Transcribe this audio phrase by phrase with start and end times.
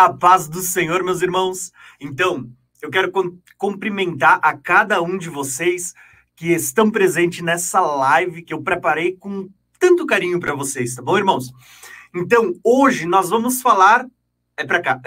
[0.00, 1.72] A paz do Senhor, meus irmãos.
[2.00, 2.50] Então,
[2.80, 3.12] eu quero
[3.58, 5.92] cumprimentar a cada um de vocês
[6.34, 11.18] que estão presentes nessa live que eu preparei com tanto carinho para vocês, tá bom,
[11.18, 11.52] irmãos?
[12.14, 14.06] Então, hoje nós vamos falar
[14.56, 15.02] é para cá.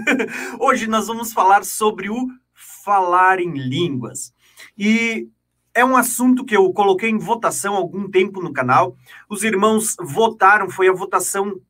[0.58, 4.32] hoje nós vamos falar sobre o falar em línguas.
[4.78, 5.28] E
[5.74, 8.96] é um assunto que eu coloquei em votação há algum tempo no canal.
[9.28, 11.60] Os irmãos votaram, foi a votação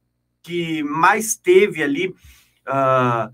[0.45, 2.15] que mais teve ali
[2.69, 3.33] uh,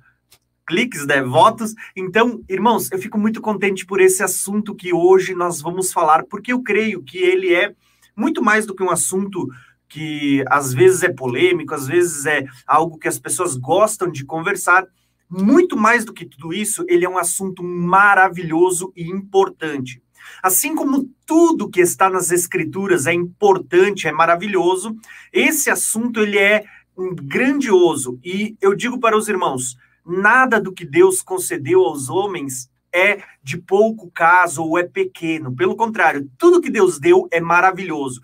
[0.66, 1.74] cliques, né, votos.
[1.94, 6.52] Então, irmãos, eu fico muito contente por esse assunto que hoje nós vamos falar, porque
[6.52, 7.74] eu creio que ele é
[8.16, 9.48] muito mais do que um assunto
[9.88, 14.86] que às vezes é polêmico, às vezes é algo que as pessoas gostam de conversar.
[15.28, 20.02] Muito mais do que tudo isso, ele é um assunto maravilhoso e importante.
[20.42, 24.96] Assim como tudo que está nas escrituras é importante, é maravilhoso,
[25.32, 26.64] esse assunto ele é
[26.96, 28.18] grandioso.
[28.24, 33.58] E eu digo para os irmãos, nada do que Deus concedeu aos homens é de
[33.58, 35.54] pouco caso ou é pequeno.
[35.54, 38.20] Pelo contrário, tudo que Deus deu é maravilhoso.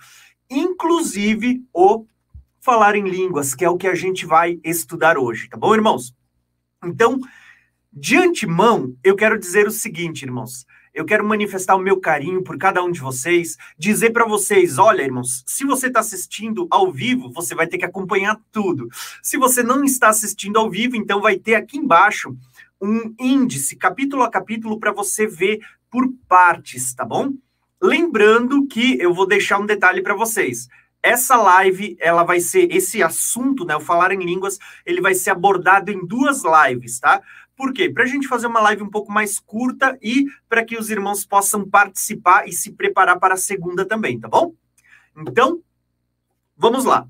[0.48, 2.06] Inclusive o
[2.60, 6.14] falar em línguas, que é o que a gente vai estudar hoje, tá bom, irmãos?
[6.84, 7.18] Então,
[7.92, 10.66] de antemão, eu quero dizer o seguinte, irmãos.
[10.92, 15.02] Eu quero manifestar o meu carinho por cada um de vocês, dizer para vocês: olha,
[15.02, 18.88] irmãos, se você está assistindo ao vivo, você vai ter que acompanhar tudo.
[19.22, 22.36] Se você não está assistindo ao vivo, então vai ter aqui embaixo
[22.80, 25.60] um índice, capítulo a capítulo, para você ver
[25.90, 27.32] por partes, tá bom?
[27.80, 30.68] Lembrando que eu vou deixar um detalhe para vocês.
[31.02, 35.30] Essa live, ela vai ser esse assunto, né, o falar em línguas, ele vai ser
[35.30, 37.22] abordado em duas lives, tá?
[37.60, 37.90] Por quê?
[37.90, 41.26] Para a gente fazer uma live um pouco mais curta e para que os irmãos
[41.26, 44.54] possam participar e se preparar para a segunda também, tá bom?
[45.14, 45.60] Então,
[46.56, 47.06] vamos lá.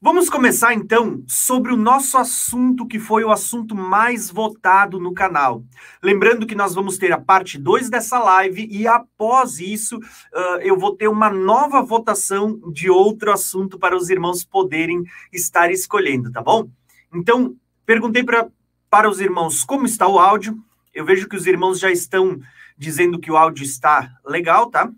[0.00, 5.62] Vamos começar então sobre o nosso assunto, que foi o assunto mais votado no canal.
[6.02, 10.76] Lembrando que nós vamos ter a parte 2 dessa live e após isso uh, eu
[10.76, 16.42] vou ter uma nova votação de outro assunto para os irmãos poderem estar escolhendo, tá
[16.42, 16.68] bom?
[17.14, 17.54] Então,
[17.86, 18.50] perguntei para
[18.90, 20.58] para os irmãos, como está o áudio?
[20.92, 22.40] Eu vejo que os irmãos já estão
[22.76, 24.90] dizendo que o áudio está legal, tá?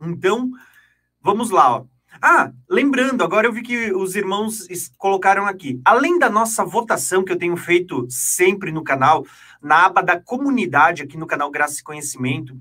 [0.00, 0.50] Então,
[1.20, 1.84] vamos lá, ó.
[2.22, 5.80] Ah, lembrando, agora eu vi que os irmãos colocaram aqui.
[5.84, 9.26] Além da nossa votação que eu tenho feito sempre no canal,
[9.60, 12.56] na aba da comunidade aqui no canal Graça e Conhecimento,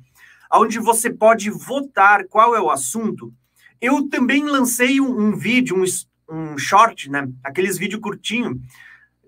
[0.52, 3.32] onde você pode votar qual é o assunto,
[3.80, 5.86] eu também lancei um, um vídeo, um,
[6.36, 7.30] um short, né?
[7.44, 8.60] Aqueles vídeos curtinho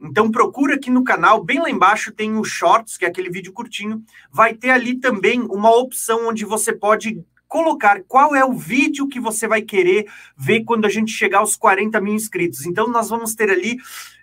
[0.10, 3.54] então procura aqui no canal, bem lá embaixo tem o Shorts, que é aquele vídeo
[3.54, 4.04] curtinho.
[4.32, 9.20] Vai ter ali também uma opção onde você pode colocar qual é o vídeo que
[9.20, 10.08] você vai querer
[10.38, 12.66] ver quando a gente chegar aos 40 mil inscritos.
[12.66, 13.76] Então nós vamos ter ali,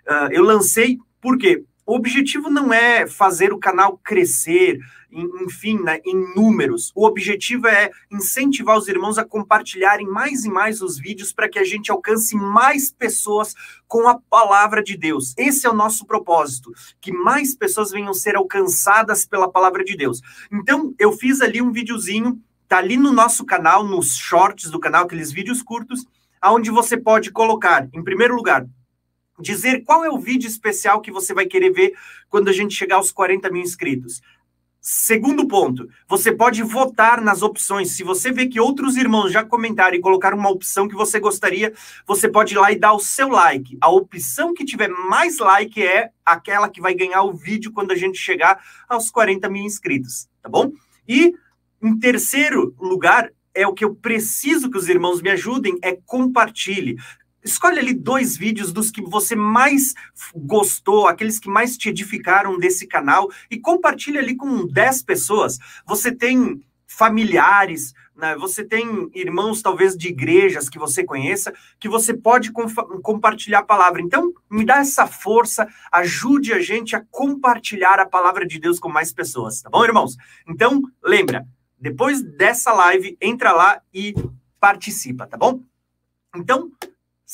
[0.07, 1.63] uh, eu lancei, por quê?
[1.85, 4.79] O objetivo não é fazer o canal crescer,
[5.13, 6.91] enfim, né, em números.
[6.95, 11.59] O objetivo é incentivar os irmãos a compartilharem mais e mais os vídeos para que
[11.59, 13.53] a gente alcance mais pessoas
[13.87, 15.33] com a palavra de Deus.
[15.37, 20.21] Esse é o nosso propósito, que mais pessoas venham ser alcançadas pela palavra de Deus.
[20.51, 25.05] Então, eu fiz ali um videozinho, tá ali no nosso canal, nos shorts do canal,
[25.05, 26.05] aqueles vídeos curtos,
[26.41, 28.65] aonde você pode colocar, em primeiro lugar,
[29.39, 31.93] dizer qual é o vídeo especial que você vai querer ver
[32.29, 34.21] quando a gente chegar aos 40 mil inscritos.
[34.85, 37.91] Segundo ponto, você pode votar nas opções.
[37.91, 41.71] Se você vê que outros irmãos já comentaram e colocaram uma opção que você gostaria,
[42.05, 43.77] você pode ir lá e dar o seu like.
[43.79, 47.95] A opção que tiver mais like é aquela que vai ganhar o vídeo quando a
[47.95, 50.73] gente chegar aos 40 mil inscritos, tá bom?
[51.07, 51.33] E
[51.81, 56.97] em terceiro lugar, é o que eu preciso que os irmãos me ajudem, é compartilhe.
[57.43, 59.93] Escolhe ali dois vídeos dos que você mais
[60.35, 65.59] gostou, aqueles que mais te edificaram desse canal e compartilha ali com 10 pessoas.
[65.85, 68.35] Você tem familiares, né?
[68.35, 72.51] você tem irmãos talvez de igrejas que você conheça, que você pode
[73.01, 74.01] compartilhar a palavra.
[74.01, 78.89] Então, me dá essa força, ajude a gente a compartilhar a palavra de Deus com
[78.89, 80.15] mais pessoas, tá bom, irmãos?
[80.47, 81.45] Então, lembra,
[81.79, 84.13] depois dessa live, entra lá e
[84.59, 85.61] participa, tá bom?
[86.35, 86.71] Então,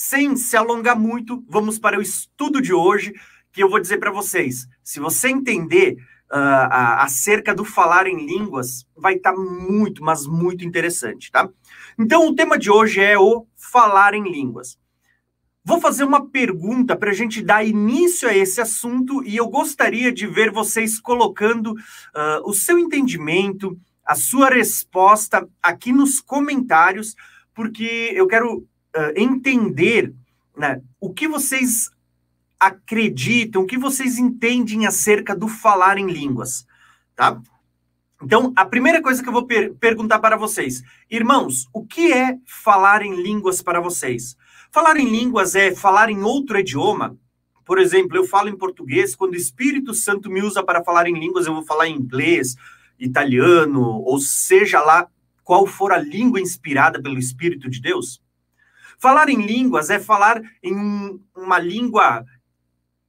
[0.01, 3.13] sem se alongar muito, vamos para o estudo de hoje,
[3.51, 4.65] que eu vou dizer para vocês.
[4.81, 5.97] Se você entender
[6.31, 11.49] uh, acerca do falar em línguas, vai estar tá muito, mas muito interessante, tá?
[11.99, 14.79] Então, o tema de hoje é o falar em línguas.
[15.65, 20.13] Vou fazer uma pergunta para a gente dar início a esse assunto e eu gostaria
[20.13, 27.17] de ver vocês colocando uh, o seu entendimento, a sua resposta aqui nos comentários,
[27.53, 28.65] porque eu quero
[28.95, 30.13] uh, entender
[30.55, 31.89] né, o que vocês
[32.59, 36.67] acreditam, o que vocês entendem acerca do falar em línguas,
[37.15, 37.41] tá?
[38.21, 42.37] Então, a primeira coisa que eu vou per perguntar para vocês, irmãos, o que é
[42.45, 44.35] falar em línguas para vocês?
[44.71, 47.17] Falar em línguas é falar em outro idioma?
[47.65, 51.17] Por exemplo, eu falo em português, quando o Espírito Santo me usa para falar em
[51.17, 52.55] línguas, eu vou falar em inglês,
[52.99, 55.07] italiano, ou seja lá
[55.43, 58.21] qual for a língua inspirada pelo Espírito de Deus?
[58.99, 62.25] Falar em línguas é falar em uma língua,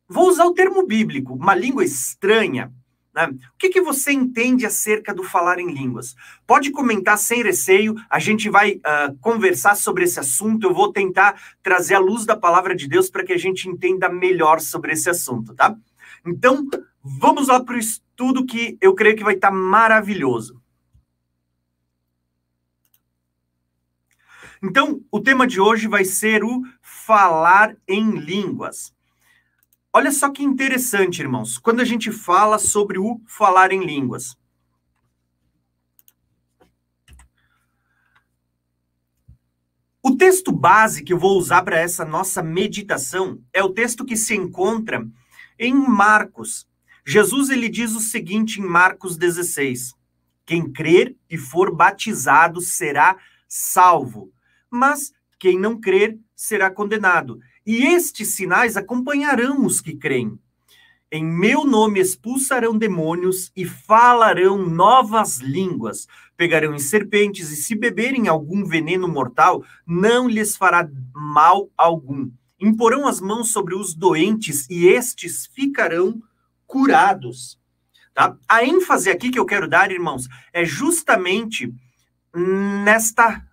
[0.09, 2.73] vou usar o termo bíblico, uma língua estranha,
[3.13, 3.27] né?
[3.27, 6.15] O que, que você entende acerca do falar em línguas?
[6.47, 10.69] Pode comentar sem receio, a gente vai uh, conversar sobre esse assunto.
[10.69, 14.09] Eu vou tentar trazer a luz da palavra de Deus para que a gente entenda
[14.09, 15.75] melhor sobre esse assunto, tá?
[16.25, 16.69] Então,
[17.03, 20.60] vamos lá para o estudo que eu creio que vai estar tá maravilhoso.
[24.63, 28.95] Então, o tema de hoje vai ser o falar em línguas.
[29.93, 34.39] Olha só que interessante, irmãos, quando a gente fala sobre o falar em línguas.
[40.03, 44.17] O texto base que eu vou usar para essa nossa meditação é o texto que
[44.17, 45.07] se encontra
[45.59, 46.69] em Marcos.
[47.05, 49.95] Jesus ele diz o seguinte em Marcos 16:
[50.47, 53.17] Quem crer e for batizado será
[53.49, 54.33] salvo,
[54.71, 57.41] mas quem não crer será condenado.
[57.67, 60.39] E estes sinais acompanharão os que creem.
[61.13, 66.07] Em meu nome expulsarão demônios e falarão novas línguas.
[66.37, 72.31] Pegarão em serpentes e se beberem algum veneno mortal, não lhes fará mal algum.
[72.61, 76.23] Imporão as mãos sobre os doentes e estes ficarão
[76.65, 77.59] curados.
[78.15, 78.37] Tá?
[78.49, 81.75] A ênfase aqui que eu quero dar, irmãos, é justamente
[82.85, 83.45] nesta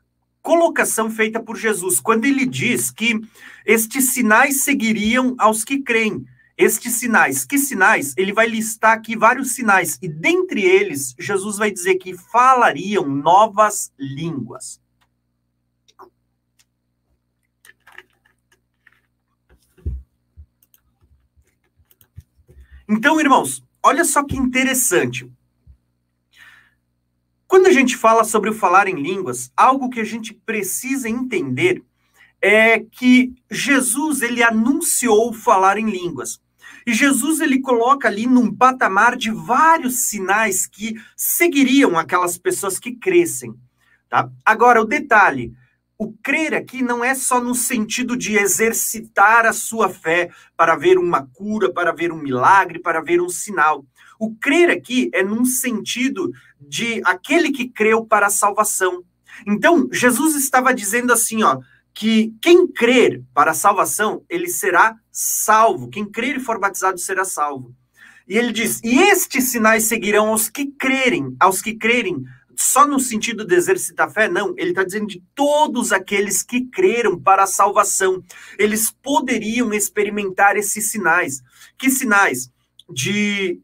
[0.47, 3.19] colocação feita por Jesus, quando ele diz que
[3.65, 6.25] estes sinais seguiriam aos que creem.
[6.57, 8.13] Estes sinais, que sinais?
[8.15, 13.91] Ele vai listar aqui vários sinais, e dentre eles, Jesus vai dizer que falariam novas
[13.99, 14.79] línguas.
[22.87, 25.29] Então, irmãos, olha só que interessante.
[27.47, 31.81] Quando a gente fala sobre o falar em línguas, algo que a gente precisa entender
[32.41, 36.41] é que Jesus ele anunciou falar em línguas.
[36.85, 42.93] E Jesus ele coloca ali num patamar de vários sinais que seguiriam aquelas pessoas que
[42.93, 43.53] crescem,
[44.09, 44.29] tá?
[44.45, 45.53] Agora o detalhe,
[45.97, 50.97] o crer aqui não é só no sentido de exercitar a sua fé para ver
[50.97, 53.83] uma cura, para ver um milagre, para ver um sinal.
[54.19, 59.03] O crer aqui é num sentido de aquele que creu para a salvação.
[59.45, 61.59] Então, Jesus estava dizendo assim, ó,
[61.93, 65.89] que quem crer para a salvação, ele será salvo.
[65.89, 67.73] Quem crer e for batizado será salvo.
[68.27, 72.23] E ele diz: "E estes sinais seguirão aos que crerem, aos que crerem
[72.57, 74.53] só no sentido de exercitar fé, não.
[74.57, 78.23] Ele está dizendo de todos aqueles que creram para a salvação.
[78.57, 81.41] Eles poderiam experimentar esses sinais.
[81.77, 82.51] Que sinais?
[82.89, 83.61] De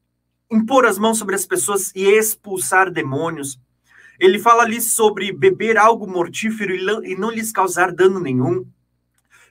[0.53, 3.60] impor as mãos sobre as pessoas e expulsar demônios.
[4.19, 8.65] Ele fala ali sobre beber algo mortífero e não lhes causar dano nenhum.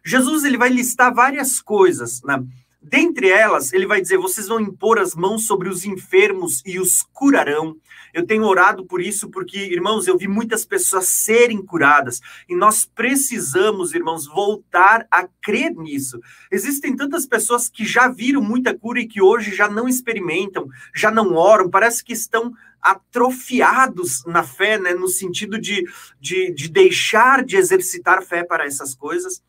[0.04, 2.42] Jesus ele vai listar várias coisas, né?
[2.82, 7.02] Dentre elas, ele vai dizer: vocês vão impor as mãos sobre os enfermos e os
[7.12, 7.76] curarão.
[8.12, 12.84] Eu tenho orado por isso, porque, irmãos, eu vi muitas pessoas serem curadas e nós
[12.84, 16.20] precisamos, irmãos, voltar a crer nisso.
[16.50, 21.10] Existem tantas pessoas que já viram muita cura e que hoje já não experimentam, já
[21.10, 25.84] não oram, parece que estão atrofiados na fé, né, no sentido de,
[26.20, 29.40] de, de deixar de exercitar fé para essas coisas.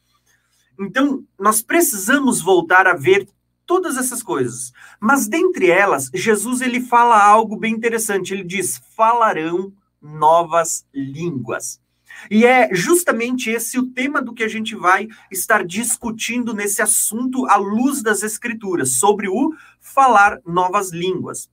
[0.79, 3.27] Então, nós precisamos voltar a ver
[3.65, 4.71] todas essas coisas.
[4.99, 8.33] Mas dentre elas, Jesus ele fala algo bem interessante.
[8.33, 11.81] Ele diz: "Falarão novas línguas".
[12.29, 17.45] E é justamente esse o tema do que a gente vai estar discutindo nesse assunto
[17.47, 21.49] à luz das escrituras, sobre o falar novas línguas.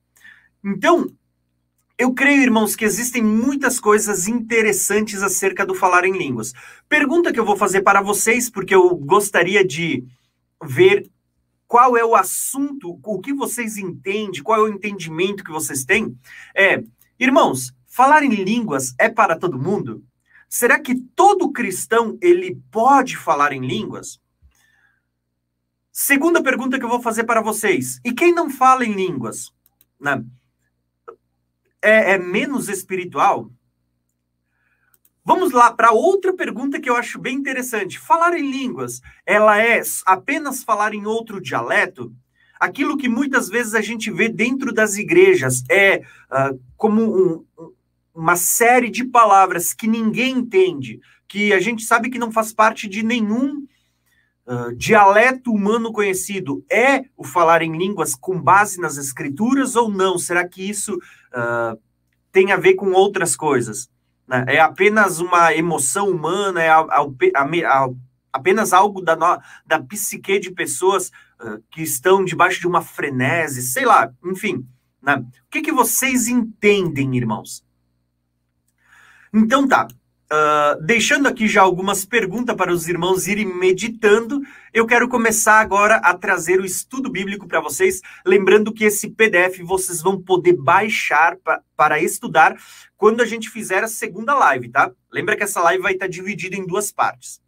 [0.63, 1.11] Então,
[2.01, 6.51] eu creio, irmãos, que existem muitas coisas interessantes acerca do falar em línguas.
[6.89, 10.03] Pergunta que eu vou fazer para vocês, porque eu gostaria de
[10.63, 11.07] ver
[11.67, 16.17] qual é o assunto, o que vocês entendem, qual é o entendimento que vocês têm.
[16.55, 16.83] É,
[17.19, 20.03] irmãos, falar em línguas é para todo mundo?
[20.49, 24.19] Será que todo cristão ele pode falar em línguas?
[25.91, 28.01] Segunda pergunta que eu vou fazer para vocês.
[28.03, 29.53] E quem não fala em línguas?
[29.99, 30.25] Né?
[31.81, 33.51] É, é menos espiritual?
[35.23, 37.99] Vamos lá para outra pergunta que eu acho bem interessante.
[37.99, 42.11] Falar em línguas, ela é apenas falar em outro dialeto?
[42.59, 45.99] Aquilo que muitas vezes a gente vê dentro das igrejas é
[46.31, 47.45] uh, como um,
[48.13, 52.87] uma série de palavras que ninguém entende, que a gente sabe que não faz parte
[52.87, 53.65] de nenhum
[54.45, 56.63] uh, dialeto humano conhecido.
[56.69, 60.17] É o falar em línguas com base nas escrituras ou não?
[60.17, 61.79] Será que isso uh,
[62.31, 63.89] tem a ver com outras coisas?
[64.27, 64.45] Né?
[64.47, 66.69] É apenas uma emoção humana, é
[68.31, 73.61] apenas algo da, no, da psique de pessoas uh, que estão debaixo de uma frenese,
[73.61, 74.65] sei lá, enfim.
[75.01, 75.15] Né?
[75.15, 77.65] O que, que vocês entendem, irmãos?
[79.33, 79.87] Então tá,
[80.31, 84.39] Uh, deixando aqui já algumas perguntas para os irmãos irem meditando,
[84.73, 87.99] eu quero começar agora a trazer o estudo bíblico para vocês.
[88.25, 92.55] Lembrando que esse PDF vocês vão poder baixar pra, para estudar
[92.95, 94.89] quando a gente fizer a segunda live, tá?
[95.11, 97.40] Lembra que essa live vai estar dividida em duas partes.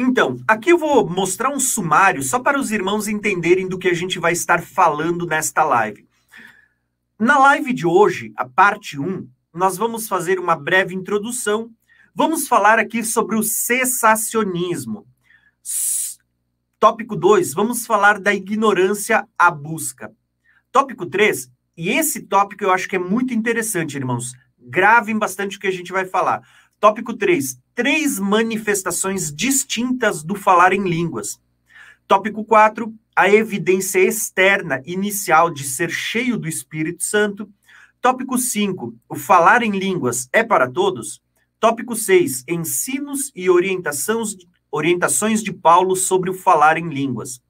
[0.00, 3.92] Então, aqui eu vou mostrar um sumário só para os irmãos entenderem do que a
[3.92, 6.06] gente vai estar falando nesta live.
[7.18, 11.72] Na live de hoje, a parte 1, nós vamos fazer uma breve introdução.
[12.14, 15.04] Vamos falar aqui sobre o cessacionismo.
[16.78, 20.12] Tópico 2, vamos falar da ignorância à busca.
[20.70, 24.32] Tópico 3, e esse tópico eu acho que é muito interessante, irmãos.
[24.56, 26.40] Gravem bastante o que a gente vai falar.
[26.80, 31.40] Tópico 3, três manifestações distintas do falar em línguas.
[32.06, 37.50] Tópico 4, a evidência externa inicial de ser cheio do Espírito Santo.
[38.00, 41.20] Tópico 5, o falar em línguas é para todos.
[41.58, 44.36] Tópico 6, ensinos e orientações,
[44.70, 47.42] orientações de Paulo sobre o falar em línguas.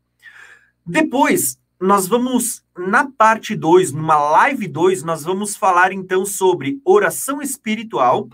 [0.87, 7.43] Depois, nós vamos, na parte 2, numa live 2, nós vamos falar então sobre oração
[7.43, 8.27] espiritual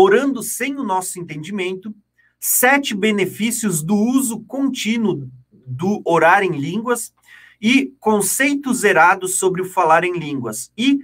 [0.00, 1.92] orando sem o nosso entendimento,
[2.38, 7.12] sete benefícios do uso contínuo do orar em línguas
[7.60, 11.00] e conceitos erados sobre o falar em línguas e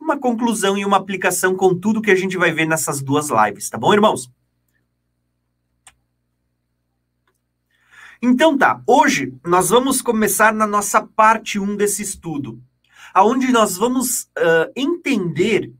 [0.00, 3.68] uma conclusão e uma aplicação com tudo que a gente vai ver nessas duas lives,
[3.68, 4.30] tá bom, irmãos?
[8.22, 12.58] Então tá, hoje nós vamos começar na nossa parte 1 desse estudo,
[13.12, 15.72] aonde nós vamos uh, entender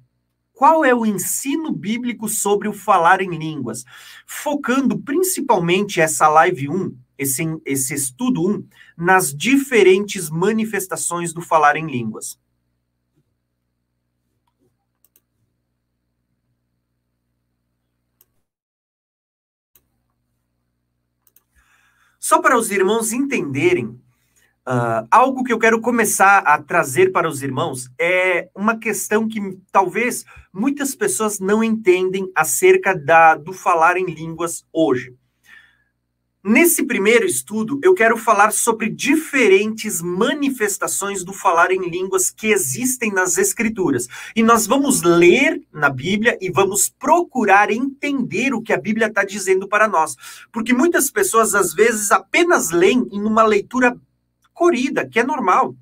[0.58, 3.84] qual é o ensino bíblico sobre o falar em línguas,
[4.26, 11.86] focando principalmente essa live 1, esse, esse estudo 1, nas diferentes manifestações do falar em
[11.86, 12.40] línguas.
[22.18, 23.96] Só para os irmãos entenderem
[24.68, 29.40] Uh, algo que eu quero começar a trazer para os irmãos é uma questão que
[29.72, 35.14] talvez muitas pessoas não entendem acerca da, do falar em línguas hoje.
[36.44, 43.10] Nesse primeiro estudo, eu quero falar sobre diferentes manifestações do falar em línguas que existem
[43.10, 44.06] nas Escrituras.
[44.37, 49.25] E nós vamos ler na Bíblia e vamos procurar entender o que a Bíblia está
[49.25, 50.14] dizendo para nós.
[50.52, 53.98] Porque muitas pessoas, às vezes, apenas leem em uma leitura
[54.58, 55.76] corrida, que é normal.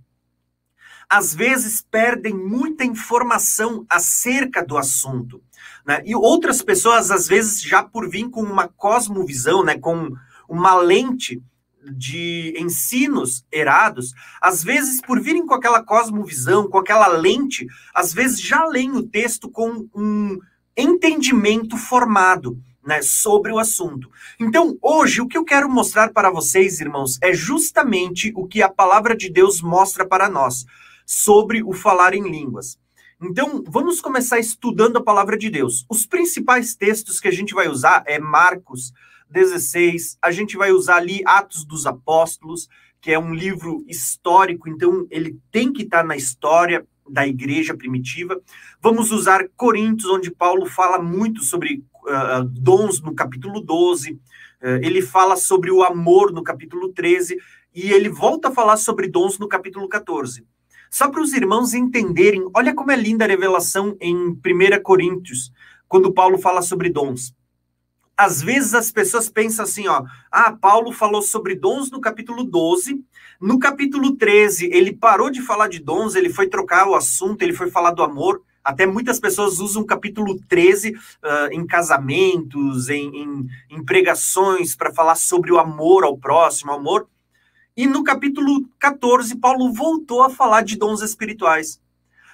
[1.08, 5.42] Às vezes perdem muita informação acerca do assunto.
[5.86, 6.02] Né?
[6.04, 10.12] E outras pessoas, às vezes, já por vir com uma cosmovisão, né, com
[10.46, 11.42] uma lente
[11.90, 18.40] de ensinos erados, às vezes, por virem com aquela cosmovisão, com aquela lente, às vezes
[18.40, 20.38] já leem o texto com um
[20.76, 24.08] entendimento formado né, sobre o assunto.
[24.38, 28.68] Então, hoje, o que eu quero mostrar para vocês, irmãos, é justamente o que a
[28.68, 30.64] palavra de Deus mostra para nós
[31.04, 32.78] sobre o falar em línguas.
[33.20, 35.84] Então, vamos começar estudando a palavra de Deus.
[35.90, 38.92] Os principais textos que a gente vai usar é Marcos
[39.28, 42.68] 16, a gente vai usar ali Atos dos Apóstolos,
[43.00, 48.40] que é um livro histórico, então ele tem que estar na história da igreja primitiva.
[48.80, 54.18] Vamos usar Coríntios, onde Paulo fala muito sobre uh, dons no capítulo 12, uh,
[54.82, 57.36] ele fala sobre o amor no capítulo 13,
[57.74, 60.46] e ele volta a falar sobre dons no capítulo 14.
[60.90, 64.38] Só para os irmãos entenderem, olha como é linda a revelação em 1
[64.82, 65.52] Coríntios,
[65.88, 67.34] quando Paulo fala sobre dons.
[68.16, 73.04] Às vezes as pessoas pensam assim, ó, ah, Paulo falou sobre dons no capítulo 12,
[73.38, 77.52] no capítulo 13 ele parou de falar de dons, ele foi trocar o assunto, ele
[77.52, 78.40] foi falar do amor.
[78.66, 84.74] Até muitas pessoas usam o capítulo 13 uh, ah, em casamentos, em, em, em pregações,
[84.74, 87.08] para falar sobre o amor ao próximo, amor.
[87.76, 91.80] E no capítulo 14, Paulo voltou a falar de dons espirituais.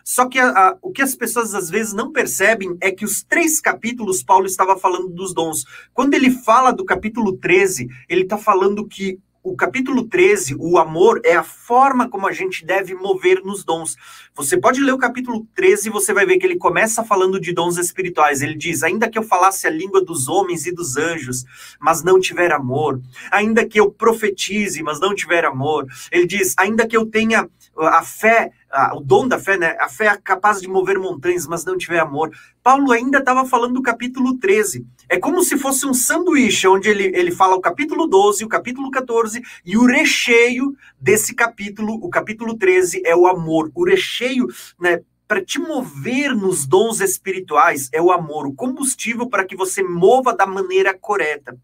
[0.02, 3.22] Só que a, a, o que as pessoas às vezes não percebem é que os
[3.22, 5.66] três capítulos Paulo estava falando dos dons.
[5.92, 11.20] Quando ele fala do capítulo 13, ele está falando que o capítulo 13, o amor,
[11.24, 13.96] é a forma como a gente deve mover nos dons.
[14.34, 17.52] Você pode ler o capítulo 13 e você vai ver que ele começa falando de
[17.52, 18.40] dons espirituais.
[18.40, 21.44] Ele diz: Ainda que eu falasse a língua dos homens e dos anjos,
[21.80, 23.00] mas não tiver amor.
[23.32, 25.86] Ainda que eu profetize, mas não tiver amor.
[26.12, 28.52] Ele diz: Ainda que eu tenha a fé
[28.94, 29.76] o dom da fé, né?
[29.78, 32.30] A fé é capaz de mover montanhas, mas não tiver amor.
[32.62, 34.86] Paulo ainda estava falando do capítulo 13.
[35.08, 38.90] É como se fosse um sanduíche, onde ele, ele fala o capítulo 12, o capítulo
[38.90, 43.70] 14, e o recheio desse capítulo, o capítulo 13, é o amor.
[43.74, 44.46] O recheio,
[44.80, 45.00] né?
[45.28, 50.34] Para te mover nos dons espirituais é o amor, o combustível para que você mova
[50.34, 51.56] da maneira correta.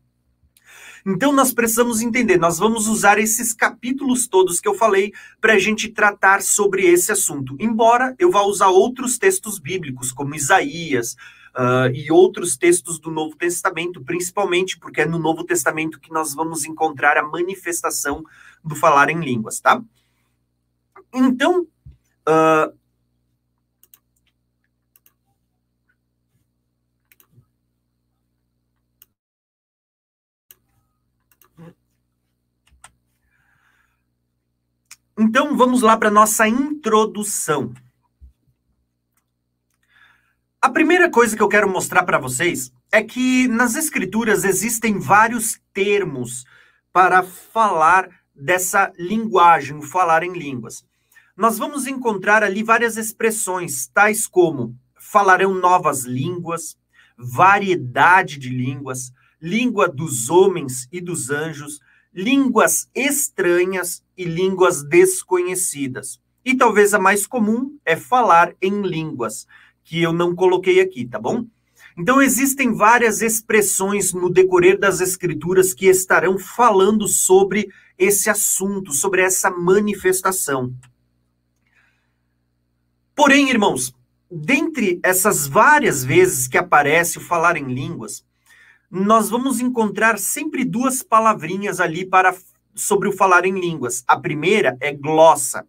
[1.07, 5.59] Então nós precisamos entender, nós vamos usar esses capítulos todos que eu falei para a
[5.59, 7.57] gente tratar sobre esse assunto.
[7.59, 11.17] Embora eu vá usar outros textos bíblicos, como Isaías,
[11.57, 16.33] Uh, e outros textos do Novo Testamento, principalmente porque é no Novo Testamento que nós
[16.33, 18.23] vamos encontrar a manifestação
[18.63, 19.83] do falar em línguas, tá?
[21.13, 21.63] Então,
[22.29, 22.78] uh,
[35.21, 37.75] Então vamos lá para nossa introdução.
[40.63, 45.61] A primeira coisa que eu quero mostrar para vocês é que nas escrituras existem vários
[45.75, 46.45] termos
[46.93, 50.85] para falar dessa linguagem, falar em línguas.
[51.37, 56.77] Nós vamos encontrar ali várias expressões, tais como falarão novas línguas,
[57.17, 61.81] variedade de línguas, língua dos homens e dos anjos,
[62.13, 66.21] línguas estranhas e línguas desconhecidas.
[66.45, 69.47] E talvez a mais comum é falar em línguas,
[69.85, 71.45] que eu não coloquei aqui, tá bom?
[71.97, 79.23] Então existem várias expressões no decorrer das escrituras que estarão falando sobre esse assunto, sobre
[79.23, 80.73] essa manifestação.
[83.17, 83.93] Porém, irmãos,
[84.31, 88.25] dentre essas várias vezes que aparece o falar em línguas,
[88.91, 92.35] nós vamos encontrar sempre duas palavrinhas ali para
[92.75, 94.05] sobre o falar em línguas.
[94.07, 95.67] A primeira é glossa,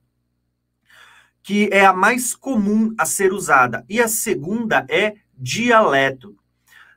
[1.41, 6.35] que é a mais comum a ser usada, e a segunda é dialeto,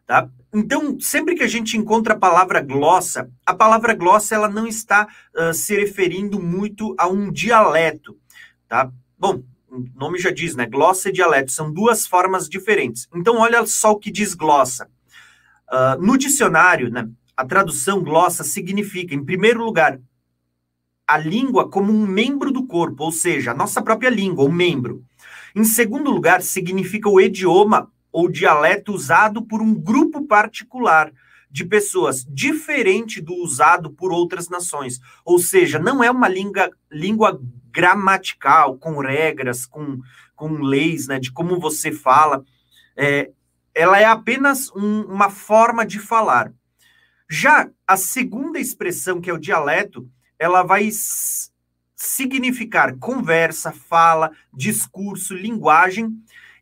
[0.07, 0.29] tá?
[0.55, 5.09] Então, sempre que a gente encontra a palavra glossa, a palavra glossa ela não está
[5.35, 8.19] uh, se referindo muito a um dialeto,
[8.69, 8.93] tá?
[9.19, 10.67] Bom, o nome já diz, né?
[10.67, 13.09] Glossa e dialeto são duas formas diferentes.
[13.15, 14.91] Então, olha só o que diz glossa.
[15.73, 19.99] Uh, no dicionário, né, a tradução glossa significa, em primeiro lugar,
[21.07, 25.03] a língua como um membro do corpo, ou seja, a nossa própria língua, o membro.
[25.55, 31.11] Em segundo lugar, significa o idioma ou dialeto usado por um grupo particular
[31.51, 35.01] de pessoas, diferente do usado por outras nações.
[35.25, 40.01] Ou seja, não é uma língua, língua gramatical, com regras, com,
[40.35, 42.45] com leis, né, de como você fala.
[42.97, 43.31] É,
[43.75, 46.53] ela é apenas um, uma forma de falar.
[47.29, 50.09] Já a segunda expressão, que é o dialeto,
[50.39, 50.91] ela vai
[51.97, 56.11] significar conversa, fala, discurso, linguagem,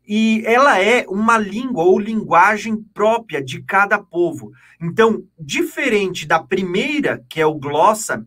[0.07, 4.53] e ela é uma língua ou linguagem própria de cada povo.
[4.81, 8.27] Então, diferente da primeira, que é o glossa,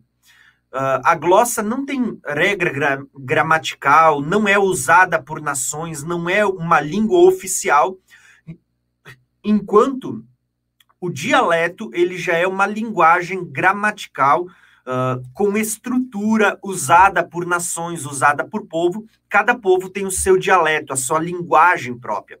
[0.74, 6.44] Uh, a glossa não tem regra gra gramatical, não é usada por nações, não é
[6.44, 7.96] uma língua oficial,
[9.44, 10.24] enquanto
[11.00, 18.44] o dialeto ele já é uma linguagem gramatical uh, com estrutura usada por nações, usada
[18.44, 19.06] por povo.
[19.28, 22.40] Cada povo tem o seu dialeto, a sua linguagem própria.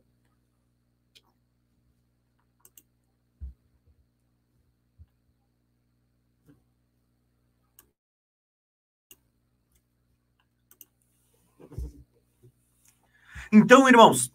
[13.52, 14.33] Então, irmãos,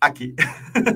[0.00, 0.34] aqui.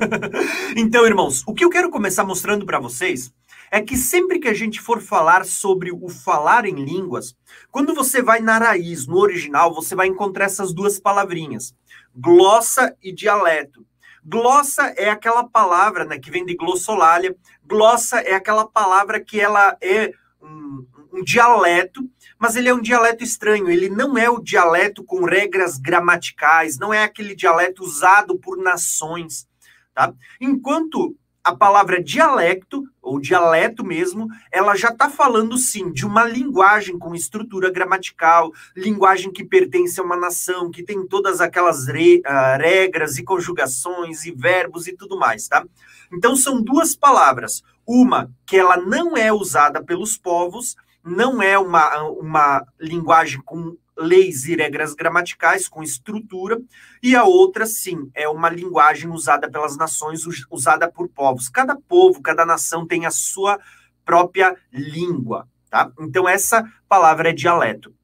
[0.76, 3.32] então, irmãos, o que eu quero começar mostrando para vocês
[3.70, 7.36] é que sempre que a gente for falar sobre o falar em línguas,
[7.70, 11.74] quando você vai na raiz, no original, você vai encontrar essas duas palavrinhas,
[12.14, 13.84] glossa e dialeto.
[14.24, 17.36] Glossa é aquela palavra né, que vem de glossolalia.
[17.62, 22.02] Glossa é aquela palavra que ela é um, um dialeto
[22.44, 26.92] mas ele é um dialeto estranho, ele não é o dialeto com regras gramaticais, não
[26.92, 29.46] é aquele dialeto usado por nações,
[29.94, 30.12] tá?
[30.38, 36.98] Enquanto a palavra dialecto, ou dialeto mesmo, ela já está falando sim de uma linguagem
[36.98, 42.58] com estrutura gramatical, linguagem que pertence a uma nação, que tem todas aquelas re, uh,
[42.58, 45.64] regras e conjugações e verbos e tudo mais, tá?
[46.12, 47.62] Então são duas palavras.
[47.86, 50.74] Uma que ela não é usada pelos povos,
[51.04, 56.60] não é uma, uma linguagem com leis e regras gramaticais com estrutura,
[57.02, 61.48] e a outra, sim, é uma linguagem usada pelas nações, usada por povos.
[61.48, 63.58] Cada povo, cada nação tem a sua
[64.04, 65.92] própria língua, tá?
[66.00, 67.94] Então, essa palavra é dialeto.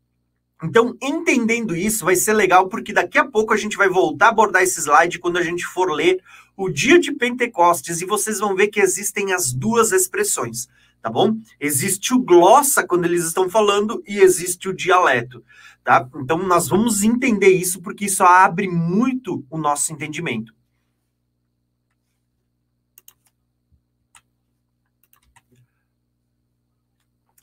[0.62, 4.28] Então, entendendo isso, vai ser legal, porque daqui a pouco a gente vai voltar a
[4.28, 6.22] abordar esse slide quando a gente for ler
[6.56, 10.68] o dia de Pentecostes, e vocês vão ver que existem as duas expressões
[11.02, 11.36] tá bom?
[11.58, 15.42] Existe o glossa quando eles estão falando e existe o dialeto,
[15.82, 16.08] tá?
[16.16, 20.54] Então nós vamos entender isso porque isso abre muito o nosso entendimento.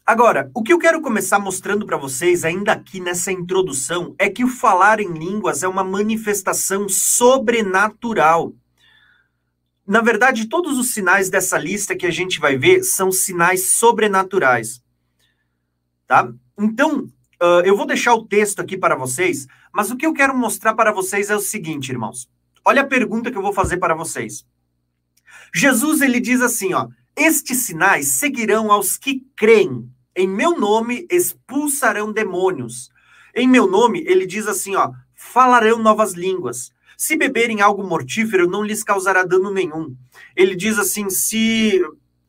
[0.08, 4.42] Agora, o que eu quero começar mostrando para vocês, ainda aqui nessa introdução, é que
[4.42, 8.54] o falar em línguas é uma manifestação sobrenatural.
[9.88, 14.84] Na verdade, todos os sinais dessa lista que a gente vai ver são sinais sobrenaturais.
[16.06, 16.30] Tá?
[16.60, 17.06] Então,
[17.42, 20.74] uh, eu vou deixar o texto aqui para vocês, mas o que eu quero mostrar
[20.74, 22.30] para vocês é o seguinte, irmãos.
[22.66, 24.46] Olha a pergunta que eu vou fazer para vocês.
[25.56, 29.90] Jesus, ele diz assim, ó: Estes sinais seguirão aos que creem.
[30.14, 32.90] Em meu nome expulsarão demônios.
[33.34, 38.64] Em meu nome, ele diz assim, ó: Falarão novas línguas se beberem algo mortífero, não
[38.64, 39.96] lhes causará dano nenhum.
[40.36, 41.80] Ele diz assim: se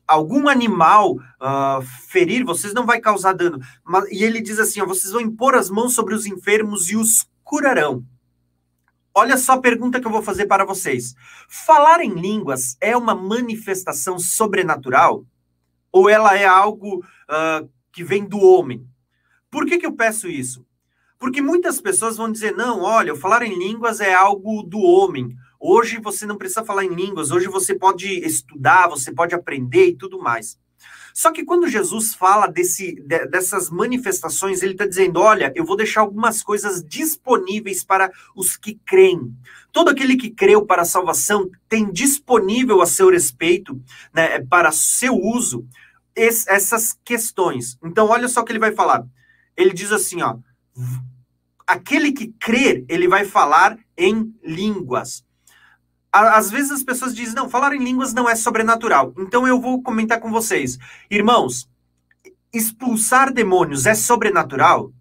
[0.07, 3.59] algum animal uh, ferir, vocês não vai causar dano.
[3.83, 6.95] Mas, e ele diz assim: ó, vocês vão impor as mãos sobre os enfermos e
[6.95, 8.05] os curarão.
[9.13, 11.15] Olha só a pergunta que eu vou fazer para vocês.
[11.49, 15.25] Falar em línguas é uma manifestação sobrenatural?
[15.91, 18.87] Ou ela é algo uh, que vem do homem?
[19.49, 20.63] Por que, que eu peço isso?
[21.19, 25.35] Porque muitas pessoas vão dizer: não, olha, falar em línguas é algo do homem.
[25.59, 29.95] Hoje você não precisa falar em línguas, hoje você pode estudar, você pode aprender e
[29.95, 30.57] tudo mais.
[31.13, 35.75] Só que quando Jesus fala desse, de, dessas manifestações, ele está dizendo: olha, eu vou
[35.75, 39.35] deixar algumas coisas disponíveis para os que creem.
[39.73, 43.77] Todo aquele que creu para a salvação tem disponível a seu respeito,
[44.13, 45.67] né, para seu uso,
[46.15, 47.77] essas questões.
[47.83, 49.05] Então, olha só o que ele vai falar.
[49.57, 50.37] Ele diz assim: ó,
[51.65, 55.23] aquele que crer, ele vai falar em línguas.
[56.11, 59.13] Às vezes as pessoas dizem, não, falar em línguas não é sobrenatural.
[59.17, 60.79] Então eu vou comentar com vocês.
[61.09, 61.69] Irmãos,
[62.51, 64.91] expulsar demônios é sobrenatural?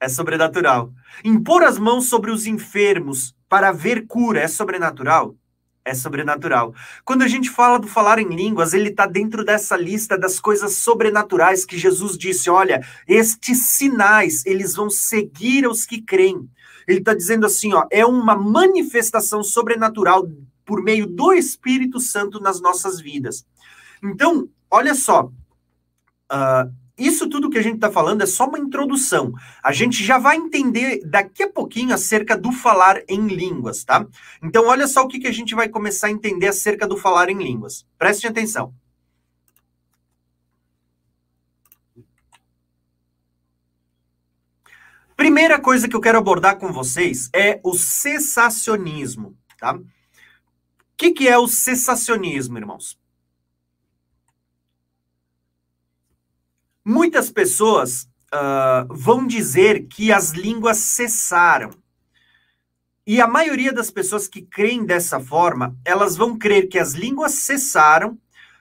[0.00, 0.90] É sobrenatural.
[1.22, 5.36] Impor as mãos sobre os enfermos para ver cura é sobrenatural?
[5.84, 6.74] É sobrenatural.
[7.04, 10.76] Quando a gente fala do falar em línguas, ele está dentro dessa lista das coisas
[10.76, 16.48] sobrenaturais que Jesus disse: olha, estes sinais, eles vão seguir os que creem.
[16.86, 20.28] Ele está dizendo assim: ó, é uma manifestação sobrenatural
[20.64, 23.44] por meio do Espírito Santo nas nossas vidas.
[24.02, 25.30] Então, olha só.
[26.32, 29.32] Uh, isso tudo que a gente está falando é só uma introdução.
[29.62, 34.06] A gente já vai entender daqui a pouquinho acerca do falar em línguas, tá?
[34.42, 37.28] Então, olha só o que, que a gente vai começar a entender acerca do falar
[37.28, 37.86] em línguas.
[37.98, 38.74] Preste atenção.
[45.16, 49.74] Primeira coisa que eu quero abordar com vocês é o cessacionismo, tá?
[49.74, 49.84] O
[50.96, 52.98] que, que é o cessacionismo, irmãos?
[56.84, 61.70] Muitas pessoas uh, vão dizer que as línguas cessaram.
[63.06, 67.32] E a maioria das pessoas que creem dessa forma, elas vão crer que as línguas
[67.34, 68.18] cessaram,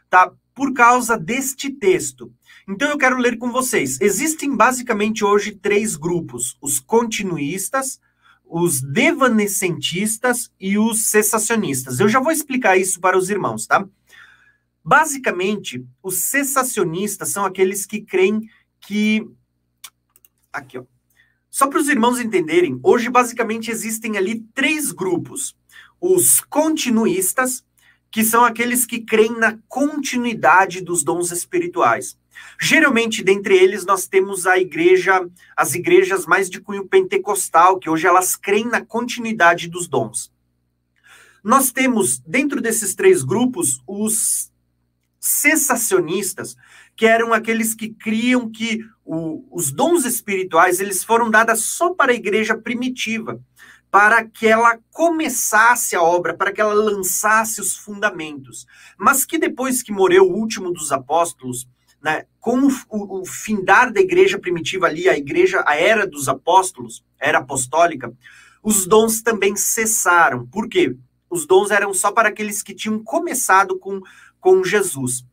[0.10, 0.32] tá?
[0.54, 2.32] Por causa deste texto.
[2.68, 4.00] Então eu quero ler com vocês.
[4.02, 8.00] Existem basicamente hoje três grupos: os continuistas,
[8.46, 12.00] os devanescentistas e os cessacionistas.
[12.00, 13.88] Eu já vou explicar isso para os irmãos, tá?
[14.84, 19.28] Basicamente, os cessacionistas são aqueles que creem que.
[20.52, 20.84] Aqui, ó.
[21.50, 25.56] Só para os irmãos entenderem, hoje basicamente existem ali três grupos:
[26.00, 27.64] os continuistas,
[28.10, 32.18] que são aqueles que creem na continuidade dos dons espirituais.
[32.60, 38.08] Geralmente, dentre eles, nós temos a igreja, as igrejas mais de cunho pentecostal, que hoje
[38.08, 40.32] elas creem na continuidade dos dons.
[41.44, 44.51] Nós temos, dentro desses três grupos, os
[45.22, 46.58] cessacionistas,
[46.98, 52.12] que eram aqueles que criam que o, os dons espirituais eles foram dados só para
[52.12, 53.40] a igreja primitiva.
[53.92, 58.66] para que ela começasse a obra, para que ela lançasse os fundamentos.
[58.98, 61.68] Mas que depois que morreu o último dos apóstolos,
[62.02, 66.30] né, com o, o, o findar da igreja primitiva ali, a igreja, a era dos
[66.30, 68.14] apóstolos, era apostólica,
[68.64, 70.48] os dons também cessaram.
[70.48, 70.96] Por quê?
[71.30, 74.02] Os dons eram só para aqueles que tinham começado com,
[74.42, 75.24] com Jesus.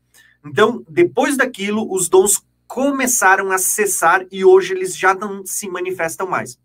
[0.45, 6.29] Então, depois daquilo, os dons começaram a cessar e hoje eles já não se manifestam
[6.29, 6.59] mais.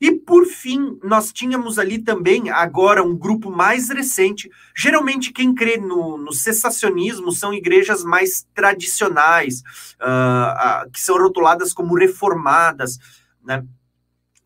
[0.00, 4.48] E por fim, nós tínhamos ali também, agora, um grupo mais recente.
[4.76, 9.60] Geralmente, quem crê no, no cessacionismo são igrejas mais tradicionais,
[10.00, 12.98] uh, uh, que são rotuladas como reformadas,
[13.44, 13.64] né?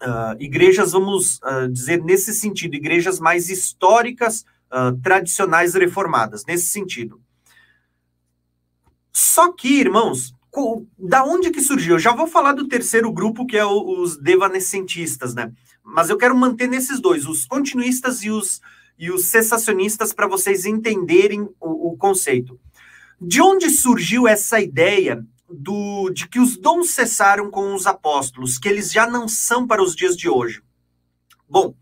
[0.02, 1.38] Uh, igrejas, vamos
[1.70, 4.44] dizer nesse sentido, igrejas mais históricas,
[5.00, 7.20] tradicionais reformadas, nesse sentido.
[9.12, 10.34] Só que, irmãos,
[10.98, 11.94] da onde que surgiu?
[11.94, 15.52] Eu já vou falar do terceiro grupo, que é os devanescentistas, né?
[15.82, 18.60] Mas eu quero manter nesses dois, os continuistas e os,
[18.98, 22.58] e os cessacionistas, para vocês entenderem o, o, conceito.
[23.20, 28.68] De onde surgiu essa ideia do, de que os dons cessaram com os apóstolos, que
[28.68, 30.62] eles já não são para os dias de hoje?
[31.48, 31.74] Bom,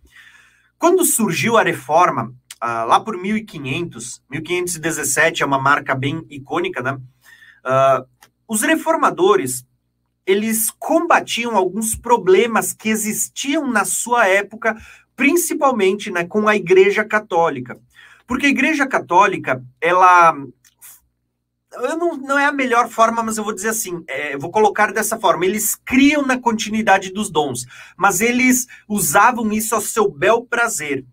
[0.78, 7.00] quando surgiu a reforma, ah, lá por 1500, 1517 é uma marca bem icônica, né?
[7.64, 8.06] Uh,
[8.48, 9.64] os reformadores,
[10.26, 14.76] eles combatiam alguns problemas que existiam na sua época,
[15.14, 17.78] principalmente né, com a Igreja Católica.
[18.26, 20.34] Porque a Igreja Católica, ela
[21.96, 25.18] não, não é a melhor forma, mas eu vou dizer assim, é, vou colocar dessa
[25.18, 25.44] forma.
[25.44, 27.64] Eles criam na continuidade dos dons,
[27.96, 31.04] mas eles usavam isso ao seu bel prazer.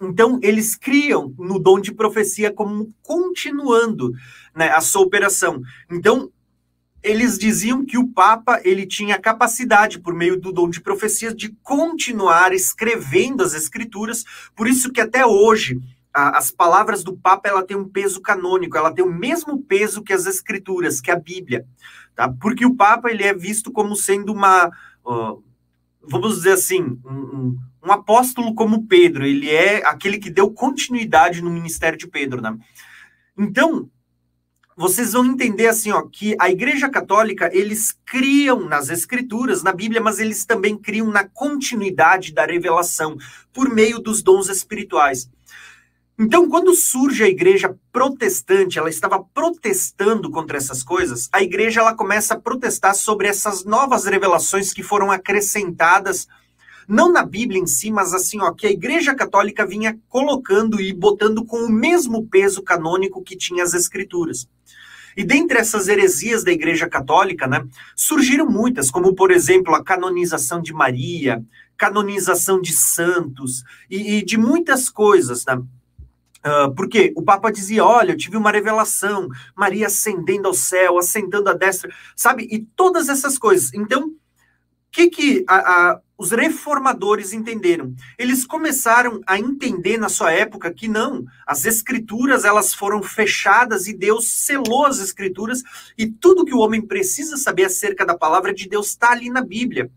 [0.00, 4.12] Então, eles criam no dom de profecia como continuando
[4.54, 5.60] né, a sua operação.
[5.90, 6.30] Então,
[7.02, 11.50] eles diziam que o Papa ele tinha capacidade, por meio do dom de profecia, de
[11.62, 15.80] continuar escrevendo as escrituras, por isso que até hoje
[16.12, 20.02] a, as palavras do Papa ela tem um peso canônico, ela tem o mesmo peso
[20.02, 21.64] que as escrituras, que a Bíblia,
[22.14, 22.28] tá?
[22.40, 24.66] Porque o Papa ele é visto como sendo uma,
[25.06, 25.42] uh,
[26.08, 31.50] vamos dizer assim, um, um, apóstolo como Pedro, ele é aquele que deu continuidade no
[31.50, 32.56] ministério de Pedro, né?
[33.36, 33.88] Então,
[34.76, 40.00] vocês vão entender assim, ó, que a Igreja Católica, eles criam nas escrituras, na Bíblia,
[40.00, 43.16] mas eles também criam na continuidade da revelação
[43.52, 45.28] por meio dos dons espirituais.
[46.18, 51.94] Então, quando surge a igreja protestante, ela estava protestando contra essas coisas, a igreja ela
[51.94, 56.26] começa a protestar sobre essas novas revelações que foram acrescentadas
[56.88, 60.90] não na Bíblia em si, mas assim, ó, que a Igreja Católica vinha colocando e
[60.90, 64.48] botando com o mesmo peso canônico que tinha as Escrituras.
[65.14, 67.62] E dentre essas heresias da Igreja Católica, né,
[67.94, 71.44] surgiram muitas, como por exemplo a canonização de Maria,
[71.76, 75.60] canonização de santos e, e de muitas coisas, né?
[76.44, 81.50] Uh, porque o Papa dizia: Olha, eu tive uma revelação, Maria ascendendo ao céu, assentando
[81.50, 82.46] à destra, sabe?
[82.50, 83.72] E todas essas coisas.
[83.74, 84.14] Então,
[84.98, 87.94] que, que a, a, os reformadores entenderam?
[88.18, 93.96] Eles começaram a entender na sua época que não, as escrituras elas foram fechadas e
[93.96, 95.62] Deus selou as escrituras
[95.96, 99.42] e tudo que o homem precisa saber acerca da palavra de Deus está ali na
[99.42, 99.88] Bíblia,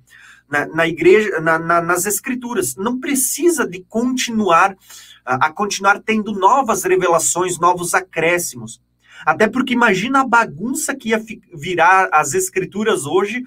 [0.48, 2.76] na, na igreja, na, na, nas escrituras.
[2.76, 4.78] Não precisa de continuar
[5.26, 8.82] a, continuar tendo novas revelações, novos acréscimos.
[9.26, 13.44] Até porque imagina a bagunça que ia virar as escrituras hoje,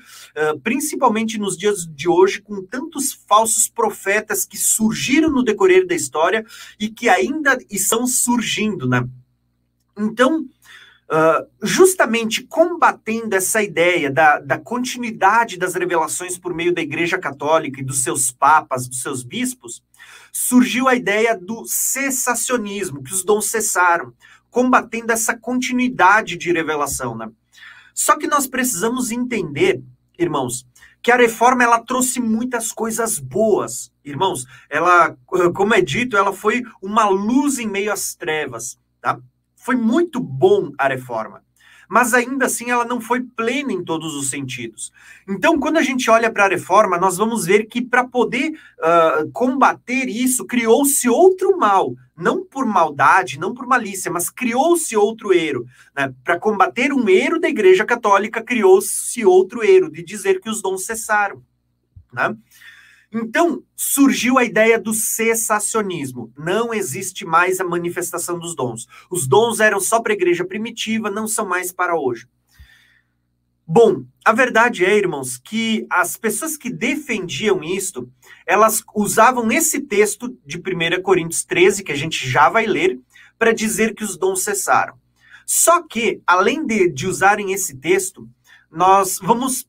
[0.62, 6.44] principalmente nos dias de hoje, com tantos falsos profetas que surgiram no decorrer da história
[6.78, 9.04] e que ainda estão surgindo, né?
[9.98, 10.46] Então,
[11.62, 17.84] justamente combatendo essa ideia da, da continuidade das revelações por meio da Igreja Católica e
[17.84, 19.82] dos seus papas, dos seus bispos,
[20.34, 24.12] surgiu a ideia do cessacionismo, que os dons cessaram
[24.50, 27.30] combatendo essa continuidade de revelação, né?
[27.94, 29.80] Só que nós precisamos entender,
[30.18, 30.66] irmãos,
[31.00, 34.44] que a reforma ela trouxe muitas coisas boas, irmãos.
[34.68, 35.16] Ela,
[35.54, 39.18] como é dito, ela foi uma luz em meio às trevas, tá?
[39.54, 41.43] Foi muito bom a reforma
[41.94, 44.92] mas ainda assim ela não foi plena em todos os sentidos.
[45.28, 49.30] Então, quando a gente olha para a reforma, nós vamos ver que para poder uh,
[49.30, 55.66] combater isso, criou-se outro mal, não por maldade, não por malícia, mas criou-se outro erro.
[55.96, 56.12] Né?
[56.24, 60.84] Para combater um erro da Igreja Católica, criou-se outro erro de dizer que os dons
[60.84, 61.44] cessaram.
[62.12, 62.36] Né?
[63.14, 66.32] Então, surgiu a ideia do cessacionismo.
[66.36, 68.88] Não existe mais a manifestação dos dons.
[69.08, 72.26] Os dons eram só para a igreja primitiva, não são mais para hoje.
[73.66, 78.10] Bom, a verdade é, irmãos, que as pessoas que defendiam isto,
[78.44, 83.00] elas usavam esse texto de 1 Coríntios 13, que a gente já vai ler,
[83.38, 84.98] para dizer que os dons cessaram.
[85.46, 88.28] Só que, além de, de usarem esse texto,
[88.70, 89.68] nós vamos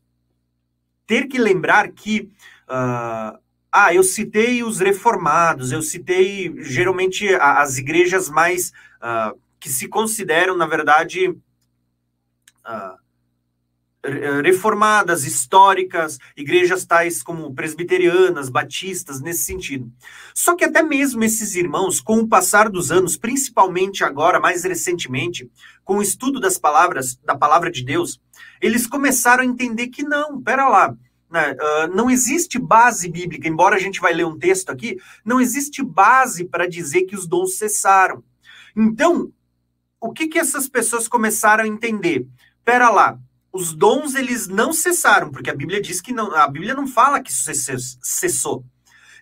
[1.05, 2.29] ter que lembrar que.
[2.69, 3.37] Uh,
[3.71, 8.71] ah, eu citei os reformados, eu citei geralmente as igrejas mais.
[9.01, 11.29] Uh, que se consideram, na verdade.
[11.29, 13.05] Uh,
[14.43, 19.91] reformadas, históricas, igrejas tais como presbiterianas, batistas, nesse sentido.
[20.33, 25.49] Só que até mesmo esses irmãos, com o passar dos anos, principalmente agora, mais recentemente,
[25.83, 28.21] com o estudo das palavras, da palavra de Deus,
[28.61, 30.95] eles começaram a entender que não, pera lá,
[31.35, 35.41] né, uh, não existe base bíblica, embora a gente vai ler um texto aqui, não
[35.41, 38.23] existe base para dizer que os dons cessaram.
[38.73, 39.29] Então,
[39.99, 42.25] o que, que essas pessoas começaram a entender?
[42.63, 43.19] Pera lá,
[43.51, 47.21] os dons eles não cessaram, porque a Bíblia diz que não, a Bíblia não fala
[47.21, 47.51] que isso
[48.01, 48.63] cessou.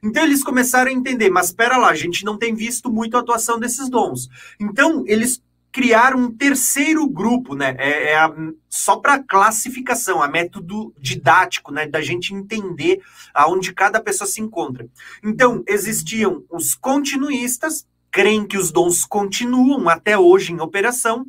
[0.04, 3.22] Então eles começram a entender, mas espera lá, a gente não tem visto muito a
[3.22, 4.28] atuação desses dons.
[4.60, 5.42] Então eles
[5.74, 7.76] criaram um terceiro grupo, né?
[7.80, 8.32] É, é a,
[8.70, 11.88] só para classificação, a método didático, né?
[11.88, 13.02] Da gente entender
[13.34, 14.88] aonde cada pessoa se encontra.
[15.24, 21.26] Então existiam os continuistas, creem que os dons continuam até hoje em operação.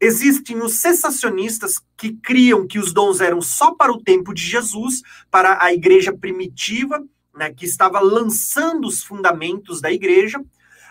[0.00, 5.02] Existem os cessacionistas que criam que os dons eram só para o tempo de Jesus,
[5.30, 10.42] para a igreja primitiva, né, que estava lançando os fundamentos da igreja.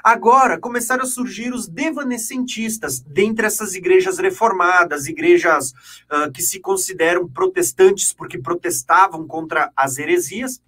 [0.06, 7.28] Agora começaram a surgir os devanescentistas, dentre essas igrejas reformadas, igrejas uh, que se consideram
[7.28, 10.62] protestantes porque protestavam contra as heresias,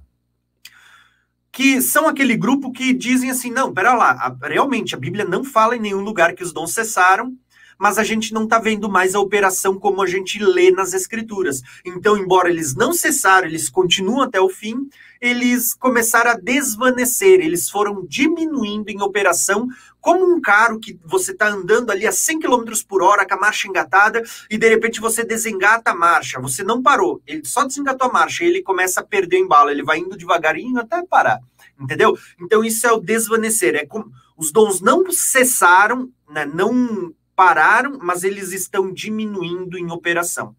[1.51, 5.43] que são aquele grupo que dizem assim: não, pera lá, a, realmente a Bíblia não
[5.43, 7.37] fala em nenhum lugar que os dons cessaram,
[7.77, 11.61] mas a gente não está vendo mais a operação como a gente lê nas escrituras.
[11.85, 14.89] Então, embora eles não cessaram, eles continuam até o fim,
[15.21, 19.67] eles começaram a desvanecer, eles foram diminuindo em operação,
[19.99, 23.39] como um carro que você está andando ali a 100 km por hora com a
[23.39, 28.09] marcha engatada e de repente você desengata a marcha, você não parou, ele só desengatou
[28.09, 31.39] a marcha e ele começa a perder embalo, ele vai indo devagarinho até parar,
[31.79, 32.17] entendeu?
[32.41, 38.23] Então isso é o desvanecer, é como os dons não cessaram, né, não pararam, mas
[38.23, 40.55] eles estão diminuindo em operação.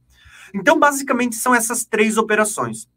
[0.55, 2.89] Então, basicamente, são essas três operações.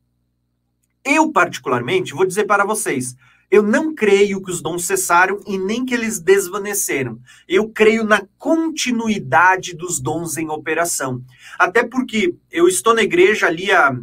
[1.03, 3.15] Eu, particularmente, vou dizer para vocês,
[3.49, 7.19] eu não creio que os dons cessaram e nem que eles desvaneceram.
[7.47, 11.21] Eu creio na continuidade dos dons em operação.
[11.59, 13.93] Até porque eu estou na igreja ali há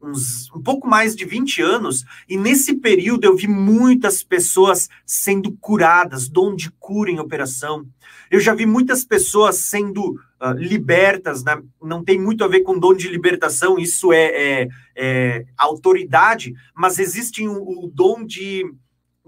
[0.00, 5.52] uns um pouco mais de 20 anos, e nesse período eu vi muitas pessoas sendo
[5.60, 7.86] curadas, dom de cura em operação.
[8.30, 11.60] Eu já vi muitas pessoas sendo uh, libertas, né?
[11.82, 16.98] não tem muito a ver com dom de libertação, isso é, é, é autoridade, mas
[16.98, 18.64] existe o, o dom de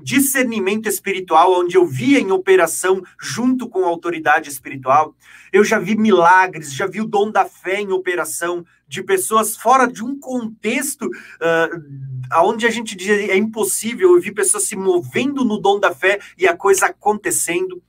[0.02, 5.14] discernimento espiritual, onde eu via em operação junto com a autoridade espiritual.
[5.52, 9.86] Eu já vi milagres, já vi o dom da fé em operação de pessoas fora
[9.86, 14.14] de um contexto uh, onde a gente diz é impossível.
[14.14, 17.82] Eu vi pessoas se movendo no dom da fé e a coisa acontecendo.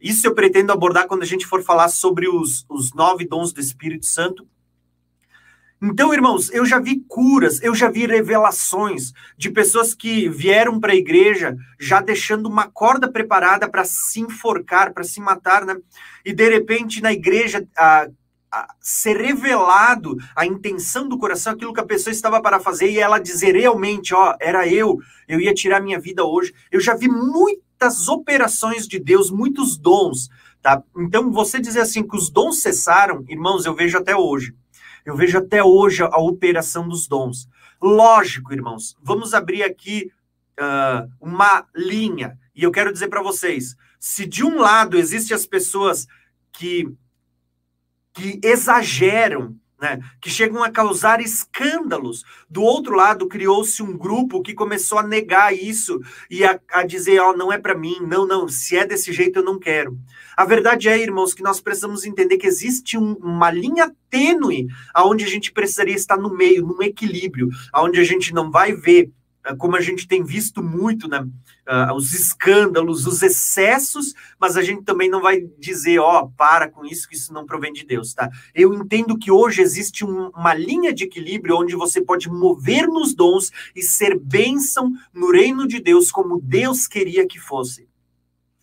[0.00, 3.60] Isso eu pretendo abordar quando a gente for falar sobre os, os nove dons do
[3.60, 4.46] Espírito Santo.
[5.80, 10.92] Então, irmãos, eu já vi curas, eu já vi revelações de pessoas que vieram para
[10.92, 15.76] a igreja já deixando uma corda preparada para se enforcar, para se matar, né?
[16.24, 18.08] E de repente na igreja a,
[18.50, 22.98] a, ser revelado a intenção do coração, aquilo que a pessoa estava para fazer e
[22.98, 26.52] ela dizer realmente, ó, era eu, eu ia tirar minha vida hoje.
[26.72, 27.06] Eu já vi
[27.78, 30.28] muitas operações de Deus, muitos dons,
[30.60, 30.82] tá?
[30.96, 34.52] Então, você dizer assim que os dons cessaram, irmãos, eu vejo até hoje.
[35.06, 37.48] Eu vejo até hoje a, operação dos dons.
[37.80, 40.10] Lógico, irmãos, vamos abrir aqui
[40.58, 42.36] uh, uma linha.
[42.54, 46.08] E eu quero dizer para vocês: se de um lado existem as pessoas
[46.52, 46.92] que,
[48.12, 52.24] que exageram né, que chegam a causar escândalos.
[52.48, 56.00] Do outro lado, criou-se um grupo que começou a negar isso
[56.30, 59.38] e a, a dizer: oh, não é para mim, não, não, se é desse jeito
[59.38, 59.98] eu não quero.
[60.36, 65.24] A verdade é, irmãos, que nós precisamos entender que existe um, uma linha tênue aonde
[65.24, 69.10] a gente precisaria estar no meio, num equilíbrio, aonde a gente não vai ver
[69.56, 74.82] como a gente tem visto muito, né, uh, os escândalos, os excessos, mas a gente
[74.82, 78.12] também não vai dizer, ó, oh, para com isso, que isso não provém de Deus,
[78.14, 78.30] tá?
[78.54, 83.14] Eu entendo que hoje existe um, uma linha de equilíbrio onde você pode mover nos
[83.14, 87.88] dons e ser bênção no reino de Deus como Deus queria que fosse,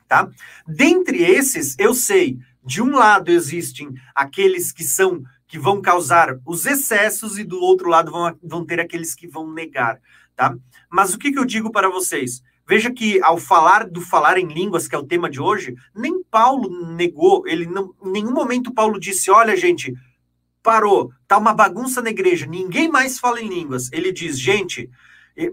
[0.07, 0.29] tá?
[0.67, 6.65] Dentre esses, eu sei, de um lado existem aqueles que são que vão causar os
[6.65, 10.01] excessos e do outro lado vão, vão ter aqueles que vão negar,
[10.35, 10.55] tá?
[10.95, 12.41] Mas o que, que eu digo para vocês?
[12.65, 16.23] Veja que ao falar do falar em línguas, que é o tema de hoje, nem
[16.23, 19.93] Paulo negou, ele não, em nenhum momento Paulo disse, olha gente,
[20.63, 23.91] parou, tá uma bagunça na igreja, ninguém mais fala em línguas.
[23.91, 24.89] Ele diz, gente,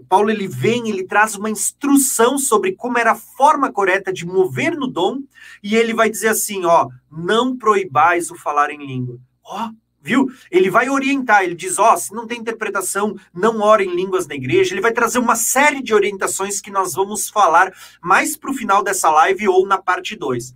[0.07, 4.77] Paulo ele vem, ele traz uma instrução sobre como era a forma correta de mover
[4.77, 5.19] no dom,
[5.61, 9.19] e ele vai dizer assim, ó, não proibais o falar em língua.
[9.43, 9.71] Ó,
[10.03, 10.29] viu?
[10.51, 14.27] Ele vai orientar, ele diz, ó, oh, se não tem interpretação, não ore em línguas
[14.27, 14.73] na igreja.
[14.73, 18.83] Ele vai trazer uma série de orientações que nós vamos falar mais para o final
[18.83, 20.53] dessa live ou na parte 2.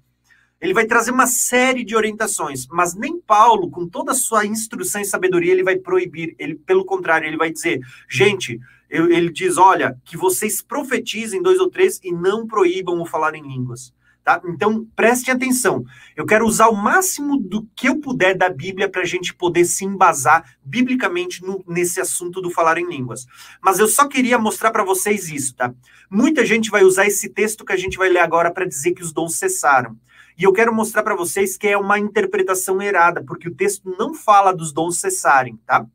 [0.60, 5.00] Ele vai trazer uma série de orientações, mas nem Paulo, com toda a sua instrução
[5.00, 6.36] e sabedoria, ele vai proibir.
[6.38, 7.80] Ele, pelo contrário, ele vai dizer,
[8.10, 13.36] gente, ele diz, olha, que vocês profetizem dois ou três e não proíbam o falar
[13.36, 13.93] em línguas.
[14.28, 14.42] Tá?
[14.44, 15.86] Então, preste atenção.
[16.14, 19.64] Eu quero usar o máximo do que eu puder da Bíblia para a gente poder
[19.64, 23.26] se embasar biblicamente no, nesse assunto do falar em línguas.
[23.62, 25.74] Mas eu só queria mostrar para vocês isso, tá?
[26.12, 29.02] Muita gente vai usar esse texto que a gente vai ler agora para dizer que
[29.02, 29.98] os dons cessaram.
[30.38, 34.14] E eu quero mostrar para vocês que é uma interpretação errada, porque o texto não
[34.14, 35.86] fala dos dons cessarem, tá?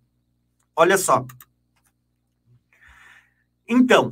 [0.74, 1.26] Olha só.
[3.68, 4.08] Então,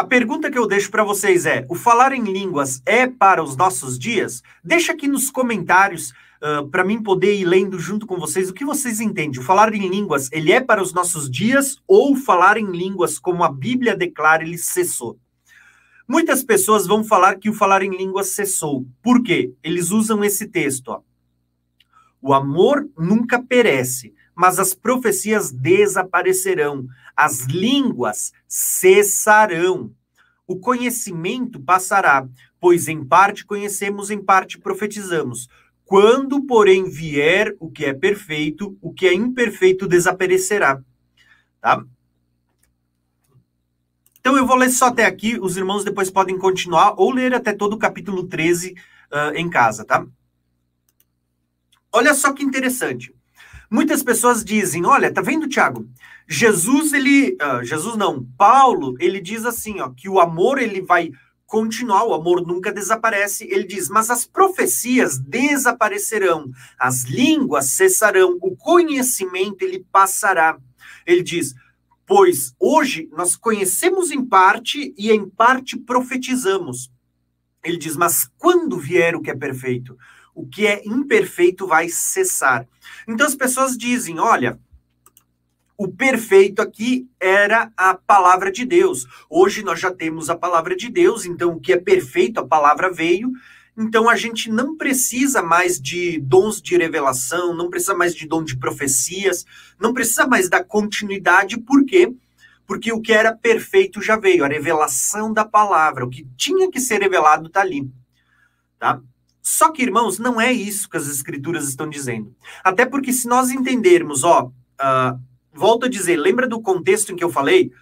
[0.00, 3.54] a pergunta que eu deixo para vocês é: o falar em línguas é para os
[3.54, 4.42] nossos dias?
[4.64, 8.64] Deixa aqui nos comentários uh, para mim poder ir lendo junto com vocês o que
[8.64, 9.38] vocês entendem.
[9.38, 13.44] O falar em línguas, ele é para os nossos dias ou falar em línguas, como
[13.44, 15.18] a Bíblia declara, ele cessou?
[16.08, 18.86] Muitas pessoas vão falar que o falar em línguas cessou.
[19.02, 19.52] Por quê?
[19.62, 20.88] Eles usam esse texto.
[20.88, 21.02] Ó.
[22.22, 29.94] O amor nunca perece, mas as profecias desaparecerão, as línguas cessarão,
[30.46, 32.26] o conhecimento passará,
[32.58, 35.46] pois em parte conhecemos, em parte profetizamos.
[35.84, 40.80] Quando, porém, vier o que é perfeito, o que é imperfeito desaparecerá.
[41.60, 41.84] Tá?
[44.20, 47.52] Então eu vou ler só até aqui, os irmãos depois podem continuar ou ler até
[47.52, 50.06] todo o capítulo 13 uh, em casa, tá?
[51.92, 53.14] Olha só que interessante.
[53.70, 55.88] Muitas pessoas dizem: olha, tá vendo, Tiago?
[56.28, 57.36] Jesus, ele.
[57.40, 61.10] Uh, Jesus não, Paulo, ele diz assim, ó, que o amor ele vai
[61.46, 63.44] continuar, o amor nunca desaparece.
[63.50, 70.58] Ele diz: mas as profecias desaparecerão, as línguas cessarão, o conhecimento ele passará.
[71.06, 71.54] Ele diz:
[72.06, 76.90] pois hoje nós conhecemos em parte e em parte profetizamos.
[77.62, 79.96] Ele diz: mas quando vier o que é perfeito?
[80.34, 82.66] O que é imperfeito vai cessar.
[83.06, 84.58] Então as pessoas dizem: olha,
[85.76, 89.06] o perfeito aqui era a palavra de Deus.
[89.30, 92.92] Hoje nós já temos a palavra de Deus, então o que é perfeito, a palavra
[92.92, 93.32] veio.
[93.78, 98.44] Então a gente não precisa mais de dons de revelação, não precisa mais de dom
[98.44, 99.46] de profecias,
[99.80, 102.14] não precisa mais da continuidade, por quê?
[102.66, 106.78] Porque o que era perfeito já veio, a revelação da palavra, o que tinha que
[106.78, 107.90] ser revelado está ali.
[108.78, 109.00] Tá?
[109.50, 112.32] Só que, irmãos, não é isso que as escrituras estão dizendo.
[112.62, 115.20] Até porque se nós entendermos, ó, uh,
[115.52, 117.72] volto a dizer, lembra do contexto em que eu falei?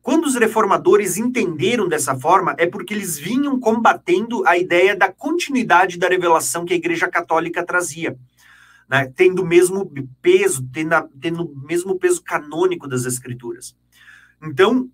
[0.00, 5.98] Quando os reformadores entenderam dessa forma, é porque eles vinham combatendo a ideia da continuidade
[5.98, 8.16] da revelação que a Igreja Católica trazia.
[8.88, 9.92] Né, tendo o mesmo
[10.22, 13.76] peso, tendo, a, tendo o mesmo peso canônico das escrituras.
[14.40, 14.88] Então,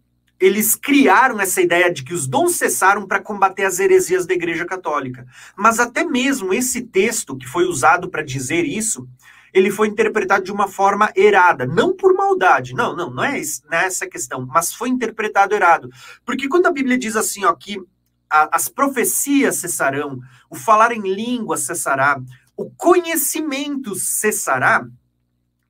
[0.44, 4.66] eles criaram essa ideia de que os dons cessaram para combater as heresias da Igreja
[4.66, 5.26] Católica.
[5.56, 9.08] Mas até mesmo esse texto que foi usado para dizer isso,
[9.54, 13.40] ele foi interpretado de uma forma errada, não por maldade, não, não, não é,
[13.70, 15.88] não é essa questão, mas foi interpretado errado.
[16.26, 17.80] Porque quando a Bíblia diz assim, ó, que
[18.28, 20.20] a, as profecias cessarão,
[20.50, 22.20] o falar em língua cessará,
[22.54, 24.86] o conhecimento cessará,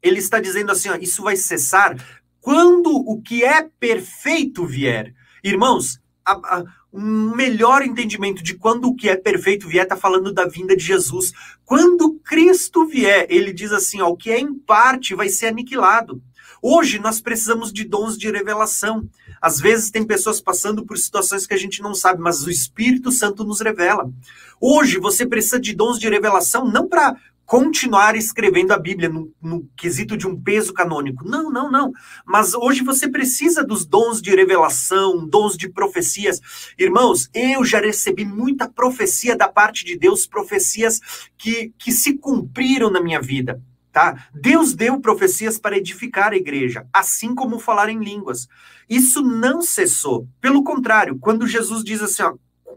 [0.02, 1.96] ele está dizendo assim, ó, isso vai cessar
[2.44, 5.14] quando o que é perfeito vier.
[5.42, 10.30] Irmãos, a, a, um melhor entendimento de quando o que é perfeito vier está falando
[10.30, 11.32] da vinda de Jesus.
[11.64, 16.22] Quando Cristo vier, ele diz assim: ó, o que é em parte vai ser aniquilado.
[16.60, 19.08] Hoje nós precisamos de dons de revelação.
[19.40, 23.10] Às vezes tem pessoas passando por situações que a gente não sabe, mas o Espírito
[23.10, 24.12] Santo nos revela.
[24.60, 27.16] Hoje você precisa de dons de revelação não para
[27.46, 31.28] continuar escrevendo a Bíblia no, no, quesito de um peso canônico.
[31.28, 31.92] Não, não, não.
[32.24, 36.40] Mas hoje você precisa dos dons de revelação, dons de profecias.
[36.78, 41.00] Irmãos, eu já recebi muita profecia da parte de Deus, profecias
[41.36, 43.60] que, que se cumpriram na minha vida.
[43.92, 44.26] Tá?
[44.34, 48.48] Deus deu profecias para edificar a igreja, assim como falar em línguas.
[48.88, 50.26] Isso não cessou.
[50.40, 52.34] Pelo contrário, quando Jesus diz assim, ó,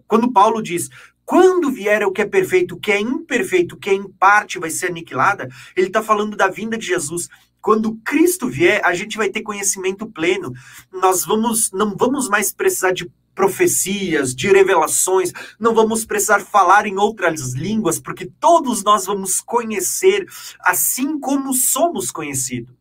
[0.08, 0.90] quando Paulo diz,
[1.28, 4.58] quando vier o que é perfeito, o que é imperfeito, o que é em parte
[4.58, 7.28] vai ser aniquilada, ele está falando da vinda de Jesus.
[7.60, 10.54] Quando Cristo vier, a gente vai ter conhecimento pleno.
[10.90, 16.96] Nós vamos, não vamos mais precisar de profecias, de revelações, não vamos precisar falar em
[16.98, 20.26] outras línguas, porque todos nós vamos conhecer
[20.62, 22.74] assim como somos conhecidos.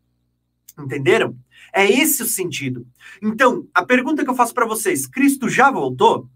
[0.78, 1.36] Entenderam?
[1.74, 2.86] É esse o sentido.
[3.20, 6.30] Então, a pergunta que eu faço para vocês: Cristo já voltou?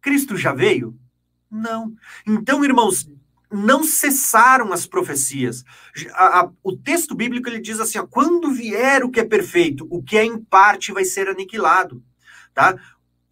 [0.00, 0.98] Cristo já veio?
[1.50, 1.94] Não.
[2.26, 3.08] Então, irmãos,
[3.50, 5.64] não cessaram as profecias.
[6.12, 9.86] A, a, o texto bíblico ele diz assim: ó, quando vier o que é perfeito,
[9.90, 12.02] o que é em parte vai ser aniquilado.
[12.54, 12.78] Tá?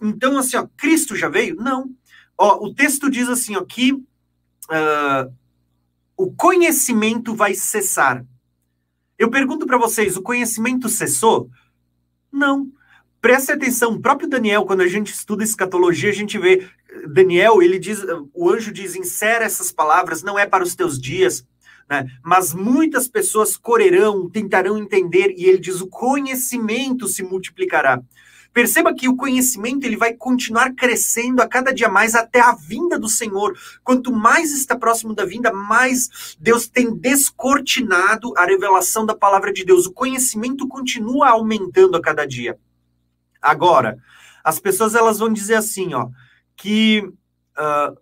[0.00, 1.56] Então, assim, ó, Cristo já veio?
[1.56, 1.90] Não.
[2.36, 5.32] Ó, o texto diz assim, ó, que uh,
[6.16, 8.24] o conhecimento vai cessar.
[9.18, 11.50] Eu pergunto para vocês, o conhecimento cessou?
[12.30, 12.70] Não.
[13.20, 16.68] Preste atenção, o próprio Daniel, quando a gente estuda escatologia, a gente vê
[17.08, 21.46] Daniel, ele diz, o anjo diz, insera essas palavras, não é para os teus dias,
[21.88, 22.06] né?
[22.22, 28.00] Mas muitas pessoas correrão, tentarão entender, e ele diz, o conhecimento se multiplicará.
[28.52, 32.98] Perceba que o conhecimento ele vai continuar crescendo a cada dia mais até a vinda
[32.98, 33.56] do Senhor.
[33.84, 39.64] Quanto mais está próximo da vinda, mais Deus tem descortinado a revelação da palavra de
[39.64, 39.86] Deus.
[39.86, 42.58] O conhecimento continua aumentando a cada dia.
[43.40, 43.98] Agora,
[44.42, 46.08] as pessoas elas vão dizer assim, ó,
[46.58, 47.00] que
[47.56, 47.96] uh,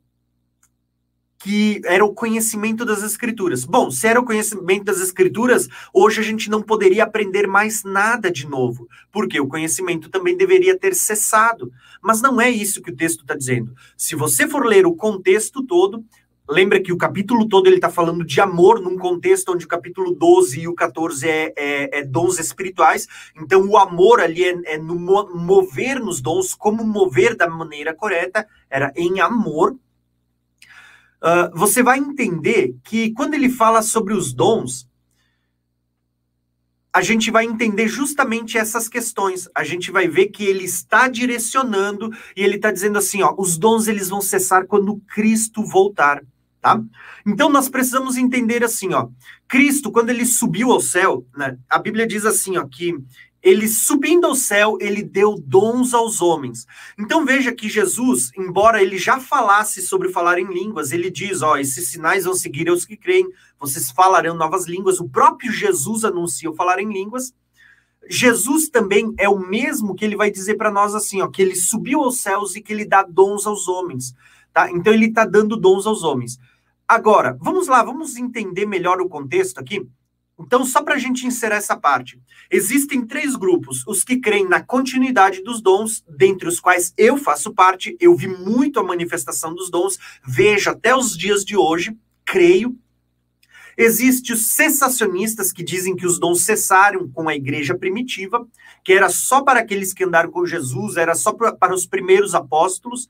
[1.38, 3.64] que era o conhecimento das escrituras.
[3.64, 8.32] Bom, se era o conhecimento das escrituras, hoje a gente não poderia aprender mais nada
[8.32, 11.70] de novo, porque o conhecimento também deveria ter cessado.
[12.02, 13.72] Mas não é isso que o texto está dizendo.
[13.96, 16.04] Se você for ler o contexto todo,
[16.48, 20.14] lembra que o capítulo todo ele está falando de amor num contexto onde o capítulo
[20.14, 23.06] 12 e o 14 é, é, é dons espirituais.
[23.36, 28.46] Então, o amor ali é, é no mover nos dons, como mover da maneira correta,
[28.70, 29.76] era em amor
[31.22, 34.88] uh, você vai entender que quando ele fala sobre os dons,
[36.92, 39.48] a gente vai entender justamente essas questões.
[39.54, 43.58] A gente vai ver que ele está direcionando e ele está dizendo assim, ó, os
[43.58, 46.22] dons eles vão cessar quando Cristo voltar,
[46.66, 46.82] tá?
[47.24, 49.08] Então nós precisamos entender assim, ó,
[49.46, 51.56] Cristo quando ele subiu ao céu, né?
[51.70, 52.92] A Bíblia diz assim, ó, que
[53.40, 56.66] ele subindo ao céu, ele deu dons aos homens.
[56.98, 61.56] Então veja que Jesus, embora ele já falasse sobre falar em línguas, ele diz: ó,
[61.56, 63.28] esses sinais vão seguir aos que creem,
[63.60, 64.98] vocês falarão novas línguas.
[64.98, 67.32] O próprio Jesus anuncia o falar em línguas.
[68.08, 71.54] Jesus também é o mesmo que ele vai dizer para nós assim, ó, que ele
[71.54, 74.12] subiu aos céus e que ele dá dons aos homens,
[74.52, 74.68] tá?
[74.72, 76.36] Então ele está dando dons aos homens.
[76.88, 79.84] Agora, vamos lá, vamos entender melhor o contexto aqui.
[80.38, 82.20] Então, só para a gente encerrar essa parte,
[82.50, 87.54] existem três grupos: os que creem na continuidade dos dons, dentre os quais eu faço
[87.54, 92.78] parte, eu vi muito a manifestação dos dons, vejo até os dias de hoje, creio.
[93.78, 98.46] Existem os cessacionistas que dizem que os dons cessaram com a igreja primitiva,
[98.82, 103.08] que era só para aqueles que andaram com Jesus, era só para os primeiros apóstolos,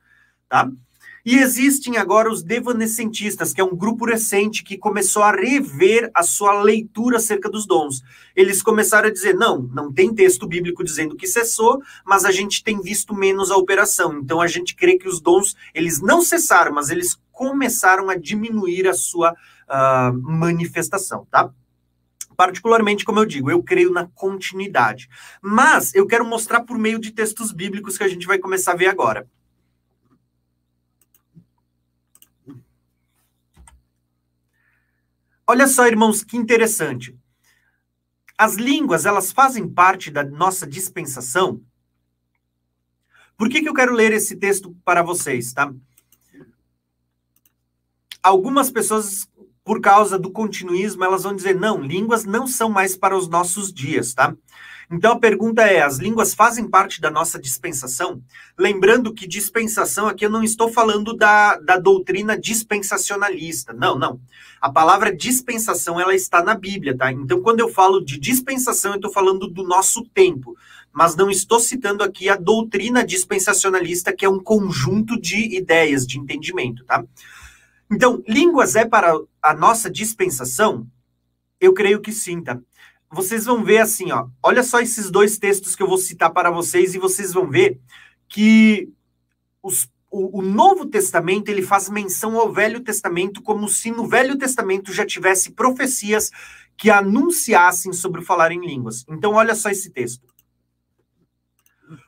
[0.48, 0.68] tá?
[1.26, 6.22] E existem agora os devanescentistas, que é um grupo recente que começou a rever a
[6.22, 8.00] sua leitura acerca dos dons.
[8.36, 12.62] Eles começaram a dizer: não, não tem texto bíblico dizendo que cessou, mas a gente
[12.62, 14.16] tem visto menos a operação.
[14.20, 18.86] Então a gente crê que os dons, eles não cessaram, mas eles começaram a diminuir
[18.86, 21.50] a sua uh, manifestação, tá?
[22.36, 25.08] Particularmente, como eu digo, eu creio na continuidade.
[25.42, 28.76] Mas eu quero mostrar por meio de textos bíblicos que a gente vai começar a
[28.76, 29.26] ver agora.
[35.48, 37.16] Olha só, irmãos, que interessante.
[38.36, 41.62] As línguas, elas fazem parte da nossa dispensação.
[43.36, 45.72] Por que, que eu quero ler esse texto para vocês, tá?
[48.22, 49.28] Algumas pessoas,
[49.62, 53.72] por causa do continuismo, elas vão dizer, não, línguas não são mais para os nossos
[53.72, 54.36] dias, tá?
[54.90, 58.22] Então a pergunta é: as línguas fazem parte da nossa dispensação?
[58.58, 63.72] Lembrando que dispensação aqui eu não estou falando da, da doutrina dispensacionalista.
[63.72, 64.20] Não, não.
[64.60, 67.10] A palavra dispensação ela está na Bíblia, tá?
[67.10, 70.56] Então quando eu falo de dispensação, eu estou falando do nosso tempo.
[70.92, 76.18] Mas não estou citando aqui a doutrina dispensacionalista, que é um conjunto de ideias, de
[76.18, 77.04] entendimento, tá?
[77.90, 79.12] Então, línguas é para
[79.42, 80.86] a nossa dispensação?
[81.60, 82.58] Eu creio que sim, tá?
[83.10, 84.28] Vocês vão ver assim, ó.
[84.42, 87.80] Olha só esses dois textos que eu vou citar para vocês e vocês vão ver
[88.28, 88.88] que
[89.62, 94.36] os, o, o, Novo Testamento ele faz menção ao Velho Testamento como se no Velho
[94.36, 96.30] Testamento já tivesse profecias
[96.76, 99.04] que anunciassem sobre o falar em línguas.
[99.08, 100.26] Então, olha só esse texto.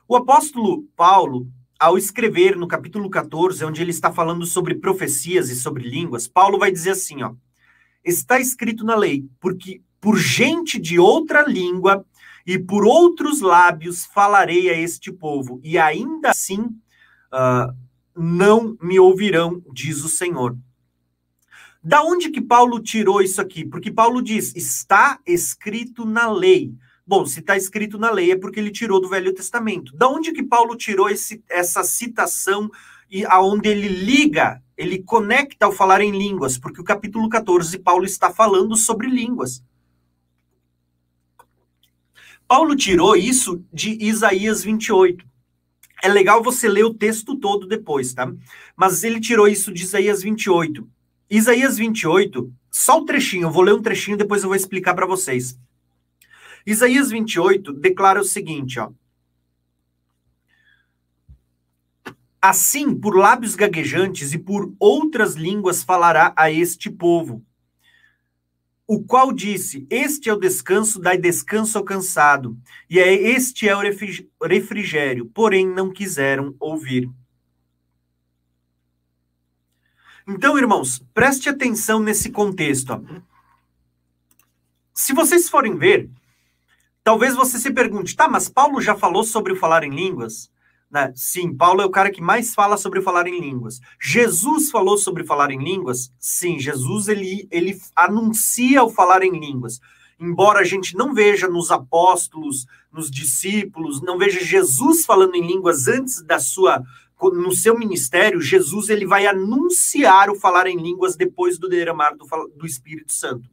[0.07, 1.47] O apóstolo Paulo,
[1.79, 6.59] ao escrever no capítulo 14, onde ele está falando sobre profecias e sobre línguas, Paulo
[6.59, 7.33] vai dizer assim, ó:
[8.03, 12.05] Está escrito na lei, porque por gente de outra língua
[12.45, 17.73] e por outros lábios falarei a este povo, e ainda assim uh,
[18.15, 20.57] não me ouvirão, diz o Senhor.
[21.81, 23.63] Da onde que Paulo tirou isso aqui?
[23.63, 26.73] Porque Paulo diz: está escrito na lei.
[27.07, 29.95] Bom, se está escrito na lei é porque ele tirou do Velho Testamento.
[29.95, 32.69] Da onde que Paulo tirou esse, essa citação
[33.09, 36.57] e aonde ele liga, ele conecta ao falar em línguas?
[36.57, 39.63] Porque o capítulo 14 Paulo está falando sobre línguas.
[42.49, 45.23] Paulo tirou isso de Isaías 28.
[46.01, 48.33] É legal você ler o texto todo depois, tá?
[48.75, 50.89] Mas ele tirou isso de Isaías 28.
[51.29, 55.05] Isaías 28, só o trechinho, eu vou ler um trechinho depois eu vou explicar para
[55.05, 55.59] vocês.
[56.65, 58.89] Isaías 28 declara o seguinte, ó.
[62.41, 67.45] Assim, por lábios gaguejantes e por outras línguas falará a este povo,
[68.89, 72.57] o qual disse: Este é o descanso, dai descanso ao cansado,
[72.89, 73.81] e é este é o
[74.45, 77.07] refrigério, porém não quiseram ouvir.
[80.27, 82.93] Então, irmãos, preste atenção nesse contexto.
[82.93, 83.01] Ó.
[84.93, 86.09] Se vocês forem ver,
[87.09, 90.51] Talvez você se pergunte, tá, mas Paulo já falou sobre o falar em línguas?
[90.89, 91.11] Né?
[91.15, 93.79] Sim, Paulo é o cara que mais fala sobre falar em línguas.
[94.01, 96.11] Jesus falou sobre falar em línguas?
[96.19, 99.79] Sim, Jesus ele, ele anuncia o falar em línguas.
[100.19, 105.87] Embora a gente não veja nos apóstolos, nos discípulos, não veja Jesus falando em línguas
[105.87, 106.83] antes da sua
[107.21, 112.25] no seu ministério, Jesus ele vai anunciar o falar em línguas depois do derramar do,
[112.55, 113.49] do Espírito Santo.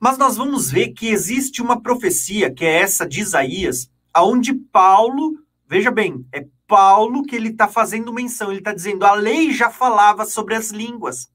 [0.00, 5.38] Mas nós vamos ver que existe uma profecia, que é essa de Isaías, aonde Paulo,
[5.68, 9.70] veja bem, é Paulo que ele está fazendo menção, ele está dizendo, a lei já
[9.70, 11.28] falava sobre as línguas.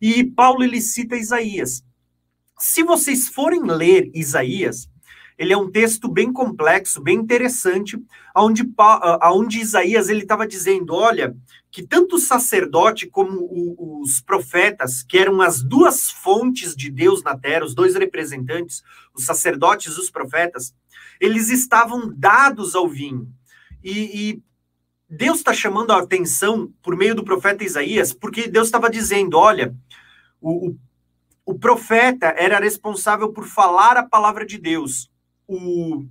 [0.00, 1.84] E Paulo ele cita Isaías.
[2.58, 4.88] Se vocês forem ler Isaías,
[5.36, 7.98] ele é um texto bem complexo, bem interessante,
[8.36, 8.62] onde,
[9.24, 11.36] onde Isaías ele estava dizendo, olha,
[11.70, 13.48] que tanto o sacerdote como
[14.00, 19.24] os profetas, que eram as duas fontes de Deus na terra, os dois representantes, os
[19.24, 20.72] sacerdotes e os profetas,
[21.20, 23.28] eles estavam dados ao vinho.
[23.84, 24.42] E, e
[25.08, 29.76] Deus está chamando a atenção por meio do profeta Isaías, porque Deus estava dizendo: olha,
[30.40, 30.78] o, o,
[31.44, 35.10] o profeta era responsável por falar a palavra de Deus.
[35.46, 36.06] O,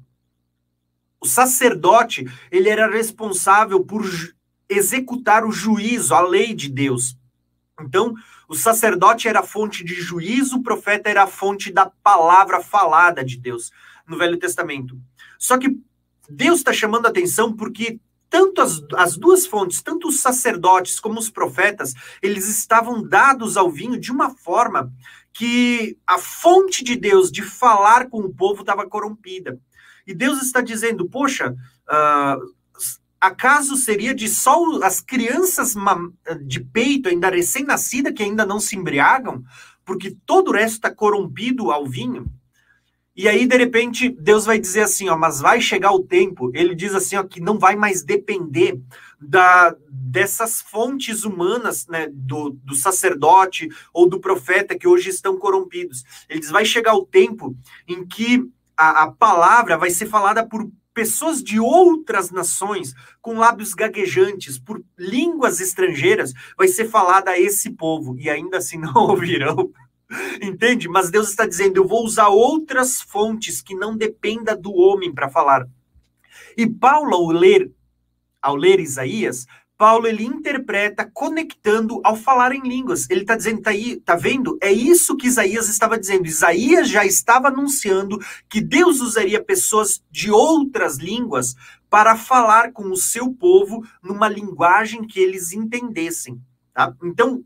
[1.19, 4.05] o sacerdote, ele era responsável por
[4.69, 7.17] executar o juízo, a lei de Deus.
[7.81, 8.13] Então,
[8.47, 13.25] o sacerdote era a fonte de juízo, o profeta era a fonte da palavra falada
[13.25, 13.71] de Deus
[14.05, 14.99] no Velho Testamento.
[15.39, 15.75] Só que
[16.29, 17.99] Deus está chamando a atenção porque
[18.29, 23.69] tanto as, as duas fontes, tanto os sacerdotes como os profetas, eles estavam dados ao
[23.69, 24.91] vinho de uma forma
[25.31, 29.59] que a fonte de Deus de falar com o povo estava corrompida.
[30.05, 32.53] E Deus está dizendo, poxa, uh,
[33.21, 35.75] acaso seria de só as crianças
[36.43, 39.43] de peito, ainda recém-nascida, que ainda não se embriagam,
[39.85, 42.25] porque todo o resto está corrompido ao vinho?
[43.15, 46.73] E aí, de repente, Deus vai dizer assim, ó, mas vai chegar o tempo, ele
[46.73, 48.79] diz assim, ó, que não vai mais depender
[49.21, 56.03] da, dessas fontes humanas, né, do, do sacerdote ou do profeta que hoje estão corrompidos.
[56.27, 57.55] Ele diz, vai chegar o tempo
[57.87, 58.43] em que
[58.75, 64.83] a, a palavra vai ser falada por pessoas de outras nações, com lábios gaguejantes, por
[64.97, 69.71] línguas estrangeiras, vai ser falada a esse povo, e ainda assim não ouvirão.
[70.41, 70.87] Entende?
[70.87, 75.29] Mas Deus está dizendo: eu vou usar outras fontes que não dependa do homem para
[75.29, 75.67] falar.
[76.57, 77.71] E Paulo, ao ler,
[78.41, 79.45] ao ler Isaías,
[79.77, 83.09] Paulo ele interpreta conectando ao falar em línguas.
[83.09, 84.57] Ele está dizendo, tá aí, tá vendo?
[84.61, 86.27] É isso que Isaías estava dizendo.
[86.27, 91.55] Isaías já estava anunciando que Deus usaria pessoas de outras línguas
[91.89, 96.39] para falar com o seu povo numa linguagem que eles entendessem.
[96.73, 96.93] Tá?
[97.03, 97.43] Então,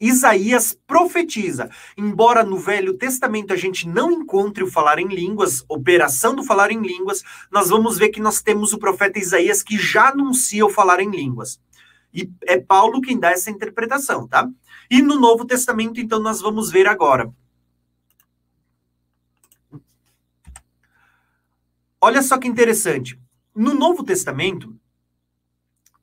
[0.00, 1.70] Isaías profetiza.
[1.96, 6.70] Embora no Velho Testamento a gente não encontre o falar em línguas, operação do falar
[6.70, 10.70] em línguas, nós vamos ver que nós temos o profeta Isaías que já anuncia o
[10.70, 11.60] falar em línguas.
[12.12, 14.48] E é Paulo quem dá essa interpretação, tá?
[14.90, 17.30] E no Novo Testamento, então, nós vamos ver agora.
[22.00, 23.20] Olha só que interessante.
[23.54, 24.74] No Novo Testamento,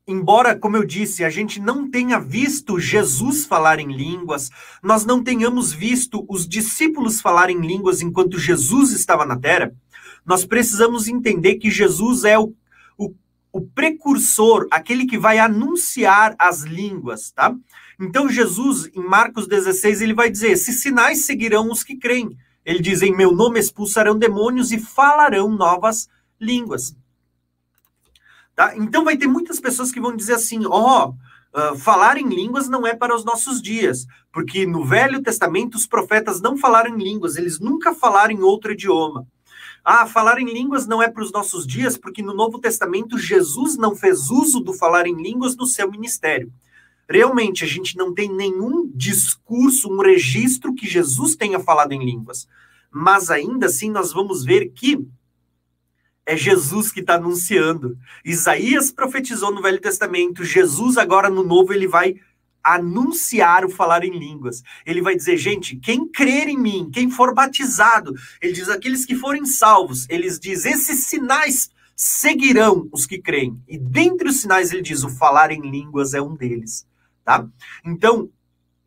[0.08, 4.50] embora, como eu disse, a gente não tenha visto Jesus falar em línguas,
[4.82, 9.74] nós não tenhamos visto os discípulos falar em línguas enquanto Jesus estava na terra,
[10.26, 12.54] nós precisamos entender que Jesus é o,
[12.98, 13.14] o
[13.54, 17.56] o precursor, aquele que vai anunciar as línguas, tá?
[18.02, 22.36] Então Jesus, em Marcos 16, ele vai dizer: "Esses sinais seguirão os que creem".
[22.66, 26.10] Ele diz: "Em meu nome expulsarão demônios e falarão novas
[26.42, 26.96] línguas".
[28.56, 28.76] Tá?
[28.78, 31.16] Então vai ter muitas pessoas que vão dizer assim: "Ó, oh,
[31.56, 35.86] Uh, falar em línguas não é para os nossos dias, porque no Velho Testamento os
[35.86, 39.28] profetas não falaram em línguas, eles nunca falaram em outro idioma.
[39.86, 43.78] Ah, falar em línguas não é para os nossos dias, porque no Novo Testamento Jesus
[43.78, 46.52] não fez uso do falar em línguas no seu ministério.
[47.08, 52.48] Realmente, a gente não tem nenhum discurso, um registro que Jesus tenha falado em línguas.
[52.90, 55.06] Mas ainda assim, nós vamos ver que
[56.26, 57.98] é Jesus que está anunciando.
[58.24, 62.16] Isaías profetizou no Velho Testamento, Jesus agora no Novo ele vai
[62.64, 64.64] anunciar o falar em línguas.
[64.86, 69.16] Ele vai dizer, gente, quem crer em mim, quem for batizado, ele diz aqueles que
[69.16, 73.62] forem salvos, eles diz esses sinais seguirão os que creem.
[73.68, 76.88] E dentre os sinais ele diz o falar em línguas é um deles,
[77.24, 77.46] tá?
[77.86, 78.30] Então,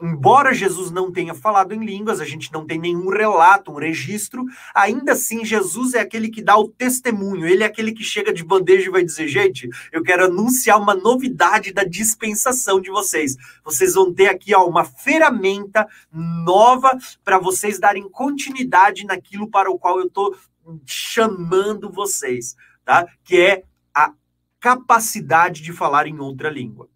[0.01, 4.45] embora Jesus não tenha falado em línguas, a gente não tem nenhum relato, um registro,
[4.75, 8.45] ainda assim Jesus é aquele que dá o testemunho, ele é aquele que chega de
[8.45, 13.37] bandeja e vai dizer: gente, eu quero anunciar uma novidade da dispensação de vocês.
[13.65, 19.79] Vocês vão ter aqui ó, uma ferramenta nova para vocês darem continuidade naquilo para o
[19.79, 20.37] qual eu estou
[20.85, 23.07] chamando vocês, tá?
[23.25, 24.13] Que é a
[24.61, 26.89] capacidade de falar em outra língua.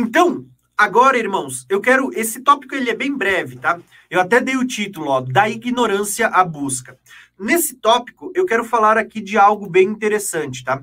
[0.00, 0.46] Então,
[0.76, 2.12] agora, irmãos, eu quero.
[2.14, 3.80] Esse tópico ele é bem breve, tá?
[4.08, 6.96] Eu até dei o título, ó, da ignorância à busca.
[7.36, 10.80] Nesse tópico, eu quero falar aqui de algo bem interessante, tá?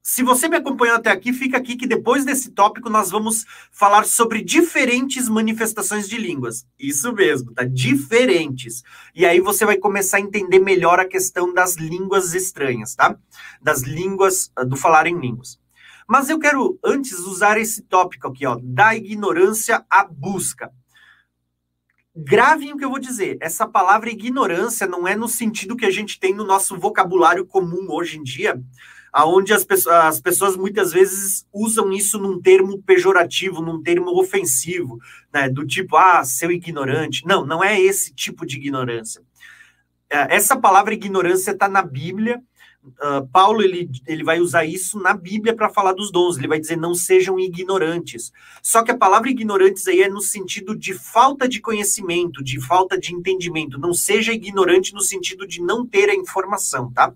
[0.00, 4.04] Se você me acompanhou até aqui, fica aqui que depois desse tópico nós vamos falar
[4.04, 6.64] sobre diferentes manifestações de línguas.
[6.78, 7.64] Isso mesmo, tá?
[7.64, 8.84] Diferentes.
[9.16, 13.18] E aí você vai começar a entender melhor a questão das línguas estranhas, tá?
[13.60, 15.58] Das línguas, do falar em línguas.
[16.06, 20.70] Mas eu quero antes usar esse tópico aqui, ó, da ignorância à busca.
[22.14, 23.36] Gravem o que eu vou dizer.
[23.40, 27.88] Essa palavra ignorância não é no sentido que a gente tem no nosso vocabulário comum
[27.90, 28.58] hoje em dia,
[29.12, 34.98] aonde as pessoas, as pessoas muitas vezes usam isso num termo pejorativo, num termo ofensivo,
[35.32, 35.48] né?
[35.48, 37.26] Do tipo, ah, seu ignorante.
[37.26, 39.22] Não, não é esse tipo de ignorância.
[40.08, 42.42] É, essa palavra ignorância está na Bíblia
[42.86, 46.36] Uh, Paulo ele, ele vai usar isso na Bíblia para falar dos dons.
[46.36, 48.32] Ele vai dizer não sejam ignorantes.
[48.62, 52.98] Só que a palavra ignorantes aí é no sentido de falta de conhecimento, de falta
[52.98, 53.78] de entendimento.
[53.78, 57.12] Não seja ignorante no sentido de não ter a informação, tá?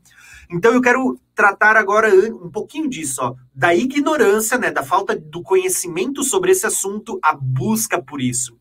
[0.50, 5.42] Então eu quero tratar agora um pouquinho disso, ó, da ignorância, né, da falta do
[5.42, 8.58] conhecimento sobre esse assunto, a busca por isso.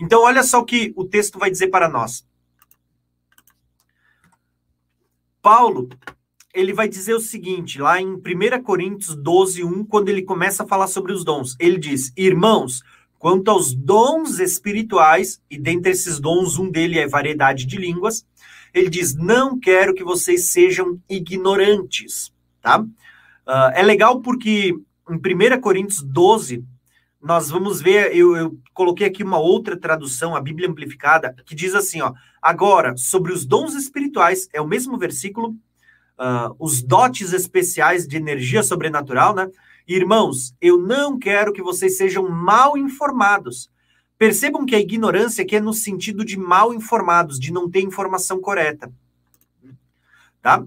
[0.00, 2.26] Então olha só o que o texto vai dizer para nós.
[5.40, 5.88] Paulo,
[6.58, 10.66] ele vai dizer o seguinte, lá em 1 Coríntios 12, 1, quando ele começa a
[10.66, 11.54] falar sobre os dons.
[11.60, 12.82] Ele diz: Irmãos,
[13.16, 18.26] quanto aos dons espirituais, e dentre esses dons, um dele é variedade de línguas,
[18.74, 22.32] ele diz: Não quero que vocês sejam ignorantes.
[22.60, 22.80] Tá?
[22.80, 24.74] Uh, é legal porque
[25.08, 26.64] em 1 Coríntios 12,
[27.22, 31.74] nós vamos ver, eu, eu, coloquei aqui uma outra tradução, a Bíblia Amplificada, que diz
[31.74, 35.54] assim: ó, agora, sobre os dons espirituais, é o mesmo versículo,
[36.18, 39.48] uh, os dotes especiais de energia sobrenatural, né?
[39.86, 43.70] Irmãos, eu não quero que vocês sejam mal informados.
[44.18, 48.40] Percebam que a ignorância aqui é no sentido de mal informados, de não ter informação
[48.40, 48.92] correta.
[50.42, 50.64] Tá?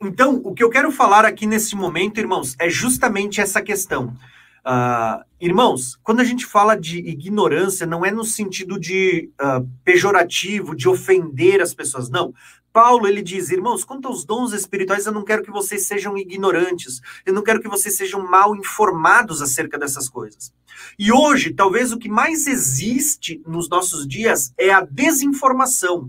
[0.00, 4.16] Então, o que eu quero falar aqui nesse momento, irmãos, é justamente essa questão.
[4.64, 10.76] Uh, irmãos, quando a gente fala de ignorância, não é no sentido de uh, pejorativo,
[10.76, 12.32] de ofender as pessoas, não.
[12.80, 17.00] Paulo ele diz, irmãos, quanto aos dons espirituais, eu não quero que vocês sejam ignorantes,
[17.26, 20.54] eu não quero que vocês sejam mal informados acerca dessas coisas.
[20.96, 26.08] E hoje, talvez o que mais existe nos nossos dias é a desinformação,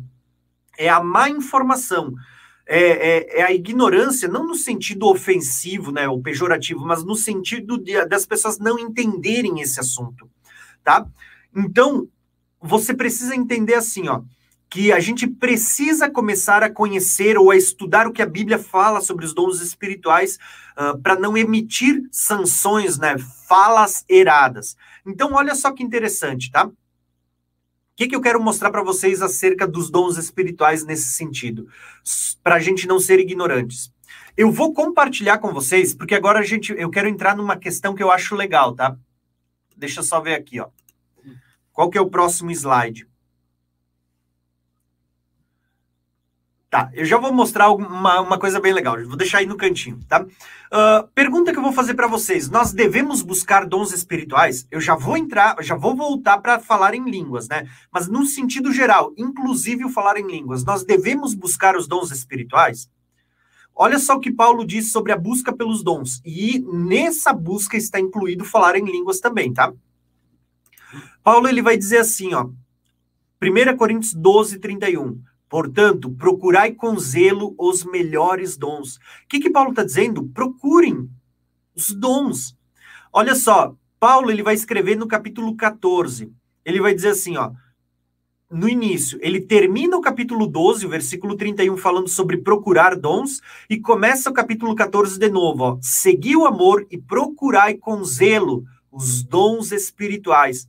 [0.77, 2.13] é a má informação,
[2.67, 7.79] é, é, é a ignorância, não no sentido ofensivo, né, ou pejorativo, mas no sentido
[7.79, 10.29] de, das pessoas não entenderem esse assunto,
[10.83, 11.03] tá?
[11.55, 12.07] Então,
[12.61, 14.21] você precisa entender assim, ó
[14.69, 19.01] que a gente precisa começar a conhecer ou a estudar o que a Bíblia fala
[19.01, 20.37] sobre os dons espirituais
[20.77, 23.15] uh, para não emitir sanções, né,
[23.47, 24.77] falas eradas.
[25.05, 26.67] Então, olha só que interessante, tá?
[26.67, 26.73] O
[27.95, 31.67] que, que eu quero mostrar para vocês acerca dos dons espirituais nesse sentido,
[32.43, 33.91] para a gente não ser ignorantes.
[34.37, 38.03] Eu vou compartilhar com vocês, porque agora a gente, eu quero entrar numa questão que
[38.03, 38.95] eu acho legal, tá?
[39.75, 40.69] Deixa eu só ver aqui, ó.
[41.73, 43.08] Qual que é o próximo slide?
[46.69, 48.95] Tá, eu já vou mostrar uma, uma coisa bem legal.
[49.03, 50.21] Vou deixar aí no cantinho, tá?
[50.23, 54.67] Uh, pergunta que eu vou fazer para vocês: nós devemos buscar dons espirituais?
[54.69, 57.67] Eu já vou entrar, já vou voltar para falar em línguas, né?
[57.91, 62.87] Mas no sentido geral, inclusive o falar em línguas, nós devemos buscar os dons espirituais?
[63.75, 66.21] Olha só o que Paulo diz sobre a busca pelos dons.
[66.23, 69.73] E nessa busca está incluído falar em línguas também, tá?
[71.23, 72.47] Paulo ele vai dizer assim, ó.
[73.41, 75.19] 1 Coríntios 12, 31.
[75.49, 78.97] Portanto, procurai com zelo os melhores dons.
[78.97, 80.29] O que, que Paulo está dizendo?
[80.29, 81.09] Procurem
[81.75, 82.55] os dons.
[83.11, 86.31] Olha só, Paulo ele vai escrever no capítulo 14.
[86.63, 87.51] Ele vai dizer assim, ó,
[88.51, 93.79] no início, ele termina o capítulo 12, o versículo 31, falando sobre procurar dons, e
[93.79, 99.23] começa o capítulo 14 de novo, ó, segui o amor e procurai com zelo os
[99.23, 100.67] dons espirituais,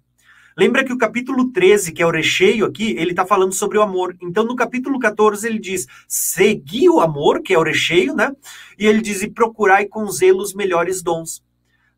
[0.57, 3.83] Lembra que o capítulo 13, que é o recheio aqui, ele está falando sobre o
[3.83, 4.17] amor.
[4.21, 8.33] Então, no capítulo 14, ele diz: segui o amor, que é o recheio, né?
[8.79, 11.43] E ele diz: e procurai com zelo os melhores dons.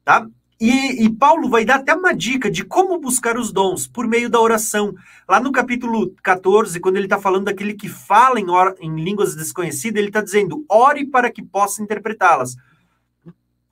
[0.05, 0.27] Tá?
[0.61, 4.31] E, e, Paulo vai dar até uma dica de como buscar os dons por meio
[4.31, 4.95] da oração.
[5.29, 8.47] Lá no capítulo 14, quando ele está falando daquele que fala em,
[8.81, 12.55] em línguas desconhecidas, ele está dizendo: ore para que possa interpretá-las.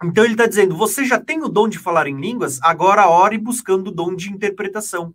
[0.03, 3.36] Então ele está dizendo: você já tem o dom de falar em línguas, agora ore
[3.36, 5.14] buscando o dom de interpretação.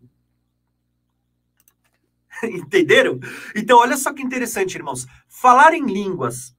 [2.43, 3.19] Entenderam?
[3.55, 5.07] Então, olha só que interessante, irmãos.
[5.27, 6.49] Falar em línguas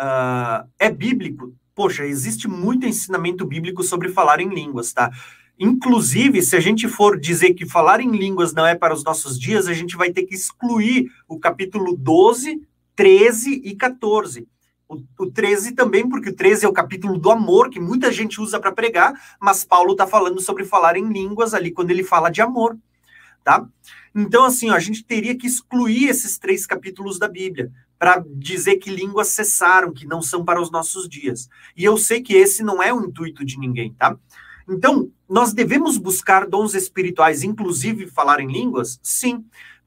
[0.00, 1.54] uh, é bíblico?
[1.74, 5.10] Poxa, existe muito ensinamento bíblico sobre falar em línguas, tá?
[5.58, 9.38] Inclusive, se a gente for dizer que falar em línguas não é para os nossos
[9.38, 12.62] dias, a gente vai ter que excluir o capítulo 12,
[12.94, 14.46] 13 e 14
[14.88, 18.40] o, o 13 também, porque o 13 é o capítulo do amor, que muita gente
[18.40, 22.30] usa para pregar, mas Paulo está falando sobre falar em línguas ali, quando ele fala
[22.30, 22.76] de amor,
[23.42, 23.66] tá?
[24.14, 28.76] Então, assim, ó, a gente teria que excluir esses três capítulos da Bíblia para dizer
[28.76, 31.48] que línguas cessaram, que não são para os nossos dias.
[31.76, 34.16] E eu sei que esse não é o intuito de ninguém, tá?
[34.68, 38.98] Então, nós devemos buscar dons espirituais, inclusive falar em línguas?
[39.02, 39.44] Sim.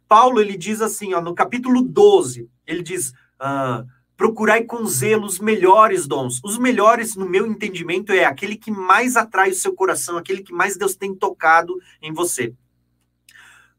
[0.08, 3.14] Paulo, ele diz assim, ó, no capítulo 12, ele diz...
[3.40, 6.42] Uh, procurai com zelo os melhores dons.
[6.44, 10.52] Os melhores, no meu entendimento, é aquele que mais atrai o seu coração, aquele que
[10.52, 12.54] mais Deus tem tocado em você.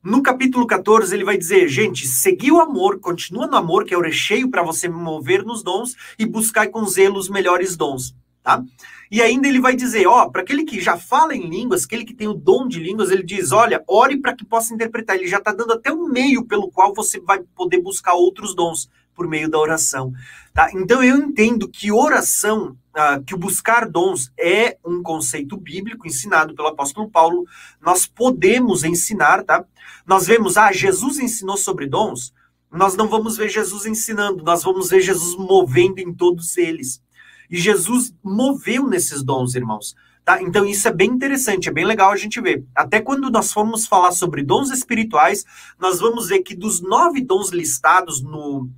[0.03, 3.99] No capítulo 14, ele vai dizer: gente, segui o amor, continua no amor, que é
[3.99, 8.16] o recheio para você mover nos dons, e buscai com zelo os melhores dons.
[8.43, 8.64] Tá?
[9.11, 12.14] E ainda ele vai dizer: ó, para aquele que já fala em línguas, aquele que
[12.14, 15.16] tem o dom de línguas, ele diz: olha, ore para que possa interpretar.
[15.16, 18.88] Ele já está dando até um meio pelo qual você vai poder buscar outros dons
[19.21, 20.14] por meio da oração.
[20.55, 20.71] Tá?
[20.73, 26.55] Então eu entendo que oração, uh, que o buscar dons é um conceito bíblico ensinado
[26.55, 27.45] pelo apóstolo Paulo.
[27.83, 29.62] Nós podemos ensinar, tá?
[30.07, 32.33] Nós vemos, ah, Jesus ensinou sobre dons.
[32.73, 37.03] Nós não vamos ver Jesus ensinando, nós vamos ver Jesus movendo em todos eles.
[37.51, 39.95] E Jesus moveu nesses dons, irmãos.
[40.25, 40.41] Tá?
[40.41, 42.64] Então, isso é bem interessante, é bem legal a gente ver.
[42.75, 45.45] Até quando nós formos falar sobre dons espirituais,
[45.79, 48.71] nós vamos ver que dos nove dons listados no,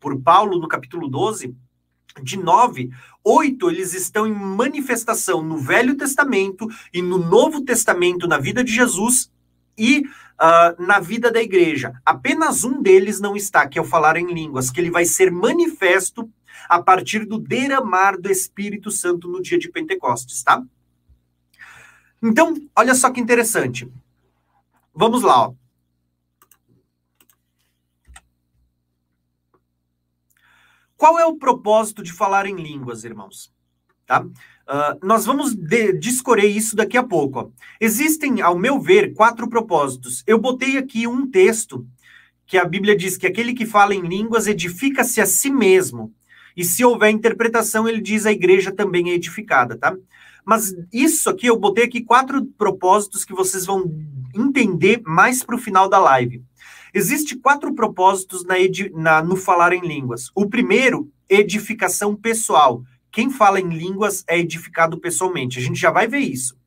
[0.00, 1.54] por Paulo no capítulo 12,
[2.22, 2.90] de nove,
[3.22, 8.72] oito eles estão em manifestação no Velho Testamento e no Novo Testamento, na vida de
[8.72, 9.30] Jesus
[9.78, 11.92] e uh, na vida da igreja.
[12.04, 15.30] Apenas um deles não está, que é o falar em línguas, que ele vai ser
[15.30, 16.28] manifesto
[16.68, 20.62] a partir do derramar do Espírito Santo no dia de Pentecostes, tá?
[22.22, 23.90] Então, olha só que interessante.
[24.94, 25.54] Vamos lá, ó.
[31.00, 33.50] Qual é o propósito de falar em línguas, irmãos?
[34.04, 34.20] Tá?
[34.20, 37.38] Uh, nós vamos de discorrer isso daqui a pouco.
[37.38, 37.48] Ó.
[37.80, 40.22] Existem, ao meu ver, quatro propósitos.
[40.26, 41.86] Eu botei aqui um texto
[42.44, 46.12] que a Bíblia diz que aquele que fala em línguas edifica-se a si mesmo.
[46.54, 49.96] E se houver interpretação, ele diz a igreja também é edificada, tá?
[50.44, 53.90] Mas isso aqui, eu botei aqui quatro propósitos que vocês vão
[54.34, 56.44] entender mais para o final da live.
[56.92, 58.54] Existem quatro propósitos na,
[58.92, 60.30] na, no falar em línguas.
[60.34, 62.82] O primeiro, edificação pessoal.
[63.12, 65.58] Quem fala em línguas é edificado pessoalmente.
[65.58, 66.58] A gente já vai ver isso.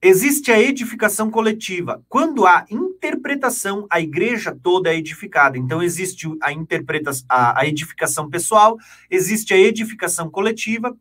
[0.00, 2.02] Existe a edificação coletiva.
[2.10, 5.56] Quando há interpretação, a igreja toda é edificada.
[5.56, 8.76] Então, existe a, interpretação, a, a edificação pessoal,
[9.10, 10.94] existe a edificação coletiva,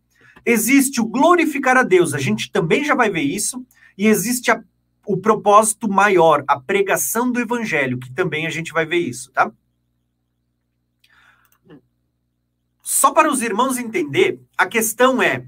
[0.45, 2.13] existe o glorificar a Deus.
[2.13, 3.65] A gente também já vai ver isso.
[3.97, 4.63] E existe a
[5.05, 9.51] o propósito maior, a pregação do evangelho, que também a gente vai ver isso, tá?
[12.81, 15.45] Só para os irmãos entender, a questão é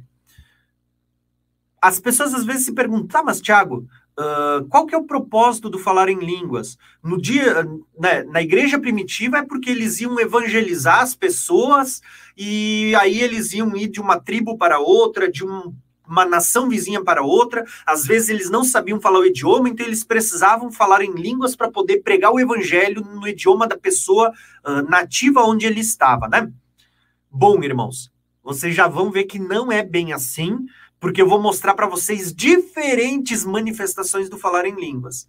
[1.82, 3.88] as pessoas às vezes se perguntam, tá, mas Tiago,
[4.18, 6.78] Uh, qual que é o propósito do falar em línguas?
[7.04, 7.68] No dia,
[8.00, 12.02] né, na igreja primitiva é porque eles iam evangelizar as pessoas
[12.38, 15.76] e aí eles iam ir de uma tribo para outra, de um,
[16.08, 17.66] uma nação vizinha para outra.
[17.86, 21.72] Às vezes eles não sabiam falar o idioma, então eles precisavam falar em línguas para
[21.72, 24.32] poder pregar o evangelho no idioma da pessoa
[24.66, 26.52] uh, nativa onde ele estava, né?
[27.32, 28.12] Bom, irmãos,
[28.44, 30.66] vocês já vão ver que não é bem assim
[31.00, 35.28] porque eu vou mostrar para vocês diferentes manifestações do falar em línguas.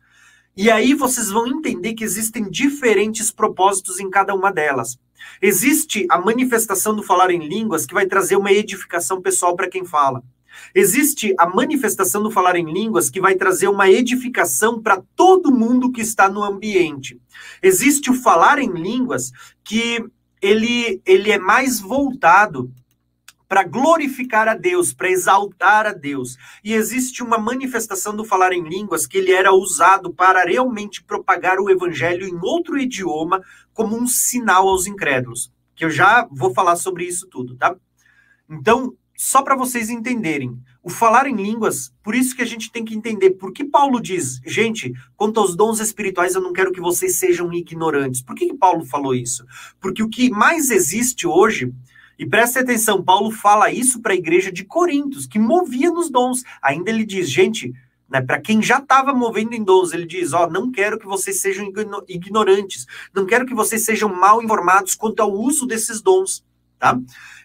[0.57, 4.99] E aí vocês vão entender que existem diferentes propósitos em cada uma delas.
[5.43, 9.85] Existe a manifestação do falar em línguas que vai trazer uma edificação pessoal para quem
[9.85, 10.23] fala.
[10.75, 15.93] Existe a manifestação do falar em línguas que vai trazer uma edificação para todo mundo
[15.93, 17.21] que está no ambiente.
[17.63, 19.31] Existe o falar em línguas
[19.65, 20.05] que
[20.41, 22.71] ele, ele é mais voltado
[23.49, 26.37] para glorificar a Deus, para exaltar a Deus.
[26.65, 31.59] E existe uma manifestação do falar em línguas que ele era usado para realmente propagar
[31.59, 33.41] o evangelho em outro idioma
[33.73, 37.77] como um sinal aos incrédulos, que eu já vou falar sobre isso tudo, tá?
[38.49, 42.85] Então, só para vocês entenderem, o falar em línguas, por isso que a gente tem
[42.85, 46.81] que entender por que Paulo diz, gente, quanto aos dons espirituais, eu não quero que
[46.81, 48.23] vocês sejam ignorantes.
[48.23, 49.45] Por que, que Paulo falou isso?
[49.81, 51.73] Porque o que mais existe hoje
[52.19, 56.45] e preste atenção, Paulo fala isso para a igreja de Corintos, que movia nos dons.
[56.63, 57.75] Ainda ele diz, gente,
[58.09, 61.41] né, para quem já estava movendo em dons, ele diz: Ó, não quero que vocês
[61.41, 61.71] sejam
[62.09, 66.45] ignorantes, não quero que vocês sejam mal informados quanto ao uso desses dons,
[66.79, 66.99] tá?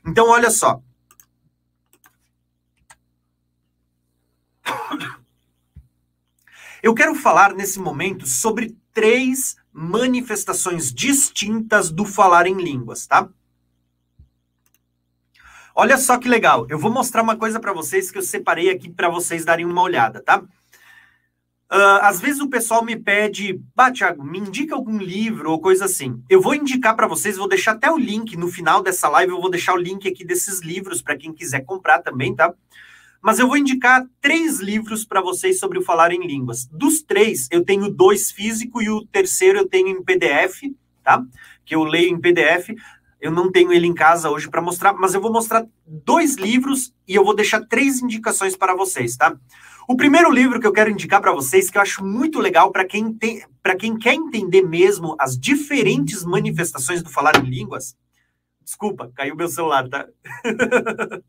[0.05, 0.82] Então, olha só.
[6.84, 13.30] Eu quero falar nesse momento sobre três manifestações distintas do falar em línguas, tá?
[15.76, 16.65] Olha só que legal.
[16.69, 19.82] Eu vou mostrar uma coisa para vocês que eu separei aqui para vocês darem uma
[19.82, 20.43] olhada, tá?
[21.72, 25.86] Uh, às vezes o pessoal me pede, bah, Thiago, me indica algum livro ou coisa
[25.86, 26.22] assim.
[26.30, 29.39] Eu vou indicar para vocês, vou deixar até o link no final dessa live, eu
[29.39, 32.53] vou deixar o link aqui desses livros para quem quiser comprar também, tá?
[33.22, 36.65] Mas eu vou indicar três livros para vocês sobre o falar em línguas.
[36.65, 40.63] Dos três, eu tenho dois físico e o terceiro eu tenho em PDF,
[41.03, 41.24] tá?
[41.63, 42.69] Que eu leio em PDF.
[43.19, 46.91] Eu não tenho ele em casa hoje para mostrar, mas eu vou mostrar dois livros
[47.07, 49.38] e eu vou deixar três indicações para vocês, tá?
[49.88, 52.86] O primeiro livro que eu quero indicar para vocês, que eu acho muito legal para
[52.86, 57.95] quem tem, para quem quer entender mesmo as diferentes manifestações do falar em línguas.
[58.64, 60.07] Desculpa, caiu meu celular, tá?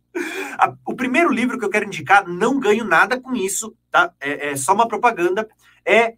[0.87, 4.12] o primeiro livro que eu quero indicar, não ganho nada com isso, tá?
[4.20, 5.49] É, é só uma propaganda.
[5.85, 6.14] É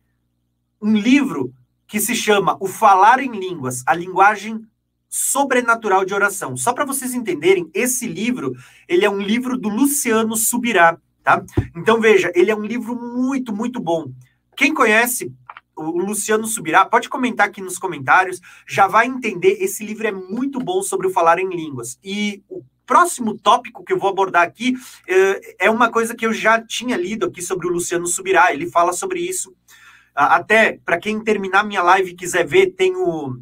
[0.80, 1.54] um livro
[1.86, 4.66] que se chama O Falar em Línguas, a linguagem
[5.08, 6.56] sobrenatural de oração.
[6.56, 8.52] Só para vocês entenderem, esse livro,
[8.88, 11.44] ele é um livro do Luciano Subirá, tá?
[11.76, 14.10] Então veja, ele é um livro muito, muito bom.
[14.56, 15.32] Quem conhece
[15.76, 20.58] o Luciano Subirá, pode comentar aqui nos comentários, já vai entender, esse livro é muito
[20.58, 21.98] bom sobre o falar em línguas.
[22.02, 24.74] E o próximo tópico que eu vou abordar aqui
[25.08, 28.70] eh, é uma coisa que eu já tinha lido aqui sobre o Luciano Subirá, ele
[28.70, 29.54] fala sobre isso.
[30.14, 33.36] Até, para quem terminar minha live e quiser ver, tem o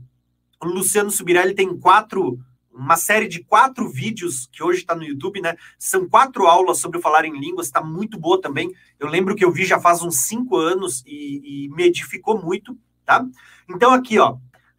[0.63, 2.39] o Luciano Subirelli tem quatro,
[2.73, 5.57] uma série de quatro vídeos que hoje está no YouTube, né?
[5.79, 8.73] São quatro aulas sobre o falar em línguas, está muito boa também.
[8.99, 12.77] Eu lembro que eu vi já faz uns cinco anos e, e me edificou muito,
[13.05, 13.27] tá?
[13.69, 14.37] Então, aqui, ó.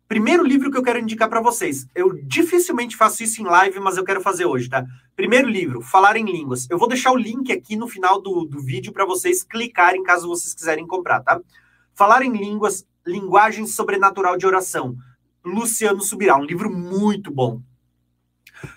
[0.08, 1.88] Primeiro livro que eu quero indicar para vocês.
[1.96, 4.86] Eu dificilmente faço isso em live, mas eu quero fazer hoje, tá?
[5.16, 6.68] Primeiro livro, Falar em Línguas.
[6.70, 10.28] Eu vou deixar o link aqui no final do, do vídeo para vocês clicarem caso
[10.28, 11.39] vocês quiserem comprar, tá?
[11.96, 14.96] Falar em Línguas, Linguagem Sobrenatural de Oração
[15.46, 17.62] Luciano Subirá, um livro muito bom.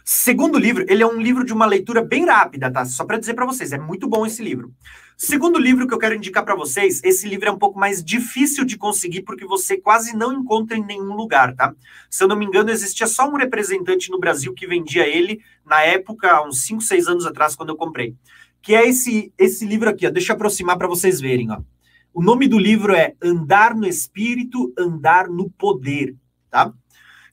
[0.05, 2.85] Segundo livro, ele é um livro de uma leitura bem rápida, tá?
[2.85, 4.73] Só para dizer para vocês, é muito bom esse livro.
[5.17, 8.65] Segundo livro que eu quero indicar para vocês, esse livro é um pouco mais difícil
[8.65, 11.75] de conseguir porque você quase não encontra em nenhum lugar, tá?
[12.11, 15.83] Se eu não me engano, existia só um representante no Brasil que vendia ele na
[15.83, 18.15] época, uns 5, 6 anos atrás, quando eu comprei.
[18.61, 20.11] Que é esse esse livro aqui, ó.
[20.11, 21.61] Deixa eu aproximar para vocês verem, ó.
[22.13, 26.15] O nome do livro é Andar no Espírito, Andar no Poder
[26.57, 26.73] tá?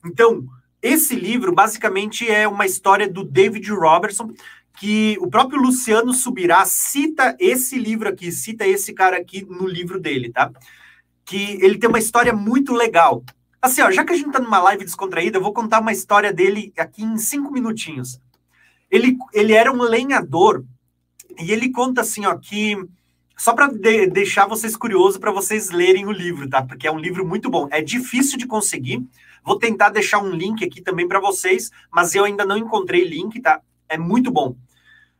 [0.04, 0.44] Então,
[0.84, 4.30] esse livro basicamente é uma história do David Robertson,
[4.78, 9.98] que o próprio Luciano Subirá cita esse livro aqui, cita esse cara aqui no livro
[9.98, 10.52] dele, tá?
[11.24, 13.24] Que ele tem uma história muito legal.
[13.62, 16.30] Assim, ó, já que a gente tá numa live descontraída, eu vou contar uma história
[16.30, 18.20] dele aqui em cinco minutinhos.
[18.90, 20.66] Ele, ele era um lenhador
[21.40, 22.76] e ele conta assim, ó, que
[23.38, 26.62] só para de deixar vocês curiosos para vocês lerem o livro, tá?
[26.62, 27.68] Porque é um livro muito bom.
[27.70, 29.02] É difícil de conseguir.
[29.44, 33.40] Vou tentar deixar um link aqui também para vocês, mas eu ainda não encontrei link,
[33.40, 33.60] tá?
[33.88, 34.56] É muito bom.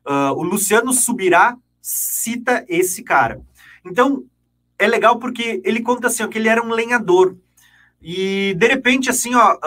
[0.06, 3.40] Uh, o Luciano Subirá cita esse cara.
[3.84, 4.24] Então,
[4.78, 7.36] é legal porque ele conta assim, ó, que ele era um lenhador.
[8.00, 9.58] E de repente, assim, ó,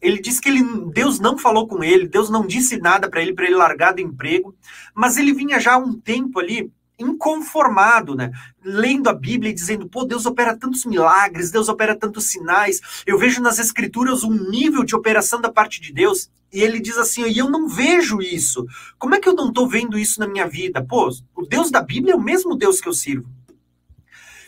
[0.00, 3.34] ele disse que ele, Deus não falou com ele, Deus não disse nada para ele,
[3.34, 4.54] para ele largar do emprego,
[4.94, 6.70] mas ele vinha já há um tempo ali
[7.02, 8.30] inconformado, né?
[8.64, 12.80] Lendo a Bíblia e dizendo, pô, Deus opera tantos milagres, Deus opera tantos sinais.
[13.06, 16.30] Eu vejo nas Escrituras um nível de operação da parte de Deus.
[16.52, 18.66] E ele diz assim, e eu não vejo isso.
[18.98, 20.84] Como é que eu não estou vendo isso na minha vida?
[20.84, 23.28] Pô, o Deus da Bíblia é o mesmo Deus que eu sirvo.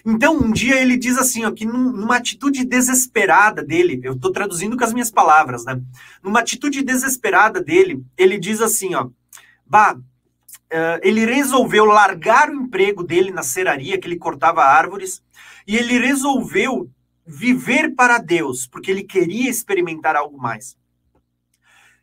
[0.06, 4.76] Então, um dia ele diz assim, ó, que numa atitude desesperada dele, eu estou traduzindo
[4.76, 5.80] com as minhas palavras, né?
[6.22, 9.08] Numa atitude desesperada dele, ele diz assim, ó,
[9.66, 9.96] bah,
[10.74, 15.22] uh, ele resolveu largar o emprego dele na serraria, que ele cortava árvores,
[15.66, 16.90] e ele resolveu
[17.26, 20.76] viver para Deus, porque ele queria experimentar algo mais.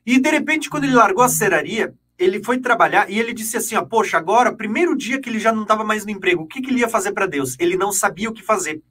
[0.05, 3.75] E de repente, quando ele largou a serraria, ele foi trabalhar e ele disse assim:
[3.75, 6.61] ó, Poxa, agora, primeiro dia que ele já não estava mais no emprego, o que,
[6.61, 7.55] que ele ia fazer para Deus?
[7.59, 8.81] Ele não sabia o que fazer.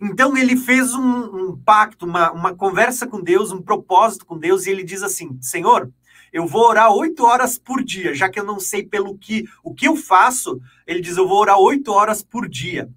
[0.00, 4.66] Então ele fez um, um pacto, uma, uma conversa com Deus, um propósito com Deus,
[4.66, 5.90] e ele diz assim: Senhor,
[6.34, 9.72] eu vou orar oito horas por dia, já que eu não sei pelo que o
[9.72, 10.60] que eu faço.
[10.84, 12.90] Ele diz: eu vou orar oito horas por dia,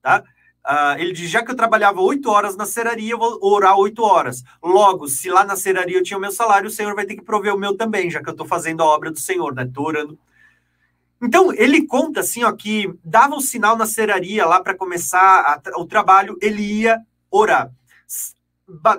[0.00, 0.24] tá?
[0.66, 4.02] Uh, ele diz: já que eu trabalhava oito horas na serraria, eu vou orar oito
[4.02, 4.42] horas.
[4.62, 7.22] Logo, se lá na serraria eu tinha o meu salário, o Senhor vai ter que
[7.22, 9.64] prover o meu também, já que eu estou fazendo a obra do Senhor, né?
[9.64, 10.18] Estou orando.
[11.22, 15.78] Então, ele conta assim, ó, que dava um sinal na serraria lá para começar a,
[15.78, 16.98] o trabalho, ele ia
[17.30, 17.70] orar.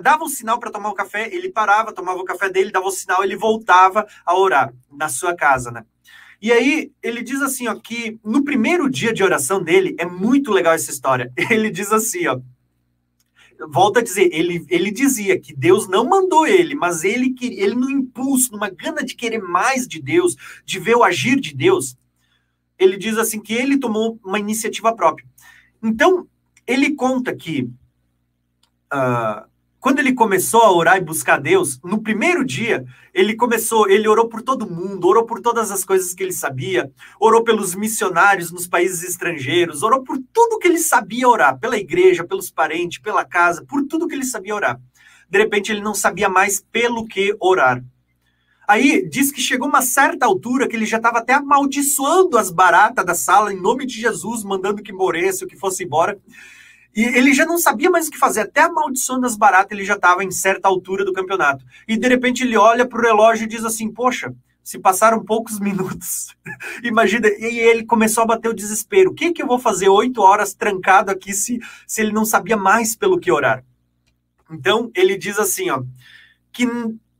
[0.02, 2.88] Dava um sinal para tomar o café, ele parava, tomava o café dele, dava o
[2.88, 5.84] um sinal, ele voltava a orar na sua casa, né?
[6.40, 10.50] E aí ele diz assim, ó, que no primeiro dia de oração dele, é muito
[10.50, 11.32] legal essa história.
[11.48, 12.40] Ele diz assim, ó,
[13.68, 17.88] volta a dizer, ele, ele dizia que Deus não mandou ele, mas ele ele no
[17.88, 21.96] impulso, numa gana de querer mais de Deus, de ver o agir de Deus,
[22.76, 25.26] ele diz assim que ele tomou uma iniciativa própria.
[25.82, 26.26] Então
[26.66, 27.70] ele conta que
[28.92, 29.48] uh,
[29.82, 34.28] quando ele começou a orar e buscar Deus, no primeiro dia, ele começou, ele orou
[34.28, 38.64] por todo mundo, orou por todas as coisas que ele sabia, orou pelos missionários nos
[38.64, 43.64] países estrangeiros, orou por tudo que ele sabia orar, pela igreja, pelos parentes, pela casa,
[43.68, 44.80] por tudo que ele sabia orar.
[45.28, 47.82] De repente, ele não sabia mais pelo que orar.
[48.68, 53.04] Aí diz que chegou uma certa altura que ele já estava até amaldiçoando as baratas
[53.04, 56.16] da sala em nome de Jesus, mandando que morresse ou que fosse embora.
[56.94, 59.84] E ele já não sabia mais o que fazer, até a maldição das baratas ele
[59.84, 61.64] já estava em certa altura do campeonato.
[61.88, 65.58] E de repente ele olha para o relógio e diz assim: Poxa, se passaram poucos
[65.58, 66.36] minutos.
[66.84, 69.10] Imagina, e ele começou a bater o desespero.
[69.10, 72.56] O que, que eu vou fazer oito horas trancado aqui se, se ele não sabia
[72.56, 73.64] mais pelo que orar?
[74.50, 75.82] Então ele diz assim: ó,
[76.52, 76.66] que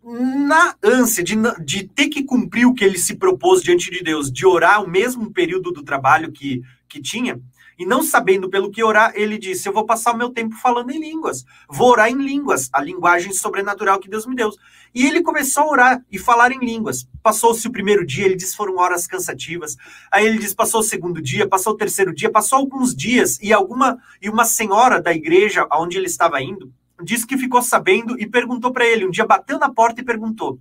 [0.05, 4.31] na ânsia de, de ter que cumprir o que ele se propôs diante de Deus,
[4.31, 7.41] de orar o mesmo período do trabalho que, que tinha,
[7.79, 10.91] e não sabendo pelo que orar, ele disse: Eu vou passar o meu tempo falando
[10.91, 14.51] em línguas, vou orar em línguas, a linguagem sobrenatural que Deus me deu.
[14.95, 17.09] E ele começou a orar e falar em línguas.
[17.23, 19.77] Passou-se o primeiro dia, ele disse foram horas cansativas.
[20.11, 23.53] Aí ele disse: passou o segundo dia, passou o terceiro dia, passou alguns dias, e
[23.53, 28.27] alguma e uma senhora da igreja aonde ele estava indo disse que ficou sabendo e
[28.27, 29.07] perguntou para ele.
[29.07, 30.59] Um dia bateu na porta e perguntou: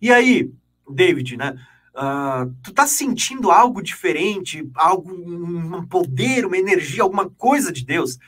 [0.00, 0.50] E aí,
[0.88, 1.54] David, né?
[1.94, 8.18] Uh, tu tá sentindo algo diferente, algo, um poder, uma energia, alguma coisa de Deus?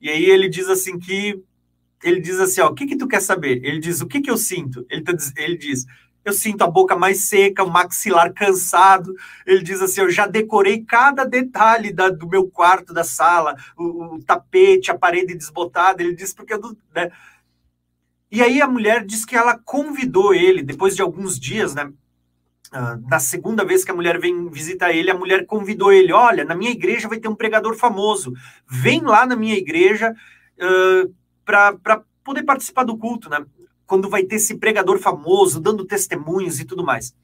[0.00, 1.40] E aí ele diz assim que
[2.02, 3.64] ele diz assim, ó, o que que tu quer saber?
[3.64, 4.84] Ele diz, o que que eu sinto?
[4.90, 5.86] Ele, tá, ele diz,
[6.24, 9.14] eu sinto a boca mais seca, o maxilar cansado.
[9.46, 14.16] Ele diz assim, eu já decorei cada detalhe da, do meu quarto, da sala, o,
[14.16, 16.02] o, tapete, a parede desbotada.
[16.02, 17.10] Ele diz porque eu, né?
[18.30, 21.92] E aí a mulher diz que ela convidou ele, depois de alguns dias, né?
[22.72, 26.42] Uh, na segunda vez que a mulher vem visitar ele, a mulher convidou ele: Olha,
[26.42, 28.32] na minha igreja vai ter um pregador famoso,
[28.66, 33.44] vem lá na minha igreja uh, para poder participar do culto, né?
[33.86, 37.14] Quando vai ter esse pregador famoso, dando testemunhos e tudo mais.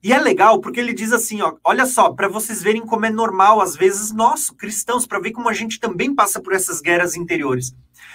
[0.00, 3.10] E é legal porque ele diz assim: ó, olha só, para vocês verem como é
[3.10, 7.16] normal, às vezes, nós, cristãos, para ver como a gente também passa por essas guerras
[7.16, 7.74] interiores.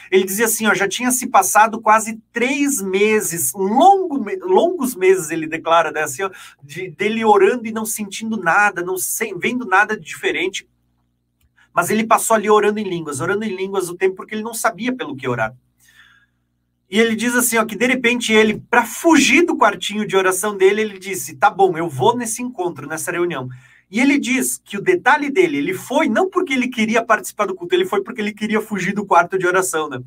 [0.09, 5.45] Ele dizia assim: ó, já tinha se passado quase três meses, longo, longos meses, ele
[5.45, 6.31] declara, né, assim, ó,
[6.63, 8.95] de, dele orando e não sentindo nada, não
[9.37, 10.67] vendo nada de diferente.
[11.73, 14.53] Mas ele passou ali orando em línguas, orando em línguas o tempo porque ele não
[14.53, 15.53] sabia pelo que orar.
[16.93, 20.55] E ele diz assim, ó, que de repente ele, para fugir do quartinho de oração
[20.55, 23.49] dele, ele disse: "Tá bom, eu vou nesse encontro, nessa reunião".
[23.89, 27.55] E ele diz que o detalhe dele, ele foi não porque ele queria participar do
[27.55, 30.03] culto, ele foi porque ele queria fugir do quarto de oração, né?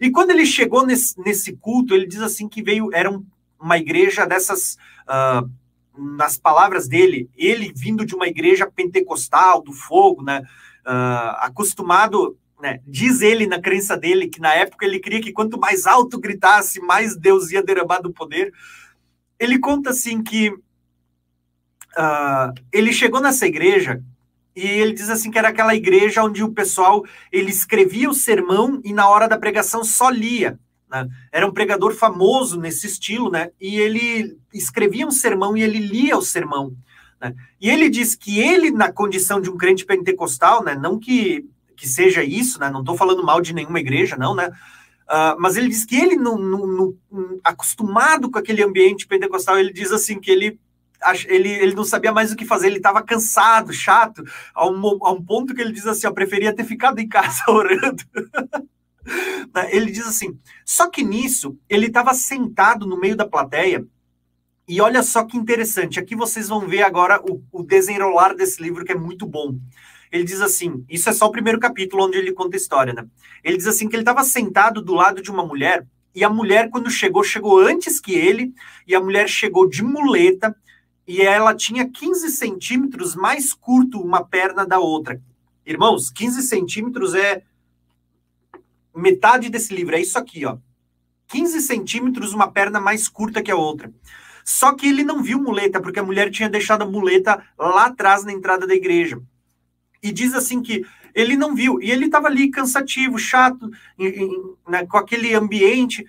[0.00, 3.24] E quando ele chegou nesse, nesse culto, ele diz assim que veio, era um,
[3.60, 5.48] uma igreja dessas uh,
[5.96, 10.42] nas palavras dele, ele vindo de uma igreja pentecostal, do fogo, né?
[10.84, 12.80] Uh, acostumado, né?
[12.86, 16.80] Diz ele na crença dele que na época ele queria que quanto mais alto gritasse,
[16.80, 18.52] mais Deus ia derramar do poder.
[19.38, 24.02] Ele conta assim que uh, ele chegou nessa igreja
[24.56, 28.80] e ele diz assim que era aquela igreja onde o pessoal ele escrevia o sermão
[28.84, 30.58] e na hora da pregação só lia.
[30.88, 31.08] Né?
[31.32, 33.50] Era um pregador famoso nesse estilo, né?
[33.60, 36.76] E ele escrevia um sermão e ele lia o sermão.
[37.20, 37.34] Né?
[37.60, 40.76] E ele diz que ele, na condição de um crente pentecostal, né?
[40.76, 41.44] Não que,
[41.76, 42.70] que seja isso, né?
[42.70, 44.48] Não estou falando mal de nenhuma igreja, não, né?
[45.04, 49.72] Uh, mas ele diz que ele, no, no, no, acostumado com aquele ambiente pentecostal, ele
[49.72, 50.58] diz assim que ele
[51.26, 54.24] ele, ele não sabia mais o que fazer, ele estava cansado, chato,
[54.54, 57.42] a um, a um ponto que ele diz assim: eu preferia ter ficado em casa
[57.48, 58.02] orando.
[59.54, 63.86] Né, ele diz assim: só que nisso, ele estava sentado no meio da plateia,
[64.66, 68.84] e olha só que interessante, aqui vocês vão ver agora o, o desenrolar desse livro,
[68.84, 69.58] que é muito bom.
[70.14, 73.04] Ele diz assim: isso é só o primeiro capítulo onde ele conta a história, né?
[73.42, 75.84] Ele diz assim que ele estava sentado do lado de uma mulher,
[76.14, 78.54] e a mulher, quando chegou, chegou antes que ele,
[78.86, 80.54] e a mulher chegou de muleta,
[81.04, 85.20] e ela tinha 15 centímetros mais curto uma perna da outra.
[85.66, 87.42] Irmãos, 15 centímetros é
[88.94, 90.58] metade desse livro, é isso aqui, ó.
[91.26, 93.92] 15 centímetros, uma perna mais curta que a outra.
[94.44, 98.24] Só que ele não viu muleta, porque a mulher tinha deixado a muleta lá atrás
[98.24, 99.20] na entrada da igreja.
[100.04, 104.54] E diz assim que ele não viu, e ele estava ali cansativo, chato, em, em,
[104.68, 106.04] né, com aquele ambiente,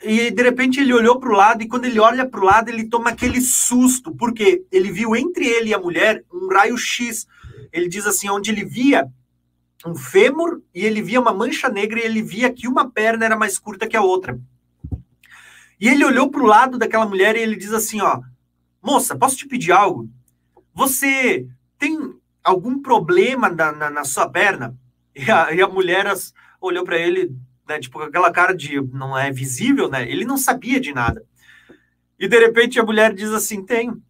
[0.00, 2.68] e de repente ele olhou para o lado, e quando ele olha para o lado,
[2.68, 7.26] ele toma aquele susto, porque ele viu entre ele e a mulher um raio-x.
[7.72, 9.08] Ele diz assim: onde ele via
[9.84, 13.36] um fêmur, e ele via uma mancha negra, e ele via que uma perna era
[13.36, 14.40] mais curta que a outra.
[15.80, 18.20] E ele olhou para o lado daquela mulher e ele diz assim: ó,
[18.80, 20.08] moça, posso te pedir algo?
[20.72, 21.46] Você
[21.78, 24.76] tem algum problema na, na, na sua perna?
[25.14, 27.34] E a, e a mulher as, olhou para ele
[27.70, 27.78] né?
[27.78, 30.10] Tipo, aquela cara de não é visível, né?
[30.10, 31.24] Ele não sabia de nada.
[32.18, 34.02] E de repente a mulher diz assim: tenho.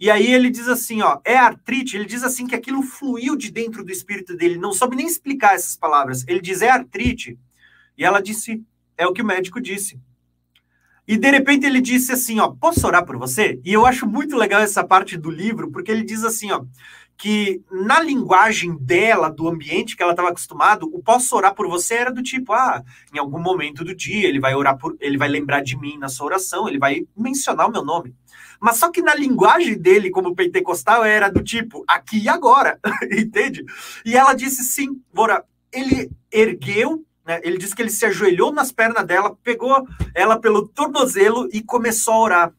[0.00, 1.96] E aí ele diz assim, ó, é artrite.
[1.96, 4.58] Ele diz assim que aquilo fluiu de dentro do espírito dele.
[4.58, 6.22] Não soube nem explicar essas palavras.
[6.28, 7.38] Ele diz é artrite.
[7.96, 8.62] E ela disse,
[8.98, 9.98] é o que o médico disse.
[11.08, 13.58] E de repente ele disse assim, ó, posso orar por você?
[13.64, 16.62] E eu acho muito legal essa parte do livro, porque ele diz assim, ó,
[17.16, 21.94] que na linguagem dela, do ambiente que ela estava acostumado, o posso orar por você
[21.94, 22.82] era do tipo, ah,
[23.14, 26.08] em algum momento do dia ele vai orar por, ele vai lembrar de mim na
[26.08, 28.14] sua oração, ele vai mencionar o meu nome.
[28.60, 32.78] Mas só que na linguagem dele, como pentecostal, era do tipo, aqui e agora,
[33.10, 33.64] entende?
[34.04, 38.70] E ela disse sim, Bora, ele ergueu, né, ele disse que ele se ajoelhou nas
[38.70, 42.54] pernas dela, pegou ela pelo tornozelo e começou a orar.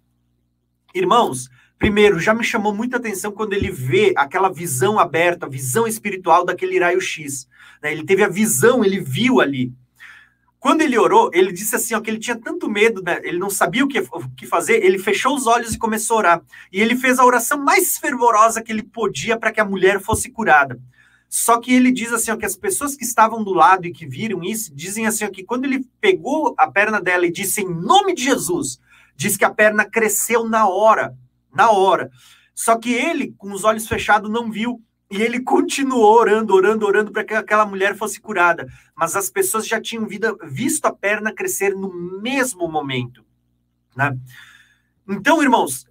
[0.95, 5.85] Irmãos, Primeiro, já me chamou muita atenção quando ele vê aquela visão aberta, a visão
[5.85, 7.47] espiritual daquele raio-x.
[7.81, 7.91] Né?
[7.91, 9.71] Ele teve a visão, ele viu ali.
[10.59, 13.21] Quando ele orou, ele disse assim, ó, que ele tinha tanto medo, né?
[13.23, 16.19] ele não sabia o que, o que fazer, ele fechou os olhos e começou a
[16.19, 16.41] orar.
[16.71, 20.31] E ele fez a oração mais fervorosa que ele podia para que a mulher fosse
[20.31, 20.79] curada.
[21.29, 24.07] Só que ele diz assim, ó, que as pessoas que estavam do lado e que
[24.07, 27.69] viram isso, dizem assim, ó, que quando ele pegou a perna dela e disse em
[27.69, 28.79] nome de Jesus,
[29.15, 31.15] diz que a perna cresceu na hora
[31.57, 32.11] na hora.
[32.53, 34.81] Só que ele, com os olhos fechados, não viu.
[35.09, 38.67] E ele continuou orando, orando, orando para que aquela mulher fosse curada.
[38.95, 43.25] Mas as pessoas já tinham vida, visto a perna crescer no mesmo momento.
[43.95, 44.15] Né?
[45.07, 45.87] Então, irmãos,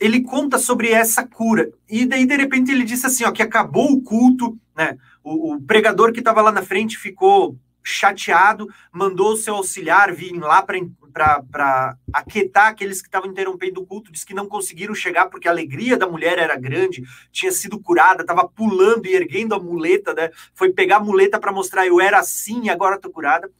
[0.00, 1.70] ele conta sobre essa cura.
[1.88, 4.96] E daí, de repente, ele disse assim: ó, que acabou o culto, né?
[5.22, 10.32] O, o pregador que estava lá na frente ficou chateado, mandou o seu auxiliar vir
[10.38, 15.46] lá para aquietar aqueles que estavam interrompendo o culto, disse que não conseguiram chegar porque
[15.46, 20.14] a alegria da mulher era grande, tinha sido curada, estava pulando e erguendo a muleta,
[20.14, 20.30] né?
[20.54, 23.50] Foi pegar a muleta para mostrar eu era assim e agora estou curada.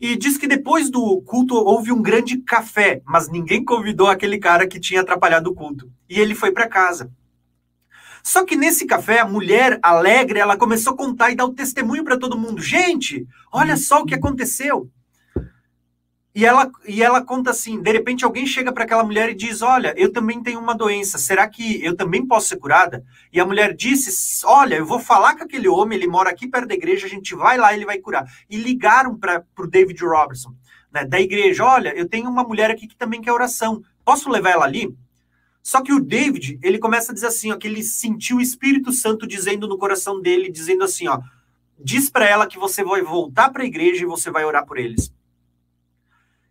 [0.00, 4.68] E diz que depois do culto houve um grande café, mas ninguém convidou aquele cara
[4.68, 5.90] que tinha atrapalhado o culto.
[6.08, 7.10] E ele foi para casa.
[8.22, 12.04] Só que nesse café, a mulher alegre, ela começou a contar e dar o testemunho
[12.04, 12.60] para todo mundo.
[12.60, 14.90] Gente, olha só o que aconteceu.
[16.38, 19.60] E ela, e ela conta assim: de repente alguém chega para aquela mulher e diz:
[19.60, 23.02] Olha, eu também tenho uma doença, será que eu também posso ser curada?
[23.32, 26.68] E a mulher disse: Olha, eu vou falar com aquele homem, ele mora aqui perto
[26.68, 28.24] da igreja, a gente vai lá, ele vai curar.
[28.48, 30.54] E ligaram para o David Robertson,
[30.92, 34.50] né, da igreja: Olha, eu tenho uma mulher aqui que também quer oração, posso levar
[34.50, 34.94] ela ali?
[35.68, 38.90] Só que o David, ele começa a dizer assim, ó, que ele sentiu o Espírito
[38.90, 41.20] Santo dizendo no coração dele, dizendo assim, ó,
[41.78, 44.78] diz para ela que você vai voltar para a igreja e você vai orar por
[44.78, 45.12] eles.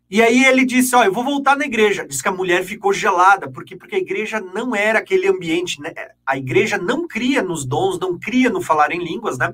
[0.07, 2.05] E aí ele disse: Ó, eu vou voltar na igreja.
[2.07, 5.91] Diz que a mulher ficou gelada, porque, porque a igreja não era aquele ambiente, né?
[6.23, 9.51] A igreja não cria nos dons, não cria no falar em línguas, né?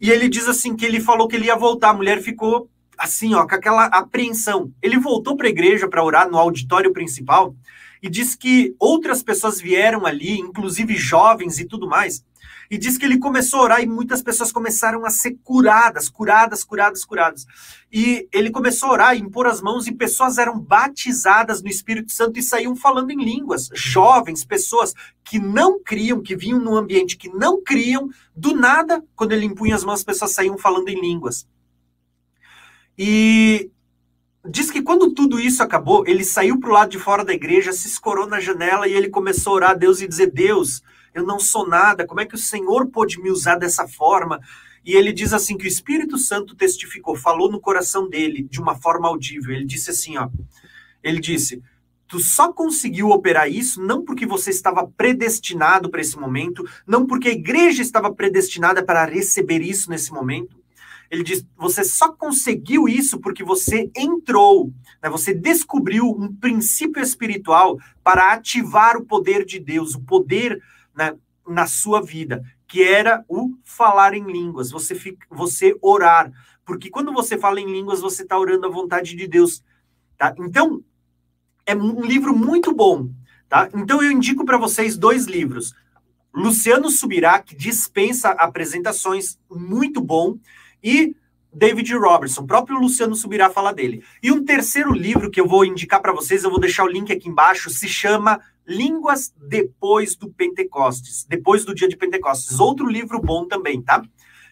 [0.00, 1.90] E ele diz assim que ele falou que ele ia voltar.
[1.90, 4.72] A mulher ficou assim, ó, com aquela apreensão.
[4.80, 7.52] Ele voltou para a igreja para orar no auditório principal
[8.02, 12.24] e diz que outras pessoas vieram ali, inclusive jovens e tudo mais.
[12.70, 16.62] E diz que ele começou a orar e muitas pessoas começaram a ser curadas, curadas,
[16.62, 17.44] curadas, curadas.
[17.92, 22.12] E ele começou a orar e impor as mãos e pessoas eram batizadas no Espírito
[22.12, 23.68] Santo e saíam falando em línguas.
[23.74, 24.94] Jovens, pessoas
[25.24, 29.74] que não criam, que vinham num ambiente que não criam, do nada, quando ele impunha
[29.74, 31.48] as mãos, as pessoas saíam falando em línguas.
[32.96, 33.68] E
[34.48, 37.72] diz que quando tudo isso acabou, ele saiu para o lado de fora da igreja,
[37.72, 40.82] se escorou na janela e ele começou a orar a Deus e dizer: Deus,
[41.14, 44.40] eu não sou nada, como é que o Senhor pôde me usar dessa forma?
[44.84, 48.74] E ele diz assim que o Espírito Santo testificou, falou no coração dele de uma
[48.74, 49.54] forma audível.
[49.54, 50.28] Ele disse assim, ó.
[51.02, 51.62] Ele disse:
[52.08, 57.28] "Tu só conseguiu operar isso não porque você estava predestinado para esse momento, não porque
[57.28, 60.59] a igreja estava predestinada para receber isso nesse momento.
[61.10, 64.72] Ele diz: você só conseguiu isso porque você entrou,
[65.02, 65.10] né?
[65.10, 70.62] você descobriu um princípio espiritual para ativar o poder de Deus, o poder
[70.94, 71.16] na,
[71.46, 76.32] na sua vida, que era o falar em línguas, você, fica, você orar.
[76.64, 79.64] Porque quando você fala em línguas, você está orando a vontade de Deus.
[80.16, 80.32] Tá?
[80.38, 80.80] Então,
[81.66, 83.10] é um livro muito bom.
[83.48, 83.68] Tá?
[83.74, 85.74] Então, eu indico para vocês dois livros.
[86.32, 90.38] Luciano Subirá, que dispensa apresentações, muito bom,
[90.82, 91.14] e
[91.52, 94.04] David Robertson, próprio Luciano Subirá fala dele.
[94.22, 97.12] E um terceiro livro que eu vou indicar para vocês, eu vou deixar o link
[97.12, 102.60] aqui embaixo, se chama Línguas depois do Pentecostes, depois do dia de Pentecostes.
[102.60, 104.02] Outro livro bom também, tá?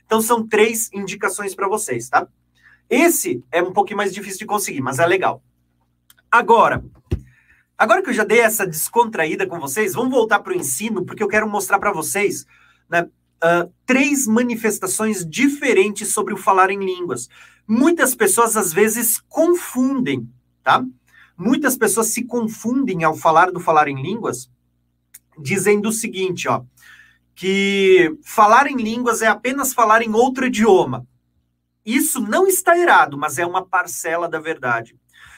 [0.05, 2.26] Então são três indicações para vocês, tá?
[2.90, 5.42] Esse é um pouquinho mais difícil de conseguir, mas é legal.
[6.30, 6.84] Agora,
[7.76, 11.22] agora que eu já dei essa descontraída com vocês, vamos voltar para o ensino, porque
[11.22, 12.44] eu quero mostrar para vocês
[12.88, 13.09] né,
[13.43, 17.28] uh, três manifestações diferentes sobre o falar em línguas.
[17.66, 20.28] Muitas pessoas às vezes confundem,
[20.62, 20.85] tá?
[21.36, 24.51] Muitas pessoas se confundem ao falar do falar em línguas,
[25.39, 26.65] dizendo o seguinte, ó,
[27.35, 31.06] que falar em línguas é apenas falar em outro idioma.
[31.86, 34.97] Isso não está errado, mas é uma parcela da verdade.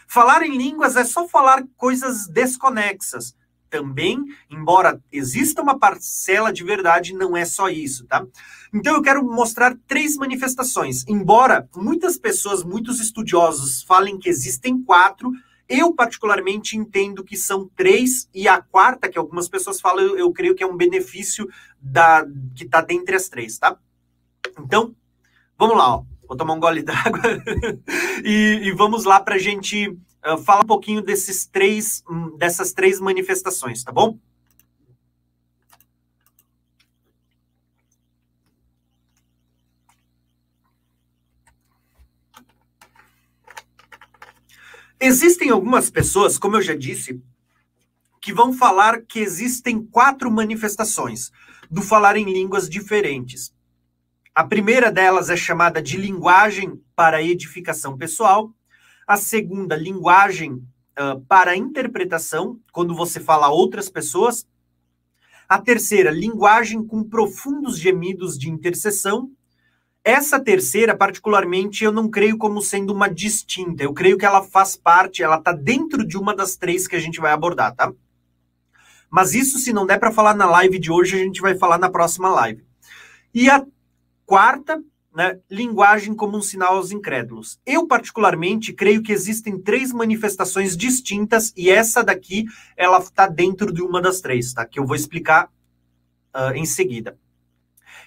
[0.09, 3.36] Falar em línguas é só falar coisas desconexas.
[3.70, 4.18] Também,
[4.51, 8.26] embora exista uma parcela de verdade, não é só isso, tá?
[8.74, 11.05] Então eu quero mostrar três manifestações.
[11.09, 15.30] Embora muitas pessoas, muitos estudiosos falem que existem quatro,
[15.70, 20.32] eu, particularmente, entendo que são três, e a quarta, que algumas pessoas falam, eu, eu
[20.32, 21.48] creio que é um benefício
[21.80, 22.26] da,
[22.56, 23.76] que está dentre as três, tá?
[24.59, 24.92] Então,
[25.56, 26.05] vamos lá, ó.
[26.26, 27.20] Vou tomar um gole d'água
[28.24, 32.72] e, e, vamos lá para a gente uh, falar um pouquinho desses três, hum, dessas
[32.72, 34.18] três manifestações, tá bom?
[45.02, 47.22] Existem algumas pessoas, como eu já disse,
[48.20, 51.30] que vão falar que existem quatro manifestações
[51.70, 53.51] do falar em línguas diferentes.
[54.34, 58.52] A primeira delas é chamada de linguagem para edificação pessoal.
[59.10, 64.46] A segunda, linguagem uh, para interpretação, quando você fala a outras pessoas.
[65.48, 69.32] A terceira, linguagem com profundos gemidos de intercessão.
[70.04, 73.82] Essa terceira, particularmente, eu não creio como sendo uma distinta.
[73.82, 77.00] Eu creio que ela faz parte, ela está dentro de uma das três que a
[77.00, 77.92] gente vai abordar, tá?
[79.10, 81.78] Mas isso, se não der para falar na live de hoje, a gente vai falar
[81.78, 82.64] na próxima live.
[83.34, 83.66] E a
[84.24, 84.80] quarta,
[85.14, 87.60] né, linguagem como um sinal aos incrédulos.
[87.66, 92.44] Eu, particularmente, creio que existem três manifestações distintas e essa daqui,
[92.76, 94.64] ela está dentro de uma das três, tá?
[94.64, 95.50] Que eu vou explicar
[96.34, 97.18] uh, em seguida.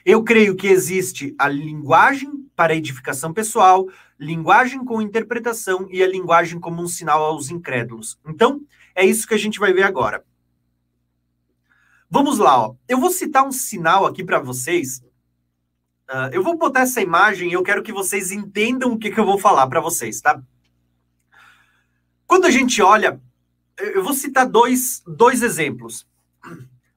[0.06, 3.88] Eu creio que existe a linguagem para edificação pessoal,
[4.20, 8.20] linguagem com interpretação e a linguagem como um sinal aos incrédulos.
[8.28, 8.62] Então,
[8.96, 10.24] é isso que a gente vai ver agora.
[12.10, 12.76] Vamos lá, ó.
[12.88, 15.02] Eu vou citar um sinal aqui para vocês.
[16.14, 19.20] Uh, eu vou botar essa imagem e eu quero que vocês entendam o que, que
[19.20, 20.40] eu vou falar para vocês, tá?
[22.28, 23.20] Quando a gente olha,
[23.76, 26.08] eu vou citar dois, dois exemplos.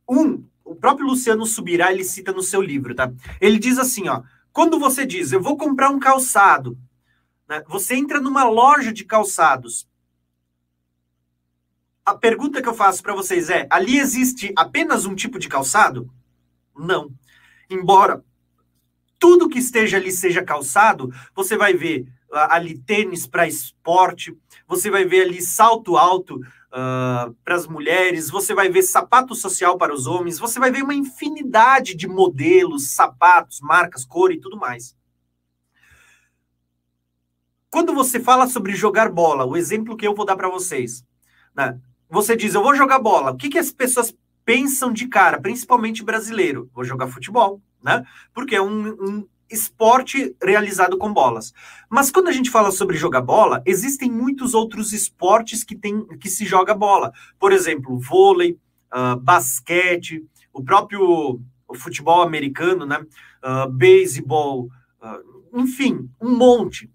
[0.06, 3.10] Um o próprio Luciano Subirá, ele cita no seu livro, tá?
[3.40, 4.22] Ele diz assim, ó,
[4.52, 6.76] quando você diz, eu vou comprar um calçado,
[7.48, 9.88] né, você entra numa loja de calçados.
[12.05, 16.10] A pergunta que eu faço para vocês é, ali existe apenas um tipo de calçado?
[16.76, 17.10] Não.
[17.70, 18.22] Embora
[19.18, 24.36] tudo que esteja ali seja calçado, você vai ver ali tênis para esporte,
[24.66, 29.78] você vai ver ali salto alto uh, para as mulheres, você vai ver sapato social
[29.78, 34.56] para os homens, você vai ver uma infinidade de modelos, sapatos, marcas, cor e tudo
[34.56, 34.97] mais.
[37.70, 41.05] Quando você fala sobre jogar bola, o exemplo que eu vou dar para vocês,
[41.55, 41.78] né?
[42.09, 44.14] você diz, eu vou jogar bola, o que, que as pessoas
[44.44, 46.70] pensam de cara, principalmente brasileiro?
[46.72, 48.05] Vou jogar futebol, né?
[48.35, 51.53] Porque é um, um esporte realizado com bolas.
[51.89, 56.28] Mas quando a gente fala sobre jogar bola, existem muitos outros esportes que, tem, que
[56.28, 57.12] se joga bola.
[57.39, 58.59] Por exemplo, vôlei,
[58.93, 61.40] uh, basquete, o próprio
[61.74, 63.05] futebol americano, né?
[63.44, 64.69] Uh, beisebol,
[65.01, 66.90] uh, enfim, um monte.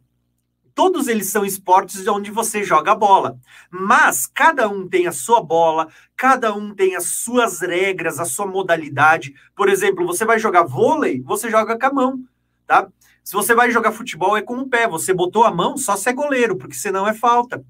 [0.81, 3.37] Todos eles são esportes onde você joga bola.
[3.69, 5.87] Mas cada um tem a sua bola,
[6.17, 9.35] cada um tem as suas regras, a sua modalidade.
[9.55, 12.23] Por exemplo, você vai jogar vôlei, você joga com a mão
[12.65, 12.87] tá?
[13.23, 14.87] Se você vai jogar futebol, é com o pé.
[14.87, 17.63] Você botou a mão, só se é goleiro, porque senão é falta,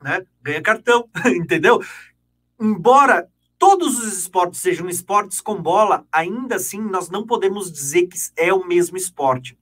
[0.00, 0.24] né?
[0.40, 1.80] Ganha cartão, entendeu?
[2.60, 3.28] Embora
[3.58, 8.54] todos os esportes sejam esportes com bola, ainda assim nós não podemos dizer que é
[8.54, 9.58] o mesmo esporte.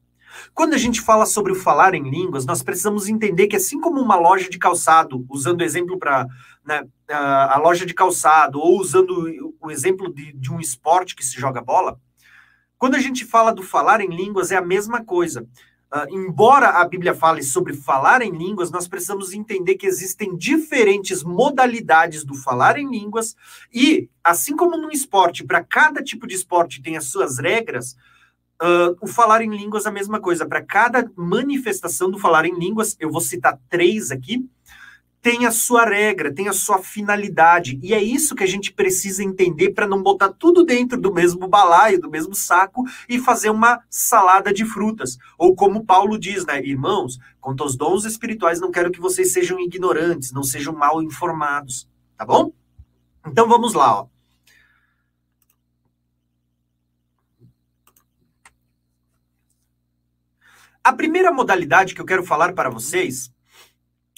[0.55, 4.01] Quando a gente fala sobre o falar em línguas, nós precisamos entender que, assim como
[4.01, 6.27] uma loja de calçado, usando o exemplo para
[6.65, 11.39] né, a loja de calçado, ou usando o exemplo de, de um esporte que se
[11.39, 11.99] joga bola,
[12.79, 15.47] quando a gente fala do falar em línguas, é a mesma coisa.
[15.93, 21.25] Uh, embora a Bíblia fale sobre falar em línguas, nós precisamos entender que existem diferentes
[21.25, 23.35] modalidades do falar em línguas,
[23.75, 27.97] e assim como no esporte, para cada tipo de esporte tem as suas regras,
[28.61, 30.47] uh, o falar em línguas é a mesma coisa.
[30.47, 34.49] Para cada manifestação do falar em línguas, eu vou citar três aqui,
[35.23, 37.79] tem a sua regra, tem a sua finalidade.
[37.83, 41.47] E é isso que a gente precisa entender para não botar tudo dentro do mesmo
[41.47, 45.19] balaio, do mesmo saco e fazer uma salada de frutas.
[45.37, 49.61] Ou como Paulo diz, né, irmãos, quanto aos dons espirituais, não quero que vocês sejam
[49.61, 52.53] ignorantes, não sejam mal informados, tá bom?
[53.27, 54.20] Então vamos lá, ó.
[60.91, 63.33] A primeira modalidade que eu quero falar para vocês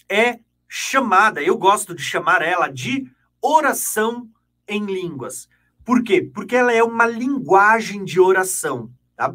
[0.09, 3.07] é chamada, eu gosto de chamar ela de
[3.43, 4.27] oração
[4.67, 5.51] em línguas.
[5.85, 6.23] Por quê?
[6.23, 9.35] Porque ela é uma linguagem de oração, tá?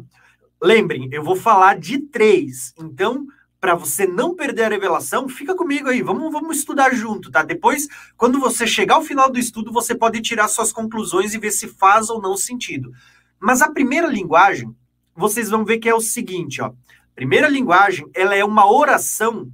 [0.60, 2.74] Lembrem, eu vou falar de três.
[2.76, 3.28] Então,
[3.60, 7.44] para você não perder a revelação, fica comigo aí, vamos, vamos estudar junto, tá?
[7.44, 7.86] Depois,
[8.16, 11.68] quando você chegar ao final do estudo, você pode tirar suas conclusões e ver se
[11.68, 12.92] faz ou não sentido.
[13.38, 14.74] Mas a primeira linguagem,
[15.14, 16.72] vocês vão ver que é o seguinte, ó.
[17.18, 19.50] Primeira linguagem, ela é uma oração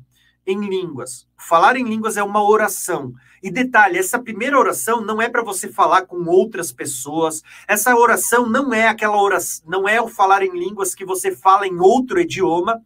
[0.46, 1.26] em línguas.
[1.38, 3.14] Falar em línguas é uma oração.
[3.42, 7.42] E detalhe, essa primeira oração não é para você falar com outras pessoas.
[7.66, 11.66] Essa oração não é aquela oração, não é o falar em línguas que você fala
[11.66, 12.82] em outro idioma,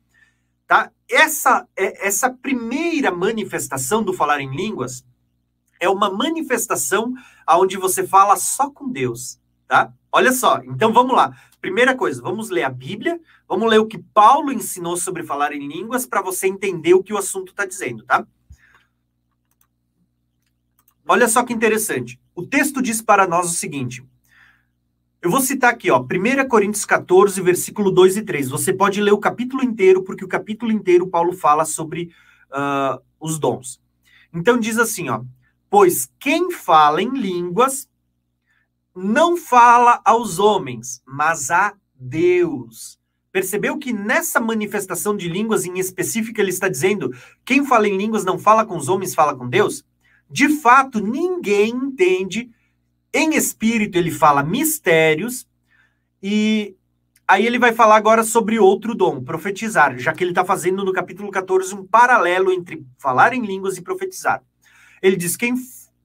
[0.64, 0.92] tá?
[1.10, 5.04] Essa é, essa primeira manifestação do falar em línguas
[5.80, 7.12] é uma manifestação
[7.44, 9.37] aonde você fala só com Deus,
[9.68, 9.92] tá?
[10.10, 11.36] Olha só, então vamos lá.
[11.60, 15.68] Primeira coisa, vamos ler a Bíblia, vamos ler o que Paulo ensinou sobre falar em
[15.68, 18.26] línguas para você entender o que o assunto está dizendo, tá?
[21.06, 22.18] Olha só que interessante.
[22.34, 24.04] O texto diz para nós o seguinte.
[25.20, 28.50] Eu vou citar aqui, ó, 1 Coríntios 14, versículo 2 e 3.
[28.50, 32.12] Você pode ler o capítulo inteiro, porque o capítulo inteiro Paulo fala sobre
[32.50, 33.80] uh, os dons.
[34.32, 35.22] Então diz assim, ó.
[35.70, 37.88] Pois quem fala em línguas
[38.98, 42.98] não fala aos homens, mas a Deus.
[43.30, 47.14] Percebeu que nessa manifestação de línguas em específico ele está dizendo:
[47.44, 49.84] quem fala em línguas não fala com os homens, fala com Deus?
[50.28, 52.50] De fato, ninguém entende.
[53.14, 55.46] Em espírito, ele fala mistérios.
[56.20, 56.74] E
[57.26, 60.92] aí ele vai falar agora sobre outro dom, profetizar, já que ele está fazendo no
[60.92, 64.42] capítulo 14 um paralelo entre falar em línguas e profetizar.
[65.00, 65.54] Ele diz: quem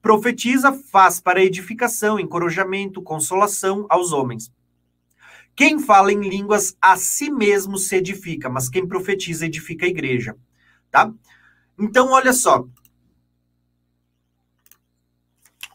[0.04, 4.52] Profetiza faz para edificação, encorajamento, consolação aos homens.
[5.56, 10.36] Quem fala em línguas a si mesmo se edifica, mas quem profetiza edifica a igreja,
[10.92, 11.10] tá?
[11.80, 12.68] Então, olha só.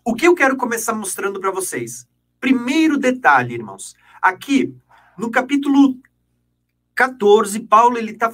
[0.05, 2.07] O que eu quero começar mostrando para vocês?
[2.39, 3.97] Primeiro detalhe, irmãos.
[4.21, 4.77] Aqui,
[5.17, 5.99] no capítulo
[6.95, 8.31] 14, Paulo ele está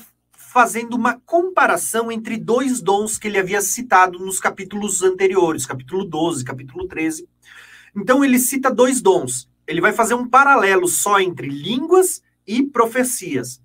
[0.55, 6.45] fazendo uma comparação entre dois dons que ele havia citado nos capítulos anteriores, capítulo 12,
[6.45, 7.29] capítulo 13.
[7.97, 9.51] Então ele cita dois dons.
[9.67, 13.61] Ele vai fazer um paralelo só entre línguas e profecias.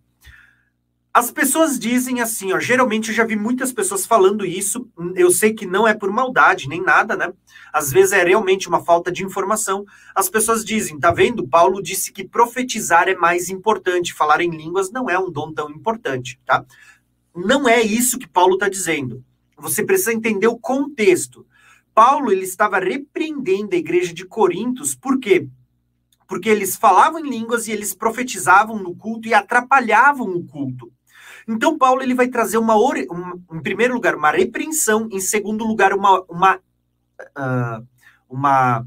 [1.12, 5.54] As pessoas dizem assim, ó, geralmente eu já vi muitas pessoas falando isso, eu sei
[5.54, 7.34] que não é por maldade nem nada, né?
[7.74, 9.86] Às vezes é realmente uma falta de informação.
[10.14, 11.48] As pessoas dizem, tá vendo?
[11.48, 15.70] Paulo disse que profetizar é mais importante, falar em línguas não é um dom tão
[15.70, 16.64] importante, tá?
[17.36, 19.24] não é isso que Paulo está dizendo.
[19.58, 21.46] Você precisa entender o contexto.
[21.94, 25.48] Paulo ele estava repreendendo a igreja de Corintos, por quê?
[26.28, 30.92] Porque eles falavam em línguas e eles profetizavam no culto e atrapalhavam o culto.
[31.50, 35.94] Então, Paulo ele vai trazer uma, uma em primeiro lugar, uma repreensão, em segundo lugar,
[35.94, 37.88] uma, uma, uh,
[38.30, 38.86] uma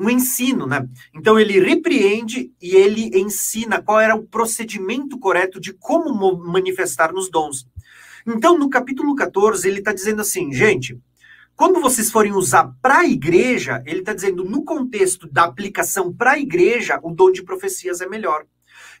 [0.00, 0.88] um ensino, né?
[1.14, 7.30] Então ele repreende e ele ensina qual era o procedimento correto de como manifestar nos
[7.30, 7.68] dons.
[8.26, 10.98] Então, no capítulo 14, ele está dizendo assim, gente,
[11.54, 16.32] quando vocês forem usar para a igreja, ele está dizendo, no contexto da aplicação para
[16.32, 18.46] a igreja, o dom de profecias é melhor.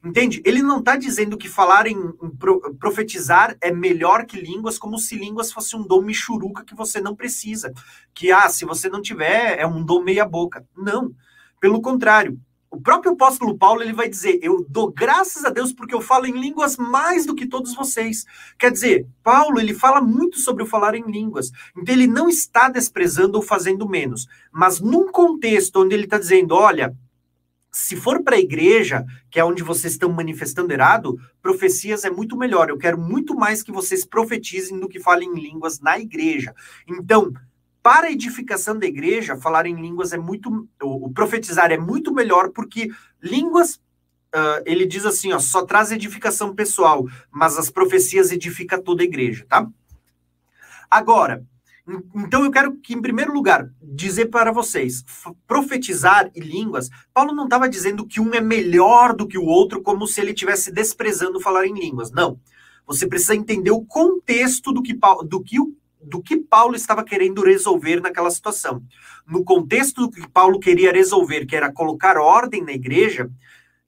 [0.02, 0.40] Entende?
[0.46, 4.98] Ele não está dizendo que falar em, em pro, profetizar é melhor que línguas, como
[4.98, 7.70] se línguas fosse um dom michuruca que você não precisa.
[8.14, 10.66] Que, ah, se você não tiver, é um dom meia-boca.
[10.74, 11.14] Não.
[11.60, 12.40] Pelo contrário,
[12.70, 16.24] o próprio apóstolo Paulo ele vai dizer: Eu dou graças a Deus porque eu falo
[16.24, 18.24] em línguas mais do que todos vocês.
[18.58, 21.50] Quer dizer, Paulo ele fala muito sobre o falar em línguas.
[21.76, 24.26] Então ele não está desprezando ou fazendo menos.
[24.52, 26.96] Mas num contexto onde ele está dizendo: Olha,
[27.70, 32.36] se for para a igreja, que é onde vocês estão manifestando errado, profecias é muito
[32.36, 32.68] melhor.
[32.68, 36.54] Eu quero muito mais que vocês profetizem do que falem em línguas na igreja.
[36.86, 37.32] Então,
[37.82, 40.68] para a edificação da igreja, falar em línguas é muito.
[40.82, 42.90] O, profetizar é muito melhor, porque
[43.22, 43.76] línguas,
[44.34, 49.06] uh, ele diz assim, ó, só traz edificação pessoal, mas as profecias edificam toda a
[49.06, 49.66] igreja, tá?
[50.90, 51.44] Agora,
[52.14, 55.04] então eu quero que, em primeiro lugar, dizer para vocês,
[55.46, 59.82] profetizar e línguas, Paulo não estava dizendo que um é melhor do que o outro,
[59.82, 62.10] como se ele estivesse desprezando falar em línguas.
[62.10, 62.38] Não.
[62.86, 65.56] Você precisa entender o contexto do que, do que,
[66.02, 68.82] do que Paulo estava querendo resolver naquela situação.
[69.26, 73.30] No contexto do que Paulo queria resolver, que era colocar ordem na igreja,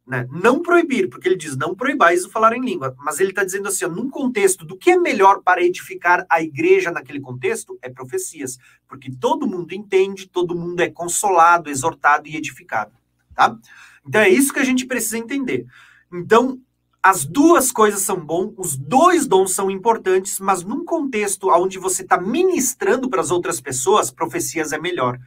[0.06, 0.26] né?
[0.30, 2.94] Não proibir, porque ele diz, não proibais o falar em língua.
[2.98, 6.42] Mas ele está dizendo assim, ó, num contexto do que é melhor para edificar a
[6.42, 8.58] igreja naquele contexto, é profecias.
[8.88, 12.92] Porque todo mundo entende, todo mundo é consolado, exortado e edificado.
[13.34, 13.56] Tá?
[14.06, 15.66] Então é isso que a gente precisa entender.
[16.12, 16.60] Então,
[17.02, 22.02] as duas coisas são bons, os dois dons são importantes, mas num contexto onde você
[22.02, 25.18] está ministrando para as outras pessoas, profecias é melhor.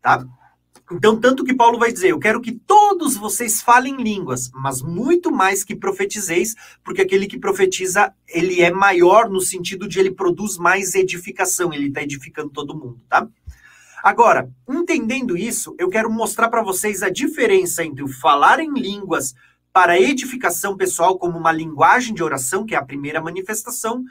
[0.00, 0.24] Tá?
[0.90, 5.30] Então, tanto que Paulo vai dizer: Eu quero que todos vocês falem línguas, mas muito
[5.30, 10.56] mais que profetizeis, porque aquele que profetiza, ele é maior no sentido de ele produz
[10.56, 13.28] mais edificação, ele está edificando todo mundo, tá?
[14.02, 19.34] Agora, entendendo isso, eu quero mostrar para vocês a diferença entre o falar em línguas
[19.72, 24.04] para edificação pessoal, como uma linguagem de oração, que é a primeira manifestação,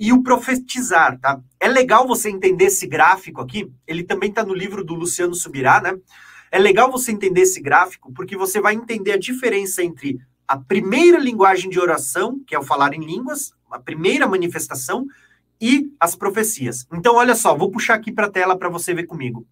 [0.00, 1.38] e o profetizar, tá?
[1.60, 5.78] É legal você entender esse gráfico aqui, ele também está no livro do Luciano Subirá,
[5.78, 5.94] né?
[6.50, 10.18] É legal você entender esse gráfico, porque você vai entender a diferença entre
[10.48, 15.06] a primeira linguagem de oração, que é o falar em línguas, a primeira manifestação,
[15.60, 16.86] e as profecias.
[16.90, 19.46] Então, olha só, vou puxar aqui para a tela para você ver comigo.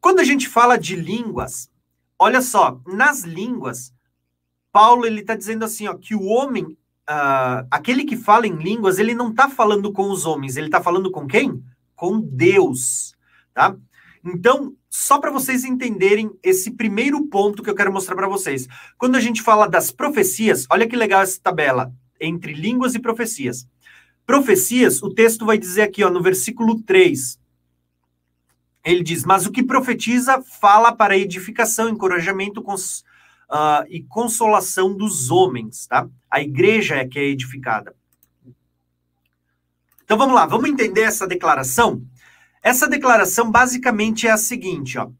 [0.00, 1.70] Quando a gente fala de línguas,
[2.18, 3.92] olha só, nas línguas,
[4.72, 6.74] Paulo ele está dizendo assim, ó, que o homem
[7.08, 10.82] uh, aquele que fala em línguas, ele não está falando com os homens, ele está
[10.82, 11.62] falando com quem?
[11.96, 13.14] Com Deus,
[13.54, 13.74] tá?
[14.24, 18.66] Então, só para vocês entenderem esse primeiro ponto que eu quero mostrar para vocês.
[18.98, 23.66] Quando a gente fala das profecias, olha que legal essa tabela entre línguas e profecias.
[24.26, 27.38] Profecias, o texto vai dizer aqui, ó, no versículo 3.
[28.84, 33.04] Ele diz: Mas o que profetiza fala para edificação, encorajamento, cons
[33.50, 36.08] uh, e consolação dos homens, tá?
[36.30, 37.94] A igreja é que é edificada.
[40.04, 42.02] Então vamos lá, vamos entender essa declaração?
[42.62, 45.10] Essa declaração basicamente é a seguinte, ó.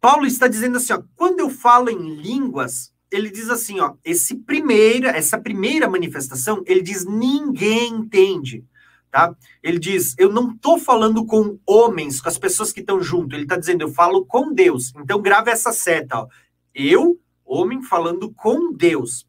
[0.00, 4.34] Paulo está dizendo assim, ó, quando eu falo em línguas, ele diz assim, ó, esse
[4.34, 8.64] primeira, essa primeira manifestação, ele diz ninguém entende,
[9.10, 9.36] tá?
[9.62, 13.44] Ele diz, eu não estou falando com homens, com as pessoas que estão junto, ele
[13.44, 14.92] está dizendo, eu falo com Deus.
[14.96, 16.28] Então grave essa seta, ó.
[16.74, 19.26] Eu, homem, falando com Deus.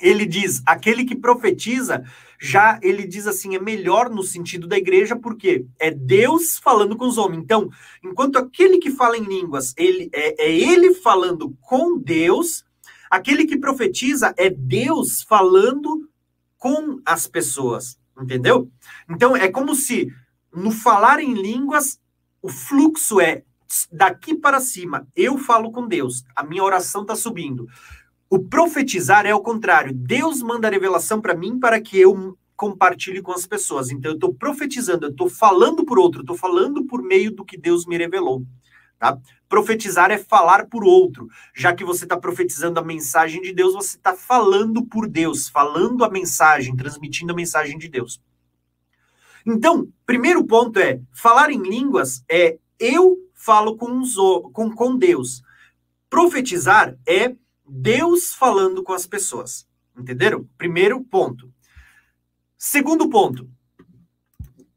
[0.00, 2.04] Ele diz, aquele que profetiza,
[2.38, 7.06] já ele diz assim, é melhor no sentido da igreja, porque é Deus falando com
[7.06, 7.42] os homens.
[7.42, 7.70] Então,
[8.04, 12.64] enquanto aquele que fala em línguas, ele é, é ele falando com Deus,
[13.10, 16.08] aquele que profetiza é Deus falando
[16.58, 18.70] com as pessoas, entendeu?
[19.08, 20.12] Então, é como se
[20.54, 22.00] no falar em línguas,
[22.42, 23.44] o fluxo é
[23.90, 27.66] daqui para cima, eu falo com Deus, a minha oração está subindo.
[28.28, 29.92] O profetizar é o contrário.
[29.94, 33.90] Deus manda a revelação para mim para que eu compartilhe com as pessoas.
[33.90, 37.56] Então eu estou profetizando, eu estou falando por outro, estou falando por meio do que
[37.56, 38.42] Deus me revelou.
[38.98, 39.18] tá?
[39.48, 41.28] Profetizar é falar por outro.
[41.54, 46.04] Já que você está profetizando a mensagem de Deus, você está falando por Deus, falando
[46.04, 48.20] a mensagem, transmitindo a mensagem de Deus.
[49.46, 53.16] Então, primeiro ponto é: falar em línguas é eu
[53.46, 54.16] falo com, os,
[54.52, 55.40] com, com Deus.
[56.10, 59.68] Profetizar é Deus falando com as pessoas.
[59.96, 60.48] Entenderam?
[60.58, 61.52] Primeiro ponto.
[62.58, 63.48] Segundo ponto.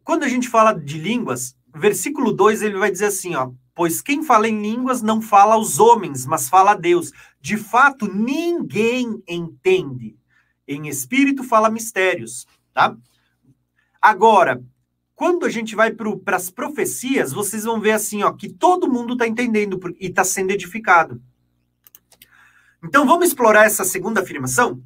[0.03, 4.23] Quando a gente fala de línguas, versículo 2 ele vai dizer assim, ó: Pois quem
[4.23, 7.11] fala em línguas não fala aos homens, mas fala a Deus.
[7.41, 10.15] De fato, ninguém entende.
[10.67, 12.95] Em espírito fala mistérios, tá?
[13.99, 14.63] Agora,
[15.19, 19.11] quando a gente vai para as profecias, vocês vão ver assim, ó, que todo mundo
[19.11, 21.21] está entendendo e está sendo edificado.
[22.81, 24.81] Então vamos explorar essa segunda afirmação?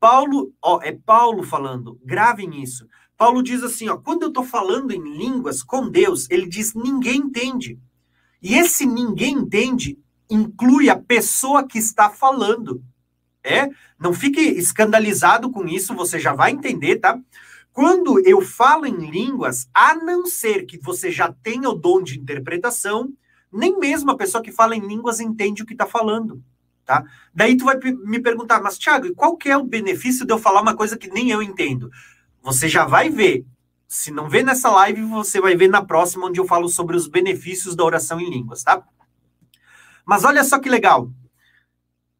[0.00, 2.88] Paulo, ó, é Paulo falando, gravem isso.
[3.16, 7.18] Paulo diz assim, ó, quando eu estou falando em línguas com Deus, ele diz ninguém
[7.18, 7.78] entende.
[8.42, 9.96] E esse ninguém entende
[10.28, 12.82] inclui a pessoa que está falando.
[13.44, 13.68] É?
[13.96, 17.16] Não fique escandalizado com isso, você já vai entender, tá?
[17.72, 22.18] Quando eu falo em línguas, a não ser que você já tenha o dom de
[22.18, 23.12] interpretação,
[23.50, 26.42] nem mesmo a pessoa que fala em línguas entende o que está falando.
[26.84, 27.04] Tá?
[27.34, 30.60] Daí tu vai me perguntar, mas Thiago, qual que é o benefício de eu falar
[30.60, 31.90] uma coisa que nem eu entendo?
[32.42, 33.46] Você já vai ver.
[33.88, 37.06] Se não vê nessa live, você vai ver na próxima, onde eu falo sobre os
[37.06, 38.82] benefícios da oração em línguas, tá?
[40.04, 41.10] Mas olha só que legal.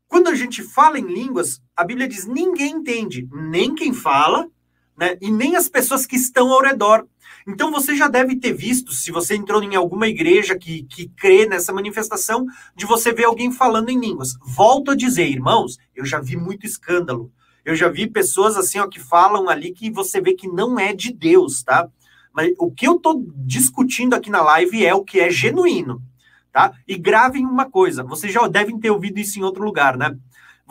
[0.06, 4.50] Quando a gente fala em línguas, a Bíblia diz: ninguém entende, nem quem fala,
[4.96, 7.06] né, e nem as pessoas que estão ao redor.
[7.46, 11.46] Então você já deve ter visto, se você entrou em alguma igreja que, que crê
[11.46, 12.46] nessa manifestação,
[12.76, 14.36] de você ver alguém falando em línguas.
[14.44, 17.32] Volto a dizer, irmãos, eu já vi muito escândalo.
[17.64, 20.92] Eu já vi pessoas assim, ó, que falam ali que você vê que não é
[20.92, 21.88] de Deus, tá?
[22.32, 26.02] Mas o que eu tô discutindo aqui na live é o que é genuíno,
[26.50, 26.72] tá?
[26.88, 30.16] E gravem uma coisa, vocês já devem ter ouvido isso em outro lugar, né?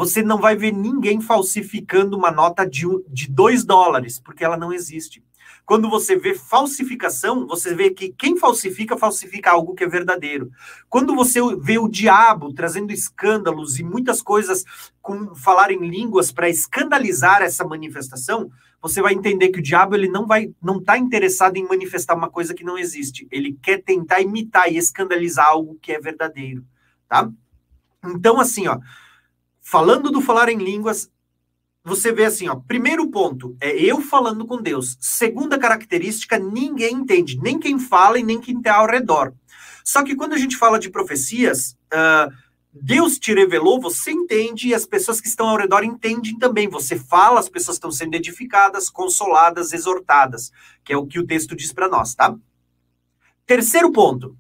[0.01, 4.73] Você não vai ver ninguém falsificando uma nota de, de dois dólares, porque ela não
[4.73, 5.23] existe.
[5.63, 10.49] Quando você vê falsificação, você vê que quem falsifica, falsifica algo que é verdadeiro.
[10.89, 14.65] Quando você vê o diabo trazendo escândalos e muitas coisas
[15.03, 18.49] com falar em línguas para escandalizar essa manifestação,
[18.81, 22.27] você vai entender que o diabo ele não vai não está interessado em manifestar uma
[22.27, 23.27] coisa que não existe.
[23.29, 26.65] Ele quer tentar imitar e escandalizar algo que é verdadeiro,
[27.07, 27.29] tá?
[28.03, 28.79] Então assim, ó,
[29.71, 31.09] falando do falar em línguas,
[31.81, 34.97] você vê assim, ó, primeiro ponto é eu falando com Deus.
[34.99, 39.33] Segunda característica, ninguém entende, nem quem fala e nem quem está ao redor.
[39.81, 42.29] Só que quando a gente fala de profecias, uh,
[42.73, 46.67] Deus te revelou, você entende e as pessoas que estão ao redor entendem também.
[46.67, 50.51] Você fala, as pessoas estão sendo edificadas, consoladas, exortadas,
[50.83, 52.35] que é o que o texto diz para nós, tá?
[53.45, 54.37] Terceiro ponto.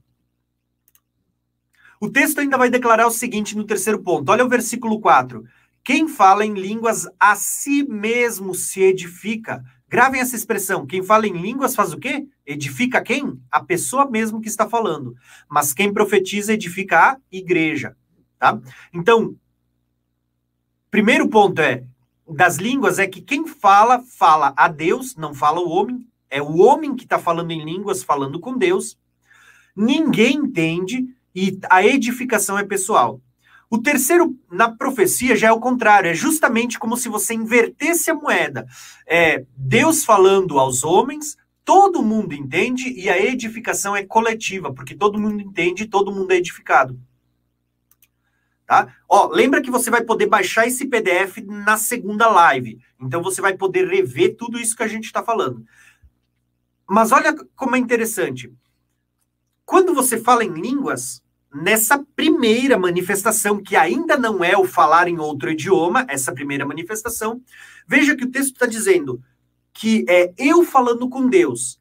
[2.01, 4.31] O texto ainda vai declarar o seguinte no terceiro ponto.
[4.31, 5.45] Olha o versículo 4.
[5.83, 9.63] Quem fala em línguas a si mesmo se edifica.
[9.87, 10.87] Gravem essa expressão.
[10.87, 12.27] Quem fala em línguas faz o quê?
[12.43, 13.39] Edifica quem?
[13.51, 15.15] A pessoa mesmo que está falando.
[15.47, 17.95] Mas quem profetiza edifica a igreja.
[18.39, 18.59] Tá?
[18.91, 19.35] Então,
[20.89, 21.83] primeiro ponto é
[22.27, 26.07] das línguas é que quem fala, fala a Deus, não fala o homem.
[26.31, 28.97] É o homem que está falando em línguas, falando com Deus.
[29.75, 33.21] Ninguém entende e a edificação é pessoal.
[33.69, 36.09] O terceiro, na profecia, já é o contrário.
[36.09, 38.67] É justamente como se você invertesse a moeda.
[39.07, 45.19] É Deus falando aos homens, todo mundo entende, e a edificação é coletiva, porque todo
[45.19, 46.99] mundo entende e todo mundo é edificado.
[48.65, 48.93] Tá?
[49.07, 52.77] Ó, lembra que você vai poder baixar esse PDF na segunda live.
[52.99, 55.65] Então você vai poder rever tudo isso que a gente está falando.
[56.89, 58.49] Mas olha como é interessante.
[59.71, 61.23] Quando você fala em línguas,
[61.55, 67.41] nessa primeira manifestação, que ainda não é o falar em outro idioma, essa primeira manifestação,
[67.87, 69.23] veja que o texto está dizendo
[69.73, 71.79] que é eu falando com Deus.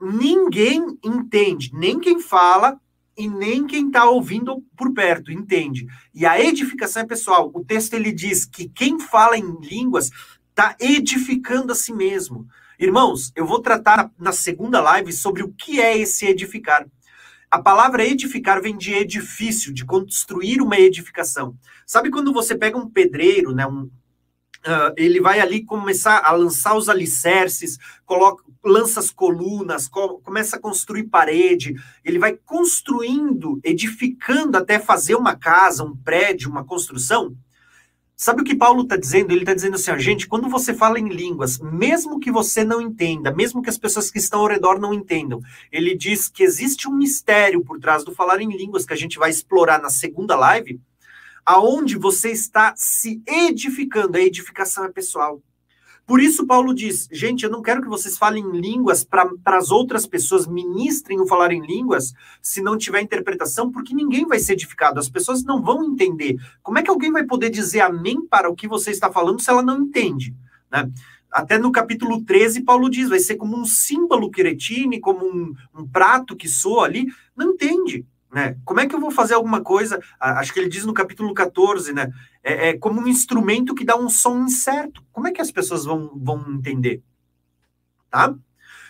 [0.00, 2.80] Ninguém entende, nem quem fala
[3.18, 5.84] e nem quem está ouvindo por perto entende.
[6.14, 7.50] E a edificação é pessoal.
[7.52, 10.12] O texto ele diz que quem fala em línguas
[10.50, 12.46] está edificando a si mesmo.
[12.78, 16.86] Irmãos, eu vou tratar na segunda live sobre o que é esse edificar.
[17.50, 21.56] A palavra edificar vem de edifício, de construir uma edificação.
[21.86, 23.82] Sabe quando você pega um pedreiro, né, um,
[24.66, 30.56] uh, ele vai ali começar a lançar os alicerces, coloca, lança as colunas, co começa
[30.56, 31.74] a construir parede,
[32.04, 37.36] ele vai construindo, edificando até fazer uma casa, um prédio, uma construção.
[38.18, 39.30] Sabe o que Paulo está dizendo?
[39.30, 42.80] Ele está dizendo assim, ó, gente, quando você fala em línguas, mesmo que você não
[42.80, 45.38] entenda, mesmo que as pessoas que estão ao redor não entendam,
[45.70, 49.18] ele diz que existe um mistério por trás do falar em línguas que a gente
[49.18, 50.80] vai explorar na segunda live,
[51.44, 54.16] aonde você está se edificando.
[54.16, 55.42] A edificação é pessoal.
[56.06, 60.06] Por isso, Paulo diz: gente, eu não quero que vocês falem línguas para as outras
[60.06, 65.00] pessoas, ministrem o falar em línguas, se não tiver interpretação, porque ninguém vai ser edificado,
[65.00, 66.36] as pessoas não vão entender.
[66.62, 69.50] Como é que alguém vai poder dizer amém para o que você está falando se
[69.50, 70.32] ela não entende?
[70.70, 70.88] Né?
[71.28, 75.86] Até no capítulo 13, Paulo diz: vai ser como um símbolo quiretine, como um, um
[75.88, 77.06] prato que soa ali,
[77.36, 78.06] não entende.
[78.32, 78.56] Né?
[78.64, 80.00] Como é que eu vou fazer alguma coisa?
[80.18, 82.12] Acho que ele diz no capítulo 14, né?
[82.42, 85.02] É, é, como um instrumento que dá um som incerto.
[85.12, 87.02] Como é que as pessoas vão, vão entender?
[88.10, 88.34] Tá?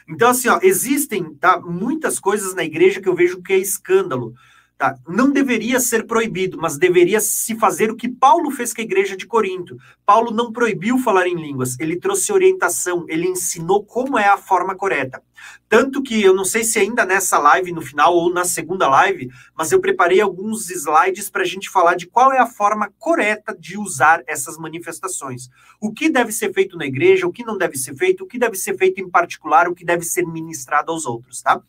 [0.09, 4.35] Então, assim, ó, existem tá, muitas coisas na igreja que eu vejo que é escândalo.
[4.78, 4.94] Tá?
[5.09, 9.16] Não deveria ser proibido, mas deveria se fazer o que Paulo fez com a igreja
[9.16, 9.74] de Corinto.
[10.05, 14.74] Paulo não proibiu falar em línguas, ele trouxe orientação, ele ensinou como é a forma
[14.74, 15.23] correta.
[15.66, 19.31] Tanto que eu não sei se ainda nessa live no final ou na segunda live,
[19.57, 23.57] mas eu preparei alguns slides para a gente falar de qual é a forma correta
[23.59, 25.48] de usar essas manifestações.
[25.81, 28.39] O que deve ser feito na igreja, o que não deve ser feito, o que
[28.39, 31.62] deve ser feito em particular, o que deve ser ministrado aos outros, tá?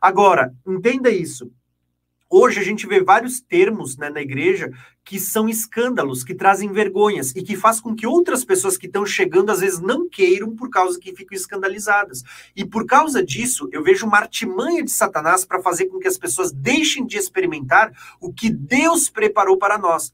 [0.00, 1.50] Agora, entenda isso.
[2.28, 4.72] Hoje a gente vê vários termos né, na igreja
[5.04, 9.06] que são escândalos, que trazem vergonhas e que faz com que outras pessoas que estão
[9.06, 12.24] chegando às vezes não queiram por causa que ficam escandalizadas.
[12.56, 16.18] E por causa disso, eu vejo uma artimanha de Satanás para fazer com que as
[16.18, 20.12] pessoas deixem de experimentar o que Deus preparou para nós.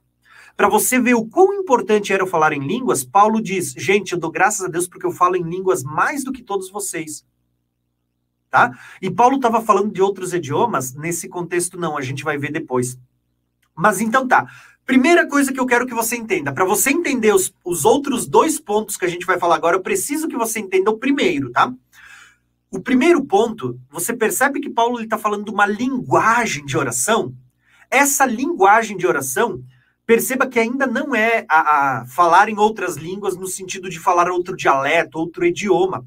[0.55, 4.19] Para você ver o quão importante era eu falar em línguas, Paulo diz: Gente, eu
[4.19, 7.25] dou graças a Deus porque eu falo em línguas mais do que todos vocês
[8.53, 8.79] tá?
[9.01, 12.99] E Paulo estava falando de outros idiomas, nesse contexto não, a gente vai ver depois.
[13.75, 14.47] Mas então tá.
[14.85, 18.61] Primeira coisa que eu quero que você entenda, para você entender os, os outros dois
[18.61, 21.73] pontos que a gente vai falar agora, eu preciso que você entenda o primeiro, tá?
[22.71, 27.35] O primeiro ponto, você percebe que Paulo está falando de uma linguagem de oração?
[27.91, 29.63] Essa linguagem de oração,
[30.05, 34.31] perceba que ainda não é a, a falar em outras línguas no sentido de falar
[34.31, 36.05] outro dialeto, outro idioma.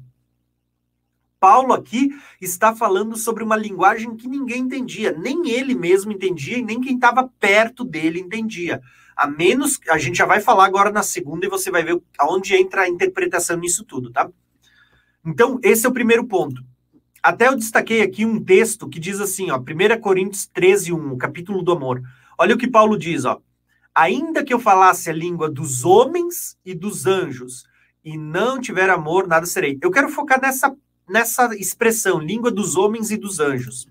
[1.46, 2.10] Paulo aqui
[2.40, 6.96] está falando sobre uma linguagem que ninguém entendia, nem ele mesmo entendia e nem quem
[6.96, 8.82] estava perto dele entendia.
[9.16, 12.56] A menos, a gente já vai falar agora na segunda e você vai ver aonde
[12.56, 14.28] entra a interpretação nisso tudo, tá?
[15.24, 16.60] Então, esse é o primeiro ponto.
[17.22, 21.16] Até eu destaquei aqui um texto que diz assim, ó, 1 Coríntios 13, 1, o
[21.16, 22.02] capítulo do amor.
[22.36, 23.40] Olha o que Paulo diz, ó.
[23.94, 27.62] Ainda que eu falasse a língua dos homens e dos anjos,
[28.04, 29.78] e não tiver amor, nada serei.
[29.80, 30.74] Eu quero focar nessa
[31.08, 33.88] nessa expressão, língua dos homens e dos anjos.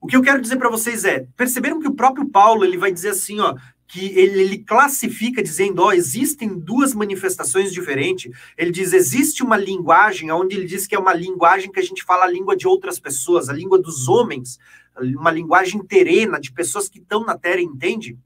[0.00, 2.92] O que eu quero dizer para vocês é, perceberam que o próprio Paulo ele vai
[2.92, 3.54] dizer assim, ó,
[3.86, 8.32] que ele, ele, classifica dizendo, ó, existem duas manifestações diferentes.
[8.56, 12.02] Ele diz, existe uma linguagem, onde ele diz que é uma linguagem que a gente
[12.02, 14.58] fala a língua de outras pessoas, a língua dos homens,
[14.98, 18.18] uma linguagem terena, de pessoas que estão na Terra, entende?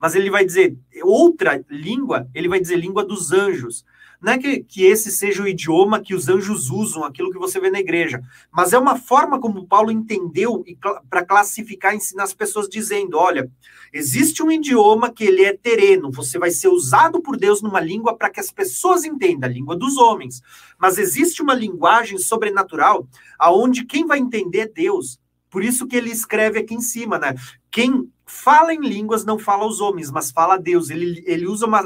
[0.00, 3.84] Mas ele vai dizer, outra língua, ele vai dizer língua dos anjos.
[4.20, 7.60] Não é que, que esse seja o idioma que os anjos usam, aquilo que você
[7.60, 8.20] vê na igreja,
[8.50, 10.64] mas é uma forma como Paulo entendeu
[11.08, 13.48] para classificar, ensinar as pessoas, dizendo: olha,
[13.92, 18.16] existe um idioma que ele é terreno, você vai ser usado por Deus numa língua
[18.16, 20.42] para que as pessoas entendam, a língua dos homens.
[20.78, 23.06] Mas existe uma linguagem sobrenatural
[23.38, 25.20] aonde quem vai entender é Deus.
[25.48, 27.34] Por isso que ele escreve aqui em cima, né?
[27.70, 30.90] Quem fala em línguas não fala aos homens, mas fala a Deus.
[30.90, 31.82] Ele, ele usa uma,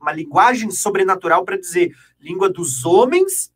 [0.00, 3.52] uma linguagem sobrenatural para dizer língua dos homens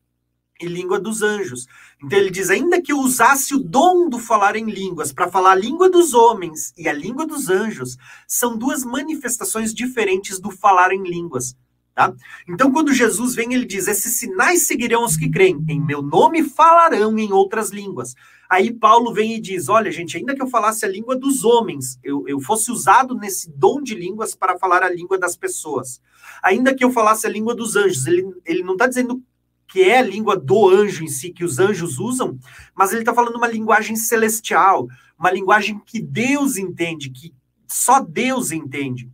[0.60, 1.66] e língua dos anjos.
[2.02, 5.52] Então ele diz: ainda que eu usasse o dom do falar em línguas para falar
[5.52, 7.96] a língua dos homens e a língua dos anjos,
[8.26, 11.56] são duas manifestações diferentes do falar em línguas.
[11.94, 12.14] Tá?
[12.48, 16.42] Então, quando Jesus vem, ele diz: Esses sinais seguirão os que creem, em meu nome
[16.42, 18.14] falarão em outras línguas.
[18.48, 21.98] Aí Paulo vem e diz: Olha, gente, ainda que eu falasse a língua dos homens,
[22.02, 26.00] eu, eu fosse usado nesse dom de línguas para falar a língua das pessoas,
[26.42, 29.22] ainda que eu falasse a língua dos anjos, ele, ele não está dizendo
[29.68, 32.38] que é a língua do anjo em si, que os anjos usam,
[32.74, 34.86] mas ele está falando uma linguagem celestial,
[35.18, 37.34] uma linguagem que Deus entende, que
[37.66, 39.10] só Deus entende.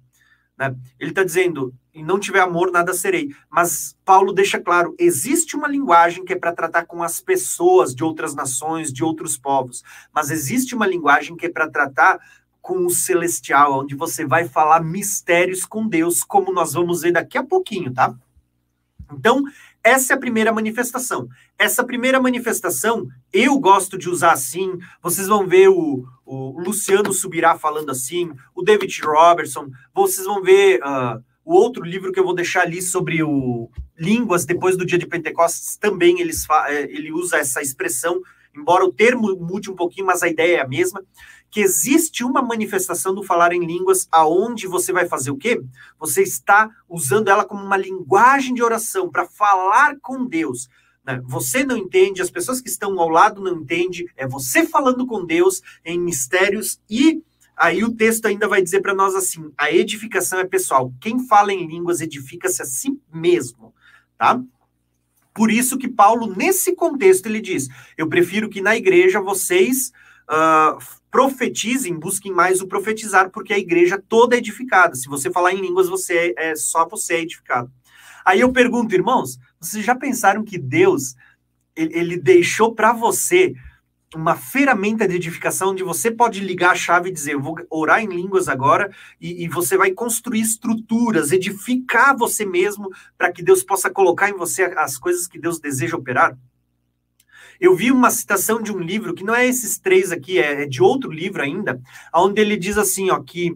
[0.59, 0.74] Né?
[0.98, 3.34] Ele está dizendo: e não tiver amor, nada serei.
[3.50, 8.04] Mas Paulo deixa claro: existe uma linguagem que é para tratar com as pessoas de
[8.04, 12.18] outras nações, de outros povos, mas existe uma linguagem que é para tratar
[12.62, 17.36] com o celestial, onde você vai falar mistérios com Deus, como nós vamos ver daqui
[17.36, 18.14] a pouquinho, tá?
[19.12, 19.42] Então,
[19.82, 21.28] Essa é a primeira manifestação.
[21.58, 24.78] Essa primeira manifestação, eu gosto de usar assim.
[25.02, 29.70] Vocês vão ver o, o Luciano Subirá falando assim, o David Robertson.
[29.94, 34.44] Vocês vão ver uh, o outro livro que eu vou deixar ali sobre o línguas
[34.44, 35.78] depois do dia de Pentecostes.
[35.78, 38.20] Também eles, é, ele usa essa expressão,
[38.54, 41.02] embora o termo mude um pouquinho, mas a ideia é a mesma
[41.50, 45.58] que existe uma manifestação do falar em línguas aonde você vai fazer o quê?
[45.98, 50.68] Você está usando ela como uma linguagem de oração para falar com Deus.
[51.02, 51.18] Né?
[51.24, 55.24] Você não entende, as pessoas que estão ao lado não entendem, é você falando com
[55.24, 57.22] Deus em mistérios e
[57.59, 60.93] aí o texto ainda vai dizer para nós assim: a edificação é pessoal.
[61.01, 63.74] Quem fala em línguas edifica-se a si mesmo,
[64.16, 64.40] tá?
[65.35, 69.93] Por isso que Paulo, nesse contexto, ele diz: Eu prefiro que na igreja vocês
[70.28, 70.78] uh,
[71.10, 74.94] profetizem, busquem mais o profetizar, porque a igreja toda é edificada.
[74.94, 77.70] Se você falar em línguas, você é, é só você é edificado.
[78.24, 81.14] Aí eu pergunto, irmãos, vocês já pensaram que Deus
[81.74, 83.55] ele, ele deixou para você
[84.14, 88.02] uma ferramenta de edificação onde você pode ligar a chave e dizer, eu vou orar
[88.02, 88.90] em línguas agora,
[89.20, 94.36] e, e você vai construir estruturas, edificar você mesmo, para que Deus possa colocar em
[94.36, 96.36] você as coisas que Deus deseja operar?
[97.60, 100.66] Eu vi uma citação de um livro, que não é esses três aqui, é, é
[100.66, 101.80] de outro livro ainda,
[102.14, 103.51] onde ele diz assim, ó, que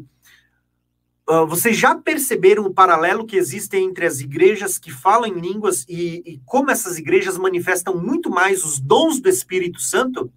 [1.30, 5.86] uh, vocês já perceberam o paralelo que existe entre as igrejas que falam em línguas
[5.88, 10.30] e, e como essas igrejas manifestam muito mais os dons do Espírito Santo?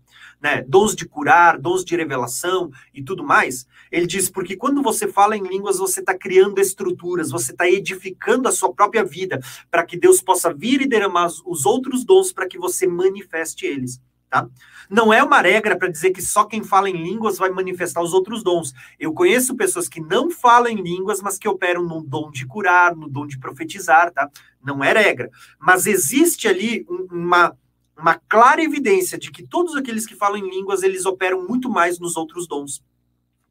[0.45, 3.65] Né, dons de curar, dons de revelação e tudo mais.
[3.91, 8.47] Ele diz, porque quando você fala em línguas, você está criando estruturas, você está edificando
[8.47, 9.39] a sua própria vida,
[9.71, 13.99] para que Deus possa vir e derramar os outros dons para que você manifeste eles.
[14.29, 14.47] Tá?
[14.87, 18.13] Não é uma regra para dizer que só quem fala em línguas vai manifestar os
[18.13, 18.71] outros dons.
[18.99, 22.95] Eu conheço pessoas que não falam em línguas, mas que operam no dom de curar,
[22.95, 24.29] no dom de profetizar, tá?
[24.63, 25.31] Não é regra.
[25.59, 27.55] Mas existe ali uma
[27.97, 31.99] uma clara evidência de que todos aqueles que falam em línguas, eles operam muito mais
[31.99, 32.83] nos outros dons,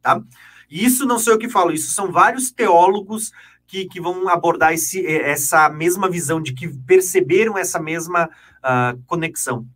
[0.01, 0.21] tá?
[0.69, 3.31] E isso não sou eu que falo, isso são vários teólogos
[3.67, 9.67] que, que vão abordar esse, essa mesma visão, de que perceberam essa mesma uh, conexão.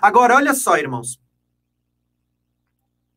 [0.00, 1.20] Agora, olha só, irmãos.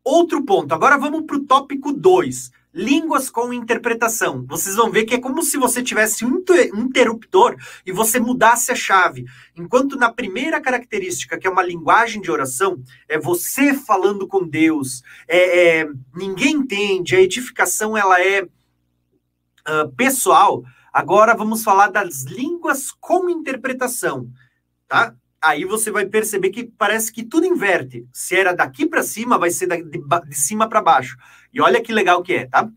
[0.04, 2.52] Outro ponto, agora vamos para o tópico 2.
[2.80, 4.46] Línguas com interpretação.
[4.48, 6.42] Vocês vão ver que é como se você tivesse um
[6.76, 9.26] interruptor e você mudasse a chave.
[9.54, 15.04] Enquanto na primeira característica, que é uma linguagem de oração, é você falando com Deus,
[15.28, 20.64] é, é ninguém entende, a edificação ela é uh, pessoal.
[20.94, 24.30] Agora vamos falar das línguas com interpretação,
[24.88, 25.14] tá?
[25.42, 28.06] Aí você vai perceber que parece que tudo inverte.
[28.12, 31.18] Se era daqui para cima, vai ser de, de cima para baixo.
[31.54, 32.72] E olha que legal que é, tá?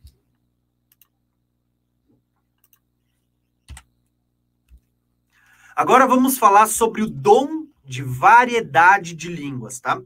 [5.75, 10.01] Agora vamos falar sobre o dom de variedade de línguas, tá?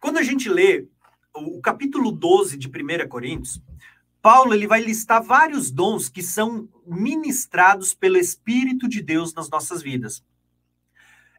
[0.00, 0.86] Quando a gente lê
[1.34, 3.60] o capítulo 12 de 1 Coríntios,
[4.20, 9.82] Paulo ele vai listar vários dons que são ministrados pelo Espírito de Deus nas nossas
[9.82, 10.22] vidas.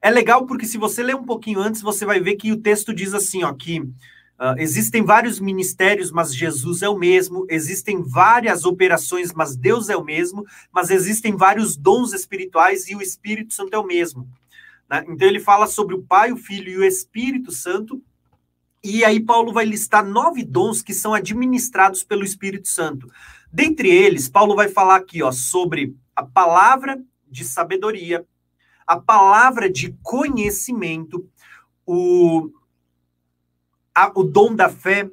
[0.01, 2.93] É legal porque se você ler um pouquinho antes, você vai ver que o texto
[2.93, 8.63] diz assim, ó, que uh, existem vários ministérios, mas Jesus é o mesmo, existem várias
[8.63, 13.73] operações, mas Deus é o mesmo, mas existem vários dons espirituais e o Espírito Santo
[13.73, 14.27] é o mesmo.
[14.89, 15.03] Né?
[15.09, 18.01] Então ele fala sobre o Pai, o Filho e o Espírito Santo,
[18.81, 23.11] e aí Paulo vai listar nove dons que são administrados pelo Espírito Santo.
[23.51, 26.97] Dentre eles, Paulo vai falar aqui, ó, sobre a palavra
[27.29, 28.25] de sabedoria,
[28.89, 31.29] a palavra de conhecimento,
[31.85, 32.49] o,
[33.93, 35.07] a, o dom da fé.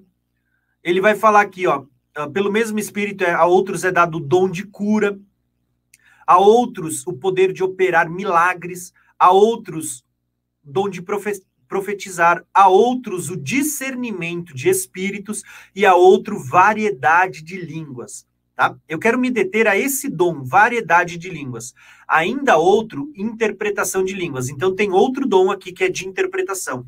[0.82, 1.84] Ele vai falar aqui, ó,
[2.14, 5.20] ah, pelo mesmo Espírito, é, a outros é dado o dom de cura,
[6.26, 10.02] a outros o poder de operar milagres, a outros
[10.64, 11.02] dom de
[11.68, 15.42] profetizar, a outros o discernimento de espíritos
[15.74, 18.26] e a outro variedade de línguas.
[18.56, 18.74] Tá?
[18.88, 21.74] Eu quero me deter a esse dom, variedade de línguas.
[22.08, 24.48] Ainda outro, interpretação de línguas.
[24.48, 26.86] Então, tem outro dom aqui que é de interpretação.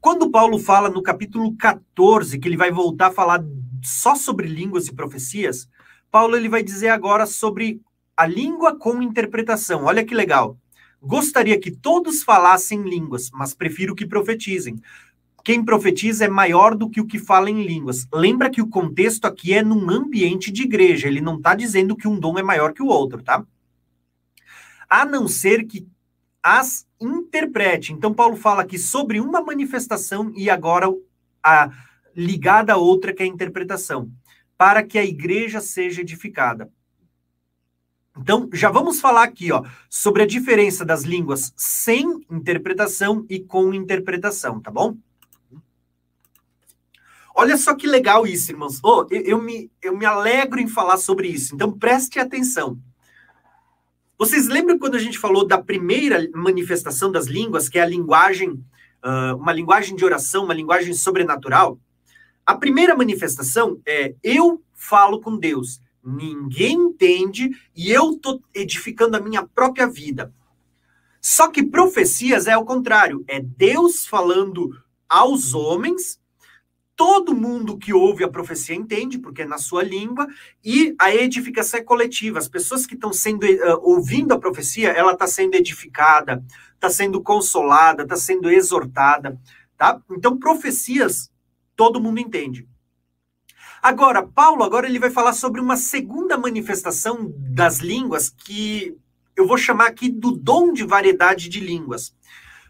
[0.00, 3.44] Quando Paulo fala no capítulo 14, que ele vai voltar a falar
[3.84, 5.68] só sobre línguas e profecias,
[6.10, 7.82] Paulo ele vai dizer agora sobre
[8.16, 9.84] a língua com interpretação.
[9.84, 10.56] Olha que legal.
[11.00, 14.80] Gostaria que todos falassem línguas, mas prefiro que profetizem,
[15.48, 18.06] quem profetiza é maior do que o que fala em línguas.
[18.12, 22.06] Lembra que o contexto aqui é num ambiente de igreja, ele não está dizendo que
[22.06, 23.42] um dom é maior que o outro, tá?
[24.90, 25.88] A não ser que
[26.42, 27.94] as interprete.
[27.94, 30.86] Então, Paulo fala aqui sobre uma manifestação e agora
[31.42, 31.70] a
[32.14, 34.12] ligada a outra que é a interpretação.
[34.54, 36.70] para que a igreja seja edificada.
[38.18, 43.72] Então, já vamos falar aqui, ó, sobre a diferença das línguas sem interpretação e com
[43.72, 44.98] interpretação, tá bom?
[47.38, 48.80] Olha só que legal isso, irmãos.
[48.82, 52.76] Oh, eu, eu, me, eu me alegro em falar sobre isso, então preste atenção.
[54.18, 58.50] Vocês lembram quando a gente falou da primeira manifestação das línguas, que é a linguagem,
[58.50, 61.78] uh, uma linguagem de oração, uma linguagem sobrenatural?
[62.44, 69.20] A primeira manifestação é eu falo com Deus ninguém entende e eu estou edificando a
[69.20, 70.32] minha própria vida.
[71.20, 74.70] Só que profecias é o contrário, é Deus falando
[75.08, 76.18] aos homens,
[76.98, 80.26] todo mundo que ouve a profecia entende, porque é na sua língua,
[80.64, 82.40] e a edificação é coletiva.
[82.40, 86.44] As pessoas que estão sendo uh, ouvindo a profecia, ela está sendo edificada,
[86.74, 89.40] está sendo consolada, está sendo exortada,
[89.76, 90.02] tá?
[90.10, 91.30] Então profecias
[91.76, 92.68] todo mundo entende.
[93.80, 98.96] Agora, Paulo, agora ele vai falar sobre uma segunda manifestação das línguas que
[99.36, 102.12] eu vou chamar aqui do dom de variedade de línguas.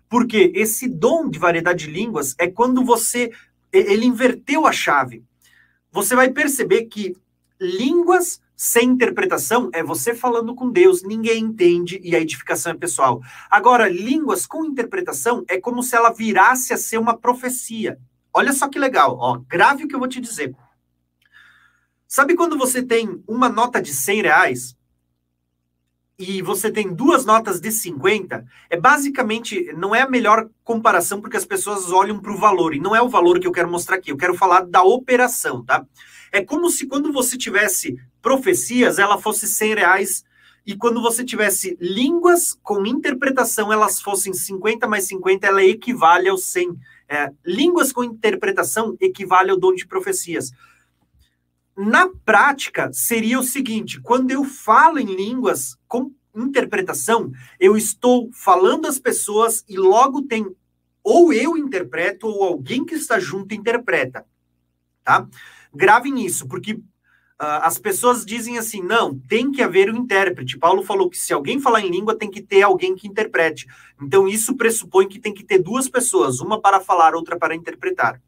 [0.06, 3.30] Porque esse dom de variedade de línguas é quando você
[3.72, 5.24] ele inverteu a chave.
[5.90, 7.16] Você vai perceber que
[7.60, 13.20] línguas sem interpretação é você falando com Deus, ninguém entende e a edificação é pessoal.
[13.48, 17.98] Agora, línguas com interpretação é como se ela virasse a ser uma profecia.
[18.32, 20.54] Olha só que legal, ó, grave o que eu vou te dizer.
[22.06, 24.77] Sabe quando você tem uma nota de 100 reais
[26.18, 28.44] e você tem duas notas de 50?
[28.68, 32.80] É basicamente, não é a melhor comparação porque as pessoas olham para o valor e
[32.80, 34.10] não é o valor que eu quero mostrar aqui.
[34.10, 35.86] Eu quero falar da operação, tá?
[36.32, 40.24] É como se quando você tivesse profecias, ela fosse 100 reais
[40.66, 46.44] e quando você tivesse línguas com interpretação, elas fossem 50 mais 50, ela equivale aos
[46.44, 46.76] 100.
[47.10, 50.50] É, línguas com interpretação equivale ao dom de profecias.
[51.80, 57.30] Na prática, seria o seguinte: quando eu falo em línguas com interpretação,
[57.60, 60.44] eu estou falando às pessoas e logo tem
[61.04, 64.26] ou eu interpreto ou alguém que está junto interpreta,
[65.04, 65.28] tá?
[65.72, 66.82] Gravem isso, porque uh,
[67.62, 70.58] as pessoas dizem assim: não, tem que haver um intérprete.
[70.58, 73.68] Paulo falou que se alguém falar em língua, tem que ter alguém que interprete.
[74.02, 78.20] Então, isso pressupõe que tem que ter duas pessoas, uma para falar, outra para interpretar.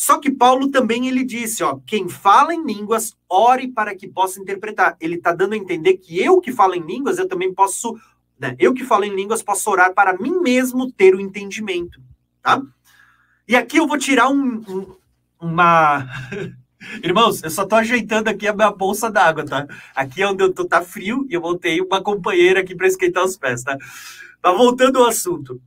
[0.00, 4.40] Só que Paulo também ele disse, ó, quem fala em línguas, ore para que possa
[4.40, 4.96] interpretar.
[5.00, 7.98] Ele está dando a entender que eu que falo em línguas, eu também posso,
[8.38, 12.00] né, eu que falo em línguas, posso orar para mim mesmo ter o entendimento,
[12.40, 12.62] tá?
[13.48, 14.96] E aqui eu vou tirar um, um
[15.40, 16.06] uma
[17.02, 19.66] Irmãos, eu só tô ajeitando aqui a minha bolsa d'água, tá?
[19.96, 23.24] Aqui é onde eu tô, tá frio e eu voltei uma companheira aqui para esquentar
[23.24, 23.76] os pés, tá?
[24.40, 25.60] Mas voltando ao assunto.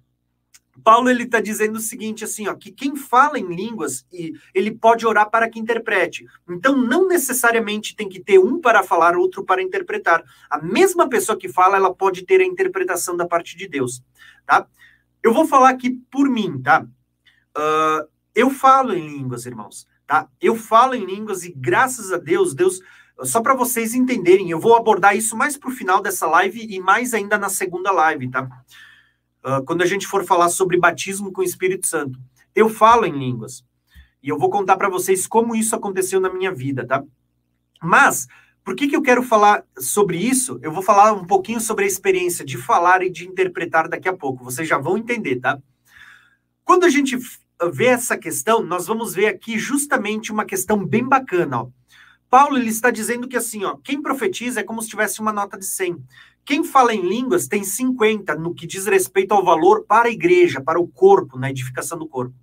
[0.83, 4.71] Paulo ele está dizendo o seguinte assim, ó, que quem fala em línguas e ele
[4.71, 6.25] pode orar para que interprete.
[6.49, 10.23] Então não necessariamente tem que ter um para falar, outro para interpretar.
[10.49, 14.03] A mesma pessoa que fala, ela pode ter a interpretação da parte de Deus,
[14.45, 14.67] tá?
[15.23, 16.85] Eu vou falar aqui por mim, tá?
[17.57, 20.27] Uh, eu falo em línguas, irmãos, tá?
[20.41, 22.81] Eu falo em línguas e graças a Deus, Deus
[23.23, 26.79] só para vocês entenderem, eu vou abordar isso mais para o final dessa live e
[26.79, 28.49] mais ainda na segunda live, tá?
[29.45, 32.19] Uh, quando a gente for falar sobre batismo com o Espírito Santo.
[32.55, 33.63] Eu falo em línguas.
[34.21, 37.03] E eu vou contar para vocês como isso aconteceu na minha vida, tá?
[37.81, 38.27] Mas,
[38.63, 40.59] por que, que eu quero falar sobre isso?
[40.61, 44.15] Eu vou falar um pouquinho sobre a experiência de falar e de interpretar daqui a
[44.15, 44.43] pouco.
[44.43, 45.59] Vocês já vão entender, tá?
[46.63, 47.17] Quando a gente
[47.73, 51.69] vê essa questão, nós vamos ver aqui justamente uma questão bem bacana, ó.
[52.31, 55.57] Paulo ele está dizendo que assim, ó, quem profetiza é como se tivesse uma nota
[55.57, 56.01] de 100.
[56.45, 60.61] Quem fala em línguas tem 50 no que diz respeito ao valor para a igreja,
[60.61, 62.33] para o corpo, na edificação do corpo.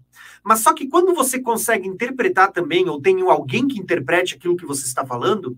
[0.45, 4.67] Mas só que quando você consegue interpretar também, ou tem alguém que interprete aquilo que
[4.67, 5.57] você está falando,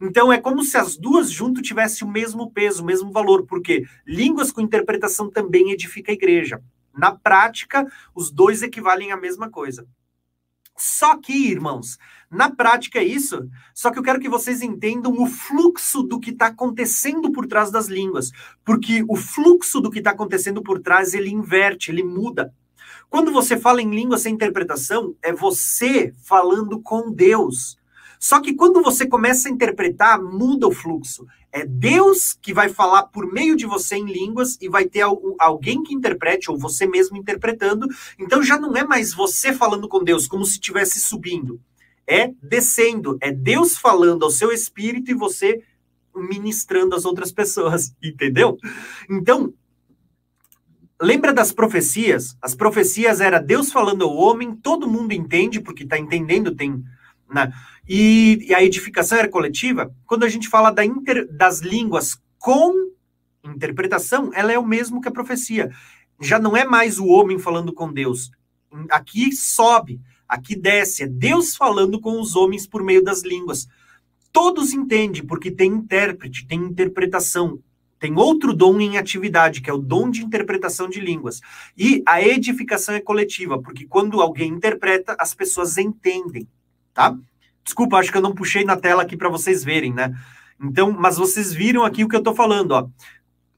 [0.00, 3.84] então é como se as duas junto tivessem o mesmo peso, o mesmo valor, porque
[4.06, 6.62] línguas com interpretação também edifica a igreja.
[6.96, 9.86] Na prática, os dois equivalem à mesma coisa.
[10.78, 11.98] Só que, irmãos,
[12.30, 13.48] na prática é isso.
[13.74, 17.70] Só que eu quero que vocês entendam o fluxo do que está acontecendo por trás
[17.70, 18.30] das línguas.
[18.64, 22.52] Porque o fluxo do que está acontecendo por trás, ele inverte, ele muda.
[23.08, 27.78] Quando você fala em língua sem interpretação, é você falando com Deus.
[28.20, 31.26] Só que quando você começa a interpretar, muda o fluxo.
[31.50, 35.02] É Deus que vai falar por meio de você em línguas e vai ter
[35.38, 37.88] alguém que interprete, ou você mesmo interpretando.
[38.18, 41.58] Então já não é mais você falando com Deus, como se estivesse subindo.
[42.08, 43.18] É descendo.
[43.20, 45.62] É Deus falando ao seu espírito e você
[46.14, 47.94] ministrando às outras pessoas.
[48.02, 48.56] Entendeu?
[49.10, 49.52] Então,
[51.00, 52.36] lembra das profecias?
[52.40, 56.82] As profecias era Deus falando ao homem, todo mundo entende, porque está entendendo, tem
[57.32, 57.52] né?
[57.86, 59.94] E, e, a edificação era coletiva.
[60.06, 62.72] Quando a gente fala da inter, das línguas com
[63.44, 65.70] interpretação, ela é o mesmo que a profecia.
[66.20, 68.30] Já não é mais o homem falando com Deus.
[68.90, 71.04] Aqui sobe, aqui desce.
[71.04, 73.66] É Deus falando com os homens por meio das línguas.
[74.32, 77.58] Todos entendem, porque tem intérprete, tem interpretação.
[77.98, 81.40] Tem outro dom em atividade, que é o dom de interpretação de línguas.
[81.76, 86.46] E a edificação é coletiva, porque quando alguém interpreta, as pessoas entendem,
[86.94, 87.16] tá?
[87.64, 90.14] Desculpa, acho que eu não puxei na tela aqui para vocês verem, né?
[90.60, 92.88] Então, mas vocês viram aqui o que eu estou falando, ó.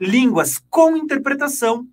[0.01, 1.87] Línguas com interpretação.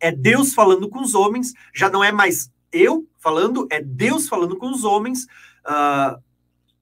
[0.00, 4.56] É Deus falando com os homens, já não é mais eu falando, é Deus falando
[4.56, 5.24] com os homens.
[5.66, 6.20] Uh,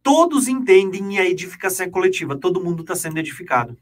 [0.03, 3.77] todos entendem e a edificação é coletiva, todo mundo está sendo edificado.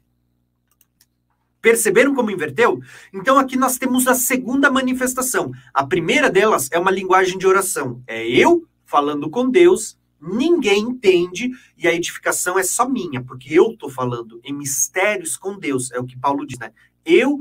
[1.61, 2.79] Perceberam como inverteu?
[3.13, 5.51] Então aqui nós temos a segunda manifestação.
[5.73, 8.03] A primeira delas é uma linguagem de oração.
[8.07, 13.71] É eu falando com Deus, ninguém entende e a edificação é só minha, porque eu
[13.71, 15.91] estou falando em mistérios com Deus.
[15.91, 16.71] É o que Paulo diz, né?
[17.05, 17.39] Eu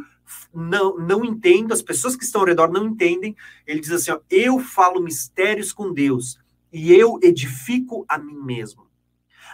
[0.53, 3.37] não, não entendo, as pessoas que estão ao redor não entendem.
[3.67, 6.39] Ele diz assim: ó, eu falo mistérios com Deus
[6.73, 8.87] e eu edifico a mim mesmo.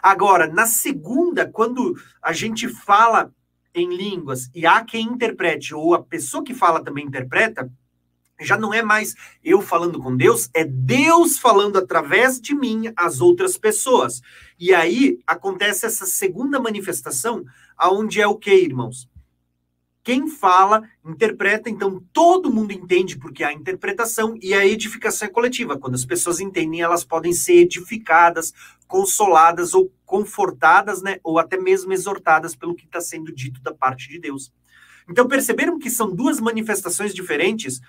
[0.02, 3.32] Agora, na segunda, quando a gente fala
[3.74, 7.70] em línguas e há quem interprete, ou a pessoa que fala também interpreta,
[8.40, 9.14] já não é mais
[9.44, 14.22] eu falando com Deus, é Deus falando através de mim às outras pessoas.
[14.58, 17.44] E aí acontece essa segunda manifestação,
[17.76, 19.08] aonde é o que, irmãos?
[20.10, 25.78] Quem fala, interpreta, então todo mundo entende porque há interpretação e a edificação é coletiva.
[25.78, 28.52] Quando as pessoas entendem, elas podem ser edificadas,
[28.88, 34.08] consoladas ou confortadas, né, ou até mesmo exortadas pelo que está sendo dito da parte
[34.08, 34.52] de Deus.
[35.08, 37.80] Então perceberam que são duas manifestações diferentes,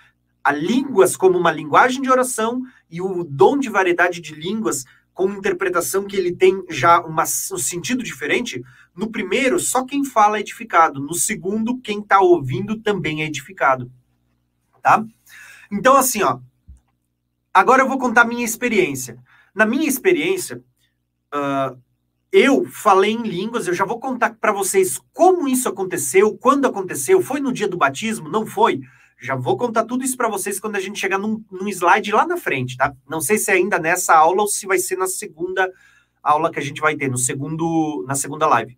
[0.44, 5.28] a línguas como uma linguagem de oração e o dom de variedade de línguas com
[5.32, 8.62] interpretação que ele tem já uma, um sentido diferente.
[8.94, 11.00] No primeiro, só quem fala é edificado.
[11.00, 13.90] No segundo, quem está ouvindo também é edificado.
[14.82, 15.04] Tá?
[15.70, 16.38] Então, assim, ó.
[17.54, 19.18] Agora eu vou contar minha experiência.
[19.54, 20.62] Na minha experiência,
[21.34, 21.78] uh,
[22.32, 27.20] eu falei em línguas, eu já vou contar para vocês como isso aconteceu, quando aconteceu,
[27.20, 28.80] foi no dia do batismo, não foi?
[29.20, 32.26] Já vou contar tudo isso para vocês quando a gente chegar num, num, slide lá
[32.26, 32.92] na frente, tá?
[33.08, 35.70] Não sei se é ainda nessa aula ou se vai ser na segunda
[36.22, 38.76] aula que a gente vai ter, no segundo, na segunda live.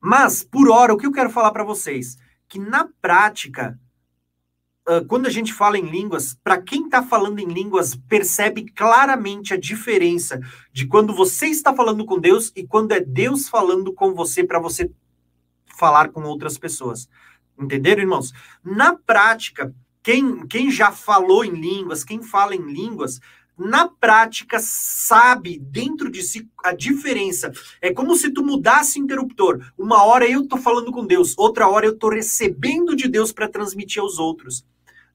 [0.00, 2.16] Mas, por hora, o que eu quero falar para vocês?
[2.48, 3.78] Que na prática,
[5.08, 9.58] quando a gente fala em línguas, para quem está falando em línguas, percebe claramente a
[9.58, 10.40] diferença
[10.72, 14.58] de quando você está falando com Deus e quando é Deus falando com você para
[14.58, 14.90] você
[15.78, 17.08] falar com outras pessoas.
[17.58, 18.32] Entenderam, irmãos?
[18.64, 23.20] Na prática, quem, quem já falou em línguas, quem fala em línguas,
[23.60, 27.52] na prática sabe dentro de si a diferença.
[27.80, 29.60] É como se tu mudasse interruptor.
[29.76, 33.48] Uma hora eu tô falando com Deus, outra hora eu tô recebendo de Deus para
[33.48, 34.64] transmitir aos outros,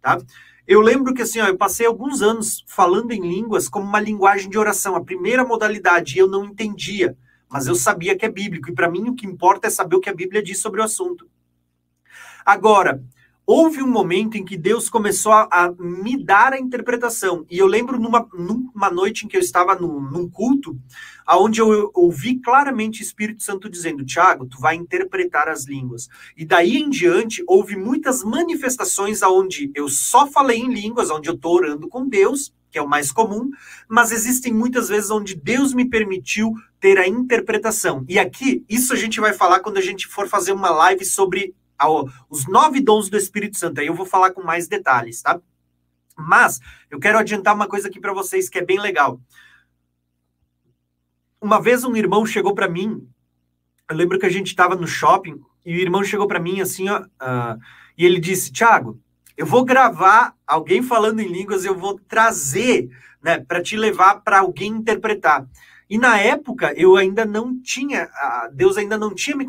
[0.02, 0.20] tá?
[0.68, 4.50] Eu lembro que assim, ó, eu passei alguns anos falando em línguas como uma linguagem
[4.50, 7.16] de oração, a primeira modalidade, e eu não entendia,
[7.50, 10.00] mas eu sabia que é bíblico, e para mim o que importa é saber o
[10.00, 11.30] que a Bíblia diz sobre o assunto.
[12.44, 13.04] Agora,
[13.46, 17.46] houve um momento em que Deus começou a, a, me dar a interpretação.
[17.50, 20.78] E eu lembro numa, numa noite em que eu estava no, num culto,
[21.26, 26.08] aonde eu ouvi claramente o Espírito Santo dizendo: Tiago, tu vai interpretar as línguas.
[26.36, 31.36] E daí em diante, houve muitas manifestações aonde eu só falei em línguas, onde eu
[31.36, 33.52] estou orando com Deus, que é o mais comum,
[33.88, 38.04] mas existem muitas vezes onde Deus me permitiu ter a interpretação.
[38.10, 41.56] E aqui, isso a gente vai falar quando a gente for fazer uma live sobre
[42.30, 43.80] os nove dons do Espírito Santo.
[43.80, 45.40] Aí eu vou falar com mais detalhes, tá?
[46.18, 49.20] Mas eu quero adiantar uma coisa aqui para vocês que é bem legal.
[51.42, 53.08] Uma vez um irmão chegou para mim,
[53.90, 56.90] eu lembro que a gente estava no shopping e o irmão chegou para mim assim,
[56.90, 57.60] ó, uh,
[57.98, 59.00] e ele disse: Tiago,
[59.38, 62.90] eu vou gravar alguém falando em línguas, eu vou trazer,
[63.22, 65.46] né, para te levar para alguém interpretar.
[65.90, 68.10] E na época eu ainda não tinha,
[68.54, 69.46] Deus ainda não tinha me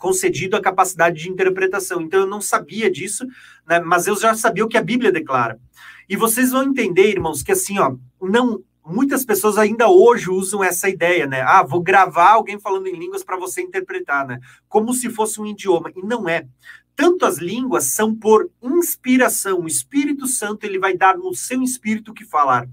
[0.00, 2.00] concedido a capacidade de interpretação.
[2.00, 3.24] Então eu não sabia disso,
[3.68, 3.78] né?
[3.78, 5.60] Mas eu já sabia o que a Bíblia declara.
[6.08, 10.88] E vocês vão entender, irmãos, que assim, ó, não muitas pessoas ainda hoje usam essa
[10.88, 11.42] ideia, né?
[11.42, 14.40] Ah, vou gravar alguém falando em línguas para você interpretar, né?
[14.68, 15.92] Como se fosse um idioma.
[15.94, 16.46] E não é.
[16.96, 19.60] Tanto as línguas são por inspiração.
[19.60, 22.66] O Espírito Santo ele vai dar no seu espírito o que falar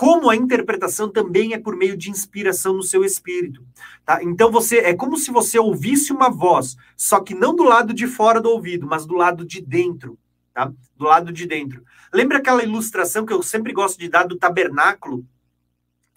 [0.00, 3.62] como a interpretação também é por meio de inspiração no seu espírito.
[4.02, 4.24] Tá?
[4.24, 8.06] Então você é como se você ouvisse uma voz, só que não do lado de
[8.06, 10.18] fora do ouvido, mas do lado de dentro.
[10.54, 10.72] Tá?
[10.96, 11.84] Do lado de dentro.
[12.14, 15.22] Lembra aquela ilustração que eu sempre gosto de dar do tabernáculo?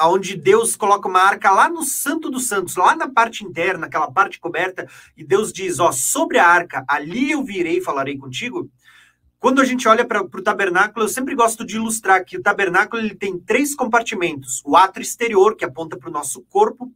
[0.02, 4.12] onde Deus coloca uma arca lá no Santo dos Santos, lá na parte interna, aquela
[4.12, 4.86] parte coberta,
[5.16, 8.70] e Deus diz: Ó, sobre a arca, ali eu virei e falarei contigo.
[9.44, 13.02] Quando a gente olha para o tabernáculo, eu sempre gosto de ilustrar que o tabernáculo
[13.02, 16.90] ele tem três compartimentos: o ato exterior, que aponta para o nosso corpo,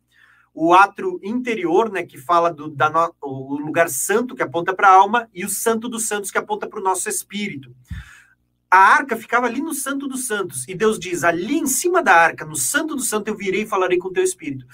[0.53, 4.87] o ato interior, né, que fala do da no, o lugar santo, que aponta para
[4.87, 7.75] a alma, e o santo dos santos, que aponta para o nosso espírito.
[8.71, 12.13] A arca ficava ali no santo dos santos, e Deus diz: ali em cima da
[12.13, 14.65] arca, no santo dos santos, eu virei e falarei com o teu espírito.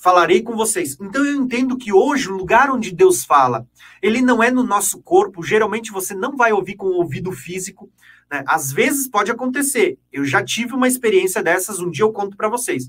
[0.00, 0.96] Falarei com vocês.
[1.00, 3.66] Então eu entendo que hoje o lugar onde Deus fala,
[4.00, 5.42] ele não é no nosso corpo.
[5.42, 7.90] Geralmente você não vai ouvir com o ouvido físico.
[8.30, 8.44] Né?
[8.46, 9.98] Às vezes pode acontecer.
[10.12, 11.80] Eu já tive uma experiência dessas.
[11.80, 12.86] Um dia eu conto para vocês.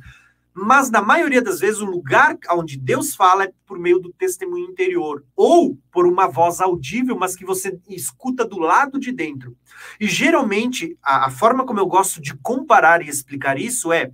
[0.54, 4.70] Mas na maioria das vezes o lugar onde Deus fala é por meio do testemunho
[4.70, 9.56] interior ou por uma voz audível, mas que você escuta do lado de dentro.
[10.00, 14.12] E geralmente a, a forma como eu gosto de comparar e explicar isso é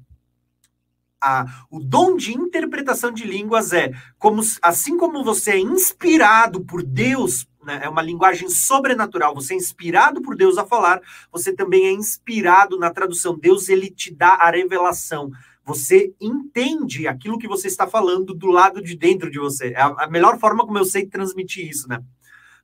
[1.21, 6.83] a, o dom de interpretação de línguas é como assim como você é inspirado por
[6.83, 11.01] Deus, né, é uma linguagem sobrenatural, você é inspirado por Deus a falar,
[11.31, 13.37] você também é inspirado na tradução.
[13.37, 15.31] Deus ele te dá a revelação.
[15.65, 19.69] Você entende aquilo que você está falando do lado de dentro de você.
[19.69, 22.03] É a, a melhor forma como eu sei transmitir isso, né?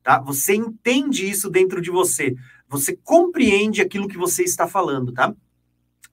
[0.03, 0.19] Tá?
[0.19, 2.35] Você entende isso dentro de você.
[2.69, 5.33] Você compreende aquilo que você está falando, tá?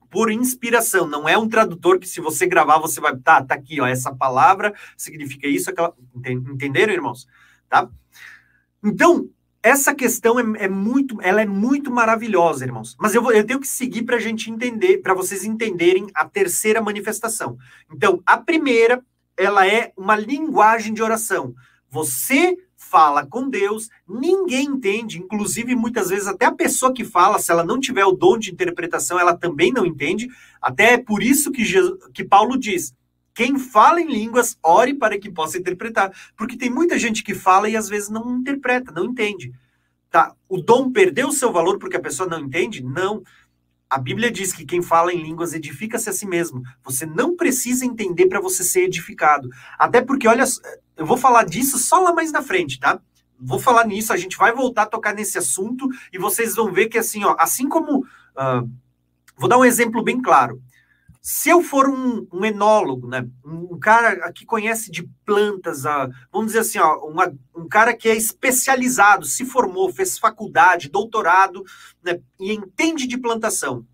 [0.09, 3.79] Por inspiração, não é um tradutor que se você gravar você vai, tá, tá aqui,
[3.79, 7.27] ó, essa palavra significa isso, aquela, entenderam, irmãos?
[7.69, 7.89] Tá?
[8.83, 9.29] Então,
[9.61, 12.95] essa questão é, é, muito, ela é muito maravilhosa, irmãos.
[12.99, 16.25] Mas eu, vou, eu tenho que seguir para a gente entender, para vocês entenderem a
[16.25, 17.57] terceira manifestação.
[17.93, 19.03] Então, a primeira,
[19.37, 21.53] ela é uma linguagem de oração.
[21.89, 22.57] Você
[22.89, 27.63] fala com Deus, ninguém entende, inclusive muitas vezes até a pessoa que fala, se ela
[27.63, 30.27] não tiver o dom de interpretação, ela também não entende.
[30.61, 32.93] Até é por isso que, Jesus, que Paulo diz:
[33.33, 36.11] quem fala em línguas, ore para que possa interpretar.
[36.35, 39.53] Porque tem muita gente que fala e às vezes não interpreta, não entende.
[40.09, 40.33] Tá?
[40.47, 42.83] O dom perdeu o seu valor porque a pessoa não entende?
[42.83, 43.23] Não.
[43.89, 46.61] A Bíblia diz que quem fala em línguas edifica-se a si mesmo.
[46.83, 49.49] Você não precisa entender para você ser edificado.
[49.77, 50.43] Até porque, olha,
[50.99, 53.01] eu vou falar disso só lá mais na frente, tá?
[53.39, 56.89] Vou falar nisso, a gente vai voltar a tocar nesse assunto e vocês vão ver
[56.89, 57.99] que, assim, ó, assim como.
[58.01, 58.69] Uh,
[59.37, 60.61] vou dar um exemplo bem claro.
[61.21, 66.47] Se eu for um, um enólogo, né, um cara que conhece de plantas, uh, vamos
[66.47, 71.63] dizer assim, ó, uma, um cara que é especializado, se formou, fez faculdade, doutorado,
[72.03, 73.85] né, e entende de plantação,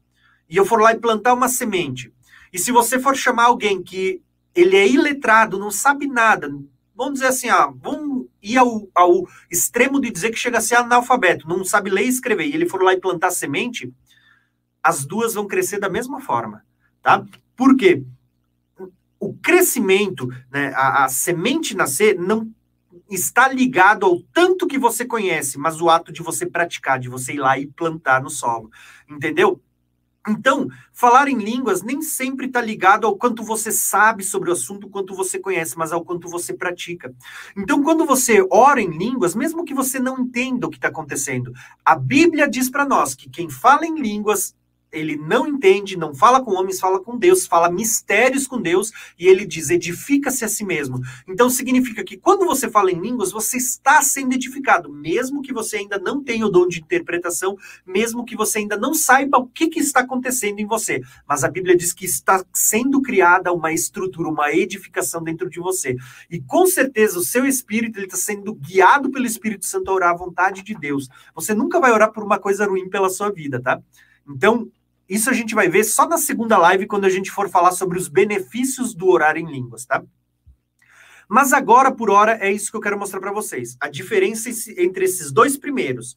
[0.47, 2.13] e eu for lá e plantar uma semente,
[2.53, 4.21] e se você for chamar alguém que
[4.53, 6.47] ele é iletrado, não sabe nada,
[6.95, 10.75] vamos dizer assim, ó, vamos ir ao, ao extremo de dizer que chega a ser
[10.75, 13.91] analfabeto, não sabe ler e escrever, e ele for lá e plantar semente,
[14.81, 16.63] as duas vão crescer da mesma forma
[17.05, 17.23] tá?
[17.55, 18.03] Por quê?
[19.19, 22.51] O crescimento, né, a, a semente nascer, não
[23.07, 27.33] está ligado ao tanto que você conhece, mas o ato de você praticar, de você
[27.33, 28.71] ir lá e plantar no solo,
[29.07, 29.61] entendeu?
[30.27, 34.89] Então, falar em línguas nem sempre está ligado ao quanto você sabe sobre o assunto,
[34.89, 37.13] quanto você conhece, mas ao quanto você pratica.
[37.55, 41.53] Então, quando você ora em línguas, mesmo que você não entenda o que está acontecendo,
[41.83, 44.55] a Bíblia diz para nós que quem fala em línguas
[44.95, 49.27] ele não entende, não fala com homens, fala com Deus, fala mistérios com Deus, e
[49.27, 51.01] ele diz: edifica-se a si mesmo.
[51.27, 55.77] Então significa que quando você fala em línguas, você está sendo edificado, mesmo que você
[55.77, 59.67] ainda não tenha o dom de interpretação, mesmo que você ainda não saiba o que,
[59.67, 61.01] que está acontecendo em você.
[61.27, 65.95] Mas a Bíblia diz que está sendo criada uma estrutura, uma edificação dentro de você.
[66.29, 70.11] E com certeza o seu espírito ele está sendo guiado pelo Espírito Santo a orar
[70.11, 71.09] à vontade de Deus.
[71.33, 73.81] Você nunca vai orar por uma coisa ruim pela sua vida, tá?
[74.27, 74.67] Então,
[75.07, 77.97] isso a gente vai ver só na segunda live, quando a gente for falar sobre
[77.97, 80.03] os benefícios do orar em línguas, tá?
[81.27, 83.75] Mas agora, por hora, é isso que eu quero mostrar para vocês.
[83.79, 86.15] A diferença entre esses dois primeiros.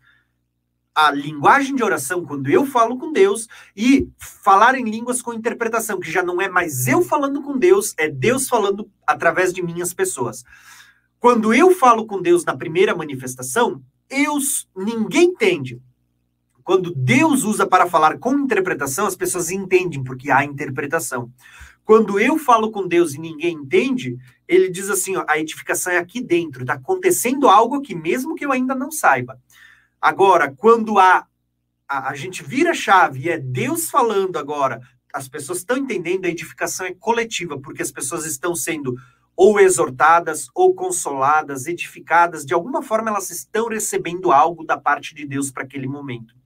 [0.94, 3.47] A linguagem de oração, quando eu falo com Deus,
[3.77, 7.94] e falar em línguas com interpretação, que já não é mais eu falando com Deus,
[7.97, 10.44] é Deus falando através de minhas pessoas.
[11.20, 14.39] Quando eu falo com Deus na primeira manifestação, eu,
[14.77, 15.81] ninguém entende.
[16.68, 21.32] Quando Deus usa para falar com interpretação, as pessoas entendem, porque há interpretação.
[21.82, 25.96] Quando eu falo com Deus e ninguém entende, ele diz assim: ó, a edificação é
[25.96, 29.40] aqui dentro, está acontecendo algo aqui, mesmo que eu ainda não saiba.
[29.98, 31.26] Agora, quando há,
[31.88, 36.26] a, a gente vira a chave e é Deus falando agora, as pessoas estão entendendo,
[36.26, 38.94] a edificação é coletiva, porque as pessoas estão sendo
[39.34, 45.24] ou exortadas, ou consoladas, edificadas, de alguma forma elas estão recebendo algo da parte de
[45.24, 46.36] Deus para aquele momento.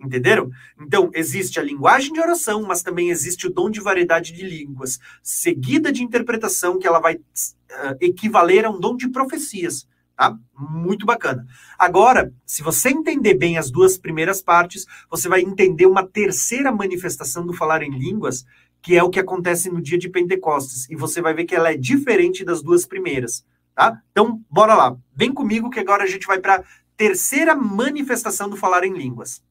[0.00, 0.50] Entenderam?
[0.80, 4.98] Então, existe a linguagem de oração, mas também existe o dom de variedade de línguas,
[5.22, 9.86] seguida de interpretação, que ela vai uh, equivaler a um dom de profecias.
[10.16, 10.36] Tá?
[10.58, 11.46] Muito bacana.
[11.78, 17.46] Agora, se você entender bem as duas primeiras partes, você vai entender uma terceira manifestação
[17.46, 18.44] do falar em línguas,
[18.82, 20.88] que é o que acontece no dia de Pentecostes.
[20.88, 23.44] E você vai ver que ela é diferente das duas primeiras.
[23.74, 24.00] Tá?
[24.10, 24.96] Então, bora lá.
[25.14, 26.64] Vem comigo que agora a gente vai para a
[26.96, 29.42] terceira manifestação do falar em línguas.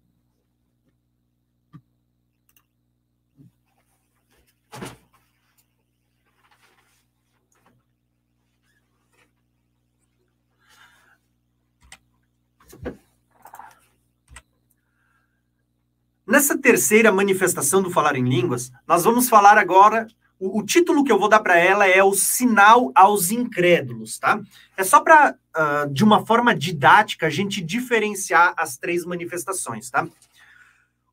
[16.29, 20.07] Nessa terceira manifestação do falar em línguas, nós vamos falar agora.
[20.39, 24.39] O, o título que eu vou dar para ela é o sinal aos incrédulos, tá?
[24.77, 29.89] É só para, uh, ah, de uma forma didática, a gente diferenciar as três manifestações,
[29.89, 30.07] tá?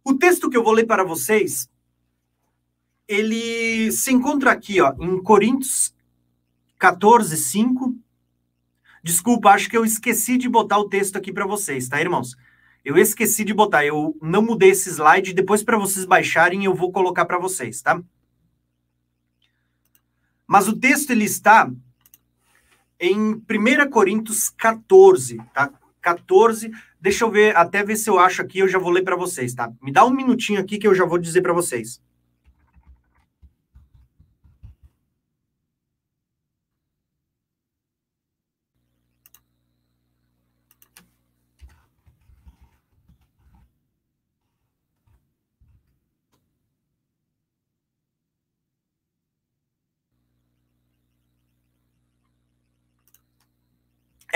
[0.05, 1.67] O texto que eu vou ler para vocês,
[3.09, 5.95] ele se encontra aqui, ó, em Coríntios
[6.79, 7.97] 14, 5.
[9.03, 12.37] Desculpa, acho que eu esqueci de botar o texto aqui para vocês, tá, irmãos?
[12.87, 16.93] Eu esqueci de botar, eu não mudei esse slide, depois para vocês baixarem eu vou
[16.93, 18.01] colocar para vocês, tá?
[20.47, 21.69] Mas o texto ele está
[23.01, 25.73] em 1 Coríntios 14, tá?
[26.01, 29.17] 14, deixa eu ver, até ver se eu acho aqui, eu já vou ler para
[29.17, 29.73] vocês, tá?
[29.83, 32.01] Me dá um minutinho aqui que eu já vou dizer para vocês.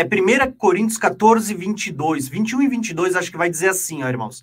[0.01, 2.29] É 1 Coríntios 14, 22.
[2.29, 4.43] 21 e 22, acho que vai dizer assim, ó, irmãos.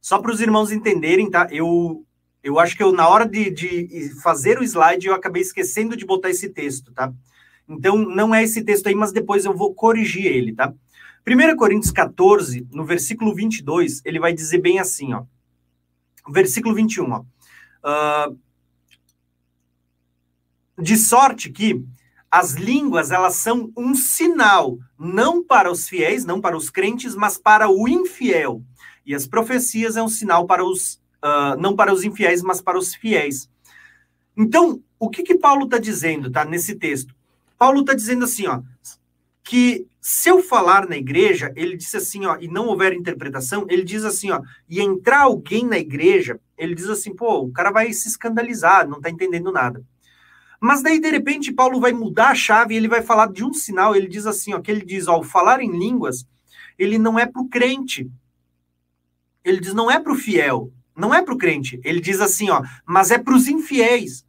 [0.00, 1.46] Só para os irmãos entenderem, tá?
[1.50, 2.04] Eu,
[2.42, 6.06] eu acho que eu, na hora de, de fazer o slide, eu acabei esquecendo de
[6.06, 7.12] botar esse texto, tá?
[7.68, 10.72] Então, não é esse texto aí, mas depois eu vou corrigir ele, tá?
[11.28, 15.24] 1 Coríntios 14, no versículo 22, ele vai dizer bem assim, ó.
[16.28, 17.24] Versículo 21, ó.
[17.84, 18.38] Uh,
[20.82, 21.84] de sorte que
[22.30, 27.36] as línguas, elas são um sinal, não para os fiéis, não para os crentes, mas
[27.36, 28.62] para o infiel.
[29.04, 30.94] E as profecias é um sinal para os,
[31.24, 33.50] uh, não para os infiéis, mas para os fiéis.
[34.36, 37.14] Então, o que que Paulo está dizendo, tá, nesse texto?
[37.58, 38.62] Paulo está dizendo assim, ó,
[39.42, 43.82] que se eu falar na igreja, ele disse assim, ó, e não houver interpretação, ele
[43.82, 47.92] diz assim, ó, e entrar alguém na igreja, ele diz assim, pô, o cara vai
[47.92, 49.84] se escandalizar, não está entendendo nada.
[50.60, 53.52] Mas daí, de repente, Paulo vai mudar a chave e ele vai falar de um
[53.52, 53.96] sinal.
[53.96, 56.26] Ele diz assim, ó, que ele diz, ó, o falar em línguas,
[56.78, 58.10] ele não é para o crente.
[59.42, 61.80] Ele diz, não é para o fiel, não é para o crente.
[61.82, 64.22] Ele diz assim, ó, mas é para os infiéis.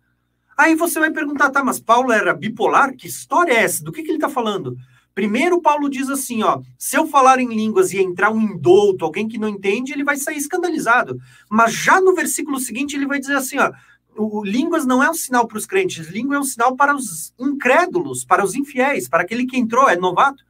[0.57, 2.95] Aí você vai perguntar, tá, mas Paulo era bipolar?
[2.95, 3.83] Que história é essa?
[3.83, 4.77] Do que, que ele está falando?
[5.13, 9.27] Primeiro, Paulo diz assim, ó, se eu falar em línguas e entrar um indouto, alguém
[9.27, 11.19] que não entende, ele vai sair escandalizado.
[11.49, 13.71] Mas já no versículo seguinte, ele vai dizer assim, ó,
[14.15, 17.33] o, línguas não é um sinal para os crentes, língua é um sinal para os
[17.39, 20.43] incrédulos, para os infiéis, para aquele que entrou, é novato.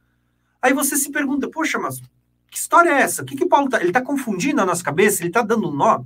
[0.60, 2.00] Aí você se pergunta, poxa, mas
[2.52, 3.22] que história é essa?
[3.22, 3.78] O que, que Paulo está?
[3.80, 5.22] Ele está confundindo a nossa cabeça?
[5.22, 6.04] Ele está dando nó?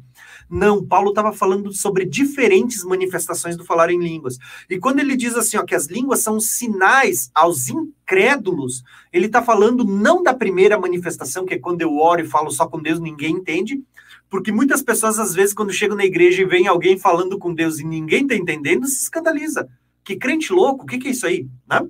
[0.48, 4.38] Não, Paulo estava falando sobre diferentes manifestações do falar em línguas.
[4.70, 9.42] E quando ele diz assim, ó, que as línguas são sinais aos incrédulos, ele está
[9.42, 13.00] falando não da primeira manifestação, que é quando eu oro e falo só com Deus,
[13.00, 13.82] ninguém entende,
[14.28, 17.78] porque muitas pessoas, às vezes, quando chegam na igreja e vem alguém falando com Deus
[17.78, 19.68] e ninguém está entendendo, se escandaliza.
[20.02, 21.48] Que crente louco, o que, que é isso aí?
[21.68, 21.86] Né?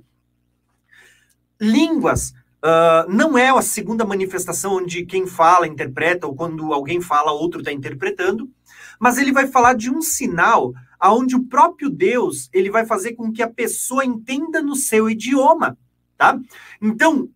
[1.59, 2.33] Línguas
[2.63, 7.59] uh, não é a segunda manifestação onde quem fala interpreta, ou quando alguém fala, outro
[7.59, 8.49] está interpretando,
[8.99, 13.31] mas ele vai falar de um sinal aonde o próprio Deus ele vai fazer com
[13.31, 15.77] que a pessoa entenda no seu idioma,
[16.17, 16.39] tá?
[16.81, 17.29] Então,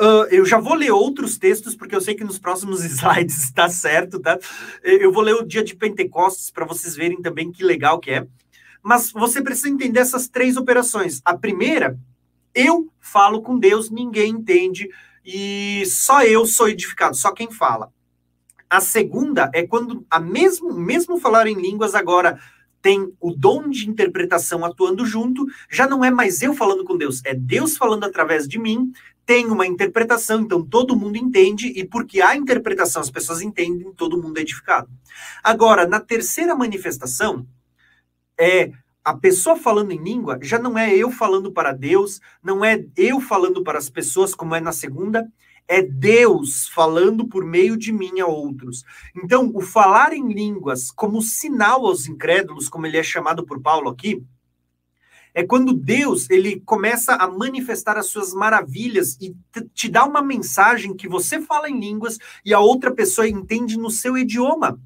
[0.00, 3.68] Uh, eu já vou ler outros textos, porque eu sei que nos próximos slides está
[3.68, 4.38] certo, tá?
[4.82, 8.26] Eu vou ler o dia de Pentecostes para vocês verem também que legal que é.
[8.82, 11.20] Mas você precisa entender essas três operações.
[11.22, 11.98] A primeira,
[12.54, 14.88] eu falo com Deus, ninguém entende,
[15.22, 17.92] e só eu sou edificado, só quem fala.
[18.70, 22.40] A segunda é quando a mesmo, mesmo falar em línguas agora
[22.80, 27.20] tem o dom de interpretação atuando junto, já não é mais eu falando com Deus,
[27.24, 28.90] é Deus falando através de mim,
[29.30, 34.20] tem uma interpretação, então todo mundo entende, e porque há interpretação, as pessoas entendem, todo
[34.20, 34.90] mundo é edificado.
[35.40, 37.46] Agora, na terceira manifestação,
[38.36, 38.72] é
[39.04, 43.20] a pessoa falando em língua, já não é eu falando para Deus, não é eu
[43.20, 45.30] falando para as pessoas, como é na segunda,
[45.68, 48.82] é Deus falando por meio de mim a outros.
[49.14, 53.90] Então, o falar em línguas como sinal aos incrédulos, como ele é chamado por Paulo
[53.90, 54.24] aqui,
[55.34, 59.34] é quando Deus ele começa a manifestar as suas maravilhas e
[59.74, 63.90] te dá uma mensagem que você fala em línguas e a outra pessoa entende no
[63.90, 64.78] seu idioma.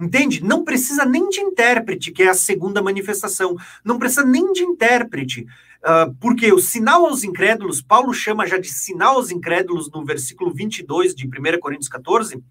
[0.00, 0.42] Entende?
[0.42, 3.56] Não precisa nem de intérprete, que é a segunda manifestação.
[3.84, 5.46] Não precisa nem de intérprete.
[5.82, 10.52] Uh, porque o sinal aos incrédulos, Paulo chama já de sinal aos incrédulos no versículo
[10.52, 12.42] 22 de 1 Coríntios 14,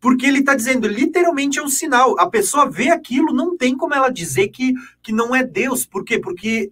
[0.00, 2.18] porque ele está dizendo, literalmente é um sinal.
[2.18, 5.84] A pessoa vê aquilo, não tem como ela dizer que, que não é Deus.
[5.84, 6.18] Por quê?
[6.18, 6.70] Porque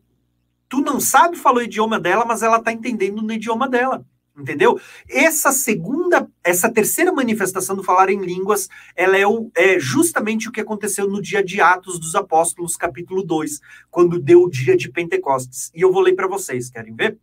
[0.69, 4.05] tu não sabe falar o idioma dela, mas ela está entendendo no idioma dela
[4.39, 4.79] entendeu?
[5.09, 10.53] Essa segunda, essa terceira manifestação do falar em línguas, ela é, o, é justamente o
[10.53, 14.91] que aconteceu no dia de Atos dos Apóstolos, capítulo 2, quando deu o dia de
[14.91, 15.71] Pentecostes.
[15.75, 17.19] E eu vou ler para vocês, querem ver?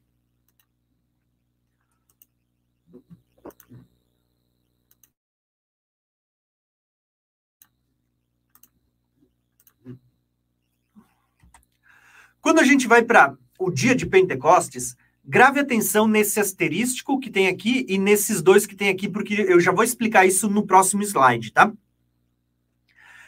[12.44, 14.96] Quando a gente vai para o dia de Pentecostes,
[15.26, 19.58] Grave atenção nesse asterístico que tem aqui e nesses dois que tem aqui, porque eu
[19.58, 21.72] já vou explicar isso no próximo slide, tá?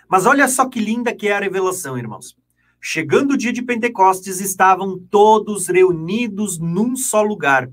[0.10, 2.36] Mas olha só que linda que é a revelação, irmãos.
[2.82, 7.72] Chegando o dia de Pentecostes, estavam todos reunidos num só lugar.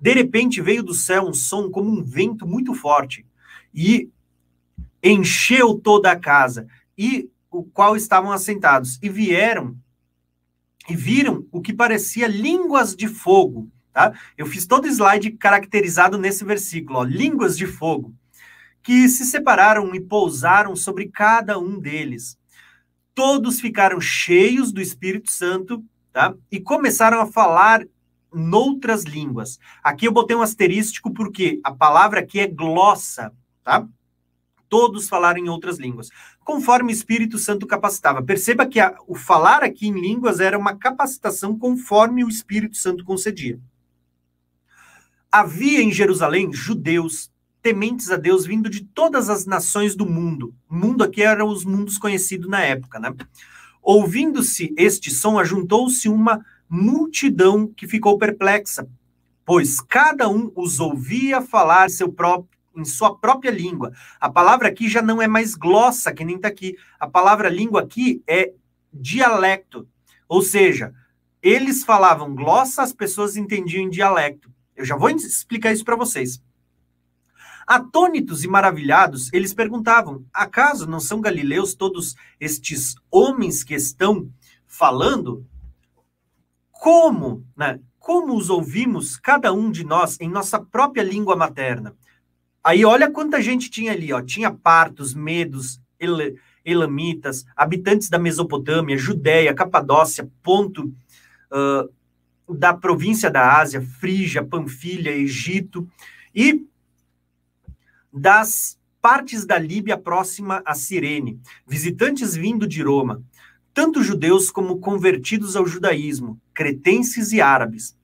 [0.00, 3.26] De repente veio do céu um som como um vento muito forte
[3.74, 4.08] e
[5.02, 9.76] encheu toda a casa e o qual estavam assentados e vieram
[10.88, 14.12] e viram o que parecia línguas de fogo, tá?
[14.36, 18.14] Eu fiz todo slide caracterizado nesse versículo, ó, línguas de fogo,
[18.82, 22.38] que se separaram e pousaram sobre cada um deles.
[23.14, 25.82] Todos ficaram cheios do Espírito Santo,
[26.12, 26.34] tá?
[26.50, 27.86] E começaram a falar
[28.32, 29.58] noutras línguas.
[29.82, 33.32] Aqui eu botei um asterístico porque a palavra aqui é glossa,
[33.62, 33.86] tá?
[34.68, 36.10] Todos falaram em outras línguas
[36.44, 38.22] conforme o Espírito Santo capacitava.
[38.22, 43.04] Perceba que a, o falar aqui em línguas era uma capacitação conforme o Espírito Santo
[43.04, 43.58] concedia.
[45.32, 50.54] Havia em Jerusalém judeus tementes a Deus vindo de todas as nações do mundo.
[50.68, 53.12] O mundo aqui eram os mundos conhecidos na época, né?
[53.82, 58.86] Ouvindo-se este som, ajuntou-se uma multidão que ficou perplexa,
[59.44, 63.92] pois cada um os ouvia falar seu próprio em sua própria língua.
[64.20, 66.76] A palavra aqui já não é mais glossa, que nem está aqui.
[66.98, 68.52] A palavra língua aqui é
[68.92, 69.88] dialecto.
[70.28, 70.94] Ou seja,
[71.42, 74.50] eles falavam glossa, as pessoas entendiam em dialecto.
[74.76, 76.42] Eu já vou explicar isso para vocês.
[77.66, 84.28] Atônitos e maravilhados, eles perguntavam: acaso não são galileus todos estes homens que estão
[84.66, 85.46] falando?
[86.70, 87.80] Como, né?
[87.98, 91.96] Como os ouvimos, cada um de nós, em nossa própria língua materna?
[92.64, 94.22] Aí olha quanta gente tinha ali, ó.
[94.22, 100.90] Tinha partos, medos, el elamitas, habitantes da Mesopotâmia, Judéia, Capadócia, ponto
[101.52, 105.86] uh, da província da Ásia, Frígia, Panfilha, Egito
[106.34, 106.64] e
[108.10, 113.22] das partes da Líbia próxima a Cirene, visitantes vindo de Roma,
[113.74, 117.94] tanto judeus como convertidos ao judaísmo, cretenses e árabes.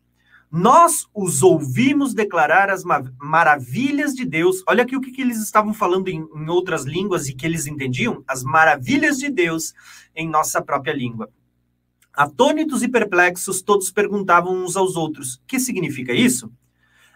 [0.51, 2.83] Nós os ouvimos declarar as
[3.21, 4.65] maravilhas de Deus.
[4.67, 7.67] Olha aqui o que, que eles estavam falando em, em outras línguas e que eles
[7.67, 9.73] entendiam: as maravilhas de Deus
[10.15, 11.31] em nossa própria língua.
[12.13, 16.51] Atônitos e perplexos, todos perguntavam uns aos outros: que significa isso?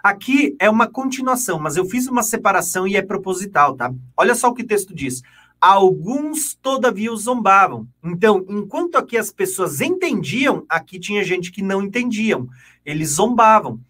[0.01, 3.93] Aqui é uma continuação, mas eu fiz uma separação e é proposital, tá?
[4.17, 5.23] Olha só o que o texto diz.
[5.59, 7.89] Alguns, todavia, os zombavam.
[8.05, 12.51] Então, enquanto aqui as pessoas entendiam, aqui tinha gente que não entendiam.
[12.85, 13.81] Eles zombavam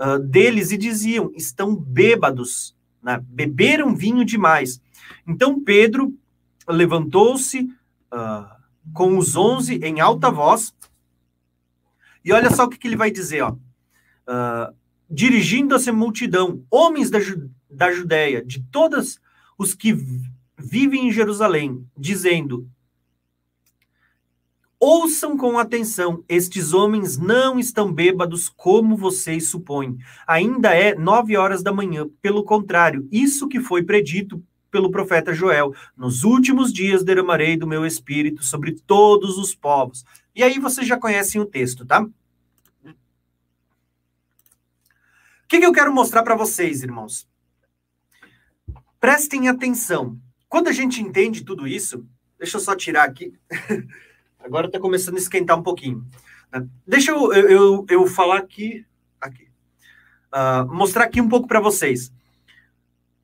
[0.00, 3.22] uh, deles e diziam: estão bêbados, né?
[3.28, 4.80] beberam vinho demais.
[5.26, 6.14] Então, Pedro
[6.68, 8.62] levantou-se uh,
[8.92, 10.74] com os onze em alta voz.
[12.24, 13.52] E olha só o que, que ele vai dizer, ó.
[13.52, 14.74] Uh,
[15.10, 19.20] dirigindo-se à multidão, homens da, Ju da Judéia, de todos
[19.58, 19.96] os que
[20.56, 22.68] vivem em Jerusalém, dizendo:
[24.84, 29.96] Ouçam com atenção, estes homens não estão bêbados como vocês supõem.
[30.26, 32.08] Ainda é nove horas da manhã.
[32.20, 34.42] Pelo contrário, isso que foi predito
[34.72, 40.04] pelo profeta Joel: Nos últimos dias derramarei do meu espírito sobre todos os povos.
[40.34, 42.02] E aí vocês já conhecem o texto, tá?
[42.02, 42.10] O
[45.46, 47.28] que, que eu quero mostrar para vocês, irmãos?
[48.98, 50.18] Prestem atenção.
[50.48, 52.04] Quando a gente entende tudo isso,
[52.36, 53.32] deixa eu só tirar aqui.
[54.44, 56.06] Agora está começando a esquentar um pouquinho.
[56.52, 56.66] Né?
[56.86, 58.84] Deixa eu, eu, eu, falar aqui.
[59.20, 59.48] aqui.
[60.32, 62.12] uh, mostrar aqui um pouco para vocês.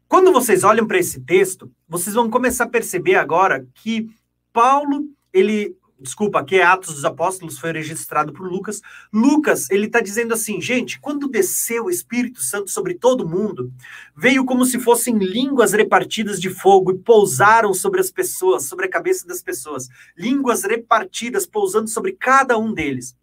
[0.09, 4.09] Quando vocês olham para esse texto, vocês vão começar a perceber agora que
[4.53, 8.81] Paulo, ele, desculpa, aqui é Atos dos Apóstolos, foi registrado por Lucas.
[9.12, 13.73] Lucas, ele está dizendo assim, gente, quando desceu o Espírito Santo sobre todo mundo,
[14.16, 18.91] veio como se fossem línguas repartidas de fogo e pousaram sobre as pessoas, sobre a
[18.91, 19.89] cabeça das pessoas.
[20.16, 23.16] Línguas repartidas pousando sobre cada um deles.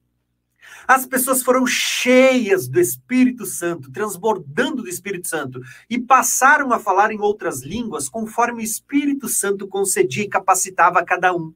[0.87, 7.11] As pessoas foram cheias do Espírito Santo, transbordando do Espírito Santo, e passaram a falar
[7.11, 11.53] em outras línguas conforme o Espírito Santo concedia e capacitava a cada um.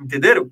[0.00, 0.50] Entenderam?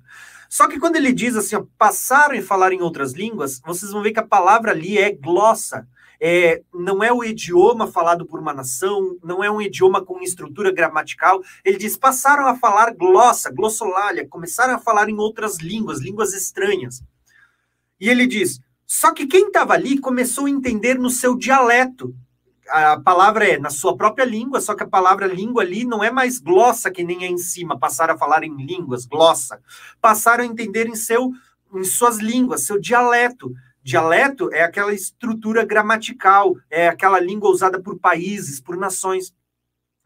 [0.49, 4.01] Só que quando ele diz assim, ó, passaram a falar em outras línguas, vocês vão
[4.01, 5.87] ver que a palavra ali é glossa.
[6.19, 10.71] É, não é o idioma falado por uma nação, não é um idioma com estrutura
[10.71, 11.41] gramatical.
[11.63, 17.03] Ele diz: passaram a falar glossa, glossolalia, começaram a falar em outras línguas, línguas estranhas.
[17.99, 22.15] E ele diz: só que quem estava ali começou a entender no seu dialeto.
[22.69, 26.09] A palavra é na sua própria língua, só que a palavra língua ali não é
[26.09, 29.61] mais glossa, que nem é em cima, passaram a falar em línguas, glossa.
[30.01, 31.31] Passaram a entender em, seu,
[31.73, 33.53] em suas línguas, seu dialeto.
[33.83, 39.31] Dialeto é aquela estrutura gramatical, é aquela língua usada por países, por nações.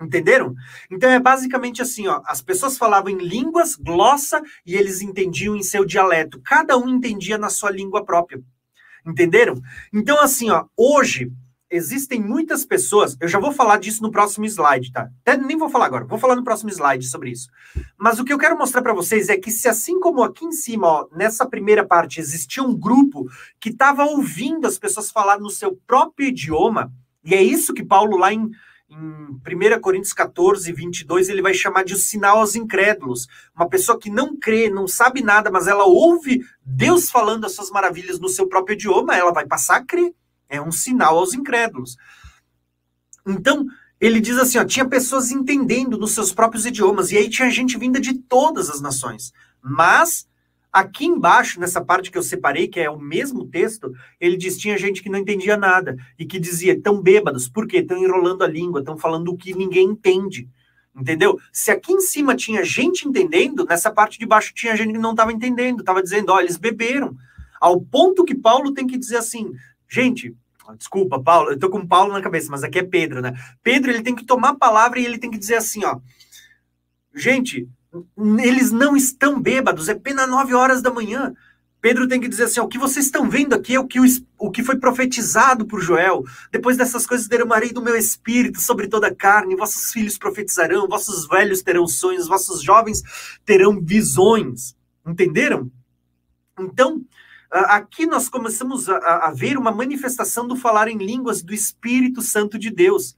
[0.02, 0.54] Entenderam?
[0.90, 5.64] Então é basicamente assim, ó, as pessoas falavam em línguas, glossa, e eles entendiam em
[5.64, 6.42] seu dialeto.
[6.42, 8.42] Cada um entendia na sua língua própria.
[9.06, 9.62] Entenderam?
[9.94, 11.32] Então assim, ó, hoje
[11.70, 15.10] existem muitas pessoas, eu já vou falar disso no próximo slide, tá?
[15.26, 17.50] Até nem vou falar agora, vou falar no próximo slide sobre isso.
[17.98, 20.52] Mas o que eu quero mostrar para vocês é que se assim como aqui em
[20.52, 23.26] cima, ó, nessa primeira parte, existia um grupo
[23.60, 26.92] que estava ouvindo as pessoas falar no seu próprio idioma,
[27.24, 28.50] e é isso que Paulo lá em
[28.90, 33.28] em 1 Coríntios 14, 22, ele vai chamar de sinal aos incrédulos.
[33.56, 37.70] Uma pessoa que não crê, não sabe nada, mas ela ouve Deus falando as suas
[37.70, 40.12] maravilhas no seu próprio idioma, ela vai passar a crer.
[40.50, 41.96] É um sinal aos incrédulos.
[43.26, 43.66] Então,
[44.02, 47.78] ele diz assim: ó, tinha pessoas entendendo nos seus próprios idiomas, e aí tinha gente
[47.78, 49.32] vinda de todas as nações.
[49.62, 50.28] Mas
[50.72, 54.78] Aqui embaixo, nessa parte que eu separei, que é o mesmo texto, ele diz: tinha
[54.78, 57.78] gente que não entendia nada e que dizia, estão bêbados, por quê?
[57.78, 60.48] Estão enrolando a língua, estão falando o que ninguém entende.
[60.96, 61.40] Entendeu?
[61.52, 65.12] Se aqui em cima tinha gente entendendo, nessa parte de baixo tinha gente que não
[65.12, 67.18] estava entendendo, estava dizendo, ó, eles beberam.
[67.60, 69.52] Ao ponto que Paulo tem que dizer assim,
[69.90, 70.36] gente,
[70.78, 73.34] desculpa, Paulo, eu tô com Paulo na cabeça, mas aqui é Pedro, né?
[73.64, 76.00] Pedro, ele tem que tomar a palavra e ele tem que dizer assim, ó,
[77.16, 77.68] gente,
[78.42, 81.34] eles não estão bêbados, é pena nove horas da manhã.
[81.82, 84.06] Pedro tem que dizer assim: o que vocês estão vendo aqui é o que, o,
[84.38, 86.24] o que foi profetizado por Joel.
[86.52, 91.28] Depois dessas coisas derramarei do meu espírito sobre toda a carne, vossos filhos profetizarão, vossos
[91.28, 93.02] velhos terão sonhos, vossos jovens
[93.46, 94.76] terão visões.
[95.08, 95.72] Entenderam?
[96.60, 97.02] Então,
[97.52, 102.58] aqui nós começamos a, a ver uma manifestação do falar em línguas do Espírito Santo
[102.58, 103.16] de Deus.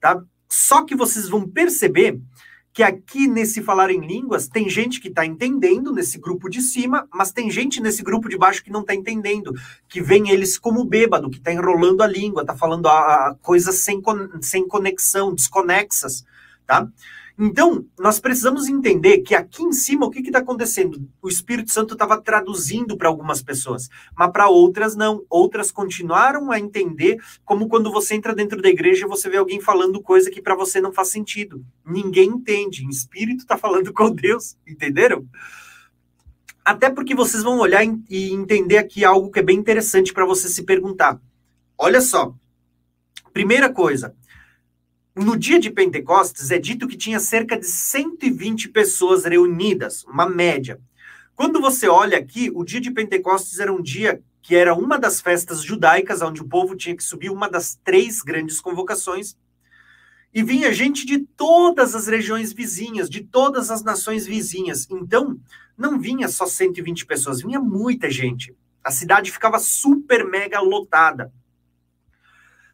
[0.00, 0.22] Tá?
[0.48, 2.20] Só que vocês vão perceber
[2.72, 7.08] que aqui nesse falar em línguas tem gente que está entendendo nesse grupo de cima,
[7.12, 9.52] mas tem gente nesse grupo de baixo que não está entendendo,
[9.88, 13.76] que vem eles como bêbado, que está enrolando a língua, está falando a, a coisas
[13.76, 14.00] sem,
[14.40, 16.24] sem conexão, desconexas,
[16.64, 16.86] tá?
[17.42, 21.08] Então, nós precisamos entender que aqui em cima, o que está acontecendo?
[21.22, 25.24] O Espírito Santo estava traduzindo para algumas pessoas, mas para outras não.
[25.30, 30.02] Outras continuaram a entender, como quando você entra dentro da igreja você vê alguém falando
[30.02, 31.64] coisa que para você não faz sentido.
[31.82, 32.86] Ninguém entende.
[32.86, 35.26] O Espírito está falando com Deus, entenderam?
[36.62, 40.46] Até porque vocês vão olhar e entender aqui algo que é bem interessante para você
[40.46, 41.18] se perguntar.
[41.78, 42.34] Olha só.
[43.32, 44.14] Primeira coisa,
[45.14, 50.80] no dia de Pentecostes, é dito que tinha cerca de 120 pessoas reunidas, uma média.
[51.34, 55.20] Quando você olha aqui, o dia de Pentecostes era um dia que era uma das
[55.20, 59.36] festas judaicas, onde o povo tinha que subir uma das três grandes convocações.
[60.32, 64.86] E vinha gente de todas as regiões vizinhas, de todas as nações vizinhas.
[64.90, 65.38] Então,
[65.76, 68.54] não vinha só 120 pessoas, vinha muita gente.
[68.82, 71.32] A cidade ficava super mega lotada.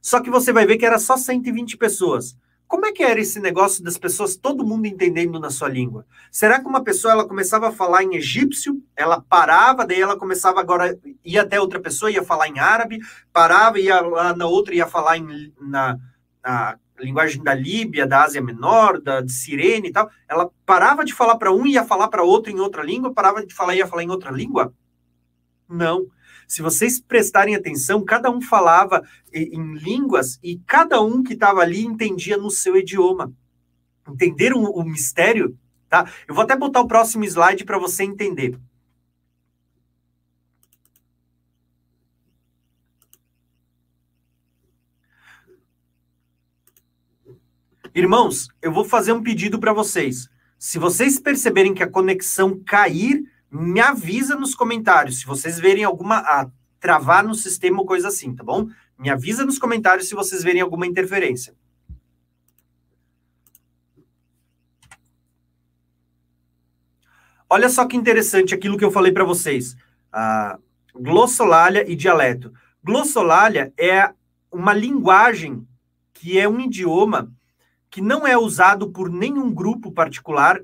[0.07, 2.39] Só que você vai ver que era só 120 pessoas.
[2.69, 6.07] Como é que era esse negócio das pessoas, todo mundo entendendo na sua língua?
[6.31, 10.61] Será que uma pessoa ela começava a falar em egípcio, ela parava, daí ela começava
[10.61, 13.01] agora ia até outra pessoa ia falar em árabe,
[13.33, 15.99] parava ia lá na outra ia falar em, na,
[16.41, 20.09] na linguagem da Líbia, da Ásia Menor, da de Sirene e tal.
[20.29, 23.45] Ela parava de falar para um e ia falar para outro em outra língua, parava
[23.45, 24.73] de falar e ia falar em outra língua?
[25.69, 26.07] Não.
[26.47, 29.03] Se vocês prestarem atenção, cada um falava
[29.33, 33.33] em línguas e cada um que estava ali entendia no seu idioma.
[34.09, 35.59] Entenderam o mistério?
[35.89, 36.09] Tá?
[36.29, 38.59] Eu vou até botar o próximo slide para você entender.
[47.95, 50.29] Irmãos, eu vou fazer um pedido para vocês.
[50.59, 53.25] Se vocês perceberem que a conexão cair,
[53.57, 55.21] me avisa nos comentários.
[55.21, 58.69] Se vocês verem alguma a, travar no sistema ou coisa assim, tá bom?
[58.99, 61.55] Me avisa nos comentários se vocês verem alguma interferência.
[67.49, 69.77] Olha só que interessante aquilo que eu falei para vocês.
[70.13, 70.59] Ah,
[70.95, 72.53] glossolalia e dialeto.
[72.83, 74.13] Glossolalia é
[74.51, 75.67] uma linguagem
[76.13, 77.33] que é um idioma
[77.91, 80.61] que não é usado por nenhum grupo particular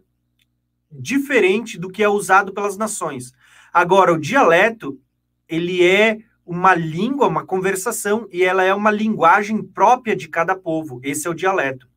[0.93, 3.33] diferente do que é usado pelas nações.
[3.73, 5.01] Agora, o dialeto,
[5.49, 11.01] ele é uma língua, uma conversação, e ela é uma linguagem própria de cada povo.
[11.03, 11.89] Esse é o dialeto.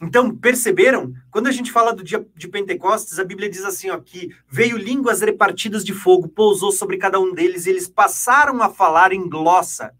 [0.00, 1.12] Então, perceberam?
[1.30, 4.76] Quando a gente fala do dia de Pentecostes, a Bíblia diz assim, ó, que veio
[4.76, 9.28] línguas repartidas de fogo, pousou sobre cada um deles, e eles passaram a falar em
[9.28, 9.92] glossa.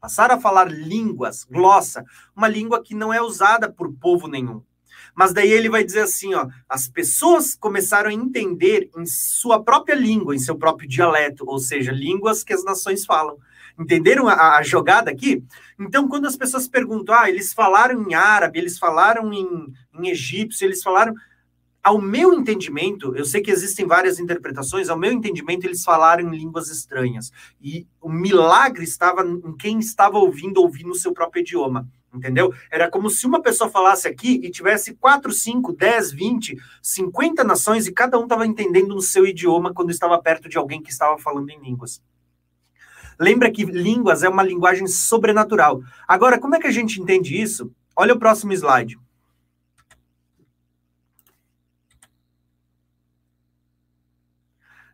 [0.00, 2.04] Passaram a falar línguas, glossa,
[2.36, 4.60] uma língua que não é usada por povo nenhum.
[5.14, 9.94] Mas daí ele vai dizer assim, ó, as pessoas começaram a entender em sua própria
[9.94, 13.38] língua, em seu próprio dialeto, ou seja, línguas que as nações falam.
[13.78, 15.42] Entenderam a, a, jogada aqui?
[15.78, 20.64] Então, quando as pessoas perguntam, ah, eles falaram em árabe, eles falaram em, em egípcio,
[20.64, 21.14] eles falaram.
[21.82, 26.38] Ao meu entendimento, eu sei que existem várias interpretações, ao meu entendimento, eles falaram em
[26.38, 27.30] línguas estranhas.
[27.60, 32.54] E o milagre estava em quem estava ouvindo ouvir no seu próprio idioma entendeu?
[32.70, 37.86] Era como se uma pessoa falasse aqui e tivesse 4, 5, 10, 20, 50 nações
[37.86, 41.18] e cada um estava entendendo no seu idioma quando estava perto de alguém que estava
[41.18, 42.02] falando em línguas.
[43.18, 45.82] Lembra que línguas é uma linguagem sobrenatural.
[46.06, 47.70] Agora, como é que a gente entende isso?
[47.96, 48.96] Olha o próximo slide.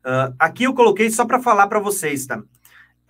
[0.02, 2.42] Uh, aqui eu coloquei só para falar para vocês, tá?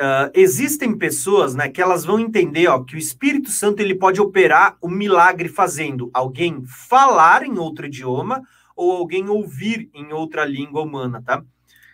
[0.01, 4.19] Uh, existem pessoas, né, que elas vão entender, ó, que o Espírito Santo ele pode
[4.19, 8.43] operar o um milagre fazendo alguém falar em outro idioma
[8.75, 11.45] ou alguém ouvir em outra língua humana, tá?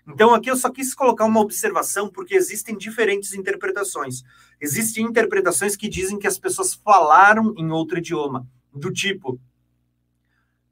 [0.07, 4.23] Então, aqui eu só quis colocar uma observação, porque existem diferentes interpretações.
[4.61, 9.41] Existem interpretações que dizem que as pessoas falaram em outro idioma, do tipo: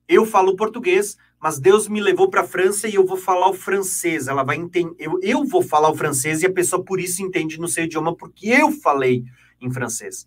[0.06, 3.52] eu falo português, mas Deus me levou para a França e eu vou falar o
[3.52, 4.28] francês.
[4.28, 7.60] Ela vai entender, eu, eu vou falar o francês e a pessoa por isso entende
[7.60, 9.24] no seu idioma, porque eu falei
[9.60, 10.26] em francês.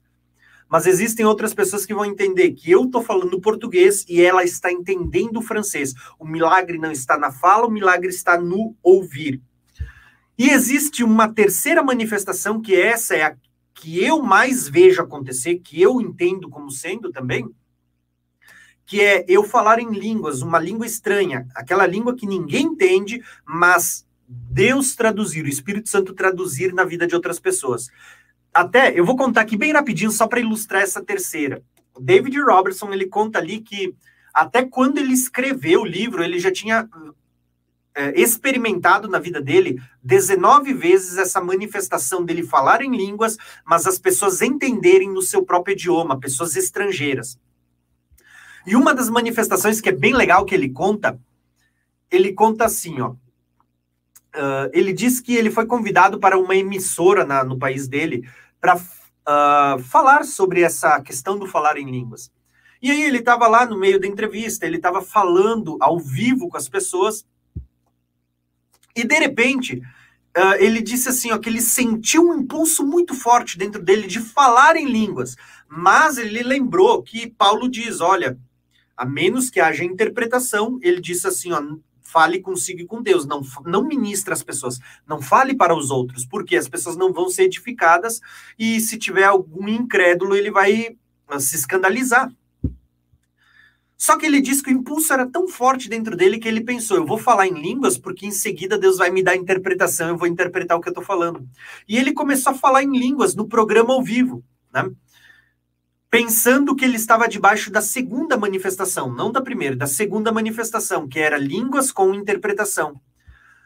[0.69, 4.71] Mas existem outras pessoas que vão entender que eu estou falando português e ela está
[4.71, 5.95] entendendo o francês.
[6.19, 9.41] O milagre não está na fala, o milagre está no ouvir.
[10.37, 13.35] E existe uma terceira manifestação, que essa é a
[13.73, 17.49] que eu mais vejo acontecer, que eu entendo como sendo também,
[18.87, 24.07] que é eu falar em línguas, uma língua estranha, aquela língua que ninguém entende, mas
[24.27, 27.91] Deus traduzir, o Espírito Santo traduzir na vida de outras pessoas
[28.57, 31.61] até, eu vou contar aqui bem rapidinho, só para ilustrar essa terceira.
[31.93, 33.93] O David Robertson, ele conta ali que
[34.33, 36.89] até quando ele escreveu o livro, ele já tinha
[37.93, 43.99] é, experimentado na vida dele 19 vezes essa manifestação dele falar em línguas, mas as
[43.99, 47.37] pessoas entenderem no seu próprio idioma, pessoas estrangeiras.
[48.67, 51.17] E uma das manifestações que é bem legal que ele conta,
[52.11, 53.11] ele conta assim, ó.
[54.35, 58.29] Uh, ele diz que ele foi convidado para uma emissora na, no país dele
[58.59, 58.79] para uh,
[59.25, 62.29] ah, falar sobre essa questão do falar em línguas.
[62.81, 66.57] E aí ele estava lá no meio da entrevista, ele estava falando ao vivo com
[66.57, 67.25] as pessoas,
[68.93, 69.77] e de repente
[70.37, 74.19] uh, ele disse assim, ó, que ele sentiu um impulso muito forte dentro dele de
[74.19, 75.37] falar em línguas,
[75.67, 78.37] mas ele lembrou que Paulo diz, olha,
[78.97, 81.61] a menos que haja interpretação, ele disse assim, ó,
[82.01, 86.25] fale consigo e com Deus, não, não ministre as pessoas, não fale para os outros,
[86.25, 88.19] porque as pessoas não vão ser edificadas
[88.57, 92.31] e se tiver algum incrédulo, ele vai ah, se escandalizar.
[93.97, 96.97] Só que ele disse que o impulso era tão forte dentro dele que ele pensou:
[96.97, 100.27] eu vou falar em línguas porque em seguida Deus vai me dar interpretação, eu vou
[100.27, 101.47] interpretar o que eu estou falando.
[101.89, 104.87] E ele começou a falar em línguas no programa ao vivo, né?
[106.09, 111.19] Pensando que ele estava debaixo da segunda manifestação, não da primeira, da segunda manifestação, que
[111.19, 112.99] era línguas com interpretação.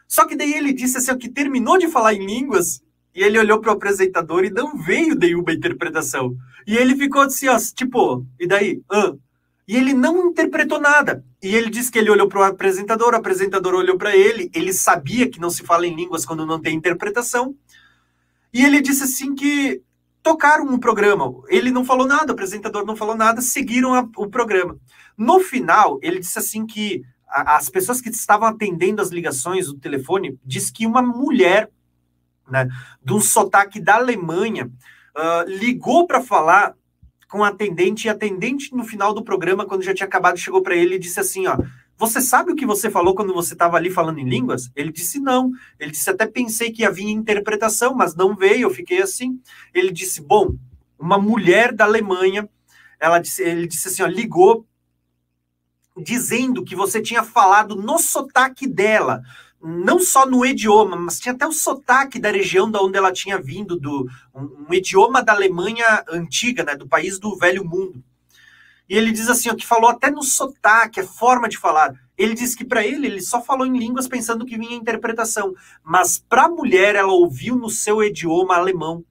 [0.08, 2.82] Só que daí ele disse assim, que terminou de falar em línguas,
[3.14, 6.34] e ele olhou para o apresentador e não veio nenhuma interpretação.
[6.66, 8.82] E ele ficou assim, ó, tipo, e daí?
[8.90, 9.14] Ah.
[9.68, 11.24] E ele não interpretou nada.
[11.42, 14.72] E ele disse que ele olhou para o apresentador, o apresentador olhou para ele, ele
[14.72, 17.54] sabia que não se fala em línguas quando não tem interpretação.
[18.52, 19.82] E ele disse assim que
[20.22, 21.32] tocaram o programa.
[21.48, 24.78] Ele não falou nada, o apresentador não falou nada, seguiram a, o programa.
[25.16, 29.78] No final, ele disse assim que a, as pessoas que estavam atendendo as ligações do
[29.78, 31.70] telefone diz que uma mulher,
[32.48, 32.68] né,
[33.02, 34.66] de um sotaque da Alemanha,
[35.16, 36.74] uh, ligou para falar
[37.28, 40.62] com a atendente, e a atendente, no final do programa, quando já tinha acabado, chegou
[40.62, 41.56] para ele e disse assim: ó.
[42.02, 44.72] Você sabe o que você falou quando você estava ali falando em línguas?
[44.74, 45.52] Ele disse não.
[45.78, 48.62] Ele disse até pensei que havia interpretação, mas não veio.
[48.62, 49.40] Eu fiquei assim.
[49.72, 50.56] Ele disse bom,
[50.98, 52.50] uma mulher da Alemanha,
[52.98, 54.66] ela disse, ele disse assim, ó, ligou
[55.96, 59.22] dizendo que você tinha falado no sotaque dela,
[59.62, 63.40] não só no idioma, mas tinha até o sotaque da região da onde ela tinha
[63.40, 68.02] vindo, do um, um idioma da Alemanha antiga, né, do país do Velho Mundo.
[68.88, 71.94] E ele diz assim, ó, que falou até no sotaque, a forma de falar.
[72.16, 76.18] Ele diz que para ele, ele só falou em línguas pensando que vinha interpretação, mas
[76.18, 79.04] para a mulher ela ouviu no seu idioma alemão.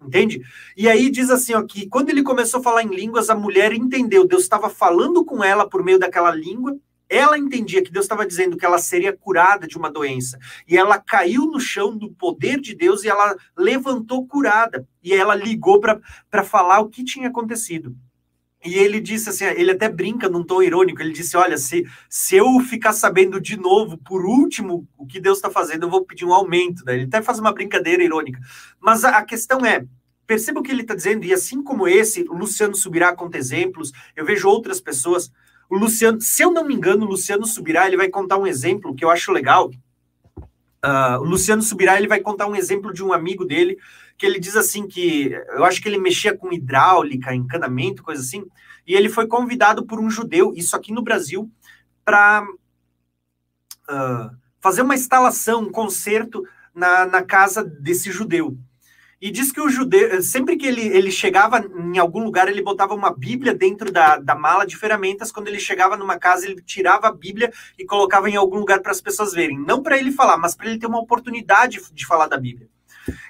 [0.00, 0.40] Entende?
[0.76, 3.72] E aí diz assim, ó, que quando ele começou a falar em línguas, a mulher
[3.72, 8.26] entendeu, Deus estava falando com ela por meio daquela língua, ela entendia que Deus estava
[8.26, 10.38] dizendo que ela seria curada de uma doença.
[10.68, 14.86] E ela caiu no chão do poder de Deus e ela levantou curada.
[15.02, 17.96] E ela ligou para falar o que tinha acontecido.
[18.64, 22.36] E ele disse assim, ele até brinca num tom irônico, ele disse, olha, se, se
[22.36, 26.24] eu ficar sabendo de novo, por último, o que Deus está fazendo, eu vou pedir
[26.24, 26.84] um aumento.
[26.84, 26.94] Né?
[26.94, 28.40] Ele até faz uma brincadeira irônica.
[28.80, 29.86] Mas a, a questão é,
[30.26, 33.92] perceba o que ele está dizendo, e assim como esse, o Luciano Subirá conta exemplos,
[34.14, 35.32] eu vejo outras pessoas,
[35.70, 38.94] o Luciano, se eu não me engano, o Luciano Subirá, ele vai contar um exemplo
[38.94, 39.70] que eu acho legal,
[40.84, 43.78] uh, o Luciano Subirá, ele vai contar um exemplo de um amigo dele,
[44.18, 48.44] que ele diz assim que eu acho que ele mexia com hidráulica, encanamento, coisa assim,
[48.84, 51.48] e ele foi convidado por um judeu, isso aqui no Brasil,
[52.04, 52.44] para
[53.88, 56.42] uh, fazer uma instalação, um concerto
[56.74, 58.58] na, na casa desse judeu.
[59.20, 62.94] E diz que o judeu, sempre que ele, ele chegava em algum lugar, ele botava
[62.94, 65.32] uma Bíblia dentro da, da mala de ferramentas.
[65.32, 68.92] Quando ele chegava numa casa, ele tirava a Bíblia e colocava em algum lugar para
[68.92, 69.58] as pessoas verem.
[69.58, 72.68] Não para ele falar, mas para ele ter uma oportunidade de falar da Bíblia.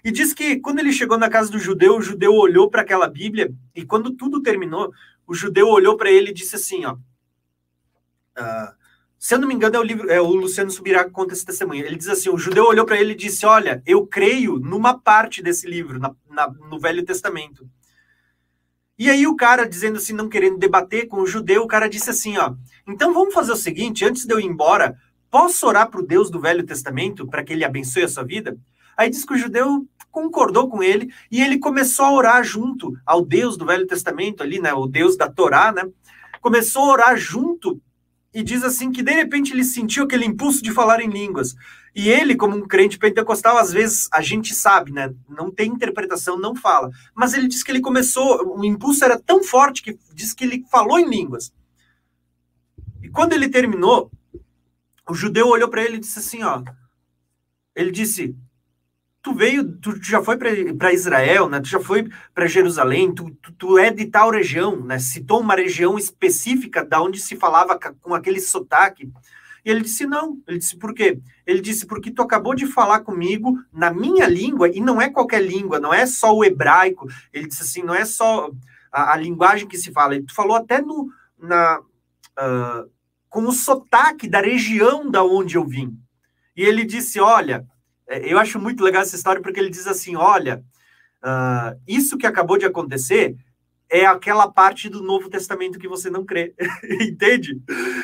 [0.05, 3.09] E diz que quando ele chegou na casa do judeu, o judeu olhou para aquela
[3.09, 4.93] Bíblia e quando tudo terminou,
[5.27, 8.79] o judeu olhou para ele e disse assim, ó, uh,
[9.19, 11.45] se eu não me engano é o livro, é o Luciano Subirá que conta esse
[11.45, 11.85] testemunho.
[11.85, 15.43] Ele diz assim, o judeu olhou para ele e disse, olha, eu creio numa parte
[15.43, 17.69] desse livro, na, na, no Velho Testamento.
[18.97, 22.11] E aí o cara, dizendo assim, não querendo debater com o judeu, o cara disse
[22.11, 22.55] assim, ó,
[22.87, 24.97] então vamos fazer o seguinte, antes de eu ir embora,
[25.31, 28.57] posso orar para o Deus do Velho Testamento para que ele abençoe a sua vida?
[28.99, 33.25] Aí diz que o judeu concordou com ele e ele começou a orar junto ao
[33.25, 35.89] Deus do Velho Testamento ali, né, o Deus da Torá, né?
[36.41, 37.81] Começou a orar junto
[38.35, 41.55] e diz assim que de repente ele sentiu aquele impulso de falar em línguas.
[41.95, 45.15] E ele, como um crente pentecostal, às vezes a gente sabe, né?
[45.29, 46.91] Não tem interpretação, não fala.
[47.15, 50.65] Mas ele diz que ele começou, o impulso era tão forte que diz que ele
[50.71, 51.53] falou em línguas.
[53.03, 54.11] E quando ele terminou,
[55.09, 56.63] o judeu olhou para ele e disse assim, ó.
[57.75, 58.37] Ele disse:
[59.23, 61.61] tu veio, tu já foi para Israel, né?
[61.61, 64.99] Tu já foi para Jerusalém, tu, tu, tu, é de tal região, né?
[64.99, 69.11] Citou uma região específica da onde se falava com aquele sotaque.
[69.65, 70.39] E ele disse não.
[70.47, 71.21] Ele disse por quê?
[71.47, 75.43] Ele disse porque tu acabou de falar comigo na minha língua e não é qualquer
[75.43, 77.07] língua, não é só o hebraico.
[77.33, 78.51] Ele disse assim, não é só
[78.93, 80.15] a, a linguagem que se fala.
[80.15, 82.91] Ele falou até no na uh,
[83.29, 85.99] com o sotaque da região da onde eu vim.
[86.57, 87.67] E ele disse, olha
[88.09, 90.65] eu acho muito legal essa história porque ele diz assim: olha,
[91.23, 93.37] uh, isso que acabou de acontecer
[93.91, 96.55] é aquela parte do Novo Testamento que você não crê,
[97.01, 97.61] entende?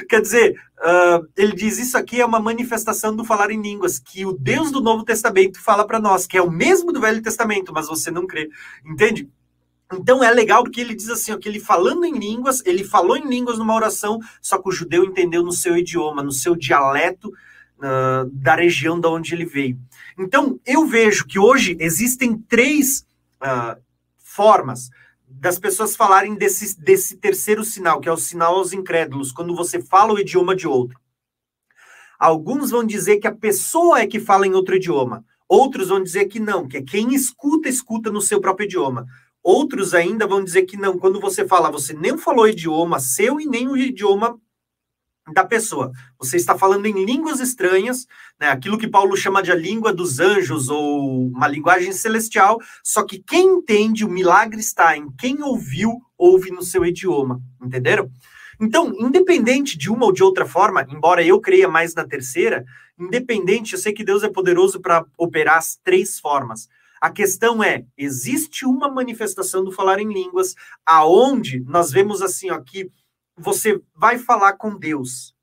[0.08, 4.24] Quer dizer, uh, ele diz isso aqui é uma manifestação do falar em línguas, que
[4.24, 7.72] o Deus do Novo Testamento fala para nós, que é o mesmo do Velho Testamento,
[7.72, 8.48] mas você não crê,
[8.84, 9.28] entende?
[9.92, 13.16] Então é legal porque ele diz assim, ó, que ele falando em línguas, ele falou
[13.16, 17.30] em línguas numa oração, só que o judeu entendeu no seu idioma, no seu dialeto,
[17.84, 19.78] uh, da região da onde ele veio.
[20.18, 23.06] Então, eu vejo que hoje existem três
[23.42, 23.80] uh,
[24.18, 24.90] formas
[25.28, 29.80] das pessoas falarem desse, desse terceiro sinal, que é o sinal aos incrédulos, quando você
[29.82, 30.98] fala o idioma de outro.
[32.18, 35.24] Alguns vão dizer que a pessoa é que fala em outro idioma.
[35.46, 39.06] Outros vão dizer que não, que é quem escuta, escuta no seu próprio idioma.
[39.42, 43.44] Outros ainda vão dizer que não, quando você fala, você nem falou idioma seu e
[43.44, 44.40] nem o idioma
[45.32, 45.90] da pessoa.
[46.18, 48.06] Você está falando em línguas estranhas,
[48.38, 53.04] né, aquilo que Paulo chama de a língua dos anjos ou uma linguagem celestial, só
[53.04, 58.10] que quem entende o milagre está em quem ouviu, ouve no seu idioma, entenderam?
[58.60, 62.64] Então, independente de uma ou de outra forma, embora eu creia mais na terceira,
[62.98, 66.68] independente, eu sei que Deus é poderoso para operar as três formas.
[67.00, 70.54] A questão é, existe uma manifestação do falar em línguas
[70.86, 72.60] aonde nós vemos assim, ó,
[73.36, 75.34] você vai falar com Deus.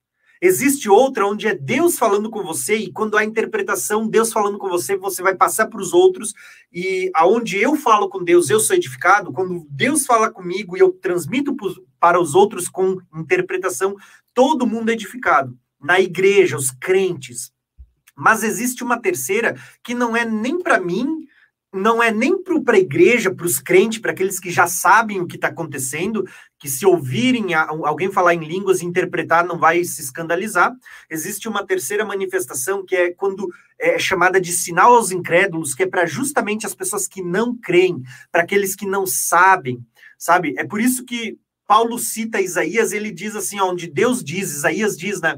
[0.44, 4.68] Existe outra onde é Deus falando com você e quando há interpretação, Deus falando com
[4.68, 6.34] você, você vai passar para os outros
[6.74, 9.32] e aonde eu falo com Deus, eu sou edificado.
[9.32, 11.56] Quando Deus fala comigo e eu transmito
[12.00, 13.96] para os outros com interpretação,
[14.34, 15.56] todo mundo é edificado.
[15.80, 17.52] Na igreja, os crentes.
[18.16, 21.28] Mas existe uma terceira que não é nem para mim,
[21.74, 25.28] não é nem para a igreja, para os crentes, para aqueles que já sabem o
[25.28, 26.28] que está acontecendo,
[26.60, 30.74] que se ouvirem alguém falar em línguas e interpretar não vai se escandalizar.
[31.10, 35.88] Existe uma terceira manifestação que é quando é chamada de sinal aos incrédulos, que é
[35.88, 38.02] para justamente as pessoas que não creem,
[38.32, 39.84] para aqueles que não sabem,
[40.18, 40.54] sabe?
[40.58, 45.22] É por isso que Paulo cita Isaías, ele diz assim, onde Deus diz, Isaías diz,
[45.22, 45.38] né?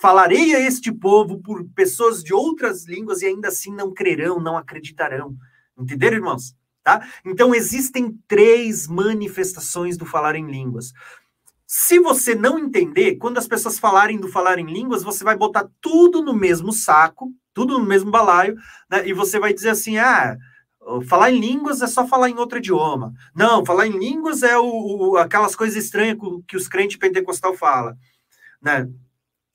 [0.00, 4.56] Falarei a este povo por pessoas de outras línguas e ainda assim não crerão, não
[4.56, 5.36] acreditarão.
[5.78, 6.54] Entenderam, irmãos?
[6.82, 7.06] Tá?
[7.24, 10.92] Então, existem três manifestações do falar em línguas.
[11.66, 15.68] Se você não entender, quando as pessoas falarem do falar em línguas, você vai botar
[15.80, 18.56] tudo no mesmo saco, tudo no mesmo balaio,
[18.90, 19.08] né?
[19.08, 20.36] e você vai dizer assim: ah,
[21.08, 23.14] falar em línguas é só falar em outro idioma.
[23.34, 27.96] Não, falar em línguas é o, o aquelas coisas estranhas que os crentes pentecostal falam.
[28.60, 28.88] Né?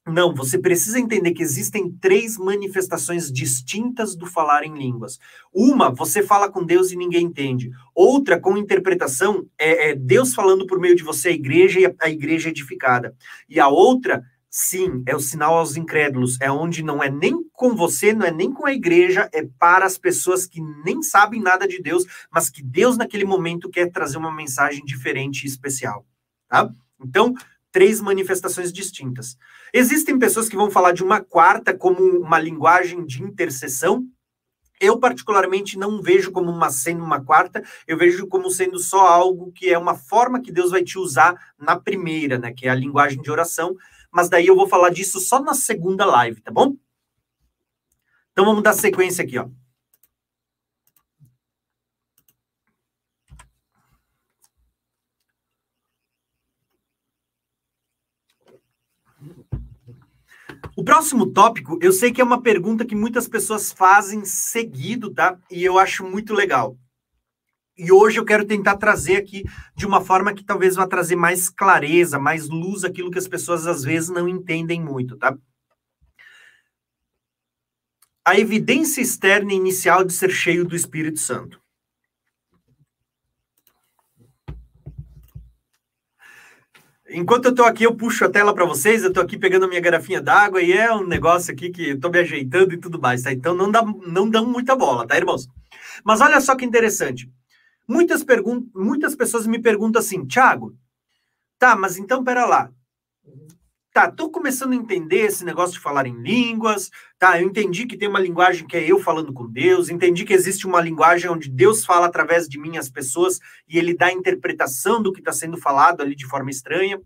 [0.07, 5.19] Não, você precisa entender que existem três manifestações distintas do falar em línguas.
[5.53, 7.71] Uma, você fala com Deus e ninguém entende.
[7.93, 12.09] Outra, com interpretação, é, é Deus falando por meio de você, a igreja, e a,
[12.09, 13.13] igreja edificada.
[13.49, 16.39] E a outra, sim, é o sinal aos incrédulos.
[16.39, 19.85] É onde não é nem com você, não é nem com a igreja, é para
[19.85, 24.17] as pessoas que nem sabem nada de Deus, mas que Deus, naquele momento, quer trazer
[24.17, 26.05] uma mensagem diferente e especial.
[26.47, 26.69] Tá?
[27.03, 27.33] Então,
[27.73, 29.37] três manifestações distintas.
[29.73, 34.05] Existem pessoas que vão falar de uma quarta como uma linguagem de intercessão.
[34.79, 39.51] Eu, particularmente, não vejo como uma sendo uma quarta, eu vejo como sendo só algo
[39.51, 42.53] que é uma forma que Deus vai te usar na primeira, né?
[42.53, 43.75] Que é a linguagem de oração.
[44.11, 46.75] Mas daí eu vou falar disso só na segunda live, tá bom?
[48.31, 49.47] Então vamos dar sequência aqui, ó.
[60.77, 65.35] O próximo tópico, eu sei que é uma pergunta que muitas pessoas fazem seguido, tá?
[65.49, 66.77] E eu acho muito legal.
[67.75, 69.43] E hoje eu quero tentar trazer aqui
[69.75, 73.65] de uma forma que talvez vá trazer mais clareza, mais luz, aquilo que as pessoas
[73.65, 75.35] às vezes não entendem muito, tá?
[78.23, 81.59] A evidência externa inicial de ser cheio do Espírito Santo.
[87.09, 89.03] Enquanto eu estou aqui, eu puxo a tela para vocês.
[89.03, 92.19] Eu estou aqui pegando minha garrafinha d'água e é um negócio aqui que estou me
[92.19, 93.31] ajeitando e tudo mais, tá?
[93.31, 95.47] Então não dá, não dá muita bola, tá, irmãos?
[96.03, 97.31] Mas olha só que interessante.
[97.87, 100.75] Muitas, pergun muitas pessoas me perguntam assim, Thiago,
[101.57, 102.69] tá, mas então pera lá
[103.97, 107.97] tá, tô começando a entender esse negócio de falar em línguas, tá, eu entendi que
[107.97, 111.49] tem uma linguagem que é eu falando com Deus, entendi que existe uma linguagem onde
[111.49, 115.33] Deus fala através de mim às pessoas e ele dá a interpretação do que está
[115.33, 117.01] sendo falado ali de forma estranha.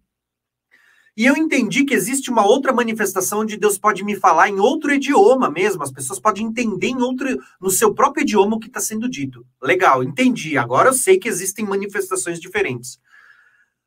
[1.15, 4.93] E eu entendi que existe uma outra manifestação onde Deus pode me falar em outro
[4.93, 7.29] idioma mesmo, as pessoas podem entender em outro,
[7.61, 9.45] no seu próprio idioma o que está sendo dito.
[9.63, 10.57] Legal, entendi.
[10.57, 12.99] Agora eu sei que existem manifestações diferentes.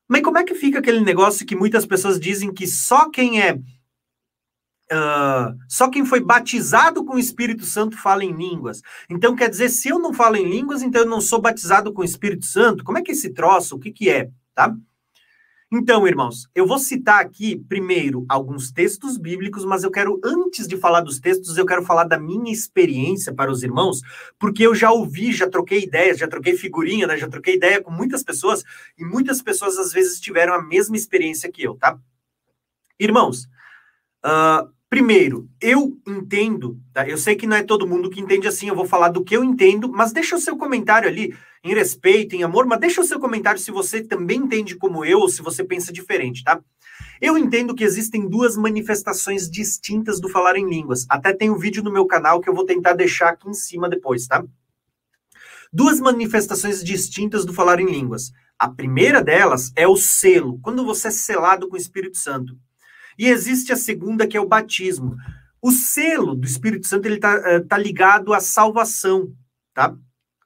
[0.08, 3.54] Mas como é que fica aquele negócio que muitas pessoas dizem que só quem é.
[4.92, 8.82] Uh, só quem foi batizado com o Espírito Santo fala em línguas.
[9.08, 12.02] Então, quer dizer, se eu não falo em línguas, então eu não sou batizado com
[12.02, 12.84] o Espírito Santo?
[12.84, 13.76] Como é que é esse troço?
[13.76, 14.30] O que, que é?
[14.54, 14.76] Tá?
[15.76, 20.76] Então, irmãos, eu vou citar aqui primeiro alguns textos bíblicos, mas eu quero, antes de
[20.76, 24.00] falar dos textos, eu quero falar da minha experiência para os irmãos,
[24.38, 27.16] porque eu já ouvi, já troquei ideias, já troquei figurinha, né?
[27.16, 28.62] Já troquei ideia com muitas pessoas,
[28.96, 31.98] e muitas pessoas às vezes tiveram a mesma experiência que eu, tá?
[32.96, 33.48] Irmãos,
[34.24, 37.08] uh, Primeiro, eu entendo, tá?
[37.08, 39.36] Eu sei que não é todo mundo que entende assim, eu vou falar do que
[39.36, 43.04] eu entendo, mas deixa o seu comentário ali, em respeito, em amor, mas deixa o
[43.04, 46.60] seu comentário se você também entende como eu ou se você pensa diferente, tá?
[47.20, 51.06] Eu entendo que existem duas manifestações distintas do falar em línguas.
[51.08, 53.88] Até tem um vídeo no meu canal que eu vou tentar deixar aqui em cima
[53.88, 54.44] depois, tá?
[55.72, 58.30] Duas manifestações distintas do falar em línguas.
[58.58, 62.56] A primeira delas é o selo, quando você é selado com o Espírito Santo.
[63.18, 65.16] E existe a segunda, que é o batismo.
[65.62, 69.32] O selo do Espírito Santo ele está eh, tá ligado à salvação,
[69.72, 69.96] tá?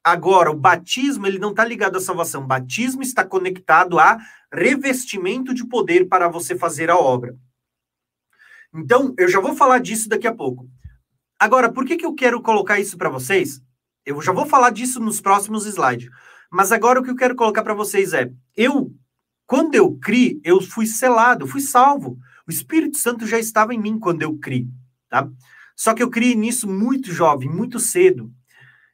[0.03, 2.43] Agora, o batismo ele não está ligado à salvação.
[2.43, 4.17] O batismo está conectado a
[4.51, 7.35] revestimento de poder para você fazer a obra.
[8.73, 10.69] Então, eu já vou falar disso daqui a pouco.
[11.39, 13.61] Agora, por que, que eu quero colocar isso para vocês?
[14.05, 16.09] Eu já vou falar disso nos próximos slides.
[16.51, 18.91] Mas agora o que eu quero colocar para vocês é: eu,
[19.45, 22.17] quando eu criei, eu fui selado, fui salvo.
[22.47, 24.67] O Espírito Santo já estava em mim quando eu criei,
[25.07, 25.29] tá?
[25.75, 28.33] Só que eu criei nisso muito jovem, muito cedo.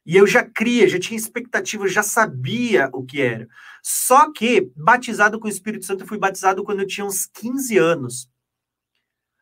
[0.06, 3.48] E eu já cria, já tinha expectativa, já sabia o que era.
[3.82, 7.76] Só que, batizado com o Espírito Santo, eu fui batizado quando eu tinha uns 15
[7.76, 8.30] anos.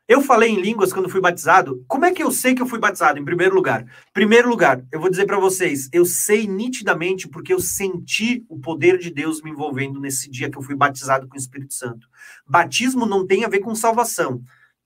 [0.09, 1.84] Eu falei em línguas quando fui batizado.
[1.86, 3.18] Como é que eu sei que eu fui batizado?
[3.18, 7.60] Em primeiro lugar, primeiro lugar, eu vou dizer para vocês, eu sei nitidamente porque eu
[7.60, 11.39] senti o poder de Deus me envolvendo nesse dia que eu fui batizado com o
[11.39, 12.07] Espírito Santo.
[12.47, 14.43] Batismo não tem a ver com salvação.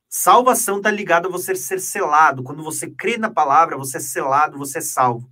[0.08, 2.42] Salvação está ligada a você ser selado.
[2.42, 5.28] Quando você crê na palavra, você é selado, você é salvo.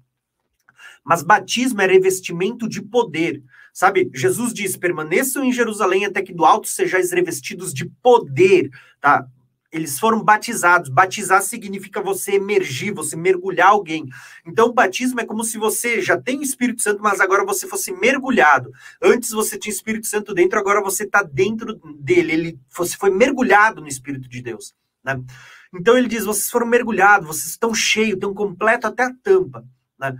[1.07, 3.41] Mas batismo é revestimento de poder.
[3.73, 8.70] Sabe, Jesus diz: permaneçam em Jerusalém até que do alto sejais revestidos de poder,
[9.01, 9.25] tá?
[9.70, 10.89] Eles foram batizados.
[10.89, 14.09] Batizar significa você emergir, você mergulhar alguém.
[14.44, 17.68] Então, o batismo é como se você já tem o Espírito Santo, mas agora você
[17.68, 18.73] fosse mergulhado.
[19.01, 22.33] Antes você tinha o Espírito Santo dentro, agora você está dentro dele.
[22.33, 24.75] Ele, você foi mergulhado no Espírito de Deus.
[25.05, 25.20] Né?
[25.73, 29.65] Então, ele diz: vocês foram mergulhados, vocês estão cheios, estão completo até a tampa.
[29.99, 30.17] Né?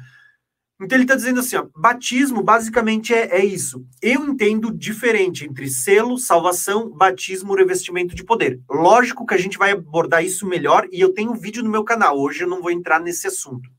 [0.81, 3.87] Então ele está dizendo assim, ó, batismo basicamente é, é, isso.
[4.03, 8.61] Eu entendo diferente entre selo, salvação, batismo, revestimento de poder.
[8.69, 11.83] Lógico que a gente vai abordar isso melhor e eu tenho um vídeo no meu
[11.83, 12.19] canal.
[12.19, 13.71] Hoje eu não vou entrar nesse assunto.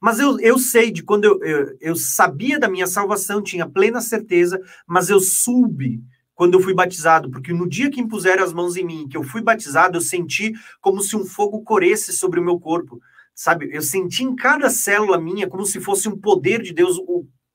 [0.00, 4.00] Mas eu, eu sei de quando eu, eu, eu sabia da minha salvação, tinha plena
[4.00, 6.02] certeza, mas eu soube
[6.34, 9.22] quando eu fui batizado, porque no dia que impuseram as mãos em mim, que eu
[9.22, 13.00] fui batizado, eu senti como se um fogo corresse sobre o meu corpo
[13.36, 13.68] sabe?
[13.70, 16.98] Eu senti em cada célula minha como se fosse um poder de Deus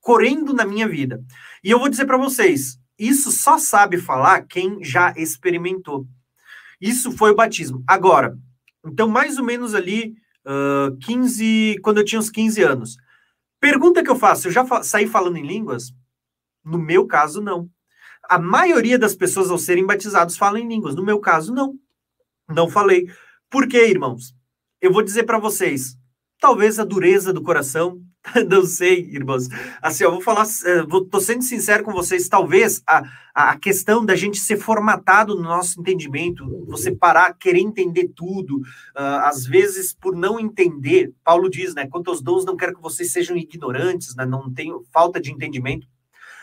[0.00, 1.22] correndo na minha vida.
[1.62, 6.06] E eu vou dizer para vocês, isso só sabe falar quem já experimentou.
[6.80, 7.82] Isso foi o batismo.
[7.86, 8.38] Agora,
[8.86, 10.14] então mais ou menos ali
[10.46, 12.96] uh, 15, quando eu tinha uns 15 anos.
[13.60, 15.92] Pergunta que eu faço, eu já fa saí falando em línguas?
[16.64, 17.68] No meu caso, não.
[18.28, 20.94] A maioria das pessoas ao serem batizados falam em línguas.
[20.94, 21.76] No meu caso, não.
[22.48, 23.08] Não falei.
[23.50, 24.34] Por quê, irmãos?
[24.82, 25.96] Eu vou dizer para vocês,
[26.40, 28.02] talvez a dureza do coração,
[28.50, 29.48] não sei, irmãos.
[29.80, 34.04] Assim, eu vou falar, eh, vou, tô sendo sincero com vocês, talvez a, a questão
[34.04, 39.92] da gente ser formatado no nosso entendimento, você parar, querer entender tudo, uh, às vezes
[39.94, 44.14] por não entender, Paulo diz, né, quanto aos dons, não quero que vocês sejam ignorantes,
[44.16, 45.86] né, não tenho falta de entendimento,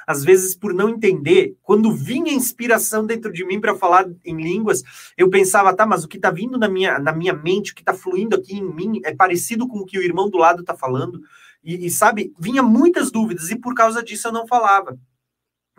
[0.10, 4.82] às vezes por não entender, quando vinha inspiração dentro de mim para falar em línguas,
[5.16, 7.84] eu pensava, tá, mas o que está vindo na minha, na minha mente, o que
[7.84, 10.76] está fluindo aqui em mim, é parecido com o que o irmão do lado está
[10.76, 11.22] falando.
[11.64, 14.98] E, e, sabe, vinha muitas dúvidas, e por causa disso eu não falava.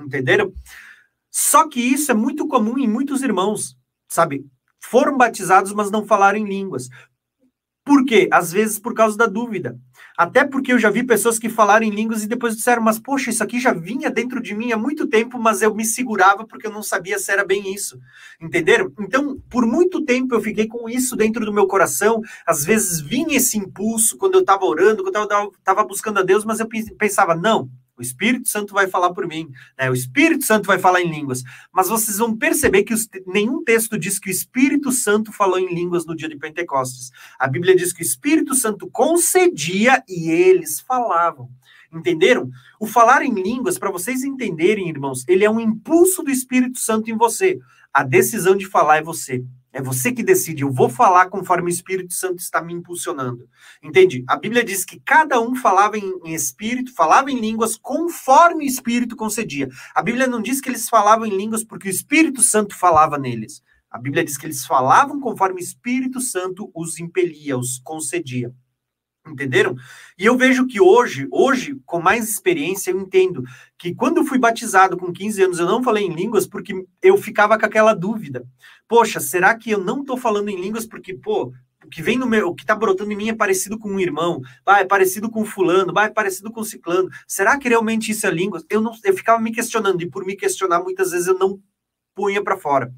[0.00, 0.54] Entenderam?
[1.28, 3.76] Só que isso é muito comum em muitos irmãos,
[4.06, 4.46] sabe?
[4.78, 6.88] Foram batizados, mas não falaram em línguas.
[7.84, 8.28] Por quê?
[8.32, 9.78] Às vezes por causa da dúvida.
[10.16, 13.30] Até porque eu já vi pessoas que falaram em línguas e depois disseram, mas poxa,
[13.30, 16.66] isso aqui já vinha dentro de mim há muito tempo, mas eu me segurava porque
[16.66, 17.98] eu não sabia se era bem isso.
[18.40, 18.92] Entenderam?
[19.00, 22.20] Então, por muito tempo eu fiquei com isso dentro do meu coração.
[22.46, 26.44] Às vezes vinha esse impulso quando eu estava orando, quando eu estava buscando a Deus,
[26.44, 26.68] mas eu
[26.98, 27.70] pensava, não,
[28.00, 29.90] o Espírito Santo vai falar por mim, né?
[29.90, 31.42] o Espírito Santo vai falar em línguas.
[31.70, 35.72] Mas vocês vão perceber que os, nenhum texto diz que o Espírito Santo falou em
[35.72, 37.10] línguas no dia de Pentecostes.
[37.38, 41.50] A Bíblia diz que o Espírito Santo concedia e eles falavam.
[41.92, 42.48] Entenderam?
[42.80, 47.10] O falar em línguas, para vocês entenderem, irmãos, ele é um impulso do Espírito Santo
[47.10, 47.58] em você.
[47.92, 49.44] A decisão de falar é você.
[49.72, 50.62] É você que decide.
[50.62, 53.48] Eu vou falar conforme o Espírito Santo está me impulsionando.
[53.82, 54.24] Entende?
[54.26, 58.66] A Bíblia diz que cada um falava em, em, espírito, falava em línguas conforme o
[58.66, 59.68] Espírito concedia.
[59.94, 63.62] A Bíblia não diz que eles falavam em línguas porque o Espírito Santo falava neles.
[63.90, 68.52] A Bíblia diz que eles falavam conforme o Espírito Santo os impelia, os concedia.
[69.32, 69.76] Entenderam?
[70.18, 73.42] E eu vejo que hoje, hoje, com mais experiência, eu entendo
[73.78, 77.16] que quando eu fui batizado com 15 anos, eu não falei em línguas porque eu
[77.16, 78.44] ficava com aquela dúvida.
[78.88, 81.52] Poxa, será que eu não estou falando em línguas porque, pô,
[81.84, 84.00] o que vem no meu, o que está brotando em mim é parecido com um
[84.00, 87.08] irmão, vai, é parecido com fulano, vai, é parecido com ciclano.
[87.26, 88.64] Será que realmente isso é línguas?
[88.68, 91.60] Eu não, eu ficava me questionando e por me questionar muitas vezes eu não
[92.14, 92.92] punha para fora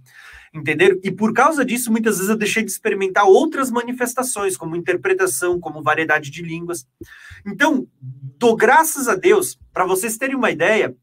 [0.52, 0.98] entenderam?
[1.02, 5.82] E por causa disso, muitas vezes eu deixei de experimentar outras manifestações, como interpretação, como
[5.82, 6.86] variedade de línguas.
[7.46, 10.94] Então, dou graças a Deus, para vocês terem uma ideia,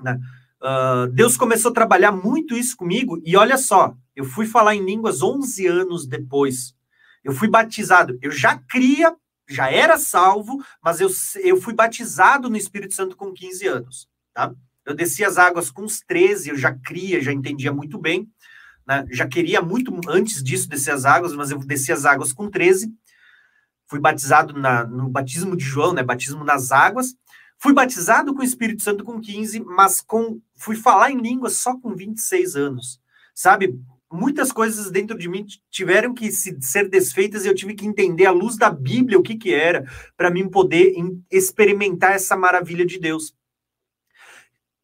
[0.00, 0.18] né?
[0.60, 4.84] Uh, Deus começou a trabalhar muito isso comigo, e olha só, eu fui falar em
[4.84, 6.74] línguas 11 anos depois.
[7.22, 9.14] Eu fui batizado, eu já cria,
[9.48, 11.08] já era salvo, mas eu,
[11.42, 14.52] eu fui batizado no Espírito Santo com 15 anos, tá?
[14.84, 18.28] Eu desci as águas com os 13, eu já cria, já entendia muito bem
[18.86, 19.06] né?
[19.10, 22.92] Já queria muito antes disso descer as águas, mas eu desci as águas com 13.
[23.88, 26.02] Fui batizado na, no batismo de João, né?
[26.02, 27.14] Batismo nas águas.
[27.58, 31.76] Fui batizado com o Espírito Santo com 15, mas com fui falar em línguas só
[31.78, 33.00] com 26 anos.
[33.34, 33.78] Sabe?
[34.10, 38.26] muitas coisas dentro de mim tiveram que se, ser desfeitas e eu tive que entender
[38.26, 39.84] à luz da Bíblia o que que era
[40.16, 40.94] para mim poder
[41.30, 43.34] experimentar essa maravilha de Deus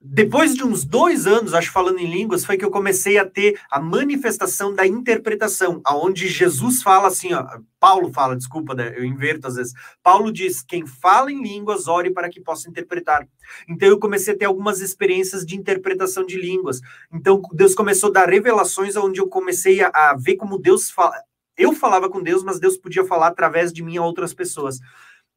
[0.05, 3.61] depois de uns dois anos, acho falando em línguas, foi que eu comecei a ter
[3.71, 7.47] a manifestação da interpretação, aonde Jesus fala assim, ó,
[7.79, 9.73] Paulo fala, desculpa, né, eu inverto às vezes.
[10.03, 13.27] Paulo diz: quem fala em línguas, ore para que possa interpretar.
[13.69, 16.81] Então eu comecei a ter algumas experiências de interpretação de línguas.
[17.13, 21.15] Então Deus começou a dar revelações onde eu comecei a, a ver como Deus fala.
[21.57, 24.79] Eu falava com Deus, mas Deus podia falar através de mim a outras pessoas.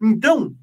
[0.02, 0.56] Então,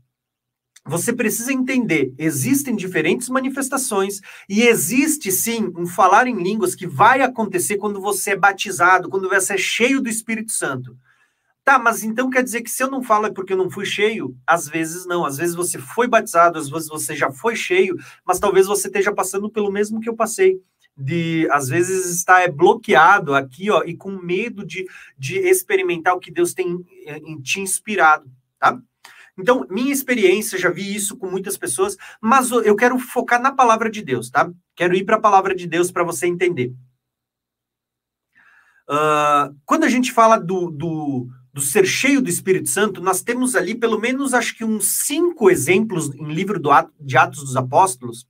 [0.85, 7.23] você precisa entender, existem diferentes manifestações e existe sim um falar em línguas que vai
[7.23, 10.97] acontecer quando você é batizado, quando você é cheio do Espírito Santo.
[11.65, 13.85] Tá, mas então quer dizer que se eu não falo é porque eu não fui
[13.85, 14.36] cheio?
[14.44, 18.41] Às vezes não, às vezes você foi batizado, às vezes você já foi cheio, mas
[18.41, 20.61] talvez você esteja passando pelo mesmo que eu passei.
[20.97, 24.85] De às vezes estar é, bloqueado aqui, ó, e com medo de,
[25.17, 28.28] de experimentar o que Deus tem em, em te inspirado,
[28.59, 28.78] tá?
[29.39, 33.91] Então, minha experiência, já vi isso com muitas pessoas, mas eu quero focar na palavra
[33.91, 34.51] de Deus, tá?
[34.77, 36.75] Quero ir para a palavra de Deus para você entender.
[38.89, 43.55] Uh, quando a gente fala do, do, do ser cheio do Espírito Santo, nós temos
[43.55, 46.70] ali pelo menos acho que uns cinco exemplos em livro do,
[47.01, 48.27] de Atos dos Apóstolos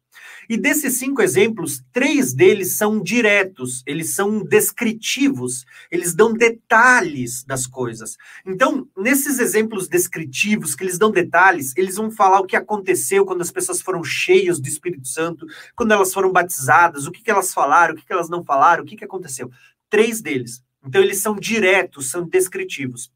[0.52, 7.66] e desses cinco exemplos, três deles são diretos, eles são descritivos, eles dão detalhes das
[7.66, 8.18] coisas.
[8.44, 13.40] Então, nesses exemplos descritivos, que eles dão detalhes, eles vão falar o que aconteceu quando
[13.40, 17.54] as pessoas foram cheias do Espírito Santo, quando elas foram batizadas, o que, que elas
[17.54, 19.50] falaram, o que, que elas não falaram, o que, que aconteceu.
[19.88, 20.62] Três deles.
[20.84, 23.10] Então, eles são diretos, são descritivos.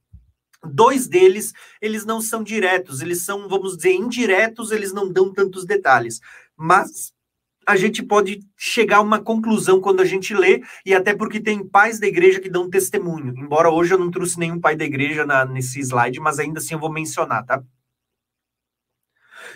[0.65, 5.67] Dois deles, eles não são diretos, eles são, vamos dizer, indiretos, eles não dão tantos
[5.67, 6.19] detalhes.
[6.57, 7.15] Mas
[7.67, 11.67] a gente pode chegar a uma conclusão quando a gente lê, e até porque tem
[11.67, 13.35] pais da igreja que dão testemunho.
[13.37, 16.75] Embora hoje eu não trouxe nenhum pai da igreja na, nesse slide, mas ainda assim
[16.75, 17.63] eu vou mencionar, tá?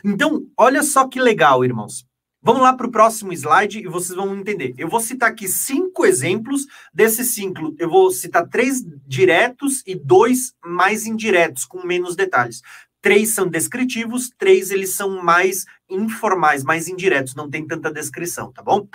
[0.04, 2.04] Então, olha só que legal, irmãos.
[2.42, 4.74] Vamos lá para o próximo slide e vocês vão entender.
[4.78, 6.66] Eu vou citar aqui cinco exemplos.
[6.92, 12.62] Desses cinco, eu vou citar três diretos e dois mais indiretos, com menos detalhes.
[13.02, 18.62] Três são descritivos, três eles são mais informais, mais indiretos, não tem tanta descrição, tá
[18.62, 18.86] bom?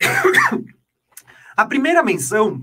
[1.56, 2.62] A primeira menção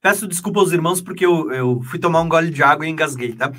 [0.00, 3.34] Peço desculpa aos irmãos porque eu, eu fui tomar um gole de água e engasguei,
[3.34, 3.52] tá?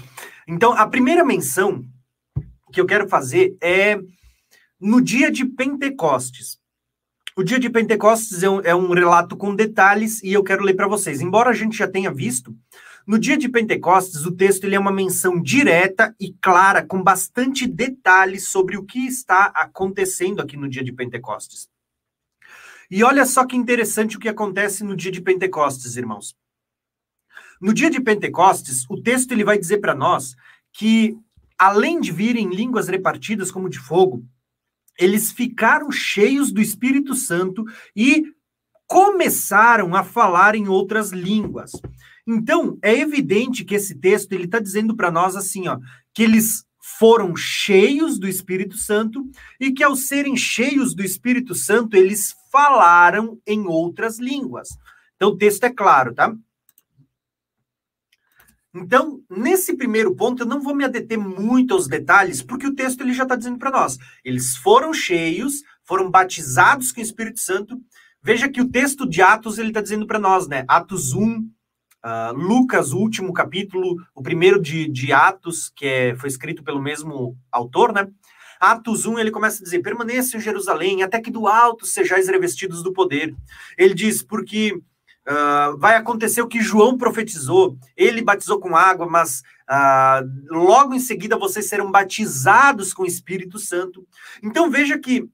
[0.47, 1.85] Então, a primeira menção
[2.73, 3.99] que eu quero fazer é
[4.79, 6.59] no dia de Pentecostes.
[7.37, 10.73] O dia de Pentecostes é um, é um relato com detalhes e eu quero ler
[10.73, 11.21] para vocês.
[11.21, 12.55] Embora a gente já tenha visto,
[13.05, 17.67] no dia de Pentecostes, o texto ele é uma menção direta e clara, com bastante
[17.67, 21.69] detalhes sobre o que está acontecendo aqui no dia de Pentecostes.
[22.91, 26.35] E olha só que interessante o que acontece no dia de Pentecostes, irmãos.
[27.61, 30.35] No dia de Pentecostes, o texto ele vai dizer para nós
[30.73, 31.17] que,
[31.57, 34.25] além de virem línguas repartidas como de fogo,
[34.99, 37.63] eles ficaram cheios do Espírito Santo
[37.95, 38.25] e
[38.85, 41.71] começaram a falar em outras línguas.
[42.27, 45.79] Então, é evidente que esse texto ele está dizendo para nós assim, ó,
[46.13, 46.65] que eles
[46.97, 49.23] foram cheios do Espírito Santo
[49.59, 54.69] e que, ao serem cheios do Espírito Santo, eles falaram em outras línguas.
[55.15, 56.35] Então, o texto é claro, tá?
[58.73, 63.01] Então, nesse primeiro ponto, eu não vou me adeter muito aos detalhes, porque o texto
[63.01, 63.97] ele já está dizendo para nós.
[64.23, 67.77] Eles foram cheios, foram batizados com o Espírito Santo.
[68.23, 70.63] Veja que o texto de Atos ele está dizendo para nós, né?
[70.67, 71.49] Atos 1,
[72.03, 76.81] Uh, Lucas, o último capítulo, o primeiro de, de Atos, que é, foi escrito pelo
[76.81, 78.07] mesmo autor, né?
[78.59, 82.83] Atos 1, ele começa a dizer: permaneçam em Jerusalém, até que do alto sejais revestidos
[82.83, 83.35] do poder.
[83.77, 87.77] Ele diz: porque uh, vai acontecer o que João profetizou.
[87.95, 93.57] Ele batizou com água, mas uh, logo em seguida vocês serão batizados com o Espírito
[93.59, 94.07] Santo.
[94.43, 95.27] Então veja que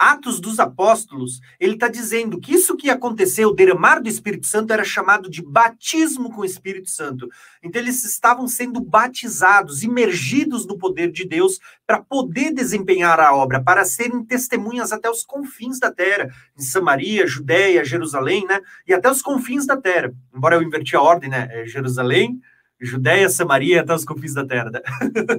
[0.00, 4.72] Atos dos Apóstolos, ele está dizendo que isso que aconteceu, o derramar do Espírito Santo,
[4.72, 7.28] era chamado de batismo com o Espírito Santo.
[7.62, 13.62] Então, eles estavam sendo batizados, imergidos no poder de Deus, para poder desempenhar a obra,
[13.62, 18.58] para serem testemunhas até os confins da terra, em Samaria, Judéia, Jerusalém, né?
[18.88, 20.10] E até os confins da terra.
[20.34, 21.46] Embora eu inverti a ordem, né?
[21.50, 22.40] É Jerusalém,
[22.80, 24.70] Judéia, Samaria, até os confins da terra.
[24.70, 24.80] Né?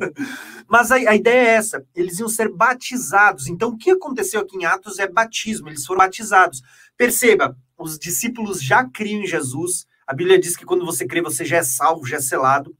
[0.69, 3.47] Mas a, a, ideia é essa: eles iam ser batizados.
[3.47, 6.61] Então, o que aconteceu aqui em Atos é batismo, eles foram batizados.
[6.95, 9.87] Perceba, os discípulos já criam em Jesus.
[10.05, 12.75] A Bíblia diz que quando você crê, você já é salvo, já é selado.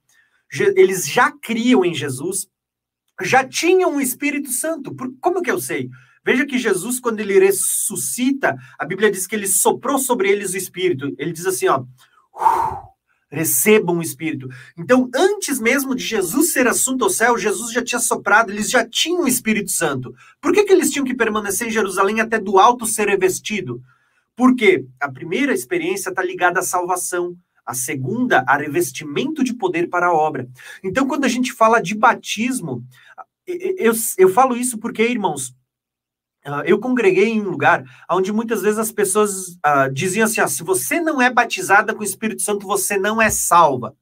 [0.75, 2.47] Eles já criam em Jesus,
[3.21, 4.93] já tinham o Espírito Santo.
[4.93, 5.89] Por, como que eu sei?
[6.23, 10.57] Veja que Jesus, quando ele ressuscita, a Bíblia diz que ele soprou sobre eles o
[10.57, 11.15] Espírito.
[11.17, 11.83] Ele diz assim, ó
[13.31, 14.49] recebam o Espírito.
[14.77, 18.85] Então, antes mesmo de Jesus ser assunto ao céu, Jesus já tinha soprado, eles já
[18.85, 20.13] tinham o Espírito Santo.
[20.41, 23.81] Por que, que eles tinham que permanecer em Jerusalém até do alto ser revestido?
[24.35, 27.35] Porque a primeira experiência está ligada à salvação.
[27.63, 30.49] A segunda, a revestimento de poder para a obra.
[30.83, 32.83] Então, quando a gente fala de batismo,
[33.45, 35.55] eu, eu falo isso porque, irmãos,
[36.45, 40.47] Uh, eu congreguei em um lugar onde muitas vezes as pessoas uh, diziam assim: ah,
[40.47, 43.95] se você não é batizada com o Espírito Santo, você não é salva.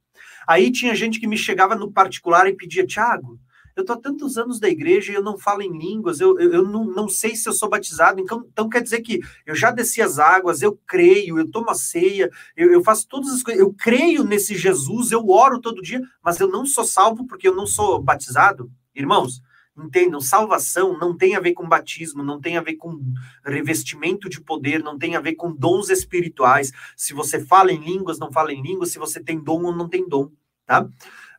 [0.48, 3.38] Aí tinha gente que me chegava no particular e pedia: Tiago,
[3.80, 6.54] eu estou há tantos anos da igreja e eu não falo em línguas, eu, eu,
[6.54, 9.72] eu não, não sei se eu sou batizado, então, então quer dizer que eu já
[9.72, 13.62] desci as águas, eu creio, eu tomo a ceia, eu, eu faço todas as coisas,
[13.62, 17.56] eu creio nesse Jesus, eu oro todo dia, mas eu não sou salvo porque eu
[17.56, 18.70] não sou batizado?
[18.94, 19.42] Irmãos,
[19.84, 23.00] Entendam, salvação não tem a ver com batismo, não tem a ver com
[23.46, 26.72] revestimento de poder, não tem a ver com dons espirituais.
[26.96, 29.88] Se você fala em línguas, não fala em línguas, se você tem dom ou não
[29.88, 30.30] tem dom,
[30.66, 30.88] tá?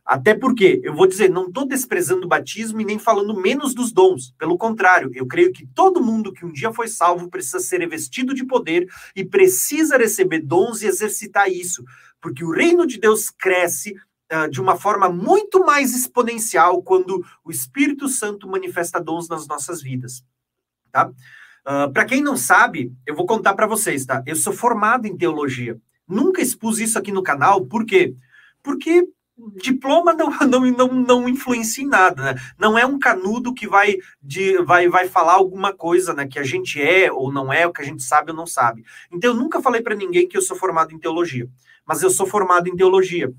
[0.03, 3.91] Até porque, eu vou dizer, não estou desprezando o batismo e nem falando menos dos
[3.91, 4.33] dons.
[4.37, 8.33] Pelo contrário, eu creio que todo mundo que um dia foi salvo precisa ser revestido
[8.33, 11.83] de poder e precisa receber dons e exercitar isso.
[12.19, 13.93] Porque o reino de Deus cresce
[14.49, 20.23] de uma forma muito mais exponencial quando o Espírito Santo manifesta dons nas nossas vidas.
[20.91, 21.07] Tá?
[21.07, 21.11] Uh,
[21.65, 24.23] ah, para quem não sabe, eu vou contar para vocês, tá?
[24.25, 25.77] Eu sou formado em teologia.
[26.07, 28.15] Nunca expus isso aqui no canal, por quê?
[28.63, 29.07] Porque
[29.61, 32.41] diploma não, não, não, não influencia em nada, né?
[32.57, 36.27] Não é um canudo que vai, de, vai, vai falar alguma coisa, né?
[36.27, 38.83] Que a gente é ou não é, o que a gente sabe ou não sabe.
[39.11, 41.47] Então, eu nunca falei para ninguém que eu sou formado em teologia,
[41.85, 43.33] mas eu sou formado em teologia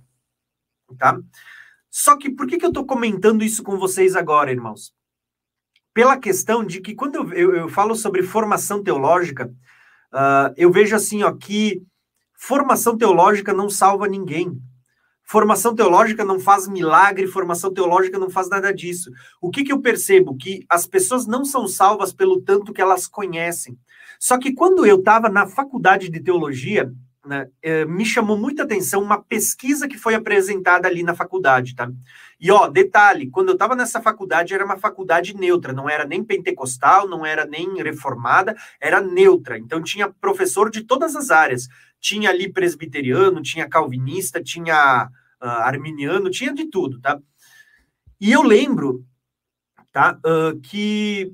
[0.97, 1.19] tá?
[1.91, 4.95] Só que por que, que eu estou comentando isso com vocês agora, irmãos?
[5.93, 9.53] Pela questão de que quando eu, eu, eu falo sobre formação teológica,
[10.13, 11.83] uh, eu vejo assim, ó, que
[12.35, 14.59] formação teológica não salva ninguém.
[15.23, 19.11] Formação teológica não faz milagre, formação teológica não faz nada disso.
[19.41, 20.37] O que, que eu percebo?
[20.37, 23.79] Que as pessoas não são salvas pelo tanto que elas conhecem.
[24.19, 26.93] Só que quando eu estava na faculdade de teologia,
[27.25, 31.91] né, é, me chamou muita atenção uma pesquisa que foi apresentada ali na faculdade, tá?
[32.41, 36.25] E ó, detalhe, quando eu estava nessa faculdade era uma faculdade neutra, não era nem
[36.25, 39.57] pentecostal, não era nem reformada, era neutra.
[39.57, 41.69] Então tinha professor de todas as áreas.
[42.01, 45.09] Tinha ali presbiteriano, tinha calvinista, tinha
[45.41, 47.21] uh, arminiano, tinha de tudo, tá?
[48.21, 49.05] E eu lembro,
[49.93, 51.33] tá, uh, que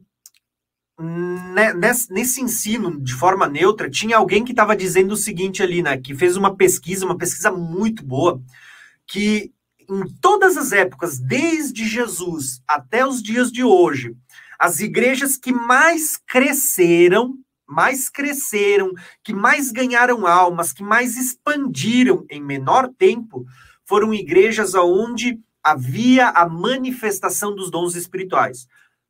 [0.98, 5.96] nesse, nesse, ensino de forma neutra, tinha alguém que estava dizendo o seguinte ali, né?
[5.98, 8.42] Que fez uma pesquisa, uma pesquisa muito boa,
[9.06, 9.52] que
[9.88, 14.14] em todas as épocas, desde Jesus até os dias de hoje,
[14.58, 22.42] as igrejas que mais cresceram, mais cresceram, que mais ganharam almas, que mais expandiram em
[22.42, 23.46] menor tempo,
[23.84, 28.66] foram igrejas onde havia a manifestação dos dons espirituais.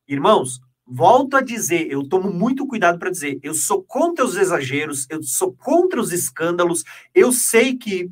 [0.07, 5.07] Irmãos, volto a dizer, eu tomo muito cuidado para dizer, eu sou contra os exageros,
[5.11, 6.83] eu sou contra os escândalos,
[7.15, 8.11] eu sei que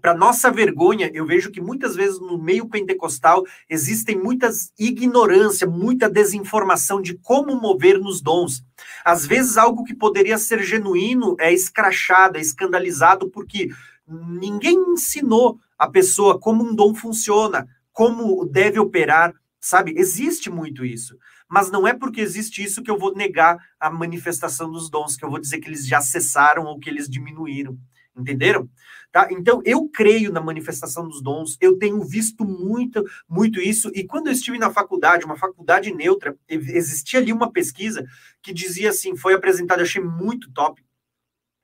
[0.00, 6.10] para nossa vergonha, eu vejo que muitas vezes no meio pentecostal existem muitas ignorância, muita
[6.10, 8.64] desinformação de como mover nos dons.
[9.04, 13.68] Às vezes algo que poderia ser genuíno é escrachado, é escandalizado porque
[14.08, 19.94] ninguém ensinou a pessoa como um dom funciona, como deve operar, sabe?
[19.96, 21.16] Existe muito isso
[21.52, 25.22] mas não é porque existe isso que eu vou negar a manifestação dos dons, que
[25.22, 27.78] eu vou dizer que eles já cessaram ou que eles diminuíram.
[28.16, 28.70] Entenderam?
[29.12, 29.28] Tá?
[29.30, 34.28] Então, eu creio na manifestação dos dons, eu tenho visto muito, muito isso, e quando
[34.28, 38.02] eu estive na faculdade, uma faculdade neutra, existia ali uma pesquisa
[38.40, 40.82] que dizia assim, foi apresentada, achei muito top,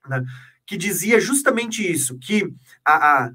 [0.07, 0.23] né?
[0.69, 2.53] Que dizia justamente isso, que
[2.85, 3.31] a, a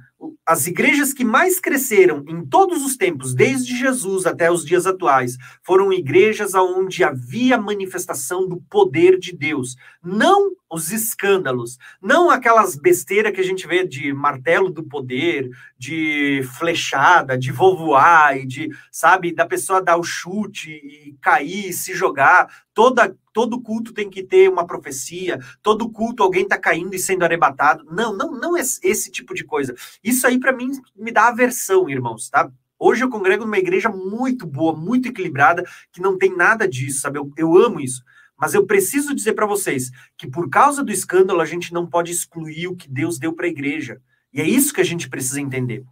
[0.47, 5.37] as igrejas que mais cresceram em todos os tempos, desde Jesus até os dias atuais,
[5.63, 13.33] foram igrejas onde havia manifestação do poder de Deus, não os escândalos, não aquelas besteiras
[13.33, 19.35] que a gente vê de martelo do poder, de flechada, de vovoar e de, sabe,
[19.35, 22.65] da pessoa dar o chute e cair, se jogar.
[22.73, 27.25] Toda, todo culto tem que ter uma profecia, todo culto alguém está caindo e sendo
[27.25, 27.85] arrebatado.
[27.91, 29.75] Não, não, não é esse tipo de coisa.
[30.03, 32.51] Isso aí, para mim, me dá aversão, irmãos, tá?
[32.79, 37.19] Hoje eu congrego numa igreja muito boa, muito equilibrada, que não tem nada disso, sabe?
[37.19, 38.05] Eu, eu amo isso.
[38.39, 42.13] Mas eu preciso dizer para vocês que por causa do escândalo a gente não pode
[42.13, 44.01] excluir o que Deus deu para a igreja.
[44.33, 45.85] E é isso que a gente precisa entender,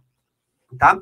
[0.77, 0.99] tá?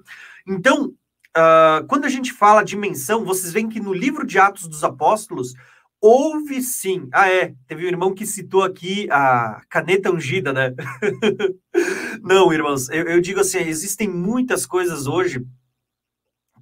[0.47, 0.93] Então,
[1.37, 4.83] uh, quando a gente fala de menção, vocês veem que no livro de Atos dos
[4.83, 5.53] Apóstolos
[6.01, 7.07] houve sim.
[7.13, 10.73] Ah, é, teve um irmão que citou aqui a caneta ungida, né?
[12.23, 15.45] não, irmãos, eu, eu digo assim, existem muitas coisas hoje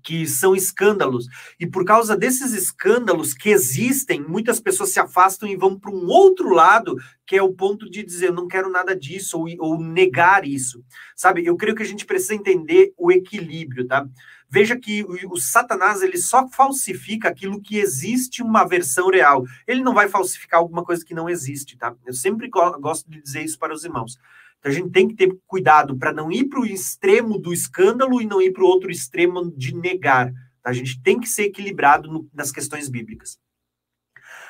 [0.03, 1.27] que são escândalos.
[1.59, 6.07] E por causa desses escândalos que existem, muitas pessoas se afastam e vão para um
[6.07, 6.95] outro lado,
[7.25, 10.83] que é o ponto de dizer, eu não quero nada disso, ou, ou negar isso.
[11.15, 14.07] Sabe, eu creio que a gente precisa entender o equilíbrio, tá?
[14.49, 19.43] Veja que o, o, Satanás ele só falsifica aquilo que existe uma versão real.
[19.67, 21.95] Ele não vai falsificar alguma coisa que não existe, tá?
[22.03, 24.17] Eu sempre gosto de dizer isso para os irmãos.
[24.59, 28.21] Então a gente tem que ter cuidado para não ir para o extremo do escândalo
[28.21, 30.31] e não ir para o outro extremo de negar.
[30.61, 30.69] Tá?
[30.69, 33.37] A gente tem que ser equilibrado no, nas questões bíblicas.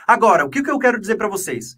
[0.07, 1.77] Agora, o que, que eu quero dizer para vocês?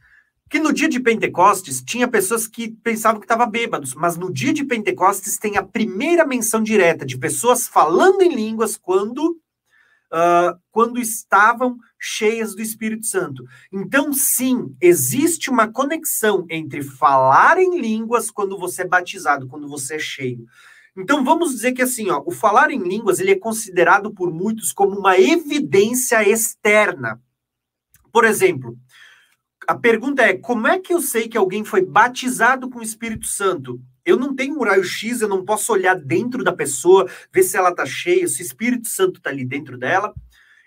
[0.49, 4.53] Que no dia de Pentecostes tinha pessoas que pensavam que estavam bêbados, mas no dia
[4.53, 9.37] de Pentecostes tem a primeira menção direta de pessoas falando em línguas quando
[10.11, 13.43] uh, quando estavam cheias do Espírito Santo.
[13.71, 19.95] Então, sim, existe uma conexão entre falar em línguas quando você é batizado, quando você
[19.95, 20.45] é cheio.
[20.95, 24.73] Então, vamos dizer que assim, ó, o falar em línguas ele é considerado por muitos
[24.73, 27.21] como uma evidência externa.
[28.11, 28.77] Por exemplo,
[29.65, 33.25] a pergunta é: como é que eu sei que alguém foi batizado com o Espírito
[33.25, 33.81] Santo?
[34.05, 37.69] Eu não tenho um raio-x, eu não posso olhar dentro da pessoa, ver se ela
[37.69, 40.13] está cheia, se o Espírito Santo está ali dentro dela.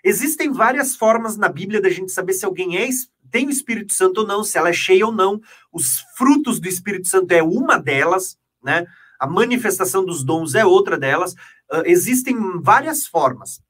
[0.03, 2.87] Existem várias formas na Bíblia da gente saber se alguém é,
[3.31, 5.41] tem o Espírito Santo ou não, se ela é cheia ou não.
[5.71, 8.85] Os frutos do Espírito Santo é uma delas, né?
[9.19, 11.33] A manifestação dos dons é outra delas.
[11.71, 13.61] Uh, existem várias formas.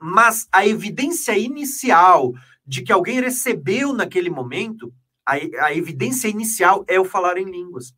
[0.00, 2.34] Mas a evidência inicial
[2.66, 4.92] de que alguém recebeu naquele momento,
[5.24, 5.34] a,
[5.66, 7.94] a evidência inicial é o falar em línguas.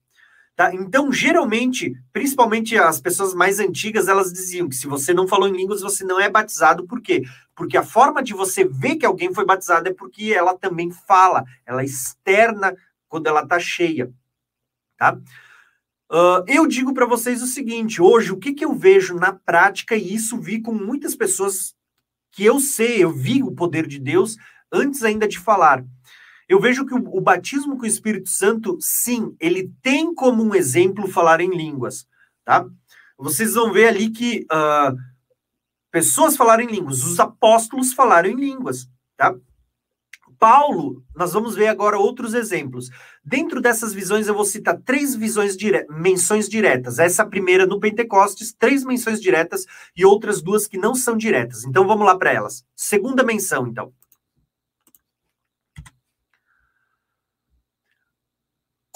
[0.59, 0.75] Tá?
[0.75, 5.57] Então, geralmente, principalmente as pessoas mais antigas, elas diziam que se você não falou em
[5.57, 6.85] línguas, você não é batizado.
[6.85, 7.23] Por quê?
[7.55, 11.45] Porque a forma de você ver que alguém foi batizado é porque ela também fala,
[11.65, 14.13] ela externa quando ela está cheia.
[14.97, 15.17] Tá?
[16.11, 19.95] Uh, eu digo para vocês o seguinte: hoje, o que, que eu vejo na prática,
[19.95, 21.73] e isso vi com muitas pessoas
[22.33, 24.37] que eu sei, eu vi o poder de Deus
[24.73, 25.85] antes ainda de falar.
[26.49, 30.55] Eu vejo que o, o, batismo com o Espírito Santo, sim, ele tem como um
[30.55, 32.07] exemplo falar em línguas,
[32.45, 32.67] tá?
[33.19, 34.97] Vocês vão ver ali que uh,
[35.91, 39.35] pessoas falaram em línguas, os apóstolos falaram em línguas, tá?
[40.39, 42.91] Paulo, nós vamos ver agora outros exemplos.
[43.25, 45.85] Dentro dessas visões, eu vou citar três visões dire...
[45.91, 47.01] menções diretas.
[47.01, 51.65] Essa primeira no Pentecostes, três menções diretas e outras duas que não são diretas.
[51.65, 52.65] Então vamos lá para elas.
[52.77, 53.93] Segunda menção, então.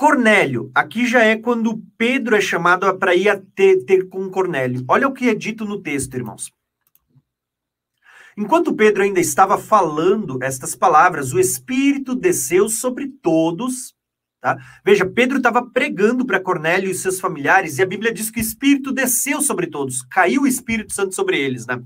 [0.02, 4.84] Cornélio, aqui já é quando Pedro é chamado para ir a ter, ter com Cornélio.
[4.88, 6.50] Olha o que é dito no texto, irmãos.
[8.36, 13.94] Enquanto Pedro ainda estava falando estas palavras, o Espírito desceu sobre todos.
[14.40, 14.58] Tá?
[14.84, 18.42] Veja, Pedro estava pregando para Cornélio e seus familiares, e a Bíblia diz que o
[18.42, 21.64] Espírito desceu sobre todos, caiu o Espírito Santo sobre eles.
[21.64, 21.80] Né?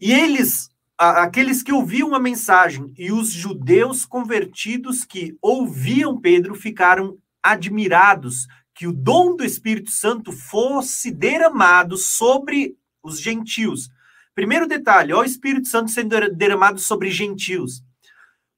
[0.00, 0.69] E eles
[1.00, 8.86] aqueles que ouviam a mensagem e os judeus convertidos que ouviam Pedro ficaram admirados que
[8.86, 13.88] o dom do Espírito Santo fosse derramado sobre os gentios.
[14.34, 17.82] Primeiro detalhe, ó, o Espírito Santo sendo derramado sobre gentios.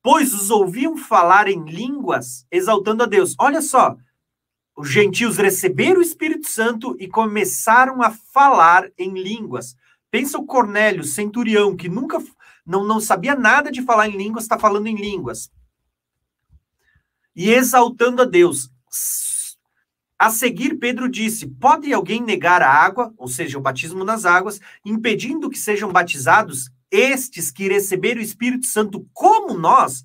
[0.03, 3.37] Pois os ouviam falar em línguas, exaltando a Deus.
[3.39, 3.97] Olha só,
[4.77, 9.77] os gentios receberam o Espírito Santo e começaram a falar em línguas.
[10.13, 12.23] Pensa o Cornélio, centurião, que nunca
[12.67, 15.51] não, não sabia nada de falar em línguas, está falando em línguas.
[17.35, 18.71] E exaltando a Deus.
[20.19, 24.61] A seguir, Pedro disse: Pode alguém negar a água, ou seja, o batismo nas águas,
[24.85, 30.05] impedindo que sejam batizados estes que receberam o Espírito Santo como nós?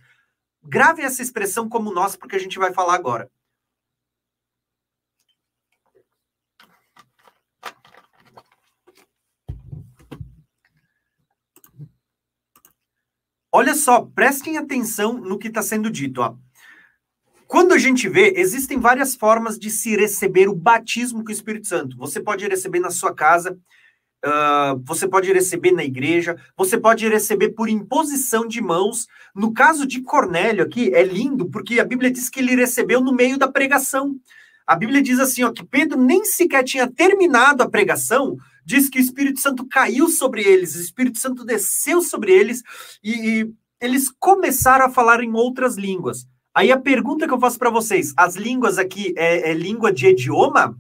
[0.63, 3.29] Grave essa expressão como nós, porque a gente vai falar agora.
[13.57, 16.21] Olha só, prestem atenção no que está sendo dito.
[16.21, 16.35] Ó.
[17.47, 21.67] Quando a gente vê, existem várias formas de se receber o batismo com o Espírito
[21.67, 21.97] Santo.
[21.97, 23.57] Você pode receber na sua casa,
[24.23, 29.07] uh, você pode receber na igreja, você pode receber por imposição de mãos.
[29.33, 33.11] No caso de Cornélio aqui, é lindo, porque a Bíblia diz que ele recebeu no
[33.11, 34.19] meio da pregação.
[34.67, 38.37] A Bíblia diz assim, ó, que Pedro nem sequer tinha terminado a pregação,
[38.67, 42.61] diz que o Espírito Santo caiu sobre eles, o Espírito Santo desceu sobre eles
[43.01, 46.27] e, e eles começaram a falar em outras línguas.
[46.53, 50.07] Aí a pergunta que eu faço para vocês: as línguas aqui é, é, língua de
[50.07, 50.77] idioma?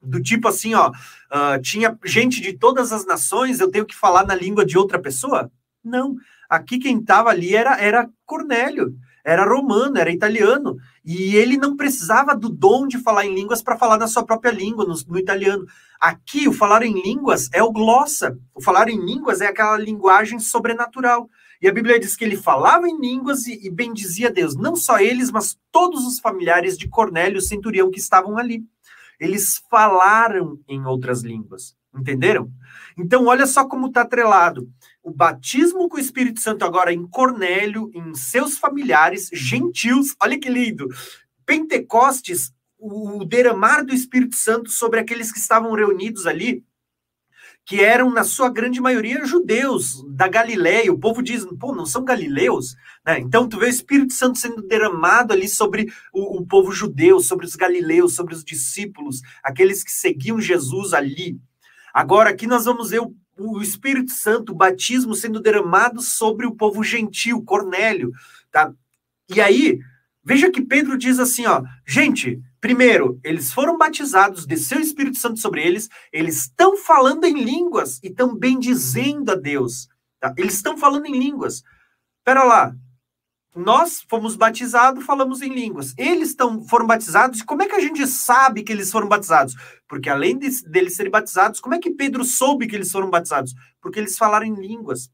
[0.00, 4.24] Do tipo assim, ó, uh, tinha gente de todas as nações, eu tenho que falar
[4.24, 5.50] na língua de outra pessoa?
[5.82, 6.14] Não.
[6.48, 8.96] Aqui quem estava ali era, era Cornélio
[9.28, 13.76] era romano, era italiano, e ele não precisava do dom de falar em línguas para
[13.76, 15.66] falar na sua própria língua, no, no, italiano.
[16.00, 18.38] Aqui, o falar em línguas é o glossa.
[18.54, 21.28] O falar em línguas é aquela linguagem sobrenatural.
[21.60, 24.56] E a Bíblia diz que ele falava em línguas e, e bendizia Deus.
[24.56, 28.64] Não só eles, mas todos os familiares de Cornélio, centurião, que estavam ali.
[29.20, 31.76] Eles falaram em outras línguas.
[31.94, 32.50] Entenderam?
[32.96, 34.68] Então, olha só como está atrelado
[35.08, 40.50] o batismo com o Espírito Santo agora em Cornélio, em seus familiares, gentios, olha que
[40.50, 40.86] lindo.
[41.46, 46.62] Pentecostes, o derramar do Espírito Santo sobre aqueles que estavam reunidos ali,
[47.64, 50.92] que eram, na sua grande maioria, judeus da Galileia.
[50.92, 52.74] O povo diz, pô, não são galileus?
[53.04, 53.18] Né?
[53.20, 57.44] Então, tu vê o Espírito Santo sendo derramado ali sobre o, o povo judeu, sobre
[57.44, 61.38] os galileus, sobre os discípulos, aqueles que seguiam Jesus ali.
[61.98, 66.54] Agora, aqui nós vamos ver o o Espírito Santo, o batismo sendo derramado sobre o
[66.54, 68.10] povo gentil, Cornélio,
[68.50, 68.72] tá?
[69.28, 69.78] E aí,
[70.24, 75.38] veja que Pedro diz assim, ó, gente, primeiro, eles foram batizados, desceu o Espírito Santo
[75.38, 80.34] sobre eles, eles estão falando em línguas e também dizendo a Deus, tá?
[80.36, 81.62] Eles estão falando em línguas.
[82.24, 82.74] Pera lá,
[83.58, 85.92] nós fomos batizados, falamos em línguas.
[85.98, 89.54] Eles tão, foram batizados, e como é que a gente sabe que eles foram batizados?
[89.88, 93.54] Porque além de, deles serem batizados, como é que Pedro soube que eles foram batizados?
[93.80, 95.10] Porque eles falaram em línguas.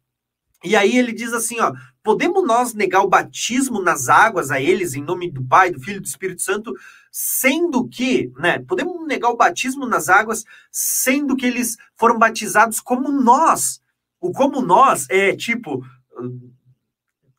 [0.62, 4.94] E aí ele diz assim, ó, podemos nós negar o batismo nas águas a eles
[4.94, 6.74] em nome do Pai, do Filho e do Espírito Santo,
[7.10, 13.10] sendo que, né, podemos negar o batismo nas águas, sendo que eles foram batizados como
[13.10, 13.80] nós.
[14.20, 15.84] O como nós é tipo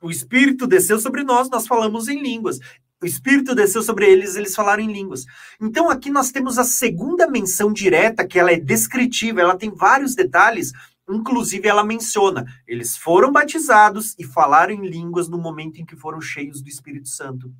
[0.05, 2.59] o Espírito desceu sobre nós, nós falamos em línguas.
[3.01, 5.25] O Espírito desceu sobre eles, eles falaram em línguas.
[5.59, 10.13] Então aqui nós temos a segunda menção direta, que ela é descritiva, ela tem vários
[10.13, 10.71] detalhes,
[11.09, 16.21] inclusive ela menciona, eles foram batizados e falaram em línguas no momento em que foram
[16.21, 17.51] cheios do Espírito Santo.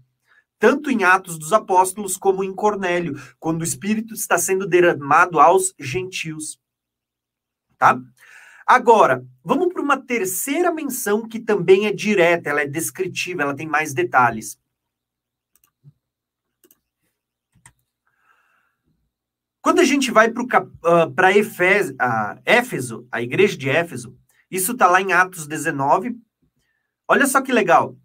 [0.59, 5.73] Tanto em Atos dos Apóstolos como em Cornélio, quando o Espírito está sendo derramado aos
[5.79, 6.59] gentios.
[7.75, 7.99] Tá?
[8.67, 13.93] Agora, vamos uma terceira menção que também é direta, ela é descritiva, ela tem mais
[13.93, 14.59] detalhes.
[19.61, 24.17] Quando a gente vai para uh, Éfeso, a igreja de Éfeso,
[24.49, 26.19] isso está lá em Atos 19.
[27.07, 27.97] Olha só que legal.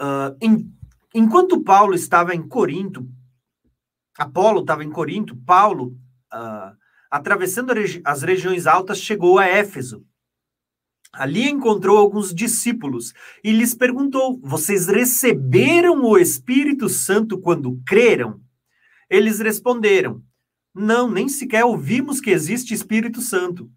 [0.00, 0.76] Uh, em,
[1.14, 3.08] enquanto Paulo estava em Corinto,
[4.18, 5.96] Apolo estava em Corinto, Paulo
[6.32, 6.76] uh,
[7.14, 7.72] atravessando
[8.04, 10.04] as regiões altas, chegou a Éfeso.
[11.12, 18.40] Ali encontrou alguns discípulos e lhes perguntou: Vocês receberam o Espírito Santo quando creram?
[19.08, 20.24] Eles responderam:
[20.74, 23.70] Não, nem sequer ouvimos que existe Espírito Santo.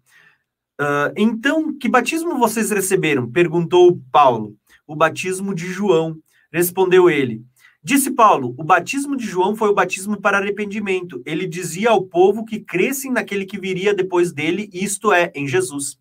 [0.80, 3.30] Uh, então, que batismo vocês receberam?
[3.30, 4.56] perguntou Paulo.
[4.84, 6.18] O batismo de João.
[6.52, 7.44] Respondeu ele:
[7.82, 11.22] Disse Paulo: o batismo de João foi o batismo para arrependimento.
[11.24, 15.98] Ele dizia ao povo que crescem naquele que viria depois dele, isto é, em Jesus.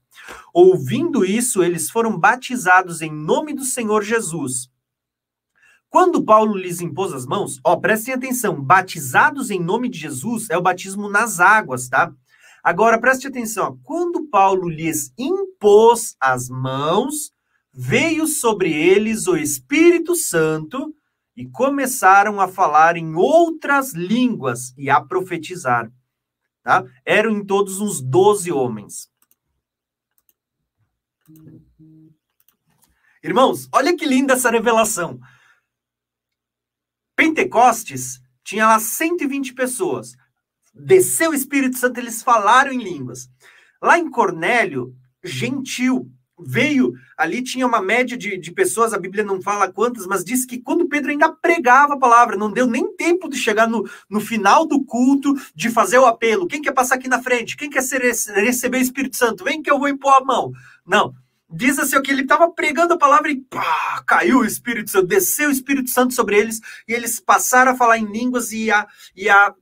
[0.53, 4.69] Ouvindo isso, eles foram batizados em nome do Senhor Jesus.
[5.89, 10.57] Quando Paulo lhes impôs as mãos, ó, prestem atenção, batizados em nome de Jesus é
[10.57, 12.11] o batismo nas águas, tá?
[12.61, 17.31] Agora preste atenção, ó, quando Paulo lhes impôs as mãos,
[17.73, 20.93] veio sobre eles o Espírito Santo
[21.37, 25.91] e começaram a falar em outras línguas e a profetizar.
[26.63, 26.83] Tá?
[27.05, 29.07] Eram em todos uns doze homens.
[33.23, 35.19] Irmãos, olha que linda essa revelação.
[37.15, 40.15] Pentecostes tinha lá 120 pessoas.
[40.73, 43.29] Desceu o Espírito Santo, eles falaram em línguas.
[43.81, 49.41] Lá em Cornélio, gentil, veio ali, tinha uma média de, de pessoas, a Bíblia não
[49.41, 53.29] fala quantas, mas diz que quando Pedro ainda pregava a palavra, não deu nem tempo
[53.29, 56.47] de chegar no, no final do culto, de fazer o apelo.
[56.47, 57.57] Quem quer passar aqui na frente?
[57.57, 59.43] Quem quer ser, receber o Espírito Santo?
[59.43, 60.51] Vem que eu vou impor a mão.
[60.85, 61.13] Não.
[61.49, 65.47] Diz assim, que ele estava pregando a palavra e pá, caiu o Espírito Santo, desceu
[65.47, 68.85] o Espírito Santo sobre eles e eles passaram a falar em línguas e a,
[69.15, 69.53] e a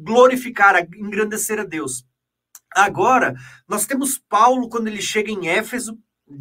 [0.00, 2.06] glorificar, a engrandecer a Deus.
[2.74, 3.34] Agora,
[3.68, 5.98] nós temos Paulo quando ele chega em Éfeso,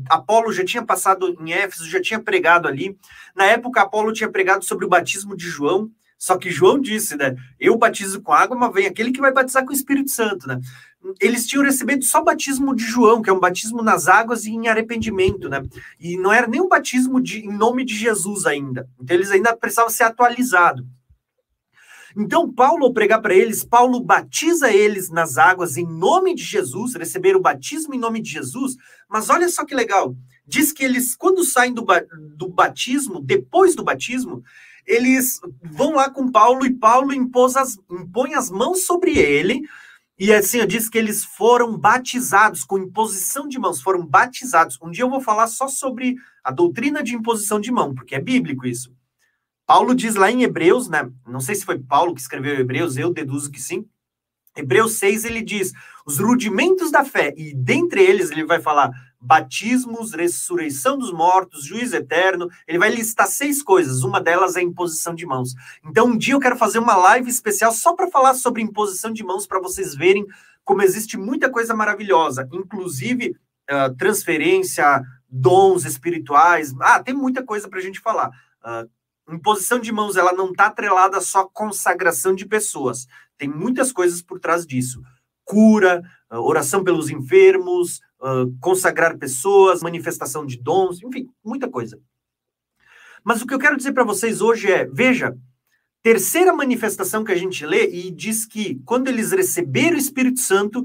[0.10, 2.98] Apolo já tinha passado em Éfeso, já tinha pregado ali.
[3.36, 7.36] Na época, Apolo tinha pregado sobre o batismo de João, só que João disse, né?
[7.60, 10.60] Eu batizo com água, mas vem aquele que vai batizar com o Espírito Santo, né?
[11.20, 14.68] Eles tinham recebido só batismo de João, que é um batismo nas águas e em
[14.68, 15.64] arrependimento, né?
[16.00, 18.88] E não era nem um batismo de, em nome de Jesus ainda.
[19.00, 20.86] Então eles ainda precisavam ser atualizados.
[22.17, 26.95] Então, Paulo, ao pregar para eles, Paulo batiza eles nas águas em nome de Jesus,
[26.95, 28.75] receber o batismo em nome de Jesus,
[29.09, 30.15] mas olha só que legal.
[30.45, 31.85] Diz que eles, quando saem do,
[32.35, 34.43] do batismo, depois do batismo,
[34.85, 37.11] eles vão lá com Paulo e Paulo
[37.57, 39.61] as, impõe as mãos sobre ele.
[40.19, 44.77] E assim, diz que eles foram batizados com imposição de mãos, foram batizados.
[44.81, 48.19] Um dia eu vou falar só sobre a doutrina de imposição de mão, porque é
[48.19, 48.93] bíblico isso.
[49.72, 51.09] Paulo diz lá em Hebreus, né?
[51.25, 53.88] Não sei se foi Paulo que escreveu Hebreus, eu deduzo que sim.
[54.53, 55.72] Hebreus 6 ele diz
[56.06, 61.95] os rudimentos da fé, e dentre eles ele vai falar batismos, ressurreição dos mortos, juízo
[61.95, 62.50] eterno.
[62.67, 65.53] Ele vai listar seis coisas, uma delas é a imposição de mãos.
[65.85, 69.24] Então, um dia eu quero fazer uma live especial só para falar sobre imposição de
[69.24, 70.27] mãos, para vocês verem
[70.66, 73.38] como existe muita coisa maravilhosa, inclusive
[73.72, 76.74] uh, transferência, dons espirituais.
[76.82, 78.32] Ah, tem muita coisa para a gente falar.
[78.61, 79.01] Uh,
[79.35, 83.08] imposição de mãos ela não está atrelada só à consagração de pessoas.
[83.38, 85.01] Tem muitas coisas por trás disso.
[85.43, 92.00] Cura, ah, oração pelos enfermos, ah, consagrar pessoas, manifestação de dons, enfim, muita coisa.
[93.24, 95.38] Mas o que eu quero dizer para vocês hoje é, veja,
[96.01, 100.84] terceira manifestação que a gente lê e diz que quando eles receberam o Espírito Santo,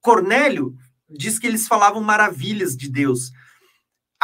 [0.00, 0.74] Cornélio
[1.08, 3.32] diz que eles falavam maravilhas de Deus.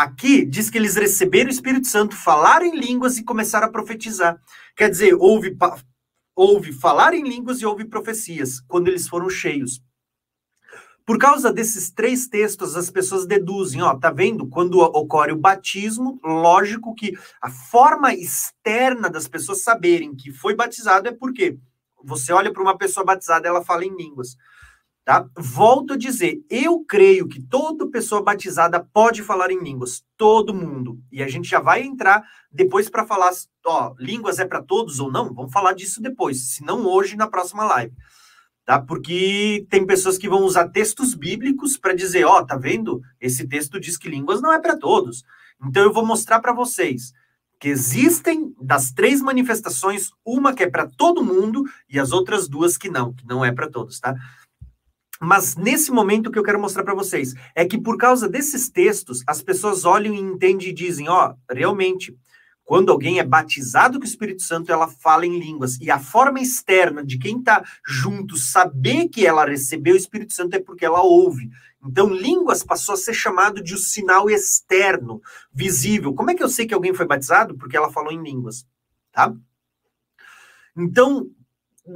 [0.01, 4.41] Aqui diz que eles receberam o Espírito Santo, falaram em línguas e começaram a profetizar.
[4.75, 5.55] Quer dizer, houve,
[6.35, 9.83] houve falar em línguas e houve profecias, quando eles foram cheios.
[11.05, 14.49] Por causa desses três textos, as pessoas deduzem, ó, tá vendo?
[14.49, 17.13] Quando ocorre o batismo, lógico que
[17.43, 21.59] a forma externa das pessoas saberem que foi batizado é porque
[22.03, 24.35] você olha para uma pessoa batizada, ela fala em línguas.
[25.11, 25.29] Tá?
[25.37, 31.01] Volto a dizer, eu creio que toda pessoa batizada pode falar em línguas, todo mundo.
[31.11, 33.33] E a gente já vai entrar depois para falar,
[33.67, 35.35] ó, línguas é para todos ou não?
[35.35, 37.93] Vamos falar disso depois, se não hoje na próxima live.
[38.65, 38.81] Tá?
[38.81, 43.03] Porque tem pessoas que vão usar textos bíblicos para dizer, ó, tá vendo?
[43.21, 45.25] Esse texto diz que línguas não é para todos.
[45.67, 47.13] Então eu vou mostrar para vocês
[47.61, 52.79] que existem das três manifestações, uma que é para todo mundo e as outras duas
[52.79, 54.15] que não, que não é para todos, tá?
[55.21, 58.71] Mas nesse momento o que eu quero mostrar para vocês é que por causa desses
[58.71, 62.17] textos, as pessoas olham e entendem e dizem, ó, oh, realmente,
[62.65, 65.77] quando alguém é batizado com o Espírito Santo, ela fala em línguas.
[65.81, 70.55] E a forma externa de quem está junto saber que ela recebeu o Espírito Santo
[70.55, 71.51] é porque ela ouve.
[71.85, 75.21] Então, línguas passou a ser chamado de um sinal externo,
[75.53, 76.15] visível.
[76.15, 77.57] Como é que eu sei que alguém foi batizado?
[77.57, 78.65] Porque ela falou em línguas,
[79.13, 79.35] tá?
[80.77, 81.29] Então,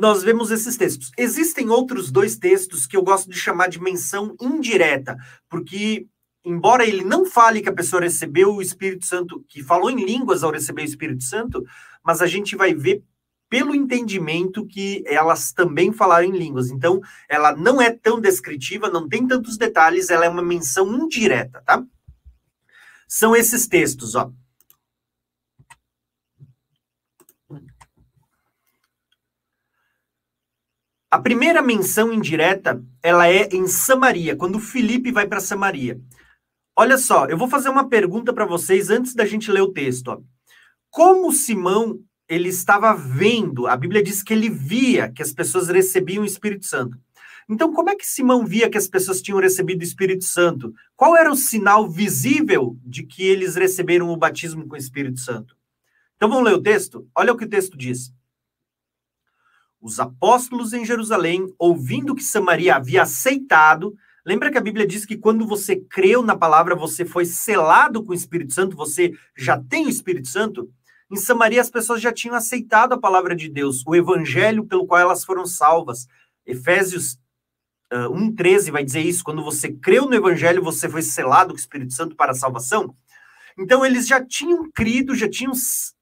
[0.01, 1.11] nós vemos esses textos.
[1.17, 5.17] Existem outros dois textos que eu gosto de chamar de menção indireta,
[5.49, 6.07] porque
[6.45, 10.43] embora ele não fale que a pessoa recebeu o Espírito Santo, que falou em línguas
[10.43, 11.65] ao receber o Espírito Santo,
[12.05, 13.03] mas a gente vai ver
[13.49, 16.71] pelo entendimento que elas também falaram em línguas.
[16.71, 21.63] Então, ela não é tão descritiva, não tem tantos detalhes, ela é uma menção indireta,
[21.65, 21.83] tá?
[23.07, 24.33] São esses textos, ó.
[31.15, 36.01] A primeira menção indireta, ela é em Samaria, quando Felipe vai para Samaria.
[36.75, 40.09] Olha só, eu vou fazer uma pergunta para vocês antes da gente ler o texto.
[40.09, 40.21] Ó.
[40.91, 46.25] Como Simão ele estava vendo, a Bíblia diz que ele via que as pessoas recebiam
[46.25, 46.99] o Espírito Santo.
[47.49, 50.75] Então, como é que Simão via que as pessoas tinham recebido o Espírito Santo?
[50.97, 55.57] Qual era o sinal visível de que eles receberam o batismo com o Espírito Santo?
[56.17, 57.07] Então, vamos ler o texto?
[57.15, 58.13] Olha o que o texto diz.
[59.85, 65.15] Os apóstolos em Jerusalém, ouvindo que Samaria havia aceitado, lembra que a Bíblia diz que
[65.15, 69.85] quando você creu na palavra, você foi selado com o Espírito Santo, você já tem
[69.85, 70.71] o Espírito Santo?
[71.13, 75.03] Em Samaria, as pessoas já tinham aceitado a palavra de Deus, o evangelho pelo qual
[75.03, 76.09] elas foram salvas.
[76.47, 77.19] Efésios
[77.93, 81.61] uh, 1,13 vai dizer isso, quando você creu no Evangelho, você foi selado com o
[81.61, 82.97] Espírito Santo para a salvação.
[83.59, 85.53] Então, eles já tinham crido, já tinham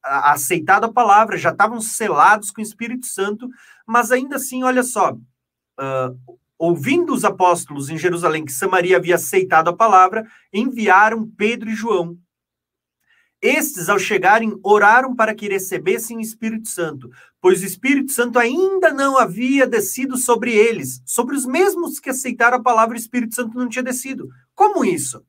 [0.02, 3.48] aceitado a palavra, já estavam selados com o Espírito Santo,
[3.86, 9.68] mas ainda assim, olha só, uh, ouvindo os apóstolos em Jerusalém que Samaria havia aceitado
[9.68, 12.16] a palavra, enviaram Pedro e João.
[13.42, 18.92] Estes, ao chegarem, oraram para que recebessem o Espírito Santo, pois o Espírito Santo ainda
[18.92, 21.02] não havia descido sobre eles.
[21.04, 24.28] Sobre os mesmos que aceitaram a palavra, o Espírito Santo não tinha descido.
[24.54, 25.26] Como isso?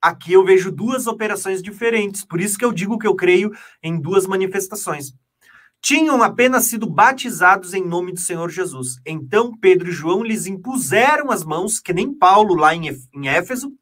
[0.00, 3.50] Aqui eu vejo duas operações diferentes, por isso que eu digo que eu creio
[3.82, 5.14] em duas manifestações.
[5.80, 8.96] Tinham apenas sido batizados em nome do Senhor Jesus.
[9.04, 12.88] Então Pedro e João lhes impuseram as mãos, que nem Paulo lá em
[13.28, 13.72] Éfeso,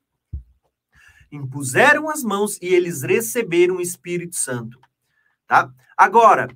[1.31, 4.79] impuseram as mãos e eles receberam o Espírito Santo.
[5.47, 5.71] Tá?
[5.97, 6.49] Agora,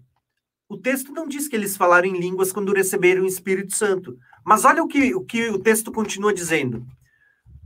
[0.68, 4.18] o texto não diz que eles falaram em línguas quando receberam o Espírito Santo.
[4.44, 6.86] Mas olha o que o, que o texto continua dizendo.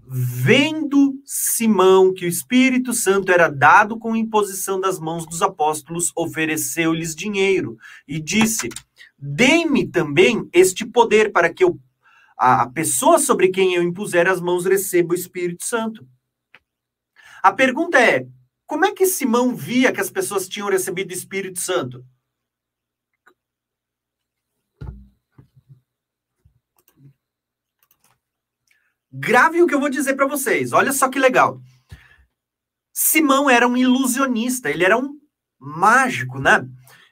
[0.06, 7.15] Vendo Simão que o Espírito Santo era dado com imposição das mãos dos apóstolos, ofereceu-lhes
[7.15, 8.69] dinheiro e disse:
[9.19, 11.81] Dê-me também este poder para que eu,
[12.36, 16.07] a pessoa sobre quem eu impuser as mãos receba o Espírito Santo.
[17.43, 18.27] A pergunta é:
[18.67, 22.05] como é que Simão via que as pessoas tinham recebido o Espírito Santo?
[29.12, 30.73] Grave o que eu vou dizer para vocês.
[30.73, 31.60] Olha só que legal.
[32.92, 35.18] Simão era um ilusionista, ele era um
[35.58, 36.66] mágico, né?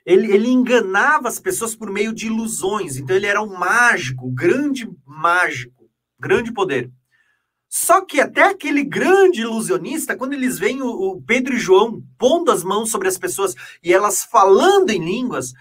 [0.05, 2.97] Ele, ele enganava as pessoas por meio de ilusões.
[2.97, 6.91] Então ele era um mágico, grande mágico, grande poder.
[7.69, 12.51] Só que até aquele grande ilusionista, quando eles veem o, o, Pedro e João pondo
[12.51, 15.53] as mãos sobre as pessoas e elas falando em línguas,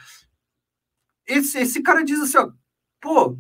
[1.28, 2.50] esse, esse cara diz assim: ó,
[3.00, 3.38] pô,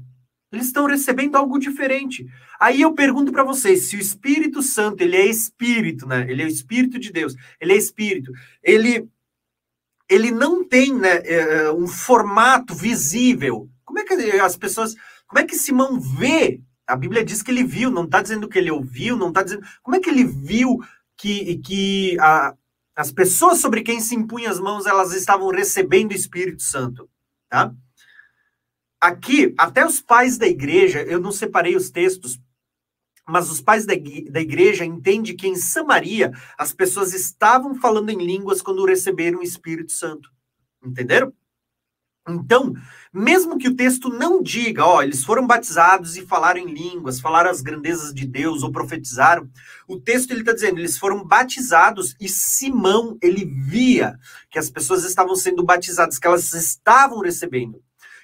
[0.52, 2.28] eles estão recebendo algo diferente.
[2.60, 6.26] Aí eu pergunto para vocês, se o Espírito Santo, ele é espírito, né?
[6.30, 8.32] Ele é o espírito de Deus, ele é espírito.
[8.64, 9.08] Ele
[10.12, 13.70] ele não tem, né, é, é, um formato visível.
[13.86, 14.96] Como é que as pessoas,
[15.28, 18.58] como é que Simão vê a Bíblia diz que ele viu, não está dizendo que
[18.58, 19.64] ele ouviu, não está dizendo.
[19.84, 20.80] Como é que ele viu
[21.16, 22.56] que, que a,
[22.96, 27.08] as pessoas sobre quem se impunha as mãos elas estavam recebendo o Espírito Santo?
[27.48, 27.72] Tá?
[29.02, 32.40] Aqui, até os pais da igreja, eu não separei os textos,
[33.26, 38.62] mas os pais da, igreja entendem que em Samaria as pessoas estavam falando em línguas
[38.62, 40.30] quando receberam o Espírito Santo.
[40.84, 41.32] Entenderam?
[42.28, 42.74] Então,
[43.14, 47.50] mesmo que o texto não diga, ó, eles foram batizados e falaram em línguas, falaram
[47.50, 49.50] as grandezas de Deus ou profetizaram,
[49.88, 54.20] o texto ele está dizendo, eles foram batizados e Simão ele via
[54.50, 57.82] que as pessoas estavam sendo batizadas, que elas estavam recebendo.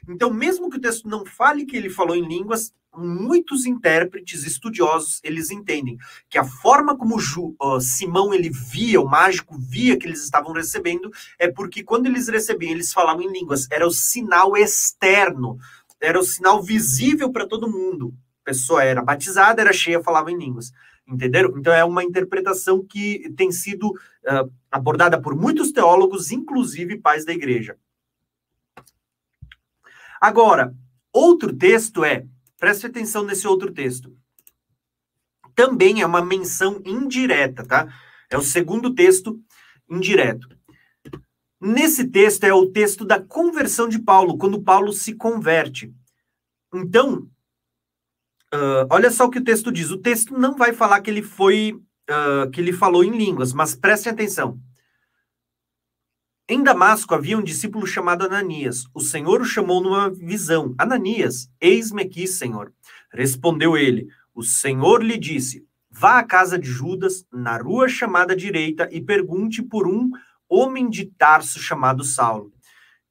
[0.07, 5.19] Então, mesmo que o texto não fale que ele falou em línguas, muitos intérpretes estudiosos
[5.23, 5.97] eles entendem
[6.29, 10.53] que a forma como Ju, uh, Simão ele via, o mágico via que eles estavam
[10.53, 15.57] recebendo, é porque quando eles recebiam, eles falavam em línguas, era o sinal externo,
[15.99, 18.13] era o sinal visível para todo mundo.
[18.43, 20.71] A pessoa era batizada, era cheia, falava em línguas.
[21.07, 21.53] Entenderam?
[21.57, 27.33] Então é uma interpretação que tem sido uh, abordada por muitos teólogos, inclusive pais da
[27.33, 27.77] igreja.
[30.25, 30.75] Agora,
[31.13, 32.25] outro texto é
[32.57, 34.15] Preste atenção nesse outro texto.
[35.53, 37.93] Também é uma menção indireta, tá?
[38.29, 39.39] É o segundo texto
[39.89, 40.47] indireto.
[41.61, 45.93] Nesse texto é o texto da conversão de Paulo, quando Paulo se converte.
[46.73, 47.29] Então,
[48.53, 49.91] uh, olha só o que o texto diz.
[49.91, 51.73] O texto não vai falar que ele foi,
[52.09, 54.59] uh, que ele falou em línguas, mas prestem atenção.
[56.47, 58.85] Em Damasco havia um discípulo chamado Ananias.
[58.93, 60.75] O Senhor o chamou numa visão.
[60.77, 62.71] Ananias, eis-me aqui, Senhor.
[63.11, 64.09] Respondeu ele.
[64.31, 69.63] O Senhor lhe disse: Vá à casa de Judas, na rua chamada direita, e pergunte
[69.63, 70.11] por um
[70.47, 72.53] homem de Tarso chamado Saulo.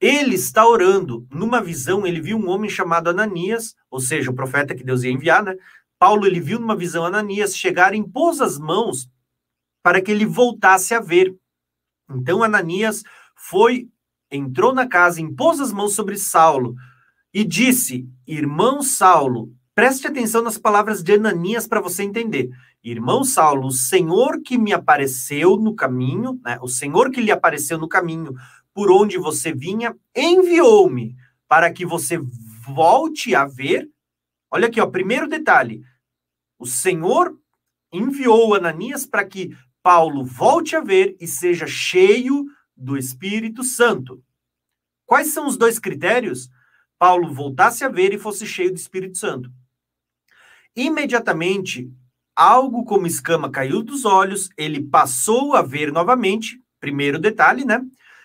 [0.00, 1.26] Ele está orando.
[1.28, 5.10] Numa visão, ele viu um homem chamado Ananias, ou seja, o profeta que Deus ia
[5.10, 5.56] enviar, né?
[5.98, 9.10] Paulo, ele viu numa visão Ananias chegar e impôs as mãos
[9.82, 11.34] para que ele voltasse a ver.
[12.08, 13.02] Então, Ananias
[13.48, 13.88] foi,
[14.30, 16.74] entrou na casa, impôs as mãos sobre Saulo
[17.32, 22.50] e disse: Irmão Saulo, preste atenção nas palavras de Ananias para você entender.
[22.82, 27.78] Irmão Saulo, o Senhor que me apareceu no caminho, né, o Senhor que lhe apareceu
[27.78, 28.34] no caminho
[28.72, 31.14] por onde você vinha, enviou-me
[31.46, 32.18] para que você
[32.66, 33.88] volte a ver.
[34.50, 35.82] Olha aqui, ó, primeiro detalhe.
[36.58, 37.38] O Senhor
[37.92, 42.46] enviou Ananias para que Paulo volte a ver e seja cheio
[42.76, 44.22] do Espírito Santo.
[45.06, 46.48] Quais são os dois critérios?
[46.98, 49.50] Paulo voltasse a ver e fosse cheio do Espírito Santo.
[50.74, 51.90] Imediatamente,
[52.34, 57.80] algo como escama caiu dos olhos, ele passou a ver novamente, primeiro detalhe, né?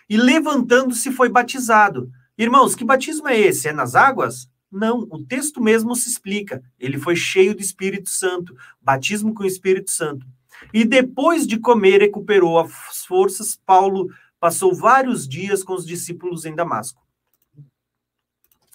[0.10, 2.12] E levantando-se foi batizado.
[2.38, 3.68] Irmãos, que batismo é esse?
[3.68, 4.50] É nas águas?
[4.72, 6.64] Não, o texto mesmo se explica.
[6.80, 10.26] Ele foi cheio do Espírito Santo, batismo com o Espírito Santo.
[10.74, 13.60] E depois de comer, recuperou as forças.
[13.66, 17.02] Paulo passou vários dias com os discípulos em Damasco.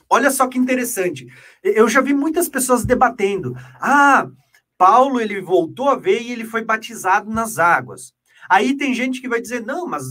[0.09, 1.27] Olha só que interessante.
[1.63, 3.57] Eu já vi muitas pessoas debatendo.
[3.81, 4.29] Ah,
[4.77, 8.13] Paulo ele voltou a ver e ele foi batizado nas águas.
[8.49, 10.05] Aí tem gente que vai dizer, não, mas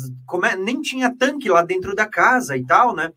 [0.46, 3.12] é, nem tinha tanque lá dentro da casa e tal, né?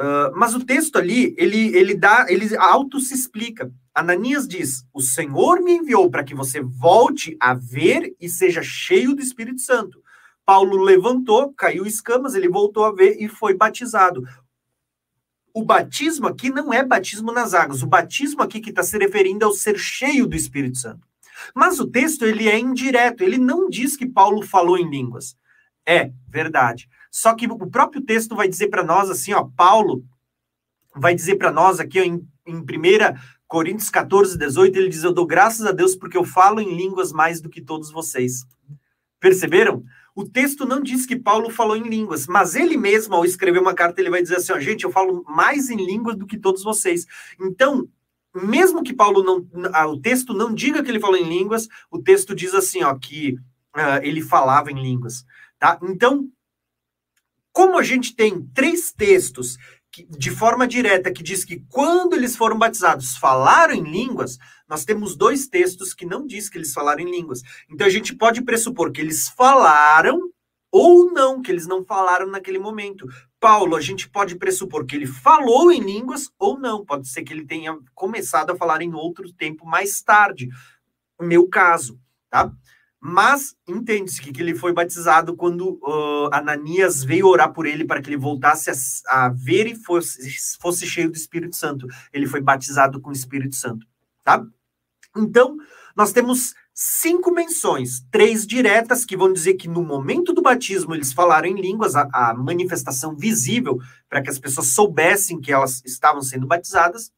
[0.00, 3.70] Uh, mas o texto ali, ele, ele dá, ele auto se explica.
[3.92, 9.12] Ananias diz: O Senhor me enviou para que você volte a ver e seja cheio
[9.12, 10.00] do Espírito Santo.
[10.48, 14.26] Paulo levantou, caiu escamas, ele voltou a ver e foi batizado.
[15.52, 17.82] O batismo aqui não é batismo nas águas.
[17.82, 21.06] O batismo aqui que está se referindo ao ser cheio do Espírito Santo.
[21.54, 23.20] Mas o texto ele é indireto.
[23.20, 25.36] Ele não diz que Paulo falou em línguas.
[25.84, 26.88] É verdade.
[27.10, 30.02] Só que o próprio texto vai dizer para nós assim, ó, Paulo
[30.96, 32.64] vai dizer para nós aqui ó, em, em 1
[33.46, 37.12] Coríntios 14, 18, ele diz: Eu dou graças a Deus porque eu falo em línguas
[37.12, 38.46] mais do que todos vocês.
[39.20, 39.84] Perceberam?
[40.18, 43.72] O texto não diz que Paulo falou em línguas, mas ele mesmo, ao escrever uma
[43.72, 46.64] carta, ele vai dizer assim: ó, gente, eu falo mais em línguas do que todos
[46.64, 47.06] vocês.
[47.40, 47.88] Então,
[48.34, 49.46] mesmo que Paulo não.
[49.92, 53.34] O texto não diga que ele falou em línguas, o texto diz assim, ó, que
[53.76, 55.24] uh, ele falava em línguas.
[55.56, 55.78] Tá?
[55.84, 56.28] Então,
[57.52, 59.56] como a gente tem três textos
[60.08, 65.16] de forma direta que diz que quando eles foram batizados falaram em línguas, nós temos
[65.16, 67.42] dois textos que não diz que eles falaram em línguas.
[67.70, 70.30] Então a gente pode pressupor que eles falaram
[70.70, 73.06] ou não, que eles não falaram naquele momento.
[73.40, 76.84] Paulo, a gente pode pressupor que ele falou em línguas ou não.
[76.84, 80.48] Pode ser que ele tenha começado a falar em outro tempo mais tarde.
[81.20, 82.52] Meu caso, tá?
[83.00, 88.10] Mas entende-se que, ele foi batizado quando uh, Ananias veio orar por ele para que
[88.10, 91.86] ele voltasse a, a, ver e fosse, fosse cheio do Espírito Santo.
[92.12, 93.86] Ele foi batizado com o Espírito Santo,
[94.24, 94.44] tá?
[95.16, 95.56] Então,
[95.96, 101.12] nós temos cinco menções, três diretas que vão dizer que no momento do batismo eles
[101.12, 103.78] falaram em línguas, a, a manifestação visível
[104.08, 107.12] para que as pessoas soubessem que elas estavam sendo batizadas.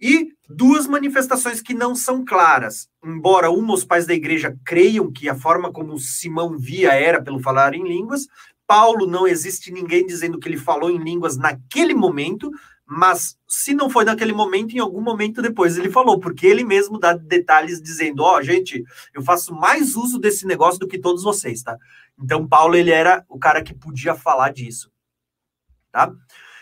[0.00, 2.88] E duas manifestações que não são claras.
[3.04, 7.40] Embora uma os pais da igreja creiam que a forma como Simão via era pelo
[7.40, 8.26] falar em línguas,
[8.66, 12.50] Paulo não existe ninguém dizendo que ele falou em línguas naquele momento,
[12.86, 16.98] mas se não foi naquele momento, em algum momento depois ele falou, porque ele mesmo
[16.98, 18.82] dá detalhes dizendo: "Ó, oh, gente,
[19.14, 21.78] eu faço mais uso desse negócio do que todos vocês, tá?"
[22.18, 24.90] Então Paulo ele era o cara que podia falar disso,
[25.90, 26.12] tá?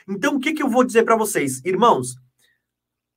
[0.09, 2.17] Então o que que eu vou dizer para vocês, irmãos?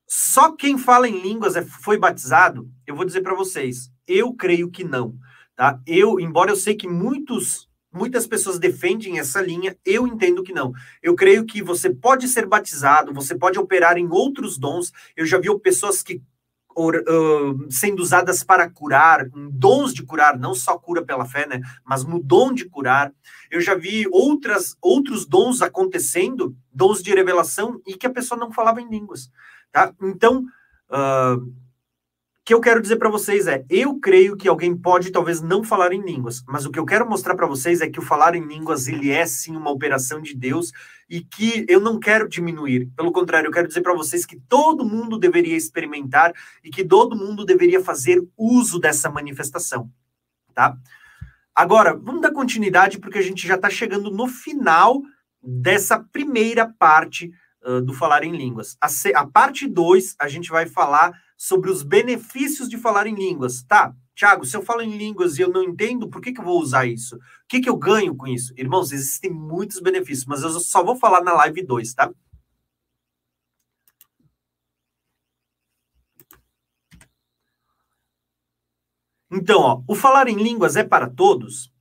[0.08, 2.69] Só quem fala em línguas é, foi batizado?
[2.85, 5.16] Eu vou dizer para vocês, eu creio que não,
[5.56, 5.80] tá?
[5.85, 10.74] Eu, embora eu sei que muitos muitas pessoas defendem essa linha, eu entendo que não.
[11.01, 14.92] Eu creio que você pode ser batizado, você pode operar em outros dons.
[15.16, 16.22] Eu já vi pessoas que
[16.77, 21.61] uh, sendo usadas para curar, dons de curar, não só cura pela fé, né?
[21.85, 23.14] Mas no dom de curar.
[23.50, 28.51] Eu já vi outras outros dons acontecendo, dons de revelação, e que a pessoa não
[28.51, 29.30] falava em línguas.
[29.76, 29.94] Tá?
[30.04, 30.45] Então,
[30.90, 31.54] uh, o
[32.45, 35.92] que eu quero dizer para vocês é: eu creio que alguém pode talvez não falar
[35.92, 38.48] em línguas, mas o que eu quero mostrar para vocês é que o falar em
[38.48, 40.72] línguas ele é sim uma operação de Deus
[41.10, 42.90] e que eu não quero diminuir.
[42.95, 46.32] Pelo contrário, eu quero dizer para vocês que todo mundo deveria experimentar
[46.64, 49.92] e que todo mundo deveria fazer uso dessa manifestação,
[50.54, 50.78] tá?
[51.54, 55.02] Agora, vamos dar continuidade porque a gente já está chegando no final
[55.44, 57.30] dessa primeira parte
[57.82, 58.77] do falar em línguas.
[58.82, 58.88] A,
[59.19, 63.64] a parte 2, a gente vai falar sobre os benefícios de falar em línguas.
[63.64, 66.45] Tá, Tiago, se eu falo em línguas e eu não entendo, por que, que eu
[66.45, 67.16] vou usar isso?
[67.16, 67.19] O
[67.50, 68.53] que, que eu ganho com isso?
[68.58, 72.11] Irmãos, existem muitos benefícios, mas eu só vou falar na live 2, tá?
[79.32, 81.75] Então, ó, o falar em línguas é para todos?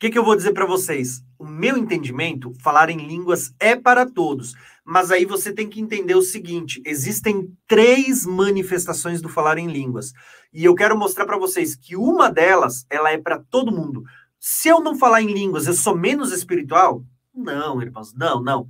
[0.00, 1.22] Que, que eu vou dizer para vocês?
[1.38, 4.54] O meu entendimento, falar em línguas é para todos.
[4.82, 10.14] Mas aí você tem que entender o seguinte: existem três manifestações do falar em línguas.
[10.54, 14.02] E eu quero mostrar para vocês que uma delas, ela é para todo mundo.
[14.38, 17.04] Se eu não falar em línguas, eu sou menos espiritual?
[17.34, 18.66] Não, irmãos, não, não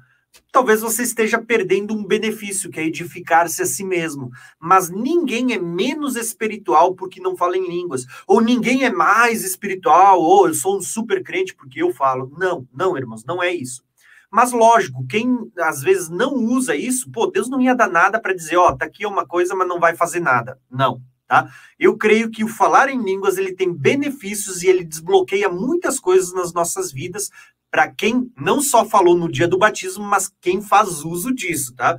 [0.53, 4.31] talvez você esteja perdendo um benefício, que é edificar-se a si mesmo.
[4.59, 8.05] Mas ninguém é menos espiritual porque não fala em línguas.
[8.27, 12.33] Ou ninguém é mais espiritual, ou eu sou um super crente porque eu falo.
[12.37, 13.83] Não, não, irmãos, não é isso.
[14.31, 18.33] Mas lógico, quem às vezes não usa isso, pô, Deus não ia dar nada para
[18.33, 20.57] dizer, ó, oh, tá aqui uma coisa, mas não vai fazer nada.
[20.71, 21.51] Não, tá?
[21.77, 26.33] Eu creio que o falar em línguas ele tem benefícios e ele desbloqueia muitas coisas
[26.33, 27.29] nas nossas vidas
[27.71, 31.97] para quem não só falou no dia do batismo, mas quem faz uso disso, tá?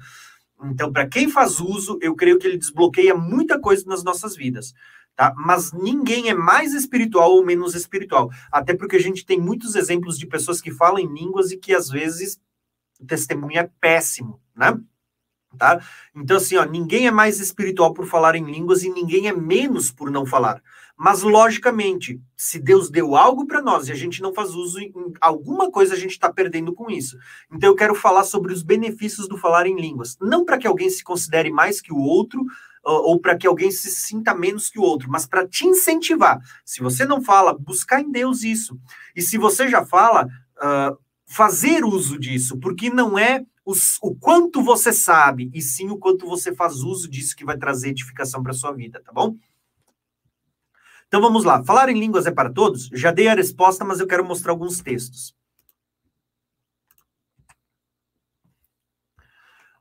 [0.63, 4.73] Então, para quem faz uso, eu creio que ele desbloqueia muita coisa nas nossas vidas.
[5.15, 5.33] Tá?
[5.35, 8.29] Mas ninguém é mais espiritual ou menos espiritual.
[8.51, 11.73] Até porque a gente tem muitos exemplos de pessoas que falam em línguas e que
[11.73, 12.39] às vezes
[12.99, 14.79] o testemunho é péssimo, né?
[15.57, 15.83] Tá?
[16.15, 19.91] Então, assim, ó, ninguém é mais espiritual por falar em línguas e ninguém é menos
[19.91, 20.61] por não falar.
[21.03, 24.93] Mas, logicamente, se Deus deu algo para nós e a gente não faz uso em
[25.19, 27.17] alguma coisa, a gente está perdendo com isso.
[27.51, 30.15] Então, eu quero falar sobre os benefícios do falar em línguas.
[30.21, 32.45] Não para que alguém se considere mais que o outro,
[32.83, 36.39] ou para que alguém se sinta menos que o outro, mas para te incentivar.
[36.63, 38.79] Se você não fala, buscar em Deus isso.
[39.15, 44.61] E se você já fala, uh, fazer uso disso, porque não é os, o quanto
[44.61, 48.53] você sabe, e sim o quanto você faz uso disso que vai trazer edificação para
[48.53, 49.35] sua vida, tá bom?
[51.11, 51.61] Então vamos lá.
[51.65, 52.87] Falar em línguas é para todos?
[52.93, 55.35] Já dei a resposta, mas eu quero mostrar alguns textos.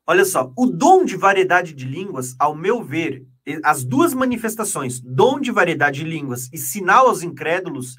[0.04, 3.24] Olha só, o dom de variedade de línguas, ao meu ver,
[3.62, 7.94] as duas manifestações, dom de variedade de línguas e sinal aos incrédulos,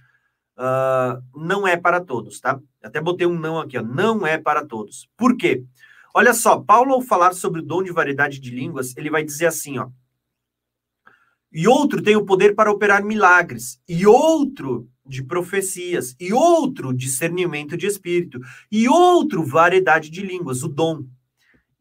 [0.57, 2.59] uh, não é para todos, tá?
[2.83, 5.07] Até botei um não aqui, ó, não é para todos.
[5.15, 5.63] Por quê?
[6.13, 9.45] Olha só, Paulo, ao falar sobre o dom de variedade de línguas, ele vai dizer
[9.45, 9.87] assim, ó.
[11.53, 17.75] E outro tem o poder para operar milagres, e outro de profecias, e outro discernimento
[17.75, 18.39] de espírito,
[18.71, 21.03] e outro variedade de línguas, o dom.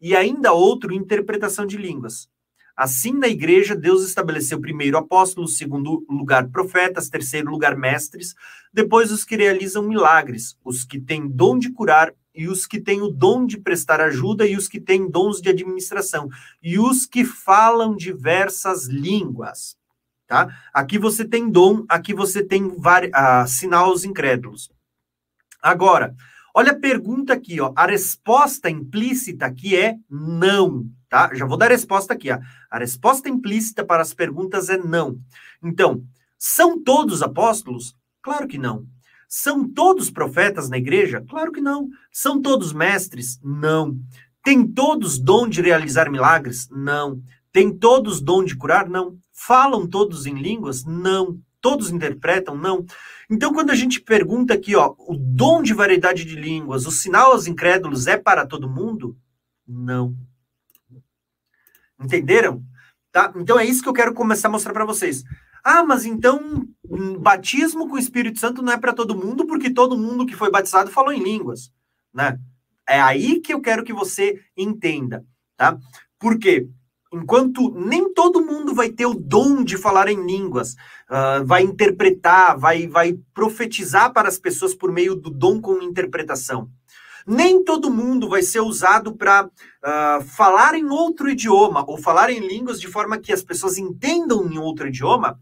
[0.00, 2.28] E ainda outro interpretação de línguas.
[2.76, 8.34] Assim, na igreja, Deus estabeleceu primeiro apóstolos, segundo lugar profetas, terceiro lugar mestres,
[8.73, 13.02] depois os que realizam milagres, os que têm dom de curar e os que têm
[13.02, 16.28] o dom de prestar ajuda e os que têm dons de administração
[16.62, 19.76] e os que falam diversas línguas.
[20.26, 20.49] Tá?
[20.73, 24.70] Aqui você tem dom, aqui você tem uh, sinal aos incrédulos.
[25.60, 26.15] Agora,
[26.55, 27.73] Olha a pergunta aqui, ó.
[27.76, 31.31] A resposta implícita aqui é não, tá?
[31.33, 32.41] Já vou dar a resposta aqui, ó.
[32.70, 35.18] A resposta implícita para as perguntas é não.
[35.62, 36.02] Então,
[36.36, 37.94] são todos apóstolos?
[38.20, 38.84] Claro que não.
[39.33, 41.25] São todos profetas na igreja?
[41.31, 41.89] Claro que não.
[42.10, 43.39] São todos mestres?
[43.44, 43.97] Não.
[44.42, 46.68] Tem todos dom de realizar milagres?
[46.68, 47.23] Não.
[47.52, 48.89] Tem todos dom de curar?
[48.89, 49.17] Não.
[49.33, 50.84] Falam todos em línguas?
[50.84, 51.41] Não.
[51.60, 52.57] Todos interpretam?
[52.57, 52.84] Não.
[53.31, 57.31] Então, quando a gente pergunta aqui, ó, o dom de variedade de línguas, o sinal
[57.31, 59.17] aos incrédulos é para todo mundo?
[59.65, 60.17] Não.
[62.02, 62.65] Entenderam?
[63.12, 63.33] Tá?
[63.36, 65.23] Então é isso que eu quero começar a mostrar para vocês.
[65.64, 66.66] Ah, mas então
[67.20, 70.50] batismo com o Espírito Santo não é para todo mundo, porque todo mundo que foi
[70.50, 71.72] batizado falou em línguas,
[72.12, 72.39] né?
[72.89, 75.24] É aí que eu quero que você entenda,
[75.56, 75.78] tá?
[76.18, 76.68] Por quê?
[77.12, 80.74] enquanto nem todo mundo vai ter o dom de falar em línguas,
[81.10, 86.70] uh, vai interpretar, vai, vai profetizar para as pessoas por meio do dom com interpretação.
[87.26, 89.50] Nem todo mundo vai ser usado para uh,
[89.82, 94.50] ah, falar em outro idioma ou falar em línguas de forma que as pessoas entendam
[94.50, 95.39] em outro idioma.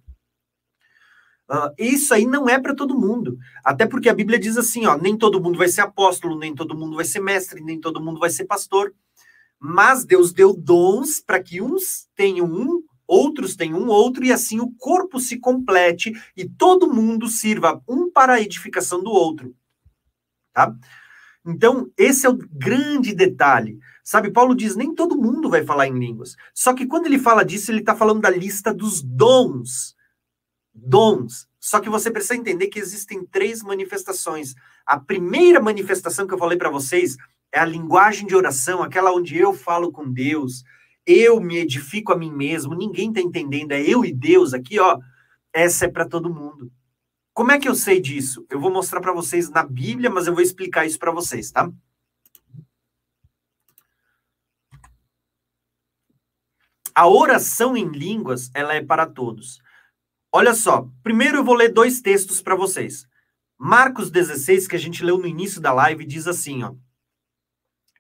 [1.78, 3.38] Isso aí não é para todo mundo.
[3.64, 6.76] Até porque a Bíblia diz assim: ó, nem todo mundo vai ser apóstolo, nem todo
[6.76, 8.94] mundo vai ser mestre, nem todo mundo vai ser pastor.
[9.58, 14.60] Mas Deus deu dons para que uns tenham um, outros tenham um outro, e assim
[14.60, 19.54] o corpo se complete e todo mundo sirva um para a edificação do outro.
[20.52, 20.74] Tá?
[21.46, 23.78] Então, esse é o grande detalhe.
[24.04, 26.36] Sabe, Paulo diz: nem todo mundo vai falar em línguas.
[26.54, 29.96] Só que quando ele fala disso, ele está falando da lista dos dons.
[30.86, 31.48] Dons.
[31.58, 34.54] Só que você precisa entender que existem três manifestações.
[34.86, 37.16] A primeira manifestação que eu falei para vocês
[37.52, 40.64] é a linguagem de oração, aquela onde eu falo com Deus,
[41.06, 44.98] eu me edifico a mim mesmo, ninguém está entendendo, é eu e Deus aqui, ó.
[45.52, 46.70] Essa é para todo mundo.
[47.32, 48.44] Como é que eu sei disso?
[48.50, 51.70] Eu vou mostrar para vocês na Bíblia, mas eu vou explicar isso para vocês, tá?
[56.94, 59.60] A oração em línguas, ela é para todos.
[60.32, 63.06] Olha só, primeiro eu vou ler dois textos para vocês.
[63.58, 66.74] Marcos 16, que a gente leu no início da live, diz assim, ó: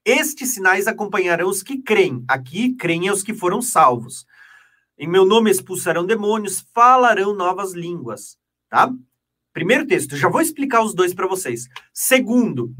[0.08, 2.24] estes sinais acompanharão os que creem.
[2.26, 4.24] Aqui, creem os que foram salvos.
[4.98, 8.38] Em meu nome expulsarão demônios, falarão novas línguas.
[8.70, 8.90] Tá?
[9.52, 11.68] Primeiro texto, já vou explicar os dois para vocês.
[11.92, 12.74] Segundo,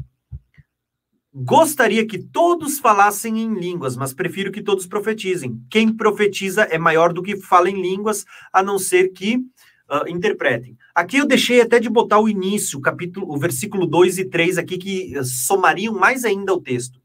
[1.33, 5.61] gostaria que todos falassem em línguas, mas prefiro que todos profetizem.
[5.69, 10.77] Quem profetiza é maior do que fala em línguas, a não ser que uh, interpretem.
[10.93, 14.57] Aqui eu deixei até de botar o início, o capítulo, o versículo 2 e 3
[14.57, 16.99] aqui, que somariam mais ainda o texto.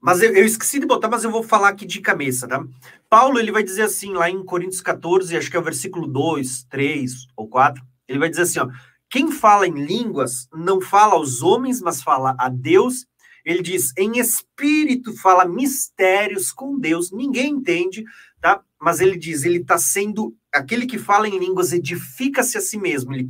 [0.00, 2.64] Mas eu, eu, esqueci de botar, mas eu vou falar aqui de cabeça, tá?
[3.10, 6.64] Paulo, ele vai dizer assim, lá em Coríntios 14, acho que é o versículo 2,
[6.64, 8.68] 3 ou 4, ele vai dizer assim, ó,
[9.10, 13.06] quem fala em línguas não fala aos homens, mas fala a Deus.
[13.44, 18.04] Ele diz, em espírito fala mistérios com Deus, ninguém entende,
[18.40, 18.62] tá?
[18.80, 23.14] Mas ele diz, ele está sendo, aquele que fala em línguas edifica-se a si mesmo,
[23.14, 23.26] ele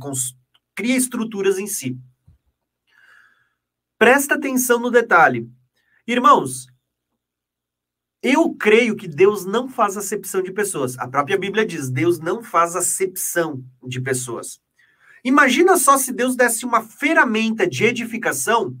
[0.75, 1.97] cria estruturas em si.
[3.97, 5.49] Presta atenção no detalhe.
[6.07, 6.67] Irmãos,
[8.21, 10.97] eu creio que Deus não faz acepção de pessoas.
[10.97, 14.59] A própria Bíblia diz: Deus não faz acepção de pessoas.
[15.23, 18.75] Imagina só se Deus desse uma ferramenta de edificação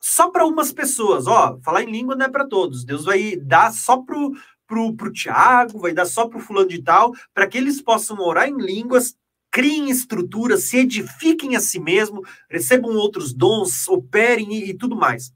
[0.00, 1.26] só para umas pessoas.
[1.26, 2.84] Ó, falar em língua não é para todos.
[2.84, 4.32] Deus vai dar só pro
[4.72, 8.48] pro, pro Tiago, vai dar só pro fulano de tal, para que eles possam orar
[8.48, 9.14] em línguas,
[9.50, 15.30] criem estruturas, se edifiquem a si mesmo, recebam outros dons, operem e, e tudo mais.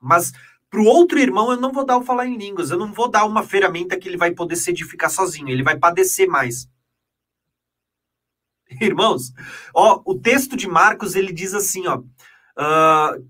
[0.00, 0.30] Mas
[0.70, 3.08] para o outro irmão, eu não vou dar o falar em línguas, eu não vou
[3.08, 6.68] dar uma ferramenta que ele vai poder se edificar sozinho, ele vai padecer mais.
[8.80, 9.32] Irmãos,
[9.74, 11.98] ó, o texto de Marcos ele diz assim, ó.
[12.56, 13.24] Uh,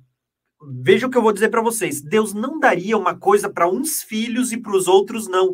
[0.83, 2.01] veja o que eu vou dizer para vocês.
[2.01, 5.53] Deus não daria uma coisa para uns filhos e para os outros não.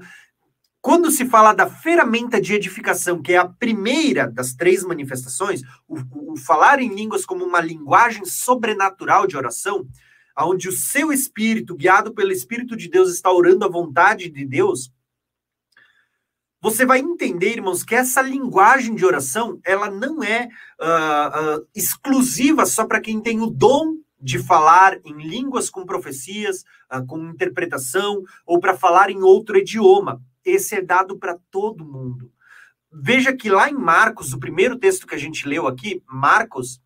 [0.81, 6.33] Quando se fala da ferramenta de edificação, que é a primeira das três manifestações, o,
[6.33, 9.86] o falar em línguas como uma linguagem sobrenatural de oração,
[10.39, 14.91] onde o seu espírito, guiado pelo Espírito de Deus, está orando a vontade de Deus,
[16.60, 20.48] você vai entender, irmãos, que essa linguagem de oração, ela não é
[20.78, 26.62] uh, uh, exclusiva só para quem tem o dom de falar em línguas com profecias,
[26.92, 30.22] uh, com interpretação, ou para falar em outro idioma.
[30.44, 32.30] Esse é dado para todo mundo.
[32.92, 36.80] Veja que lá em Marcos, o primeiro texto que a gente leu aqui, Marcos,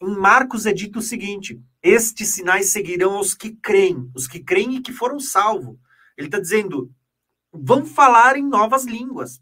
[0.00, 4.76] em Marcos é dito o seguinte: estes sinais seguirão aos que creem, os que creem
[4.76, 5.76] e que foram salvos.
[6.16, 6.90] Ele está dizendo:
[7.52, 9.40] vão falar em novas línguas.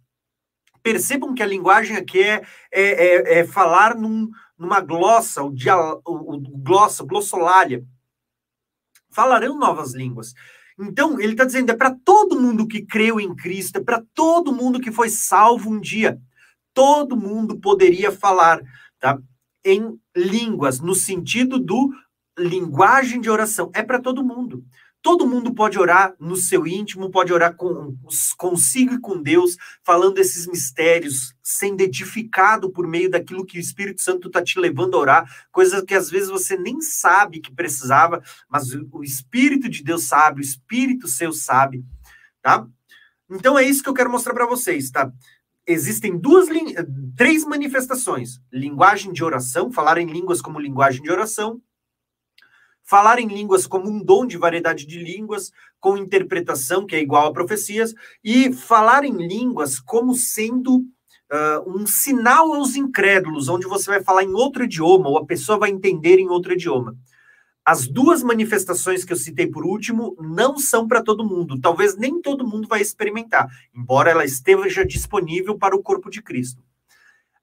[0.82, 5.54] Percebam que a linguagem aqui é, é, é, é falar num, numa glossa, o,
[6.04, 7.84] o, o glossa, glossolália.
[9.10, 10.32] Falarão novas línguas.
[10.78, 14.52] Então, ele está dizendo: é para todo mundo que creu em Cristo, é para todo
[14.52, 16.18] mundo que foi salvo um dia.
[16.72, 18.60] Todo mundo poderia falar
[18.98, 19.18] tá?
[19.64, 21.90] em línguas, no sentido do
[22.38, 24.64] linguagem de oração é para todo mundo.
[25.02, 27.96] Todo mundo pode orar no seu íntimo, pode orar com,
[28.36, 34.02] consigo e com Deus, falando esses mistérios, sendo edificado por meio daquilo que o Espírito
[34.02, 38.22] Santo está te levando a orar, coisas que às vezes você nem sabe que precisava,
[38.48, 41.82] mas o Espírito de Deus sabe, o Espírito seu sabe,
[42.42, 42.66] tá?
[43.30, 45.10] Então é isso que eu quero mostrar para vocês, tá?
[45.66, 46.48] Existem duas,
[47.16, 51.62] três manifestações: linguagem de oração, falar em línguas como linguagem de oração,
[52.90, 57.28] falar em línguas como um dom de variedade de línguas, com interpretação, que é igual
[57.28, 63.88] a profecias, e falar em línguas como sendo uh, um sinal aos incrédulos, onde você
[63.88, 66.96] vai falar em outro idioma, ou a pessoa vai entender em outro idioma.
[67.64, 71.60] As duas manifestações que eu citei por último não são para todo mundo.
[71.60, 76.60] Talvez nem todo mundo vai experimentar, embora ela esteja disponível para o corpo de Cristo.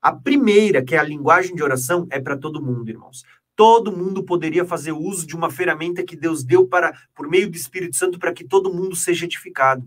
[0.02, 3.24] A primeira, que é a linguagem de oração, é para todo mundo, irmãos
[3.58, 7.58] todo mundo poderia fazer uso de uma ferramenta que Deus deu para por meio do
[7.58, 9.84] Espírito Santo para que todo mundo seja edificado.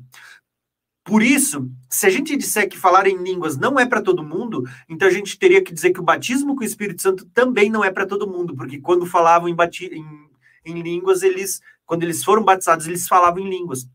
[1.04, 4.64] Por isso, se a gente disser que falar em línguas não é para todo mundo,
[4.88, 7.84] então a gente teria que dizer que o batismo com o Espírito Santo também não
[7.84, 9.56] é para todo mundo, porque quando falavam em,
[9.92, 10.28] em,
[10.64, 13.88] em línguas, eles, quando eles foram batizados, eles falavam em línguas.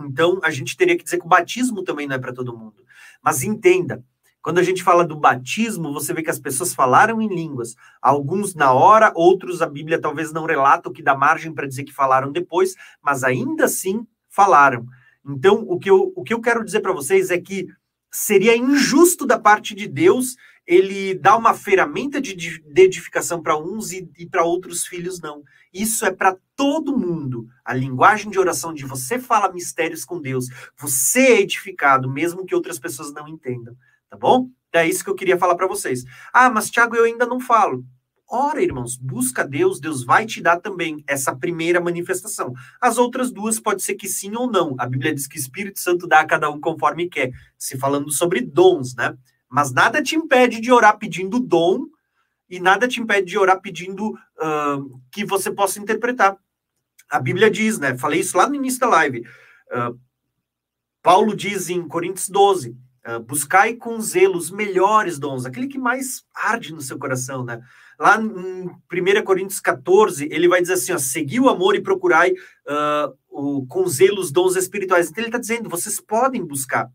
[0.00, 2.84] Então, a gente teria que dizer que o batismo também não é para todo mundo.
[3.22, 4.04] Mas entenda,
[4.44, 7.74] quando a gente fala do batismo, você vê que as pessoas falaram em línguas.
[8.02, 11.82] Alguns na hora, outros a Bíblia talvez não relata o que dá margem para dizer
[11.82, 14.86] que falaram depois, mas ainda assim falaram.
[15.26, 17.68] Então, o que eu, o que eu quero dizer para vocês é que
[18.12, 23.92] seria injusto da parte de Deus ele dar uma ferramenta de, de edificação para uns
[23.92, 25.42] e, e para outros filhos não.
[25.72, 27.46] Isso é para todo mundo.
[27.64, 32.54] A linguagem de oração de você fala mistérios com Deus, você é edificado, mesmo que
[32.54, 33.74] outras pessoas não entendam
[34.14, 34.48] tá bom?
[34.72, 36.04] É isso que eu queria falar para vocês.
[36.32, 37.84] Ah, mas Tiago, eu ainda não falo.
[38.28, 42.54] Ora, irmãos, busca Deus, Deus vai te dar também essa primeira manifestação.
[42.80, 44.74] As outras duas pode ser que sim ou não.
[44.78, 48.10] A Bíblia diz que o Espírito Santo dá a cada um conforme quer, se falando
[48.10, 49.16] sobre dons, né?
[49.48, 51.84] Mas nada te impede de orar pedindo dom
[52.48, 56.36] e nada te impede de orar pedindo uh, que você possa interpretar.
[57.10, 57.96] A Bíblia diz, né?
[57.98, 59.20] Falei isso lá no início da live.
[59.70, 59.98] Uh,
[61.02, 62.76] Paulo diz em Coríntios 12:
[63.06, 67.60] uh, buscai com zelo os melhores dons, aquele que mais arde no seu coração, né?
[67.98, 72.32] Lá em 1 Coríntios 14, ele vai dizer assim: ó, segui o amor e procurai
[72.32, 75.08] uh, o, com zelo os dons espirituais.
[75.08, 76.90] Então ele está dizendo: vocês podem buscar.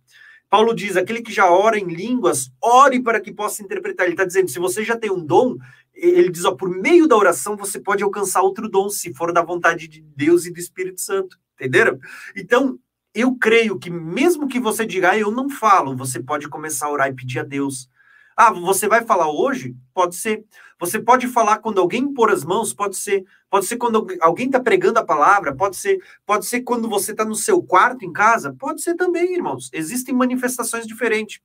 [0.50, 4.06] Paulo diz: aquele que já ora em línguas, ore para que possa interpretar.
[4.06, 5.56] Ele está dizendo: se você já tem um dom,
[5.94, 9.42] ele diz: ó, por meio da oração você pode alcançar outro dom, se for da
[9.42, 11.38] vontade de Deus e do Espírito Santo.
[11.56, 12.00] Entenderam?
[12.36, 12.80] Então,
[13.14, 16.92] eu creio que mesmo que você diga, ah, eu não falo, você pode começar a
[16.92, 17.90] orar e pedir a Deus.
[18.36, 19.76] Ah, você vai falar hoje?
[19.94, 20.46] Pode ser.
[20.80, 23.26] Você pode falar quando alguém pôr as mãos, pode ser.
[23.50, 26.00] Pode ser quando alguém está pregando a palavra, pode ser.
[26.26, 29.70] Pode ser quando você está no seu quarto em casa, pode ser também, irmãos.
[29.74, 31.42] Existem manifestações diferentes.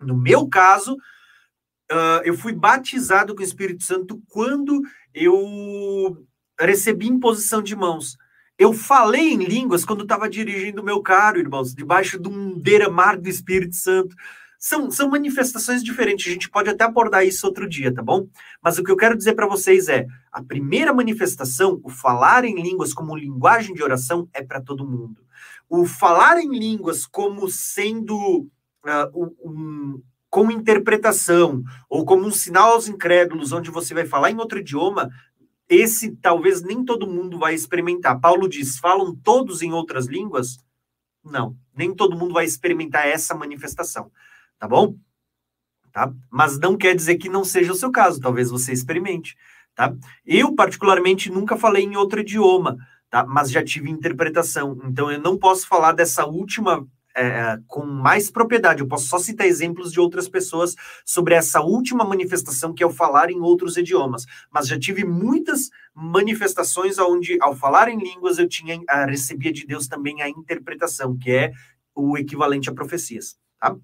[0.00, 0.96] No meu caso,
[1.90, 4.82] uh, eu fui batizado com o Espírito Santo quando
[5.14, 6.26] eu
[6.60, 8.18] recebi imposição de mãos.
[8.62, 13.18] Eu falei em línguas quando estava dirigindo o meu carro, irmãos, debaixo de um beira-mar
[13.18, 14.14] do Espírito Santo.
[14.56, 18.28] São, são manifestações diferentes, a gente pode até abordar isso outro dia, tá bom?
[18.62, 22.54] Mas o que eu quero dizer para vocês é: a primeira manifestação, o falar em
[22.54, 25.26] línguas como linguagem de oração, é para todo mundo.
[25.68, 28.16] O falar em línguas como sendo
[28.86, 30.00] uh, um,
[30.30, 35.10] com interpretação, ou como um sinal aos incrédulos, onde você vai falar em outro idioma,
[35.74, 38.20] esse talvez nem todo mundo vai experimentar.
[38.20, 40.58] Paulo diz: falam todos em outras línguas?
[41.24, 44.10] Não, nem todo mundo vai experimentar essa manifestação
[44.62, 44.94] tá bom?
[45.90, 46.12] Tá?
[46.30, 49.36] Mas não quer dizer que não seja o seu caso, talvez você experimente,
[49.74, 49.92] tá?
[50.24, 52.78] Eu, particularmente, nunca falei em outro idioma,
[53.10, 53.26] tá?
[53.26, 56.86] Mas já tive interpretação, então eu não posso falar dessa última
[57.16, 58.80] é, com mais propriedade.
[58.80, 60.74] Eu posso só citar exemplos de outras pessoas
[61.04, 64.24] sobre essa última manifestação que é o falar em outros idiomas.
[64.50, 69.86] Mas já tive muitas manifestações onde, ao falar em línguas, eu tinha recebia de Deus
[69.86, 71.52] também a interpretação, que é
[71.94, 73.36] o equivalente a profecias.
[73.60, 73.76] Tá?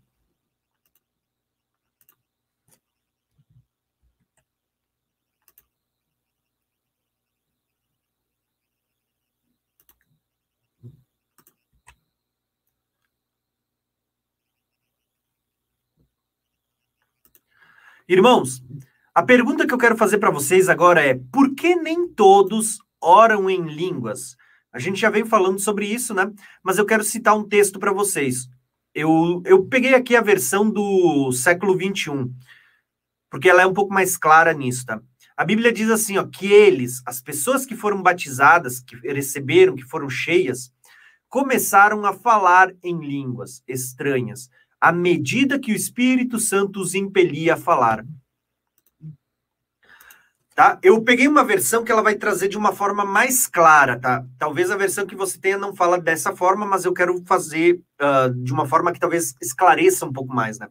[18.09, 18.63] Irmãos,
[19.15, 23.51] a pergunta que eu quero fazer para vocês agora é: por que nem todos oram
[23.51, 24.35] em línguas?
[24.73, 26.33] A gente já veio falando sobre isso, né?
[26.63, 28.49] Mas eu quero citar um texto para vocês.
[28.95, 32.33] Eu, eu peguei aqui a versão do século 21,
[33.31, 34.99] porque ela é um pouco mais clara nisso, tá?
[35.37, 39.85] A Bíblia diz assim, ó, que eles, as pessoas que foram batizadas, que receberam, que
[39.85, 40.73] foram cheias,
[41.29, 44.49] começaram a falar em línguas estranhas,
[44.81, 48.05] à medida que o Espírito Santo os impelia a falar.
[50.55, 50.77] Tá?
[50.83, 54.27] Eu peguei uma versão que ela vai trazer de uma forma mais clara, tá?
[54.37, 58.35] Talvez a versão que você tenha não fala dessa forma, mas eu quero fazer uh,
[58.43, 60.69] de uma forma que talvez esclareça um pouco mais, né?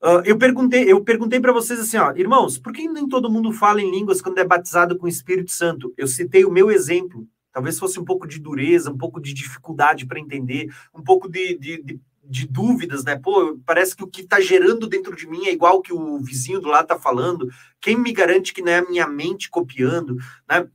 [0.00, 3.50] Uh, eu perguntei, eu perguntei para vocês assim, ó, irmãos, por que nem todo mundo
[3.50, 5.92] fala em línguas quando é batizado com o Espírito Santo?
[5.96, 7.26] Eu citei o meu exemplo.
[7.52, 11.58] Talvez fosse um pouco de dureza, um pouco de dificuldade para entender, um pouco de,
[11.58, 13.16] de, de de dúvidas, né?
[13.16, 16.60] Pô, parece que o que está gerando dentro de mim é igual que o vizinho
[16.60, 17.48] do lado está falando.
[17.80, 20.16] Quem me garante que não é a minha mente copiando,
[20.48, 20.68] né?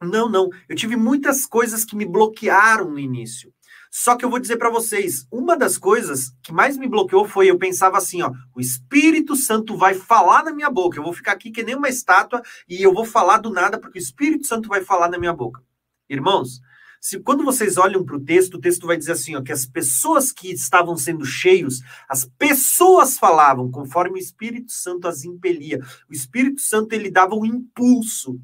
[0.00, 0.48] Não, não.
[0.68, 3.52] Eu tive muitas coisas que me bloquearam no início.
[3.90, 7.50] Só que eu vou dizer para vocês, uma das coisas que mais me bloqueou foi
[7.50, 10.98] eu pensava assim, ó, o Espírito Santo vai falar na minha boca.
[10.98, 13.98] Eu vou ficar aqui que nem uma estátua e eu vou falar do nada porque
[13.98, 15.62] o Espírito Santo vai falar na minha boca.
[16.08, 16.60] Irmãos,
[17.00, 19.64] se quando vocês olham para o texto, o texto vai dizer assim, ó, que as
[19.64, 25.80] pessoas que estavam sendo cheios, as pessoas falavam conforme o Espírito Santo as impelia.
[26.08, 28.40] O Espírito Santo ele dava um impulso,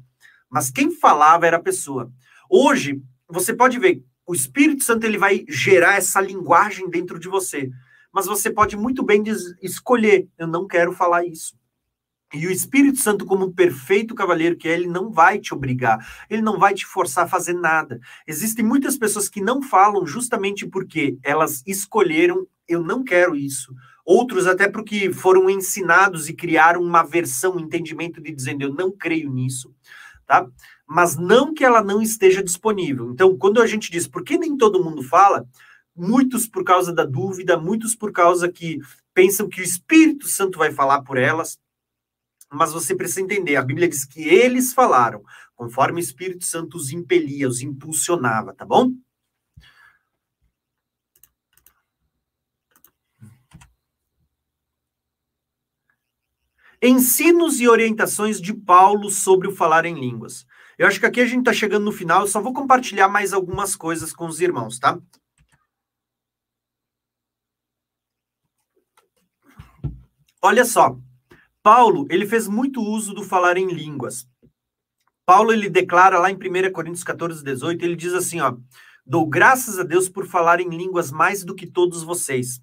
[0.49, 2.11] mas quem falava era a pessoa.
[2.49, 7.69] Hoje, você pode ver, o Espírito Santo ele vai gerar essa linguagem dentro de você,
[8.11, 9.23] mas você pode muito bem
[9.61, 11.53] escolher, eu não quero falar isso.
[12.33, 16.41] E o Espírito Santo, como perfeito cavalheiro que é, ele não vai te obrigar, ele
[16.41, 17.99] não vai te forçar a fazer nada.
[18.27, 23.73] Existem muitas pessoas que não falam justamente porque elas escolheram, eu não quero isso.
[24.03, 28.91] Outros até porque foram ensinados e criaram uma versão, um entendimento de dizendo eu não
[28.91, 29.73] creio nisso,
[30.25, 30.47] tá?
[30.87, 33.11] Mas não que ela não esteja disponível.
[33.11, 35.47] Então, quando a gente diz por que nem todo mundo fala,
[35.95, 38.79] muitos por causa da dúvida, muitos por causa que
[39.13, 41.57] pensam que o Espírito Santo vai falar por elas,
[42.51, 45.23] mas você precisa entender, a Bíblia diz que eles falaram,
[45.55, 48.91] conforme o Espírito Santo os impelia, os impulsionava, tá bom?
[56.81, 60.45] Ensinos e orientações de Paulo sobre o falar em línguas.
[60.77, 63.33] Eu acho que aqui a gente está chegando no final, eu só vou compartilhar mais
[63.33, 64.99] algumas coisas com os irmãos, tá?
[70.41, 70.95] Olha só,
[71.65, 74.29] Paulo, ele fez muito uso do falar em línguas.
[75.25, 78.55] Paulo, ele declara lá em 1 Coríntios 14, 18, ele diz assim, ó,
[79.03, 82.61] dou graças a Deus por falar em línguas mais do que todos vocês.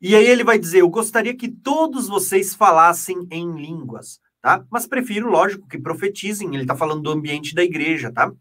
[0.00, 4.64] E aí ele vai dizer, eu gostaria que todos vocês falassem em línguas, tá?
[4.70, 8.32] Mas prefiro, lógico, que profetizem, ele está falando do ambiente da igreja, tá?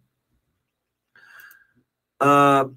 [2.22, 2.74] Uh,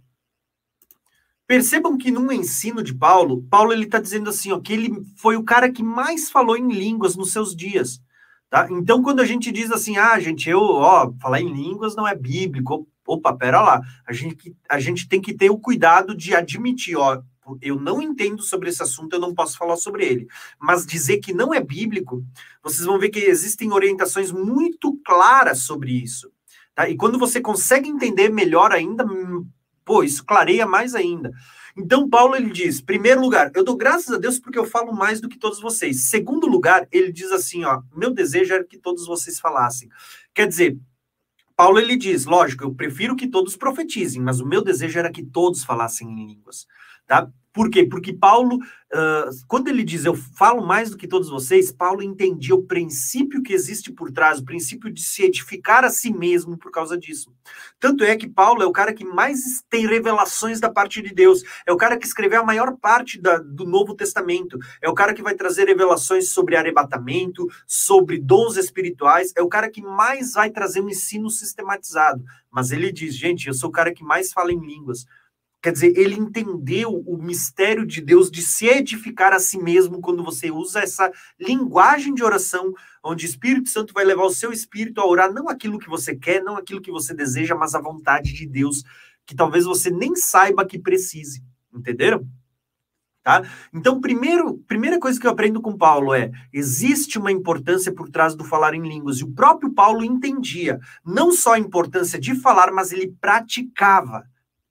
[1.47, 5.37] Percebam que no ensino de Paulo, Paulo ele está dizendo assim, ó, que ele foi
[5.37, 8.01] o cara que mais falou em línguas nos seus dias.
[8.51, 8.67] Tá?
[8.71, 12.15] Então, quando a gente diz assim, ah, gente, eu, ó, falar em línguas não é
[12.15, 16.97] bíblico, opa, pera lá, a gente, a gente tem que ter o cuidado de admitir,
[16.97, 17.23] ó,
[17.63, 20.27] eu não entendo sobre esse assunto, eu não posso falar sobre ele.
[20.59, 22.25] Mas dizer que não é bíblico,
[22.63, 26.31] vocês vão ver que existem orientações muito claras sobre isso.
[26.75, 26.89] Tá?
[26.89, 29.07] E quando você consegue entender melhor ainda,
[29.87, 31.33] Pô, isso clareia mais ainda.
[31.77, 35.21] Então, Paulo ele diz: primeiro lugar, eu dou graças a Deus porque eu falo mais
[35.21, 36.11] do que todos vocês.
[36.11, 39.89] Segundo lugar, ele diz assim: ó, meu desejo era que todos vocês falassem.
[40.35, 40.77] Quer dizer,
[41.55, 45.23] Paulo ele diz, lógico, eu prefiro que todos profetizem, mas o meu desejo era que
[45.25, 46.67] todos falassem em línguas,
[47.07, 47.31] tá?
[47.57, 47.87] Por quê?
[47.87, 52.55] Porque Paulo, uh, quando ele diz eu falo mais do que todos vocês, Paulo entendia
[52.55, 56.71] o princípio que existe por trás, o princípio de se edificar a si mesmo por
[56.71, 57.33] causa disso.
[57.81, 61.43] Tanto é que Paulo é o cara que mais tem revelações da parte de Deus,
[61.67, 65.15] é o cara que escreveu a maior parte da, do Novo Testamento, é o cara
[65.15, 70.51] que vai trazer revelações sobre arrebatamento, sobre dons espirituais, é o cara que mais vai
[70.51, 72.23] trazer um ensino sistematizado.
[72.51, 75.07] Mas ele diz, gente, eu sou o cara que mais fala em línguas
[75.67, 80.23] Quer dizer, ele entendeu o mistério de Deus de se edificar a si mesmo quando
[80.23, 82.73] você usa essa linguagem de oração,
[83.03, 86.15] onde o Espírito Santo vai levar o seu espírito a orar não aquilo que você
[86.15, 88.85] quer, não aquilo que você deseja, mas a vontade de Deus,
[89.27, 91.43] que talvez você nem saiba que precise.
[91.75, 92.25] Entenderam?
[93.25, 93.43] Tá?
[93.75, 98.37] Então, primeiro, primeira coisa que eu aprendo com Paulo é: existe uma importância por trás
[98.37, 99.19] do falar em línguas.
[99.19, 104.23] E o próprio Paulo entendia não só a importância de falar, mas ele praticava.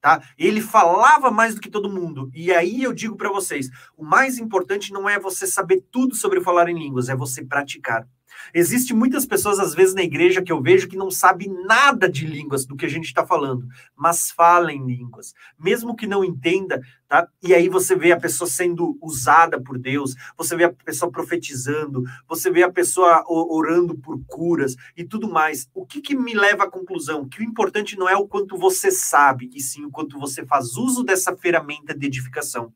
[0.05, 0.21] Tá?
[0.37, 2.29] Ele falava mais do que todo mundo.
[2.31, 6.41] E aí eu digo para vocês, o mais importante não é você saber tudo sobre
[6.41, 8.07] falar em línguas, é você praticar.
[8.53, 12.25] Existe muitas pessoas, às vezes, na igreja que eu vejo que não sabe nada de
[12.25, 16.81] línguas do que a gente está falando, mas fala em línguas, mesmo que não entenda,
[17.07, 17.27] tá?
[17.41, 22.03] E aí você vê a pessoa sendo usada por Deus, você vê a pessoa profetizando,
[22.27, 25.69] você vê a pessoa orando por curas e tudo mais.
[25.73, 27.27] O que, que me leva à conclusão?
[27.27, 30.75] Que o importante não é o quanto você sabe, e sim o quanto você faz
[30.75, 32.73] uso dessa ferramenta de edificação.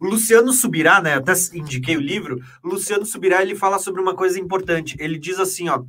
[0.00, 1.14] O Luciano Subirá, né?
[1.14, 2.38] Até indiquei o livro.
[2.62, 4.96] O Luciano Subirá ele fala sobre uma coisa importante.
[4.98, 5.82] Ele diz assim, ó,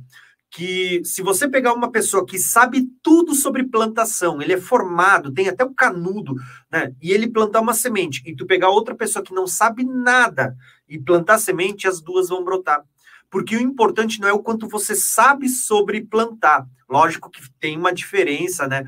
[0.50, 5.48] que se você pegar uma pessoa que sabe tudo sobre plantação, ele é formado, tem
[5.48, 6.34] até o canudo,
[6.70, 6.92] né?
[7.00, 10.56] E ele plantar uma semente, e tu pegar outra pessoa que não sabe nada
[10.88, 12.82] e plantar semente, as duas vão brotar.
[13.30, 16.66] Porque o importante não é o quanto você sabe sobre plantar.
[16.88, 18.84] Lógico que tem uma diferença, né?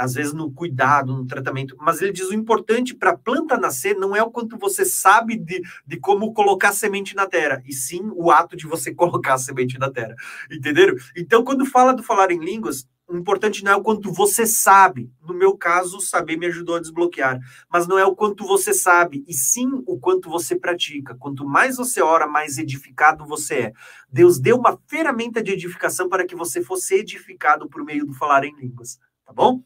[0.00, 3.94] Às vezes no cuidado, no tratamento, mas ele diz o importante para a planta nascer
[3.94, 8.10] não é o quanto você sabe de, de como colocar semente na terra, e sim
[8.14, 10.14] o ato de você colocar a semente na terra,
[10.50, 10.94] entenderam?
[11.14, 15.12] Então, quando fala do falar em línguas, o importante não é o quanto você sabe,
[15.20, 17.38] no meu caso, saber me ajudou a desbloquear,
[17.70, 21.14] mas não é o quanto você sabe, e sim o quanto você pratica.
[21.16, 23.72] Quanto mais você ora, mais edificado você é.
[24.10, 28.44] Deus deu uma ferramenta de edificação para que você fosse edificado por meio do falar
[28.44, 29.60] em línguas, tá bom?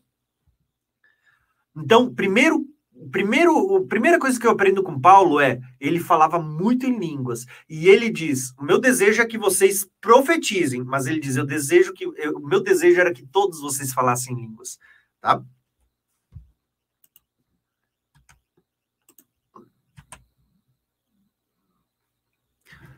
[1.76, 2.64] Então, primeiro,
[3.10, 7.46] primeiro, a primeira coisa que eu aprendo com Paulo é, ele falava muito em línguas,
[7.68, 11.92] e ele diz, o meu desejo é que vocês profetizem, mas ele diz, eu desejo
[11.92, 14.78] que, o meu desejo era que todos vocês falassem línguas,
[15.20, 15.42] tá?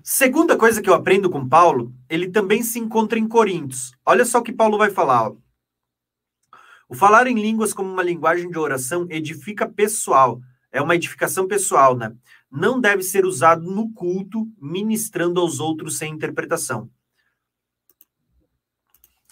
[0.09, 3.93] Segunda coisa que eu aprendo com Paulo, ele também se encontra em Coríntios.
[4.07, 5.31] Olha só o que Paulo vai falar.
[5.31, 5.37] Ó.
[6.89, 10.41] O falar em línguas como uma linguagem de oração edifica pessoal,
[10.71, 12.15] é uma edificação pessoal, né?
[12.51, 16.89] Não deve ser usado no culto, ministrando aos outros sem interpretação.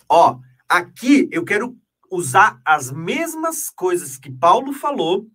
[0.09, 1.77] Ó, aqui eu quero
[2.11, 5.29] usar as mesmas coisas que Paulo falou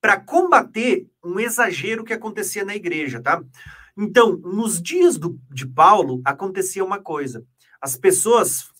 [0.00, 3.42] para combater um exagero que acontecia na igreja, tá?
[3.96, 7.44] Então, nos dias do, de Paulo, acontecia uma coisa.
[7.80, 8.70] As pessoas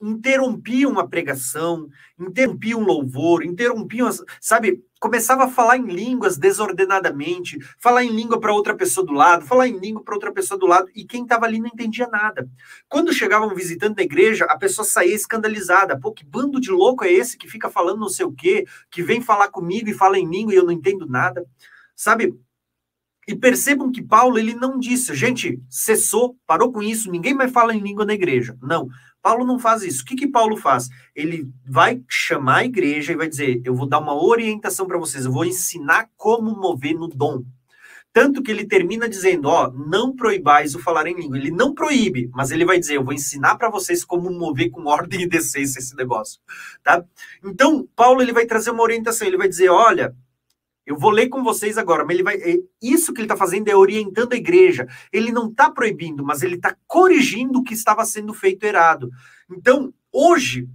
[0.00, 4.08] interrompiam a pregação, interrompiam o louvor, interrompiam,
[4.40, 9.46] sabe, começava a falar em línguas desordenadamente, falar em língua para outra pessoa do lado,
[9.46, 12.48] falar em língua para outra pessoa do lado, e quem estava ali não entendia nada.
[12.88, 15.98] Quando chegavam visitando na igreja, a pessoa saía escandalizada.
[15.98, 19.02] Pô, que bando de louco é esse que fica falando não sei o quê, que
[19.02, 21.44] vem falar comigo e fala em língua e eu não entendo nada?
[21.94, 22.34] Sabe,
[23.28, 27.74] E percebam que Paulo ele não disse, gente, cessou, parou com isso, ninguém mais fala
[27.74, 28.56] em língua na igreja.
[28.60, 28.88] Não.
[29.22, 30.02] Paulo não faz isso.
[30.02, 30.88] O que, que Paulo faz?
[31.14, 35.24] Ele vai chamar a igreja e vai dizer: Eu vou dar uma orientação para vocês,
[35.24, 37.44] eu vou ensinar como mover no dom.
[38.12, 41.38] Tanto que ele termina dizendo: Ó, não proibais o falar em língua.
[41.38, 44.86] Ele não proíbe, mas ele vai dizer: Eu vou ensinar para vocês como mover com
[44.86, 46.40] ordem e decência esse negócio.
[46.82, 47.04] Tá?
[47.44, 49.26] Então, Paulo ele vai trazer uma orientação.
[49.26, 50.14] Ele vai dizer: Olha,
[50.86, 52.36] eu vou ler com vocês agora, mas ele vai.
[52.36, 54.88] É, isso que ele está fazendo é orientando a igreja.
[55.12, 59.10] Ele não está proibindo, mas ele está corrigindo o que estava sendo feito errado.
[59.50, 60.68] Então, hoje,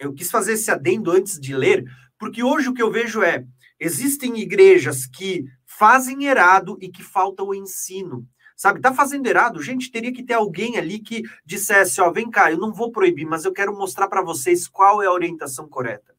[0.00, 1.84] eu quis fazer esse adendo antes de ler,
[2.18, 3.44] porque hoje o que eu vejo é:
[3.78, 8.26] existem igrejas que fazem errado e que falta o ensino.
[8.56, 12.52] Sabe, tá fazendo errado, gente, teria que ter alguém ali que dissesse, ó, vem cá,
[12.52, 16.13] eu não vou proibir, mas eu quero mostrar para vocês qual é a orientação correta.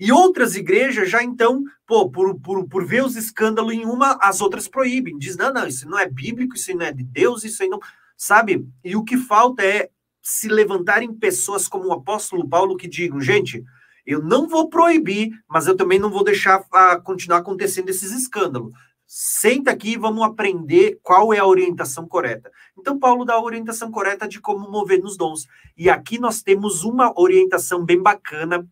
[0.00, 4.40] E outras igrejas já então, pô, por, por, por ver os escândalos em uma, as
[4.40, 5.18] outras proíbem.
[5.18, 7.78] Diz, não, não, isso não é bíblico, isso não é de Deus, isso aí não.
[8.16, 8.66] Sabe?
[8.82, 9.90] E o que falta é
[10.22, 13.62] se levantarem pessoas como o apóstolo Paulo que digam, gente,
[14.06, 18.10] eu não vou proibir, mas eu também não vou deixar a, ah, continuar acontecendo esses
[18.10, 18.72] escândalos.
[19.06, 22.50] Senta aqui e vamos aprender qual é a orientação correta.
[22.78, 25.46] Então, Paulo dá a orientação correta de como mover nos dons.
[25.76, 28.66] E aqui nós temos uma orientação bem bacana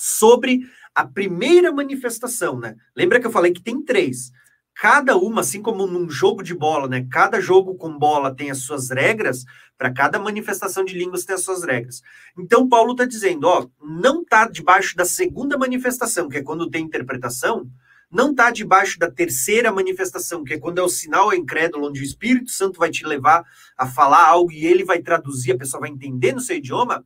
[0.00, 0.60] sobre
[0.94, 2.76] a primeira manifestação, né?
[2.96, 4.32] Lembra que eu falei que tem três.
[4.74, 7.06] Cada uma, assim como num jogo de bola, né?
[7.10, 9.44] Cada jogo com bola tem as suas regras,
[9.76, 12.00] para cada manifestação de línguas tem as suas regras.
[12.38, 16.84] Então, Paulo está dizendo, ó, não está debaixo da segunda manifestação, que é quando tem
[16.84, 17.70] interpretação,
[18.10, 22.04] não está debaixo da terceira manifestação, que é quando é o sinal incrédulo, onde o
[22.04, 23.44] Espírito Santo vai te levar
[23.76, 27.04] a falar algo e ele vai traduzir, a pessoa vai entender no seu idioma,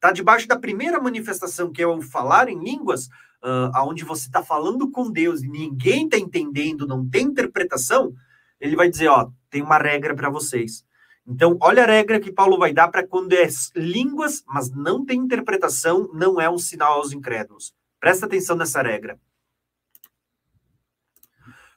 [0.00, 3.04] Está debaixo da primeira manifestação, que é o falar em línguas,
[3.44, 8.14] uh, aonde você está falando com Deus e ninguém está entendendo, não tem interpretação,
[8.58, 10.86] ele vai dizer, ó, tem uma regra para vocês.
[11.26, 13.46] Então, olha a regra que Paulo vai dar para quando é
[13.76, 17.74] línguas, mas não tem interpretação, não é um sinal aos incrédulos.
[18.00, 19.20] Presta atenção nessa regra.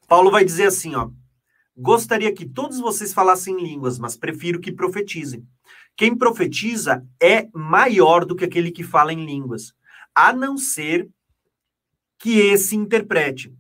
[0.08, 1.10] Paulo vai dizer assim, ó:
[1.76, 5.46] Gostaria que todos vocês falassem línguas, mas prefiro que profetizem.
[5.96, 9.74] Quem profetiza é maior do que aquele que fala em línguas,
[10.14, 11.10] a não ser
[12.18, 13.54] que esse interprete,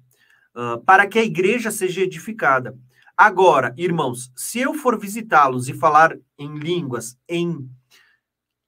[0.55, 2.77] uh, para que a igreja seja edificada.
[3.15, 7.69] Agora, irmãos, se eu for visitá-los e falar em línguas, em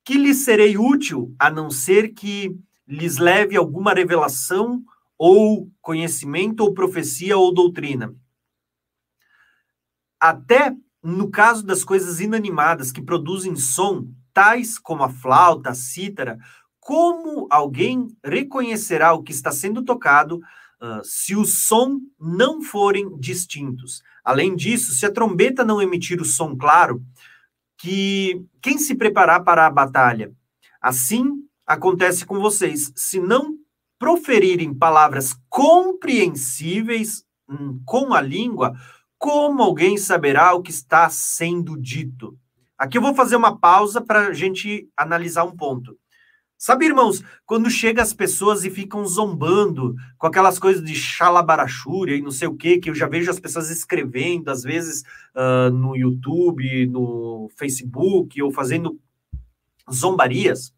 [0.03, 2.56] que lhes serei útil, a não ser que
[2.88, 4.84] lhes leve alguma revelação
[5.18, 8.16] ou conhecimento ou profecia ou doutrina.
[10.19, 16.40] Até no caso das coisas inanimadas que produzem som, tais como a flauta, a cítara,
[16.80, 20.38] como alguém reconhecerá o que está sendo tocado
[20.82, 24.01] uh, se o som não forem distintos?
[24.24, 27.03] Além disso, se a trombeta não emitir o som claro,
[27.77, 30.34] que quem se preparar para a batalha?
[30.82, 32.92] Assim acontece com vocês.
[32.95, 33.56] Se não
[34.00, 38.74] proferirem palavras compreensíveis hum, com a língua,
[39.18, 42.38] como alguém saberá o que está sendo dito?
[42.77, 45.98] Aqui eu vou fazer uma pausa para a gente analisar um ponto.
[46.58, 52.22] Sabe, irmãos, quando chega as pessoas e ficam zombando com aquelas coisas de xalabarachúria e
[52.22, 55.03] não sei o que, que eu já vejo as pessoas escrevendo, às vezes
[55.35, 59.00] uh, no YouTube, no Facebook, ou fazendo
[59.92, 60.74] zombarias.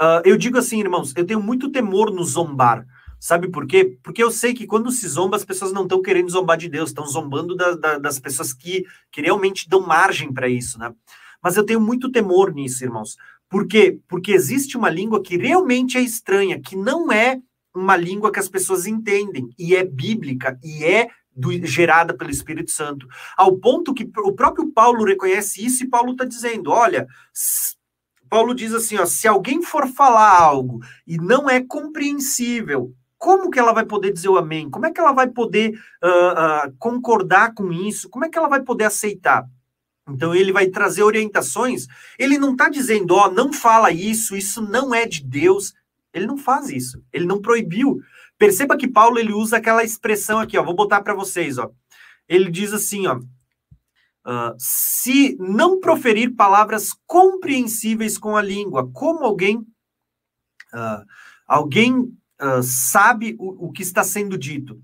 [0.00, 2.86] Uh, eu digo assim, irmãos, eu tenho muito temor no zombar.
[3.24, 3.96] Sabe por quê?
[4.02, 6.90] Porque eu sei que quando se zomba, as pessoas não estão querendo zombar de Deus,
[6.90, 10.94] estão zombando da, da, das pessoas que, que realmente dão margem para isso, né?
[11.42, 13.16] Mas eu tenho muito temor nisso, irmãos.
[13.48, 13.98] Por quê?
[14.08, 17.40] Porque existe uma língua que realmente é estranha, que não é
[17.74, 22.72] uma língua que as pessoas entendem, e é bíblica, e é do, gerada pelo Espírito
[22.72, 23.08] Santo.
[23.38, 27.06] Ao ponto que o próprio Paulo reconhece isso, e Paulo está dizendo: olha.
[28.28, 32.94] Paulo diz assim: ó, se alguém for falar algo e não é compreensível
[33.24, 34.68] como que ela vai poder dizer o amém?
[34.68, 38.10] Como é que ela vai poder uh, uh, concordar com isso?
[38.10, 39.48] Como é que ela vai poder aceitar?
[40.06, 41.86] Então ele vai trazer orientações.
[42.18, 45.72] Ele não está dizendo, ó, oh, não fala isso, isso não é de Deus.
[46.12, 47.02] Ele não faz isso.
[47.10, 47.98] Ele não proibiu.
[48.36, 50.62] Perceba que Paulo ele usa aquela expressão aqui, ó.
[50.62, 51.70] Vou botar para vocês, ó.
[52.28, 53.16] Ele diz assim, ó.
[53.16, 59.66] Uh, se não proferir palavras compreensíveis com a língua, como alguém
[61.46, 62.12] alguém
[62.62, 64.80] sabe o, o que está sendo dito.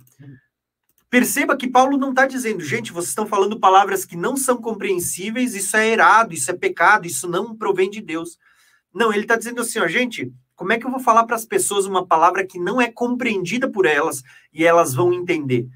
[1.10, 5.56] Perceba que Paulo não está dizendo, gente, vocês estão falando palavras que não são compreensíveis,
[5.56, 8.39] isso é errado, isso é pecado, isso não provém de Deus.
[8.94, 11.44] Não, ele está dizendo assim, ó, gente, como é que eu vou falar para as
[11.44, 14.22] pessoas uma palavra que não é compreendida por elas
[14.52, 15.68] e elas vão entender?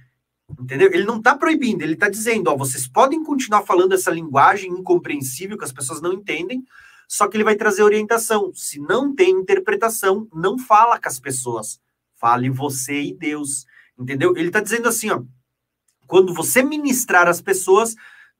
[0.61, 0.91] Entendeu?
[0.93, 5.59] Ele não está proibindo, ele está dizendo, ó, vocês podem continuar falando essa linguagem incompreensível
[5.59, 6.65] que as pessoas não entendem,
[7.09, 8.53] só que ele vai trazer orientação.
[8.55, 11.81] Se não tem interpretação, não fala com as pessoas.
[12.15, 13.67] Fale você e Deus.
[13.99, 14.37] Entendeu?
[14.37, 15.23] Ele está dizendo assim, ó,
[16.07, 17.95] quando você ministrar as pessoas,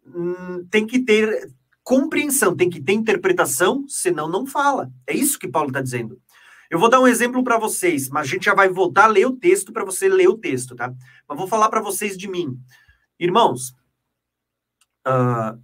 [0.07, 1.53] hum, tem que ter
[1.83, 4.91] compreensão, tem que ter interpretação, senão não fala.
[5.07, 6.21] É isso que Paulo está dizendo.
[6.71, 9.27] Eu vou dar um exemplo para vocês, mas a gente já vai voltar a ler
[9.27, 10.93] o texto para você ler o texto, tá?
[11.29, 12.59] Mas vou falar para vocês de mim.
[13.19, 13.71] Irmãos,
[15.07, 15.61] uh,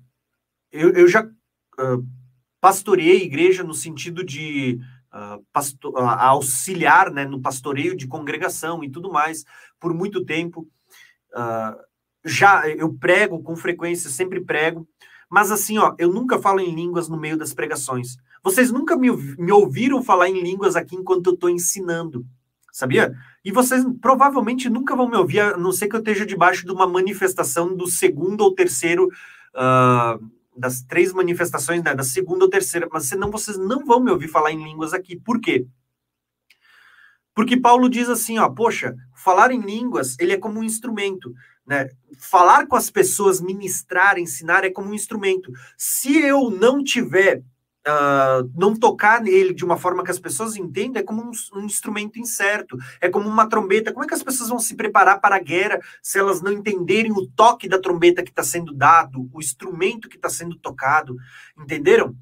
[0.70, 2.06] eu, eu, já uh,
[2.60, 4.78] pastoreei igreja no sentido de
[5.12, 9.44] uh, pastor, auxiliar né, no pastoreio de congregação e tudo mais
[9.78, 10.68] por muito tempo.
[12.24, 14.86] já eu prego com frequência, sempre prego,
[15.30, 18.16] mas assim, ó, eu nunca falo em línguas no meio das pregações.
[18.42, 22.26] Vocês nunca me, me ouviram falar em línguas aqui enquanto eu estou ensinando,
[22.72, 23.14] sabia?
[23.44, 26.72] E vocês provavelmente nunca vão me ouvir, a não ser que eu esteja debaixo de
[26.72, 29.06] uma manifestação do segundo ou terceiro,
[29.54, 34.10] uh, das três manifestações, né, da segunda ou terceira, mas senão vocês não vão me
[34.10, 35.16] ouvir falar em línguas aqui.
[35.16, 35.66] Por quê?
[37.34, 41.32] Porque Paulo diz assim, ó, poxa, falar em línguas, ele é como um instrumento,
[41.66, 41.88] né?
[42.18, 45.52] Falar com as pessoas, ministrar, ensinar é como um instrumento.
[45.78, 47.42] Se eu não tiver
[47.90, 51.64] Uh, não tocar nele de uma forma que as pessoas entendam é como um, um,
[51.64, 53.92] instrumento incerto, é como uma trombeta.
[53.92, 57.12] Como é que as pessoas vão se preparar para a guerra se elas não entenderem
[57.12, 61.16] o toque da trombeta que está sendo dado, o instrumento que está sendo tocado?
[61.58, 62.14] Entenderam?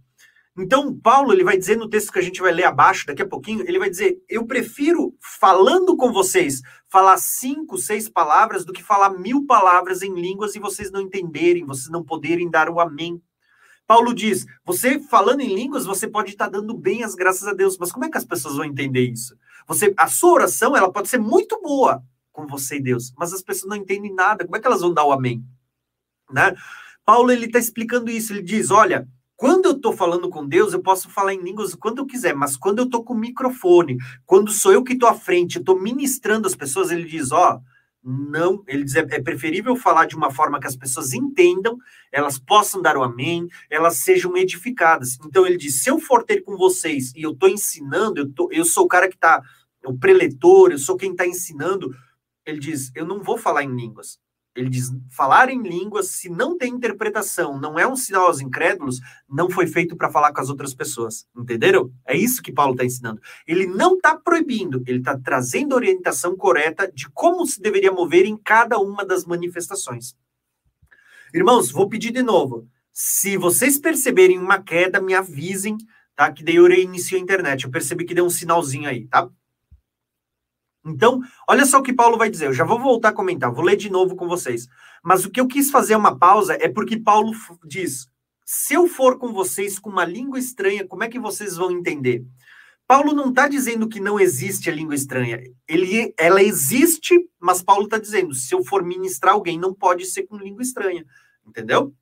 [0.58, 3.28] Então, Paulo ele vai dizer no texto que a gente vai ler abaixo daqui a
[3.28, 8.82] pouquinho, ele vai dizer: eu prefiro falando com vocês falar cinco, seis palavras do que
[8.82, 13.22] falar mil palavras em línguas e vocês não entenderem, vocês não poderem dar o amém.
[13.88, 17.78] Paulo diz: você falando em línguas, você pode estar dando bem as graças a Deus,
[17.78, 19.34] mas como é que as pessoas vão entender isso?
[19.66, 23.42] Você, a sua oração, ela pode ser muito boa com você e Deus, mas as
[23.42, 24.44] pessoas não entendem nada.
[24.44, 25.42] Como é que elas vão dar o amém?
[26.30, 26.54] Né?
[27.02, 28.34] Paulo ele está explicando isso.
[28.34, 31.98] Ele diz: olha, quando eu estou falando com Deus, eu posso falar em línguas quando
[31.98, 35.14] eu quiser, mas quando eu estou com o microfone, quando sou eu que estou à
[35.14, 37.54] frente, estou ministrando as pessoas, ele diz: ó.
[37.54, 41.78] Oh, não, ele diz, é, é preferível falar de uma forma que as pessoas entendam,
[42.12, 45.18] elas possam dar o amém, elas sejam edificadas.
[45.24, 48.48] Então ele diz, se eu for ter com vocês e eu estou ensinando, eu, tô,
[48.52, 49.42] eu sou o cara que está,
[49.84, 51.94] o preletor, eu sou quem está ensinando,
[52.46, 54.18] ele diz, eu não vou falar em línguas,
[54.54, 59.00] ele diz: falar em línguas, se não tem interpretação, não é um sinal aos incrédulos,
[59.28, 61.26] não foi feito para falar com as outras pessoas.
[61.36, 61.92] Entenderam?
[62.06, 63.20] É isso que Paulo está ensinando.
[63.46, 68.36] Ele não está proibindo, ele está trazendo orientação correta de como se deveria mover em
[68.36, 70.16] cada uma das manifestações.
[71.32, 72.68] Irmãos, vou pedir de novo.
[72.92, 75.76] Se vocês perceberem uma queda, me avisem,
[76.16, 76.32] tá?
[76.32, 77.64] Que daí eu reinicio a internet.
[77.64, 79.28] Eu percebi que deu um sinalzinho aí, tá?
[80.84, 82.46] Então, olha só o que Paulo vai dizer.
[82.46, 84.68] Eu já vou voltar a comentar, vou ler de novo com vocês.
[85.02, 87.32] Mas o que eu quis fazer uma pausa é porque Paulo
[87.64, 88.08] diz:
[88.44, 92.24] se eu for com vocês com uma língua estranha, como é que vocês vão entender?
[92.86, 95.42] Paulo não está dizendo que não existe a língua estranha.
[95.68, 100.22] Ele, ela existe, mas Paulo está dizendo: se eu for ministrar alguém, não pode ser
[100.26, 101.04] com língua estranha.
[101.46, 101.94] Entendeu?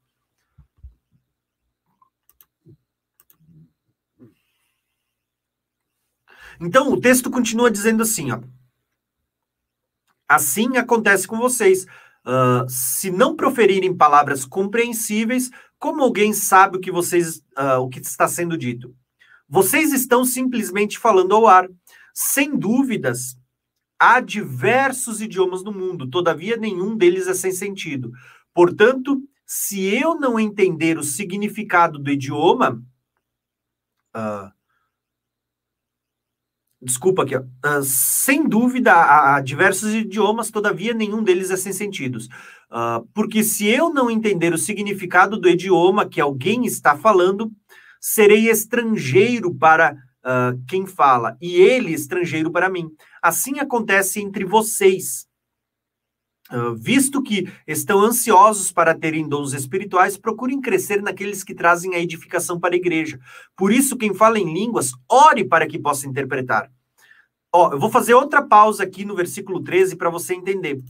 [6.60, 8.40] Então, o texto continua dizendo assim, ó.
[10.28, 11.84] Assim acontece com vocês.
[12.24, 18.00] Uh, se não proferirem palavras compreensíveis, como alguém sabe o que vocês, uh, o que
[18.00, 18.94] está sendo dito?
[19.48, 21.68] Vocês estão simplesmente falando ao ar.
[22.12, 23.36] Sem dúvidas,
[23.98, 28.10] há diversos idiomas no mundo, todavia nenhum deles é sem sentido.
[28.54, 32.82] Portanto, se eu não entender o significado do idioma,
[34.16, 34.50] uh,
[36.80, 37.40] Desculpa aqui, ó.
[37.40, 42.26] Uh, sem dúvida, há, há, diversos idiomas, todavia nenhum deles é sem sentidos.
[42.70, 47.50] Uh, porque se eu não entender o significado do idioma que alguém está falando,
[48.00, 52.88] serei estrangeiro para uh, quem fala, e ele estrangeiro para mim.
[53.22, 55.26] Assim acontece entre vocês.
[56.76, 62.58] Visto que estão ansiosos para terem dons espirituais, procurem crescer naqueles que trazem a edificação
[62.58, 63.18] para a igreja.
[63.56, 66.70] Por isso, quem fala em línguas, ore para que possa interpretar.
[67.52, 70.82] Ó, eu vou fazer outra pausa aqui no versículo 13 para você entender.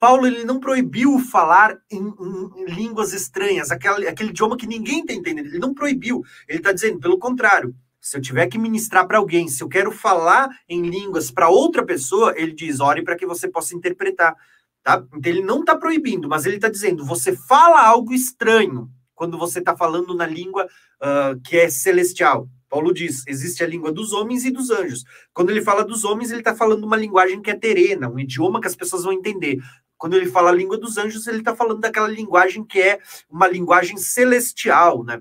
[0.00, 5.00] Paulo ele não proibiu falar em, em, em línguas estranhas, aquele, aquele idioma que ninguém
[5.00, 5.46] está entendendo.
[5.46, 6.22] Ele não proibiu.
[6.48, 9.90] Ele está dizendo, pelo contrário, se eu tiver que ministrar para alguém, se eu quero
[9.90, 14.36] falar em línguas para outra pessoa, ele diz, ore para que você possa interpretar.
[14.82, 15.04] Tá?
[15.14, 19.58] Então ele não está proibindo, mas ele está dizendo, você fala algo estranho quando você
[19.58, 22.48] está falando na língua uh, que é celestial.
[22.68, 25.04] Paulo diz: existe a língua dos homens e dos anjos.
[25.32, 28.60] Quando ele fala dos homens, ele está falando uma linguagem que é terena, um idioma
[28.60, 29.58] que as pessoas vão entender.
[29.96, 33.48] Quando ele fala a língua dos anjos, ele está falando daquela linguagem que é uma
[33.48, 35.20] linguagem celestial, né?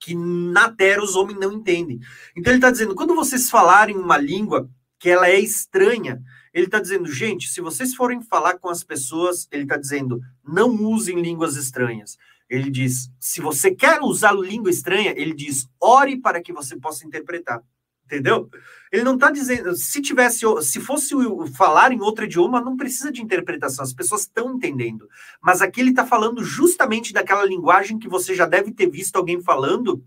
[0.00, 2.00] Que na terra os homens não entendem.
[2.36, 6.20] Então ele está dizendo, quando vocês falarem uma língua que ela é estranha,
[6.52, 10.70] ele está dizendo, gente, se vocês forem falar com as pessoas, ele está dizendo, não
[10.84, 12.18] usem línguas estranhas.
[12.48, 17.06] Ele diz, se você quer usar língua estranha, ele diz, ore para que você possa
[17.06, 17.62] interpretar.
[18.04, 18.50] Entendeu?
[18.92, 21.14] Ele não está dizendo, se tivesse, se fosse
[21.56, 25.08] falar em outro idioma, não precisa de interpretação, as pessoas estão entendendo.
[25.40, 29.40] Mas aqui ele está falando justamente daquela linguagem que você já deve ter visto alguém
[29.40, 30.04] falando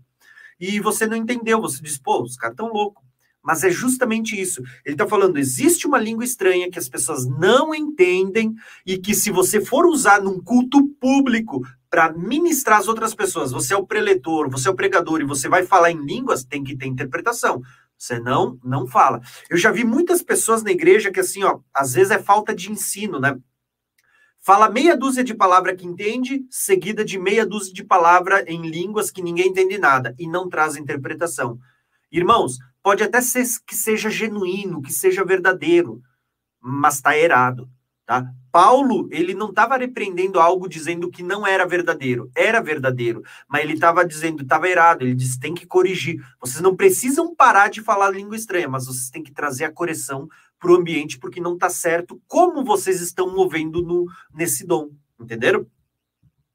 [0.60, 1.60] e você não entendeu.
[1.60, 3.04] Você diz, pô, os caras estão loucos.
[3.46, 4.60] Mas é justamente isso.
[4.84, 8.52] Ele está falando: existe uma língua estranha que as pessoas não entendem
[8.84, 13.72] e que, se você for usar num culto público para ministrar as outras pessoas, você
[13.72, 16.76] é o preletor, você é o pregador e você vai falar em línguas, tem que
[16.76, 17.62] ter interpretação.
[17.96, 19.20] Você não, não fala.
[19.48, 22.70] Eu já vi muitas pessoas na igreja que, assim, ó, às vezes é falta de
[22.70, 23.38] ensino, né?
[24.40, 29.10] Fala meia dúzia de palavra que entende, seguida de meia dúzia de palavra em línguas
[29.10, 31.58] que ninguém entende nada e não traz interpretação.
[32.10, 36.00] Irmãos, Pode até ser que seja genuíno, que seja verdadeiro,
[36.60, 37.68] mas está errado,
[38.06, 38.32] tá?
[38.52, 42.30] Paulo, ele não estava repreendendo algo dizendo que não era verdadeiro.
[42.32, 45.02] Era verdadeiro, mas ele estava dizendo, estava errado.
[45.02, 46.24] Ele disse, tem que corrigir.
[46.40, 50.28] Vocês não precisam parar de falar língua estranha, mas vocês têm que trazer a correção
[50.56, 54.90] para o ambiente, porque não está certo como vocês estão movendo no, nesse dom.
[55.20, 55.66] Entenderam?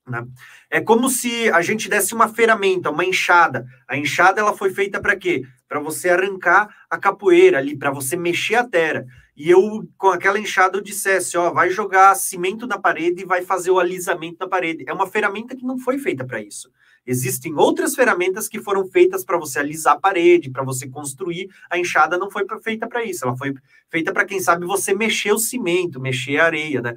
[0.08, 0.26] Né?
[0.70, 3.66] É como se a gente desse uma ferramenta, uma enxada.
[3.86, 5.44] A enxada ela foi feita para quê?
[5.72, 9.06] Para você arrancar a capoeira ali, para você mexer a terra.
[9.38, 13.42] E eu, com aquela enxada, eu dissesse, ó, vai jogar cimento na parede e vai
[13.42, 14.84] fazer o alisamento na parede.
[14.86, 16.70] É uma ferramenta que não foi feita para isso.
[17.08, 21.50] Existem outras ferramentas que foram feitas para você alisar a parede, para você construir.
[21.70, 23.24] A enxada não foi feita para isso.
[23.24, 23.54] Ela foi
[23.90, 26.96] feita para, quem sabe, você mexer o cimento, mexer a areia, né?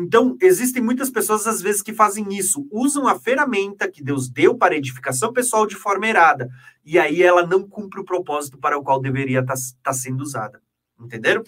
[0.00, 4.56] Então, existem muitas pessoas, às vezes, que fazem isso, usam a ferramenta que Deus deu
[4.56, 6.48] para edificação pessoal de forma errada,
[6.84, 10.22] e aí ela não cumpre o propósito para o qual deveria estar tá, tá sendo
[10.22, 10.62] usada.
[11.00, 11.42] Entenderam?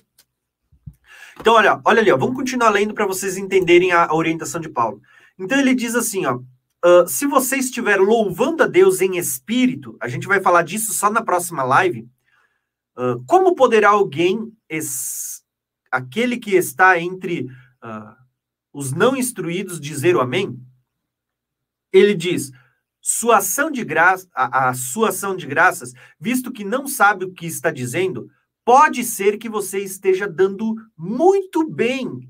[1.38, 4.68] Então, olha, olha ali, ó, vamos continuar lendo para vocês entenderem a, a, orientação de
[4.68, 5.00] Paulo.
[5.38, 10.08] Então, ele diz assim, ó, uh, se você estiver louvando a Deus em espírito, a
[10.08, 12.08] gente vai falar disso só na próxima live,
[12.98, 15.44] uh, como poderá alguém, es,
[15.88, 17.46] aquele que está entre...
[17.80, 18.19] Uh,
[18.72, 20.58] os não instruídos dizer o amém?
[21.92, 22.52] Ele diz:
[23.00, 27.32] sua ação de graça, a, a, sua ação de graças, visto que não sabe o
[27.32, 28.30] que está dizendo,
[28.64, 32.28] pode ser que você esteja dando muito bem,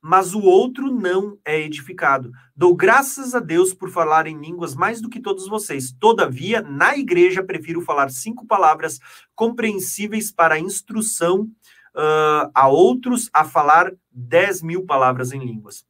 [0.00, 2.30] mas o outro não é edificado.
[2.54, 5.92] Dou graças a Deus por falar em línguas mais do que todos vocês.
[5.92, 8.98] Todavia, na igreja, prefiro falar cinco palavras
[9.34, 11.50] compreensíveis para a instrução
[11.96, 15.84] uh, a outros a falar 10 mil palavras em línguas.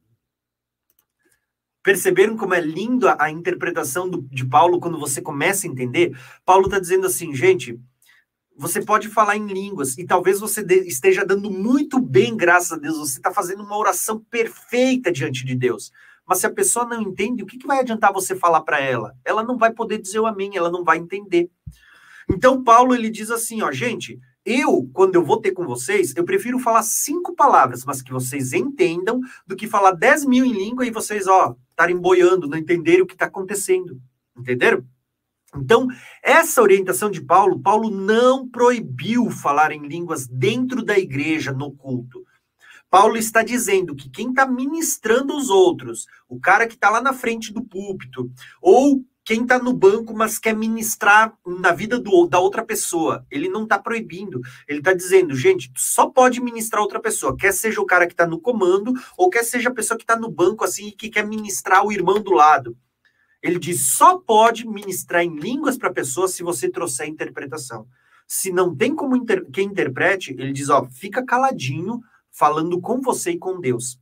[1.83, 6.17] Perceberam como é lindo a, a interpretação do, de Paulo quando você começa a entender?
[6.45, 7.79] Paulo está dizendo assim, gente,
[8.57, 12.77] você pode falar em línguas e talvez você de, esteja dando muito bem, graças a
[12.77, 12.97] Deus.
[12.97, 15.91] Você está fazendo uma oração perfeita diante de Deus.
[16.25, 19.15] Mas se a pessoa não entende, o que, que vai adiantar você falar para ela?
[19.23, 21.49] Ela não vai poder dizer o amém, ela não vai entender.
[22.29, 26.23] Então, Paulo ele diz assim: ó, gente, eu, quando eu vou ter com vocês, eu
[26.23, 30.85] prefiro falar cinco palavras, mas que vocês entendam, do que falar dez mil em língua
[30.85, 33.99] e vocês, ó, estarem boiando, não entenderem o que está acontecendo.
[34.37, 34.85] Entenderam?
[35.53, 35.87] Então,
[36.23, 42.23] essa orientação de Paulo, Paulo não proibiu falar em línguas dentro da igreja, no culto.
[42.89, 47.11] Paulo está dizendo que quem está ministrando os outros, o cara que está lá na
[47.11, 52.39] frente do púlpito, ou quem está no banco, mas quer ministrar na vida do, da
[52.39, 53.25] outra pessoa.
[53.29, 54.39] Ele não está proibindo.
[54.65, 57.35] Ele está dizendo, gente, só pode ministrar outra pessoa.
[57.35, 60.15] Quer seja o cara que está no comando, ou quer seja a pessoa que está
[60.15, 62.77] no banco assim e que quer ministrar o irmão do lado.
[63.43, 67.85] Ele diz, só pode ministrar em línguas para a pessoa se você trouxer a interpretação.
[68.25, 71.99] Se não tem como inter quem interprete, ele diz, ó, fica caladinho,
[72.31, 73.99] falando com você e com Deus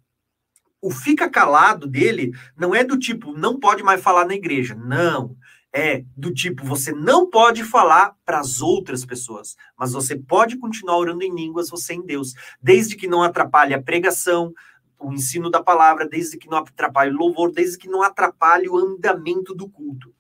[0.85, 4.75] o fica calado dele não é do tipo, não pode mais falar na igreja.
[4.75, 5.35] Não.
[5.73, 10.97] É do tipo, você não pode falar para as outras pessoas, mas você pode continuar
[10.97, 14.53] orando em línguas, você em Deus, desde que não atrapalhe a pregação,
[14.97, 18.77] o ensino da palavra, desde que não atrapalhe o louvor, desde que não atrapalhe o
[18.77, 20.13] andamento do culto.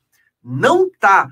[0.43, 1.29] Não tá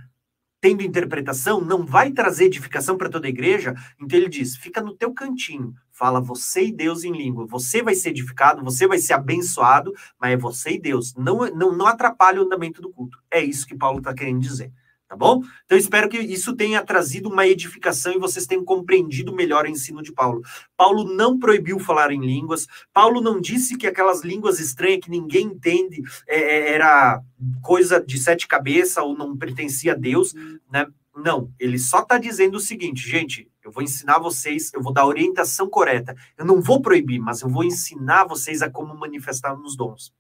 [0.62, 4.96] tendo interpretação, não vai trazer edificação para toda a igreja, então ele diz: fica no
[4.96, 7.46] teu cantinho, fala você e Deus em língua.
[7.46, 11.14] Você vai ser edificado, você vai ser abençoado, mas é você e Deus.
[11.16, 13.20] Não, não, não atrapalha o andamento do culto.
[13.32, 14.72] É isso que Paulo está querendo dizer.
[15.08, 15.44] Tá bom?
[15.66, 20.02] Então, espero que isso tenha trazido uma edificação e vocês tenham compreendido melhor o ensino
[20.02, 20.42] de Paulo.
[20.76, 22.66] Paulo não proibiu falar em línguas.
[22.92, 27.22] Paulo não disse que aquelas línguas estranhas que ninguém entende é, é era
[27.62, 30.34] coisa de sete cabeças ou não pertencia a Deus,
[30.72, 30.88] né?
[31.16, 35.02] Não, ele só está dizendo o seguinte, gente, eu vou ensinar vocês, eu vou dar
[35.02, 36.16] a orientação correta.
[36.38, 40.14] Eu não vou proibir, mas eu vou ensinar vocês a como manifestar nos dons.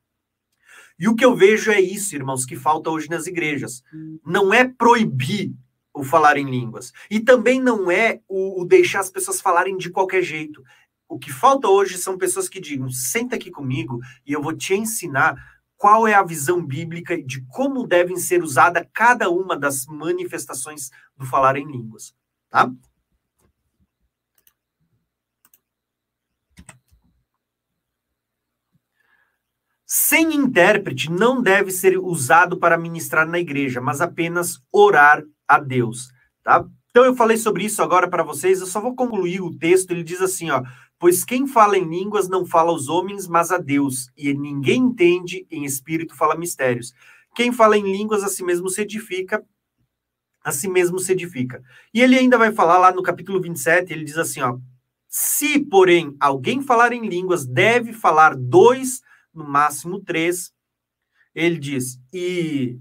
[0.97, 3.83] E o que eu vejo é isso, irmãos, que falta hoje nas igrejas.
[4.25, 5.53] Não é proibir
[5.93, 6.91] o falar em línguas.
[7.09, 10.63] E também não é o, o, deixar as pessoas falarem de qualquer jeito.
[11.07, 14.73] O que falta hoje são pessoas que digam: senta aqui comigo e eu vou te
[14.73, 15.35] ensinar
[15.77, 21.25] qual é a visão bíblica de como devem ser usada cada uma das manifestações do
[21.25, 22.15] falar em línguas.
[22.49, 22.71] Tá?
[29.95, 36.09] Sem intérprete não deve ser usado para ministrar na igreja, mas apenas orar a Deus,
[36.43, 36.65] tá?
[36.89, 40.01] Então eu falei sobre isso agora para vocês, eu só vou concluir o texto, ele
[40.01, 40.63] diz assim, ó:
[40.97, 45.45] "Pois quem fala em línguas não fala aos homens, mas a Deus, e ninguém entende,
[45.51, 46.91] em espírito fala mistérios.
[47.35, 49.45] Quem fala em línguas a si mesmo se edifica,
[50.43, 51.61] a si mesmo se edifica."
[51.93, 54.57] E ele ainda vai falar lá no capítulo 27, ele diz assim, ó:
[55.07, 59.02] "Se, porém, alguém falar em línguas, deve falar dois
[59.33, 60.53] no máximo três.
[61.33, 62.79] Ele diz: e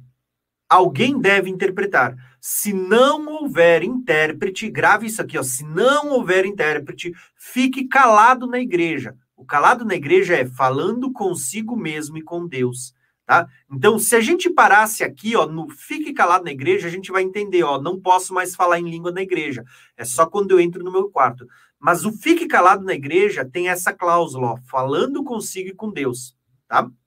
[0.69, 2.17] alguém deve interpretar.
[2.41, 8.59] Se não houver intérprete, grave isso aqui, ó, se não houver intérprete, fique calado na
[8.59, 9.15] igreja.
[9.37, 12.95] O calado na igreja é falando consigo mesmo e com Deus.
[13.25, 13.47] Tá?
[13.71, 17.23] Então, se a gente parasse aqui, ó, no fique calado na igreja, a gente vai
[17.23, 19.65] entender, ó, não posso mais falar em língua na igreja.
[19.97, 21.47] É só quando eu entro no meu quarto.
[21.79, 26.37] Mas o fique calado na igreja tem essa cláusula, ó, falando consigo e com Deus
[26.73, 27.02] tá?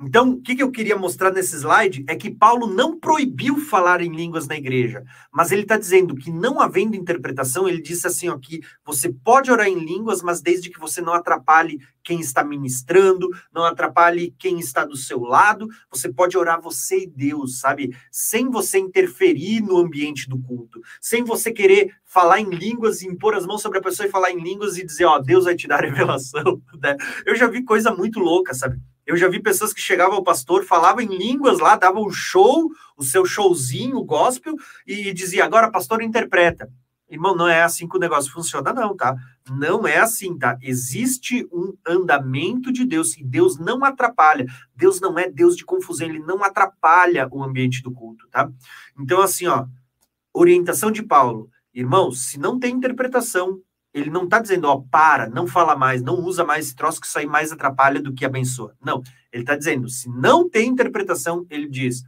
[0.00, 4.14] Então, o que, eu queria mostrar nesse slide é que Paulo não proibiu falar em
[4.14, 8.36] línguas na igreja, mas ele está dizendo que não havendo interpretação, ele disse assim ó,
[8.36, 13.28] que você pode orar em línguas, mas desde que você não atrapalhe quem está ministrando,
[13.54, 17.96] não atrapalhe quem está do seu lado, você pode orar você e Deus, sabe?
[18.10, 23.34] Sem você interferir no ambiente do culto, sem você querer falar em línguas e impor
[23.34, 25.68] as mãos sobre a pessoa e falar em línguas e dizer, ó, Deus vai te
[25.68, 26.96] dar revelação, né?
[27.24, 28.80] Eu já vi coisa muito louca, sabe?
[29.06, 32.70] Eu já vi pessoas que chegavam ao pastor, falavam em línguas lá, davam um show,
[32.96, 34.54] o seu showzinho, o gospel,
[34.86, 36.70] e dizia, agora pastor interpreta.
[37.12, 39.14] Irmão, não é assim que o negócio funciona, não, tá?
[39.50, 40.56] Não é assim, tá?
[40.62, 44.46] Existe um andamento de Deus e Deus não atrapalha.
[44.74, 48.50] Deus não é Deus de confusão, ele não atrapalha o ambiente do culto, tá?
[48.98, 49.66] Então, assim, ó,
[50.32, 51.50] orientação de Paulo.
[51.74, 53.60] Irmãos, se não tem interpretação,
[53.92, 57.06] ele não está dizendo, ó, para, não fala mais, não usa mais esse troço que
[57.06, 58.74] isso aí mais atrapalha do que abençoa.
[58.80, 62.02] Não, ele está dizendo, se não tem interpretação, ele diz,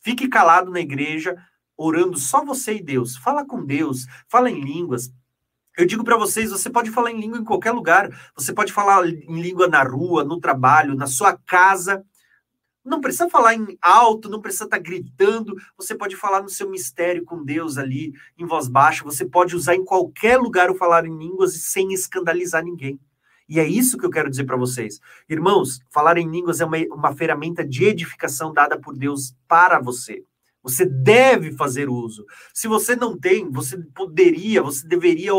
[0.00, 1.36] fique calado na igreja,
[1.76, 3.16] orando só você e Deus.
[3.16, 5.10] Fala com Deus, fala em línguas.
[5.76, 8.08] Eu digo para vocês, você pode falar em língua em qualquer lugar.
[8.36, 12.04] Você pode falar em língua na rua, no trabalho, na sua casa.
[12.84, 15.56] Não precisa falar em alto, não precisa estar tá gritando.
[15.76, 19.04] Você pode falar no seu mistério com Deus ali, em voz baixa.
[19.04, 23.00] Você pode usar em qualquer lugar o falar em línguas sem escandalizar ninguém.
[23.48, 25.00] E é isso que eu quero dizer para vocês.
[25.28, 30.22] Irmãos, falar em línguas é uma, uma ferramenta de edificação dada por Deus para você.
[30.62, 32.24] Você deve fazer uso.
[32.54, 35.32] Se você não tem, você poderia, você deveria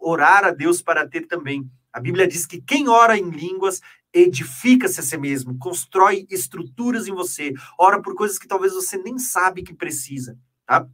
[0.00, 1.70] orar a Deus para ter também.
[1.92, 3.80] A Bíblia diz que quem ora em línguas
[4.12, 9.18] edifica-se a si mesmo, constrói estruturas em você, ora por coisas que talvez você nem
[9.18, 10.86] sabe que precisa, tá?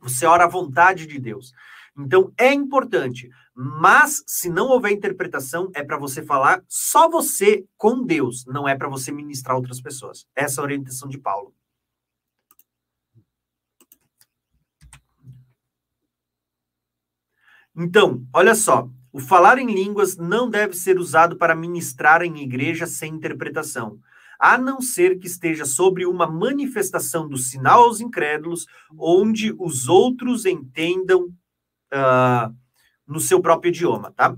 [0.00, 1.52] Você ora à vontade de Deus.
[1.98, 8.04] Então é importante, mas se não houver interpretação, é para você falar só você com
[8.04, 10.26] Deus, não é para você ministrar outras pessoas.
[10.34, 11.54] Essa é a orientação de Paulo.
[17.76, 22.86] Então, olha só, o falar em línguas não deve ser usado para ministrar em igreja
[22.86, 23.98] sem interpretação,
[24.38, 28.66] a não ser que esteja sobre uma manifestação do sinal aos incrédulos,
[28.96, 31.24] onde os outros entendam
[31.92, 32.54] uh,
[33.06, 34.34] no seu próprio idioma, tá?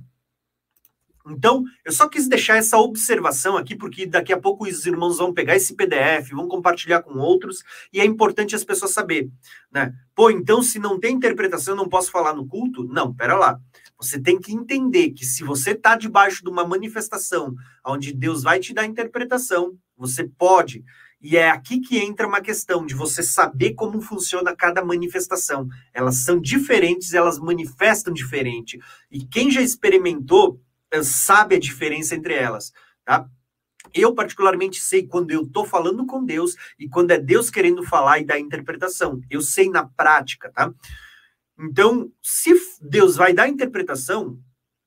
[1.27, 5.33] Então, eu só quis deixar essa observação aqui, porque daqui a pouco os irmãos vão
[5.33, 9.31] pegar esse PDF, vão compartilhar com outros, e é importante as pessoas saber,
[9.71, 9.95] né?
[10.15, 12.83] Pô, então se não tem interpretação, não posso falar no culto?
[12.85, 13.61] Não, pera lá.
[14.03, 17.55] Você tem que entender que se você está debaixo de uma manifestação
[17.87, 20.85] onde Deus vai te dar interpretação, você pode.
[21.21, 25.69] E é aqui que entra uma questão de você saber como funciona cada manifestação.
[25.95, 28.81] Elas são diferentes, elas manifestam diferente.
[29.09, 30.61] E quem já experimentou
[31.05, 32.73] sabe a diferença entre elas,
[33.05, 33.27] tá?
[33.95, 38.19] Eu, particularmente, sei quando eu estou falando com Deus e quando é Deus querendo falar
[38.19, 39.21] e dar interpretação.
[39.31, 40.73] Eu sei na prática, tá?
[41.59, 44.39] Então, se Deus vai dar interpretação,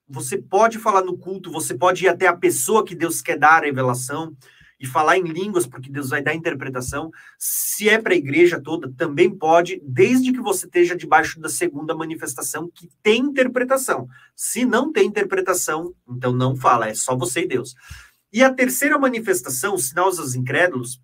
[0.08, 3.58] você pode falar no culto, você pode ir até a pessoa que Deus quer dar
[3.58, 4.36] a revelação
[4.80, 7.10] e falar em línguas, porque Deus vai dar interpretação.
[7.40, 11.96] Se é para a igreja toda, também pode, desde que você esteja debaixo da segunda
[11.96, 14.08] manifestação, que tem interpretação.
[14.36, 17.74] Se não tem interpretação, então não fala, é só você e Deus.
[18.32, 21.02] E a terceira manifestação, sinal aos incrédulos,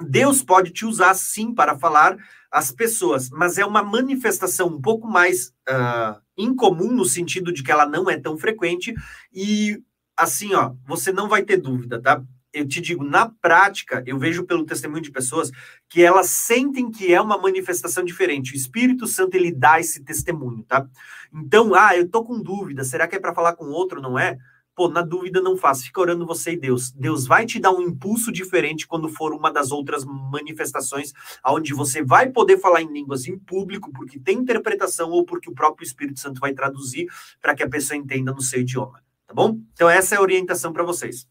[0.00, 2.16] Deus pode te usar sim para falar
[2.54, 7.72] às pessoas, mas é uma manifestação um pouco mais uh, incomum no sentido de que
[7.72, 8.94] ela não é tão frequente
[9.32, 9.82] e
[10.16, 12.22] assim, ó, você não vai ter dúvida, tá?
[12.52, 15.50] Eu te digo, na prática, eu vejo pelo testemunho de pessoas
[15.88, 18.52] que elas sentem que é uma manifestação diferente.
[18.52, 20.86] O Espírito Santo ele dá esse testemunho, tá?
[21.34, 24.38] Então, ah, eu tô com dúvida, será que é para falar com outro, não é?
[24.74, 26.90] Pô, na dúvida não faça, fica orando você e Deus.
[26.90, 31.12] Deus vai te dar um impulso diferente quando for uma das outras manifestações,
[31.46, 35.54] onde você vai poder falar em línguas em público, porque tem interpretação ou porque o
[35.54, 37.06] próprio Espírito Santo vai traduzir
[37.40, 39.60] para que a pessoa entenda no seu idioma, tá bom?
[39.72, 41.26] Então essa é a orientação para vocês.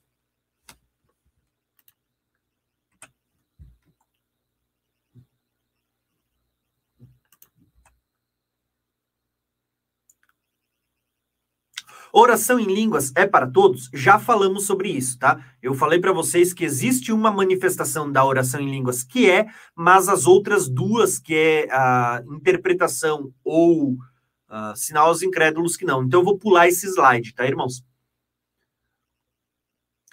[12.15, 13.89] Oração em línguas é para todos?
[13.91, 15.43] Já falamos sobre isso, tá?
[15.59, 20.07] Eu falei para vocês que existe uma manifestação da oração em línguas que é, mas
[20.07, 26.03] as outras duas, que é a interpretação ou uh, sinal aos incrédulos, que não.
[26.03, 27.83] Então eu vou pular esse slide, tá, irmãos?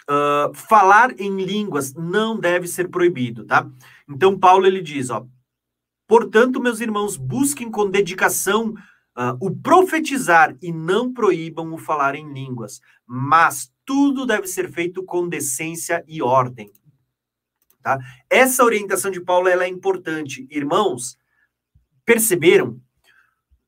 [0.09, 3.69] Uh, falar em línguas não deve ser proibido, tá?
[4.09, 5.23] Então Paulo ele diz, ó,
[6.07, 8.73] portanto, meus irmãos, busquem com dedicação
[9.17, 15.03] Uh, o profetizar e não proíbam o falar em línguas, mas tudo deve ser feito
[15.03, 16.71] com decência e ordem.
[17.83, 17.99] Tá?
[18.29, 20.47] Essa orientação de Paulo ela é importante.
[20.49, 21.17] Irmãos,
[22.05, 22.79] perceberam?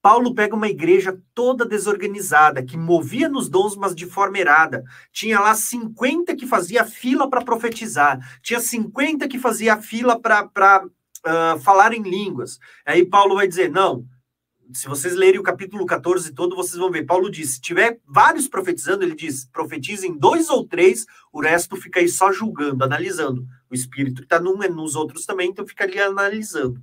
[0.03, 4.83] Paulo pega uma igreja toda desorganizada, que movia nos dons, mas de forma errada.
[5.13, 10.89] Tinha lá 50 que fazia fila para profetizar, tinha 50 que fazia fila para uh,
[11.23, 12.59] ah, falar em línguas.
[12.85, 14.05] Aí Paulo vai dizer: não,
[14.71, 17.05] se vocês lerem o capítulo 14 todo, vocês vão ver.
[17.05, 21.99] Paulo diz: se tiver vários profetizando, ele diz: profetizem dois ou três, o resto fica
[21.99, 23.45] aí só julgando, analisando.
[23.69, 26.81] O espírito que está num é nos outros também, então fica ali analisando.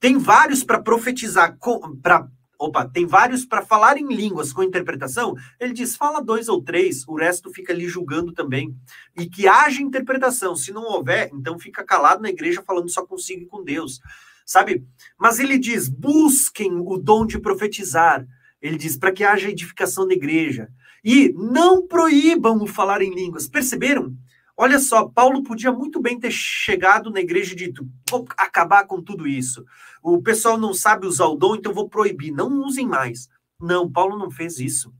[0.00, 1.56] Tem vários para profetizar,
[2.02, 2.28] para
[2.58, 5.34] opa, tem vários para falar em línguas com interpretação.
[5.60, 8.76] Ele diz: fala dois ou três, o resto fica ali julgando também.
[9.16, 10.56] E que haja interpretação.
[10.56, 14.00] Se não houver, então fica calado na igreja falando só consigo e com Deus
[14.46, 14.86] sabe?
[15.18, 18.24] Mas ele diz: busquem o dom de profetizar.
[18.62, 20.68] Ele diz: para que haja edificação na igreja.
[21.04, 23.48] E não proíbam o falar em línguas.
[23.48, 24.16] Perceberam?
[24.56, 29.02] Olha só, Paulo podia muito bem ter chegado na igreja e dito: vou acabar com
[29.02, 29.64] tudo isso.
[30.02, 32.30] O pessoal não sabe usar o dom, então vou proibir.
[32.30, 33.28] Não usem mais.
[33.60, 34.94] Não, Paulo não fez isso.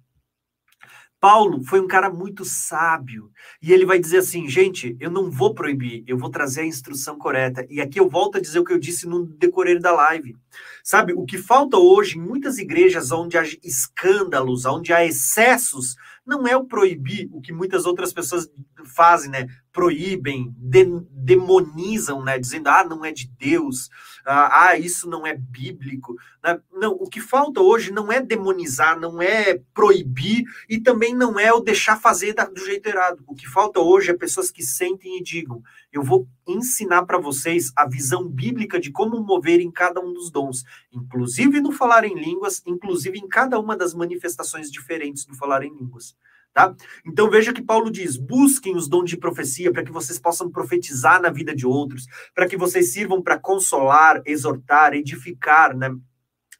[1.20, 3.31] Paulo foi um cara muito sábio.
[3.61, 7.19] E ele vai dizer assim: gente, eu não vou proibir, eu vou trazer a instrução
[7.19, 7.67] correta.
[7.70, 10.36] E aqui eu volto a dizer o que eu disse no decorrer da live.
[10.85, 16.47] Sabe, o que falta hoje em muitas igrejas onde há escândalos, onde há excessos, não
[16.47, 18.49] é o proibir, o que muitas outras pessoas
[18.85, 19.47] fazem, né?
[19.77, 22.39] Proíbem, de, demonizam, né?
[22.39, 23.91] Dizendo, ah, não é de Deus,
[24.25, 26.17] ah, ah, isso não é bíblico.
[26.43, 26.59] Né?
[26.73, 31.53] Não, o que falta hoje não é demonizar, não é proibir e também não é
[31.53, 33.23] o deixar fazer do jeito errado.
[33.27, 37.71] O que falta hoje é pessoas que sentem e digam, eu vou ensinar para vocês
[37.77, 42.19] a visão bíblica de como mover em cada um dos dons, inclusive no falar em
[42.19, 46.17] línguas, inclusive em cada uma das manifestações diferentes do falar em línguas.
[46.57, 46.75] Tá?
[47.05, 51.20] Então veja que Paulo diz: busquem os dons de profecia para que vocês possam profetizar
[51.20, 55.94] na vida de outros, para que vocês sirvam para consolar, exortar, edificar né,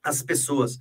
[0.03, 0.77] as pessoas.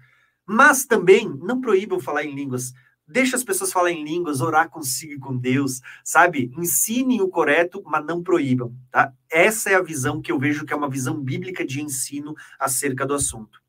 [0.45, 2.73] Mas também não proíbam falar em línguas.
[3.07, 6.51] Deixa as pessoas falarem em línguas, orar consigo e com Deus, sabe?
[6.57, 9.13] Ensinem o correto, mas não proíbam, tá?
[9.31, 13.05] Essa é a visão que eu vejo que é uma visão bíblica de ensino acerca
[13.05, 13.64] do assunto.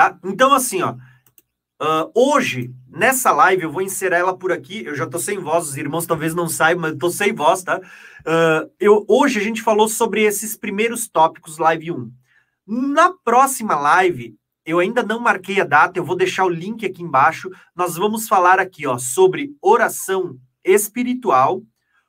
[0.00, 0.18] Tá?
[0.24, 4.82] Então, assim, ó, uh, hoje, nessa live, eu vou inserir ela por aqui.
[4.82, 7.62] Eu já tô sem voz, os irmãos talvez não saibam, mas eu tô sem voz,
[7.62, 7.78] tá?
[8.20, 12.10] Uh, eu, hoje a gente falou sobre esses primeiros tópicos, live 1.
[12.66, 17.02] Na próxima live, eu ainda não marquei a data, eu vou deixar o link aqui
[17.02, 17.50] embaixo.
[17.76, 21.60] Nós vamos falar aqui, ó, sobre oração espiritual,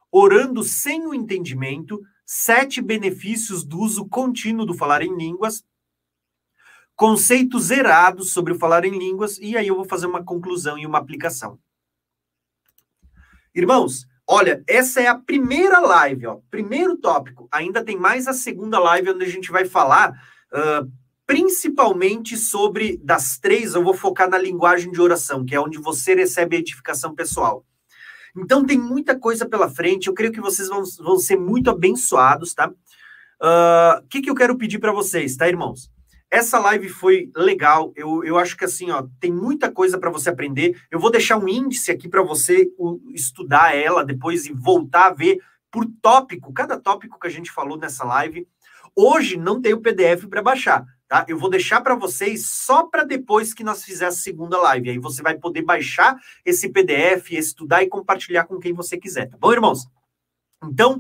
[0.10, 5.66] orando sem o entendimento, sete benefícios do uso contínuo do falar em línguas,
[6.96, 10.86] conceitos zerados sobre o falar em línguas, e aí eu vou fazer uma conclusão e
[10.86, 11.60] uma aplicação.
[13.54, 17.48] Irmãos, olha, essa é a primeira live, ó, primeiro tópico.
[17.52, 20.12] Ainda tem mais a segunda live, onde a gente vai falar
[20.54, 20.92] uh,
[21.26, 26.14] principalmente sobre das três, eu vou focar na linguagem de oração, que é onde você
[26.14, 27.66] recebe a edificação pessoal.
[28.36, 32.54] Então tem muita coisa pela frente, eu creio que vocês vão, vão ser muito abençoados,
[32.54, 32.70] tá?
[32.70, 35.90] O uh, que, que eu quero pedir para vocês, tá, irmãos?
[36.32, 37.92] Essa live foi legal.
[37.94, 40.82] Eu, eu acho que assim, ó, tem muita coisa para você aprender.
[40.90, 42.72] Eu vou deixar um índice aqui para você
[43.14, 47.78] estudar ela depois e voltar a ver por tópico, cada tópico que a gente falou
[47.78, 48.48] nessa live.
[48.96, 51.26] Hoje não tem o PDF para baixar, tá?
[51.28, 54.90] Eu vou deixar para vocês só para depois que nós fizermos a segunda live.
[54.90, 59.38] Aí você vai poder baixar esse PDF, estudar e compartilhar com quem você quiser, tá
[59.38, 59.86] bom, irmãos?
[60.64, 61.00] Então,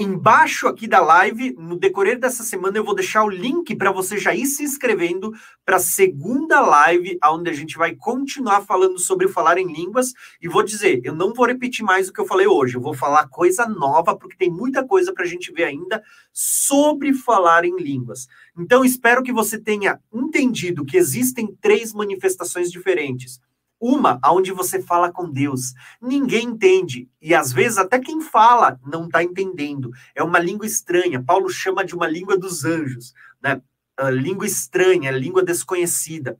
[0.00, 4.16] Embaixo aqui da live, no decorrer dessa semana, eu vou deixar o link para você
[4.16, 5.30] já ir se inscrevendo
[5.62, 10.14] para a segunda live, onde a gente vai continuar falando sobre falar em línguas.
[10.40, 12.94] E vou dizer, eu não vou repetir mais o que eu falei hoje, eu vou
[12.94, 17.76] falar coisa nova, porque tem muita coisa para a gente ver ainda sobre falar em
[17.76, 18.26] línguas.
[18.58, 23.38] Então, espero que você tenha entendido que existem três manifestações diferentes
[23.80, 25.72] uma onde você fala com Deus.
[26.00, 27.08] Ninguém entende.
[27.20, 29.90] E às vezes até quem fala não está entendendo.
[30.14, 31.22] É uma língua estranha.
[31.22, 33.62] Paulo chama de uma língua dos anjos, né?
[33.96, 36.38] A língua estranha, língua desconhecida.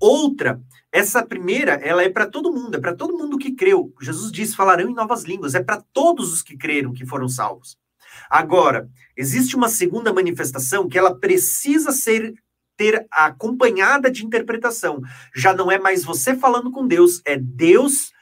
[0.00, 0.60] Outra,
[0.90, 3.92] essa primeira, ela é para todo mundo, é para todo mundo que creu.
[4.00, 7.76] Jesus diz: falarão em novas línguas, é para todos os que creram que foram salvos.
[8.28, 12.34] Agora, existe uma segunda manifestação que ela precisa ser
[12.76, 15.00] ter acompanhada de interpretação.
[15.34, 18.12] Já não é mais você falando com Deus, é Deus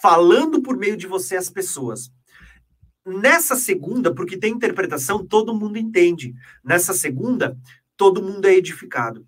[0.00, 2.10] falando por meio de você às pessoas.
[3.06, 6.34] Nessa segunda, porque tem interpretação, todo mundo entende.
[6.64, 7.56] Nessa segunda,
[7.96, 9.26] todo mundo é edificado.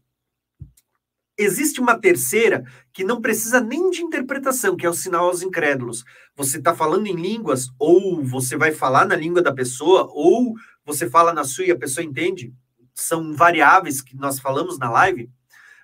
[1.37, 6.05] Existe uma terceira que não precisa nem de interpretação, que é o sinal aos incrédulos.
[6.37, 11.09] Você está falando em línguas, ou você vai falar na língua da pessoa, ou você
[11.09, 12.55] fala na sua e a pessoa entende
[12.95, 15.31] são variáveis que nós falamos na live,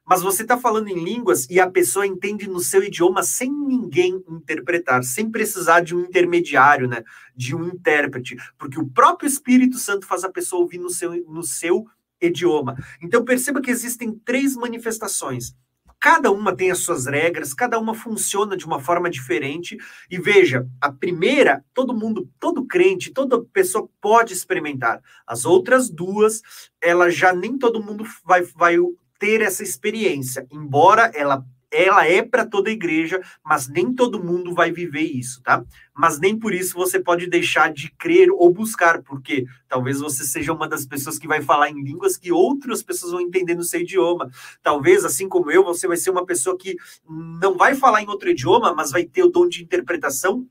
[0.08, 4.24] mas você está falando em línguas e a pessoa entende no seu idioma sem ninguém
[4.26, 7.04] interpretar, sem precisar de um intermediário, né?
[7.36, 11.42] De um intérprete, porque o próprio Espírito Santo faz a pessoa ouvir no seu, no
[11.42, 11.86] seu
[12.20, 12.74] idioma.
[13.02, 15.54] Então perceba que existem três manifestações.
[16.00, 19.76] Cada uma tem as suas regras, cada uma funciona de uma forma diferente.
[20.10, 25.02] E veja, a primeira, todo mundo, todo crente, toda pessoa pode experimentar.
[25.26, 26.40] As outras duas,
[26.80, 28.76] ela já nem todo mundo vai, vai
[29.18, 34.54] ter essa experiência, embora ela ela é para toda a igreja, mas nem todo mundo
[34.54, 35.64] vai viver isso, tá?
[35.94, 40.52] Mas nem por isso você pode deixar de crer ou buscar, porque talvez você seja
[40.52, 43.80] uma das pessoas que vai falar em línguas que outras pessoas vão entender no seu
[43.80, 44.30] idioma.
[44.62, 46.76] Talvez, assim como eu, você vai ser uma pessoa que
[47.08, 50.46] não vai falar em outro idioma, mas vai ter o dom de interpretação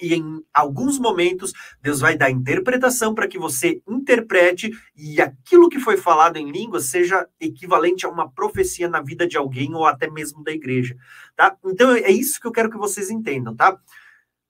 [0.00, 5.78] e em alguns momentos Deus vai dar interpretação para que você interprete e aquilo que
[5.78, 10.10] foi falado em língua seja equivalente a uma profecia na vida de alguém ou até
[10.10, 10.96] mesmo da igreja,
[11.36, 11.56] tá?
[11.64, 13.78] Então é isso que eu quero que vocês entendam, tá?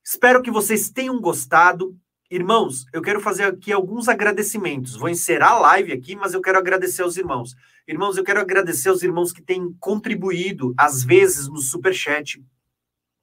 [0.05, 1.95] Espero que vocês tenham gostado.
[2.31, 4.97] Irmãos, eu quero fazer aqui alguns agradecimentos.
[4.97, 7.55] Vou encerrar a live aqui, mas eu quero agradecer aos irmãos.
[7.87, 12.43] Irmãos, eu quero agradecer aos irmãos que têm contribuído, às vezes, no super chat,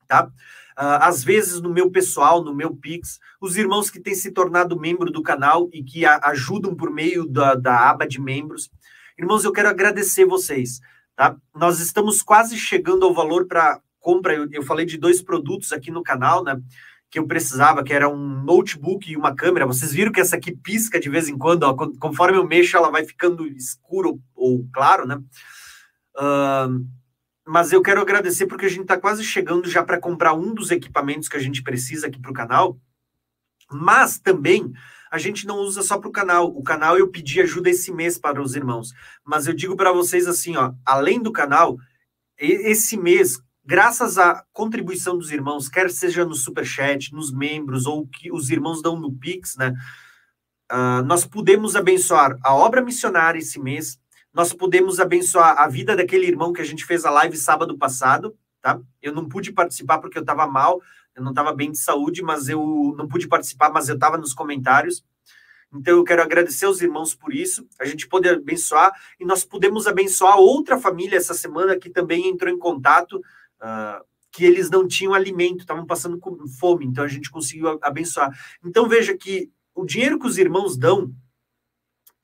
[0.07, 0.31] tá?
[0.77, 4.77] Uh, às vezes no meu pessoal, no meu Pix, os irmãos que têm se tornado
[4.77, 8.69] membro do canal e que ajudam por meio da, da aba de membros.
[9.17, 10.81] Irmãos, eu quero agradecer vocês,
[11.15, 11.37] tá?
[11.55, 14.35] Nós estamos quase chegando ao valor para compra.
[14.35, 16.61] Eu, eu falei de dois produtos aqui no canal, né?
[17.09, 19.65] Que eu precisava, que era um notebook e uma câmera.
[19.65, 22.91] Vocês viram que essa aqui pisca de vez em quando, ó, conforme eu mexo, ela
[22.91, 25.19] vai ficando escuro ou claro, né?
[26.17, 26.85] Uh,
[27.45, 30.71] mas eu quero agradecer porque a gente está quase chegando já para comprar um dos
[30.71, 32.77] equipamentos que a gente precisa aqui para o canal.
[33.71, 34.73] Mas também
[35.11, 36.47] a gente não usa só para o canal.
[36.47, 38.91] O canal eu pedi ajuda esse mês para os irmãos.
[39.23, 41.77] Mas eu digo para vocês assim, ó, além do canal,
[42.37, 48.07] esse mês, graças à contribuição dos irmãos, quer seja no super chat, nos membros ou
[48.07, 49.73] que os irmãos dão no Pix, né?
[50.71, 53.99] Uh, nós pudemos abençoar a obra missionária esse mês,
[54.35, 58.37] nós podemos abençoar a vida daquele irmão que a gente fez a live sábado passado,
[58.61, 58.77] tá?
[59.01, 60.81] Eu não pude participar porque eu estava mal,
[61.15, 64.33] eu não estava bem de saúde, mas eu não pude participar, mas eu estava nos
[64.33, 65.01] comentários.
[65.73, 67.65] Então eu quero agradecer aos irmãos por isso.
[67.79, 72.51] A gente pode abençoar e nós podemos abençoar outra família essa semana que também entrou
[72.51, 77.31] em contato, uh, que eles não tinham alimento, estavam passando com fome, então a gente
[77.31, 78.37] conseguiu abençoar.
[78.61, 81.15] Então veja que o dinheiro que os irmãos dão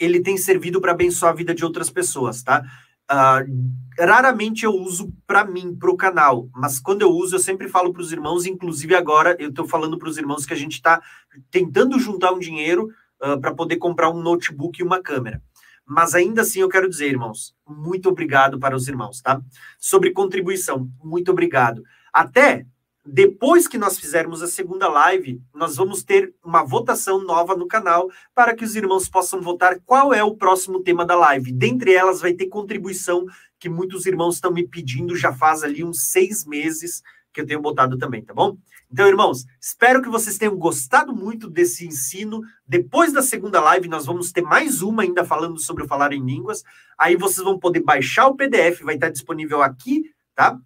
[0.04, 2.64] ele tem servido para abençoar a vida de outras pessoas, tá?
[3.12, 7.68] Uh, raramente eu uso para mim, para o canal, mas quando eu uso, eu sempre
[7.68, 10.74] falo para os irmãos, inclusive agora eu estou falando para os irmãos que a gente
[10.74, 11.02] está
[11.50, 12.90] tentando juntar um dinheiro
[13.22, 15.42] uh, para poder comprar um notebook e uma câmera.
[15.86, 19.42] Mas ainda assim eu quero dizer, irmãos, muito obrigado para os irmãos, tá?
[19.78, 21.84] Sobre contribuição, muito obrigado.
[22.14, 22.66] Até
[23.06, 28.10] depois que nós fizermos a segunda live, nós vamos ter uma votação nova no canal
[28.36, 31.52] para que os irmãos possam votar qual é o próximo tema da live.
[31.52, 33.26] Dentre elas, vai ter contribuição
[33.60, 37.02] que muitos irmãos estão me pedindo já faz ali uns seis meses
[37.34, 38.58] que eu tenho botado também, tá bom?
[38.92, 42.42] Então, irmãos, espero que vocês tenham gostado muito desse ensino.
[42.68, 46.24] Depois da segunda live, nós vamos ter mais uma ainda falando sobre o falar em
[46.24, 46.62] línguas.
[47.00, 50.04] Aí vocês vão poder baixar o PDF, vai estar disponível aqui,
[50.36, 50.60] tá?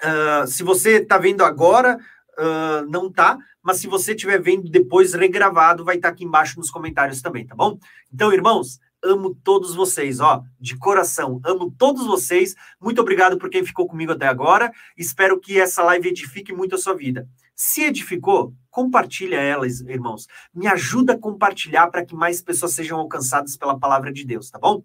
[0.00, 1.98] Uh, se você está vendo agora,
[2.38, 6.58] uh, não tá, mas se você estiver vendo depois regravado, vai estar tá aqui embaixo
[6.58, 7.78] nos comentários também, tá bom?
[8.12, 12.54] Então, irmãos, amo todos vocês, ó, de coração, amo todos vocês.
[12.80, 14.72] Muito obrigado por quem ficou comigo até agora.
[14.96, 17.28] Espero que essa live edifique muito a sua vida.
[17.54, 20.26] Se edificou, compartilha ela, irmãos.
[20.54, 24.58] Me ajuda a compartilhar para que mais pessoas sejam alcançadas pela palavra de Deus, tá
[24.58, 24.82] bom?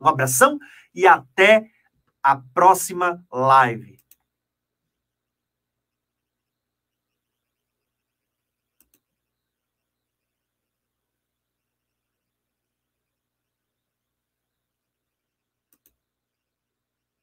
[0.00, 0.58] Um abração
[0.94, 1.66] e até
[2.22, 3.99] a próxima live.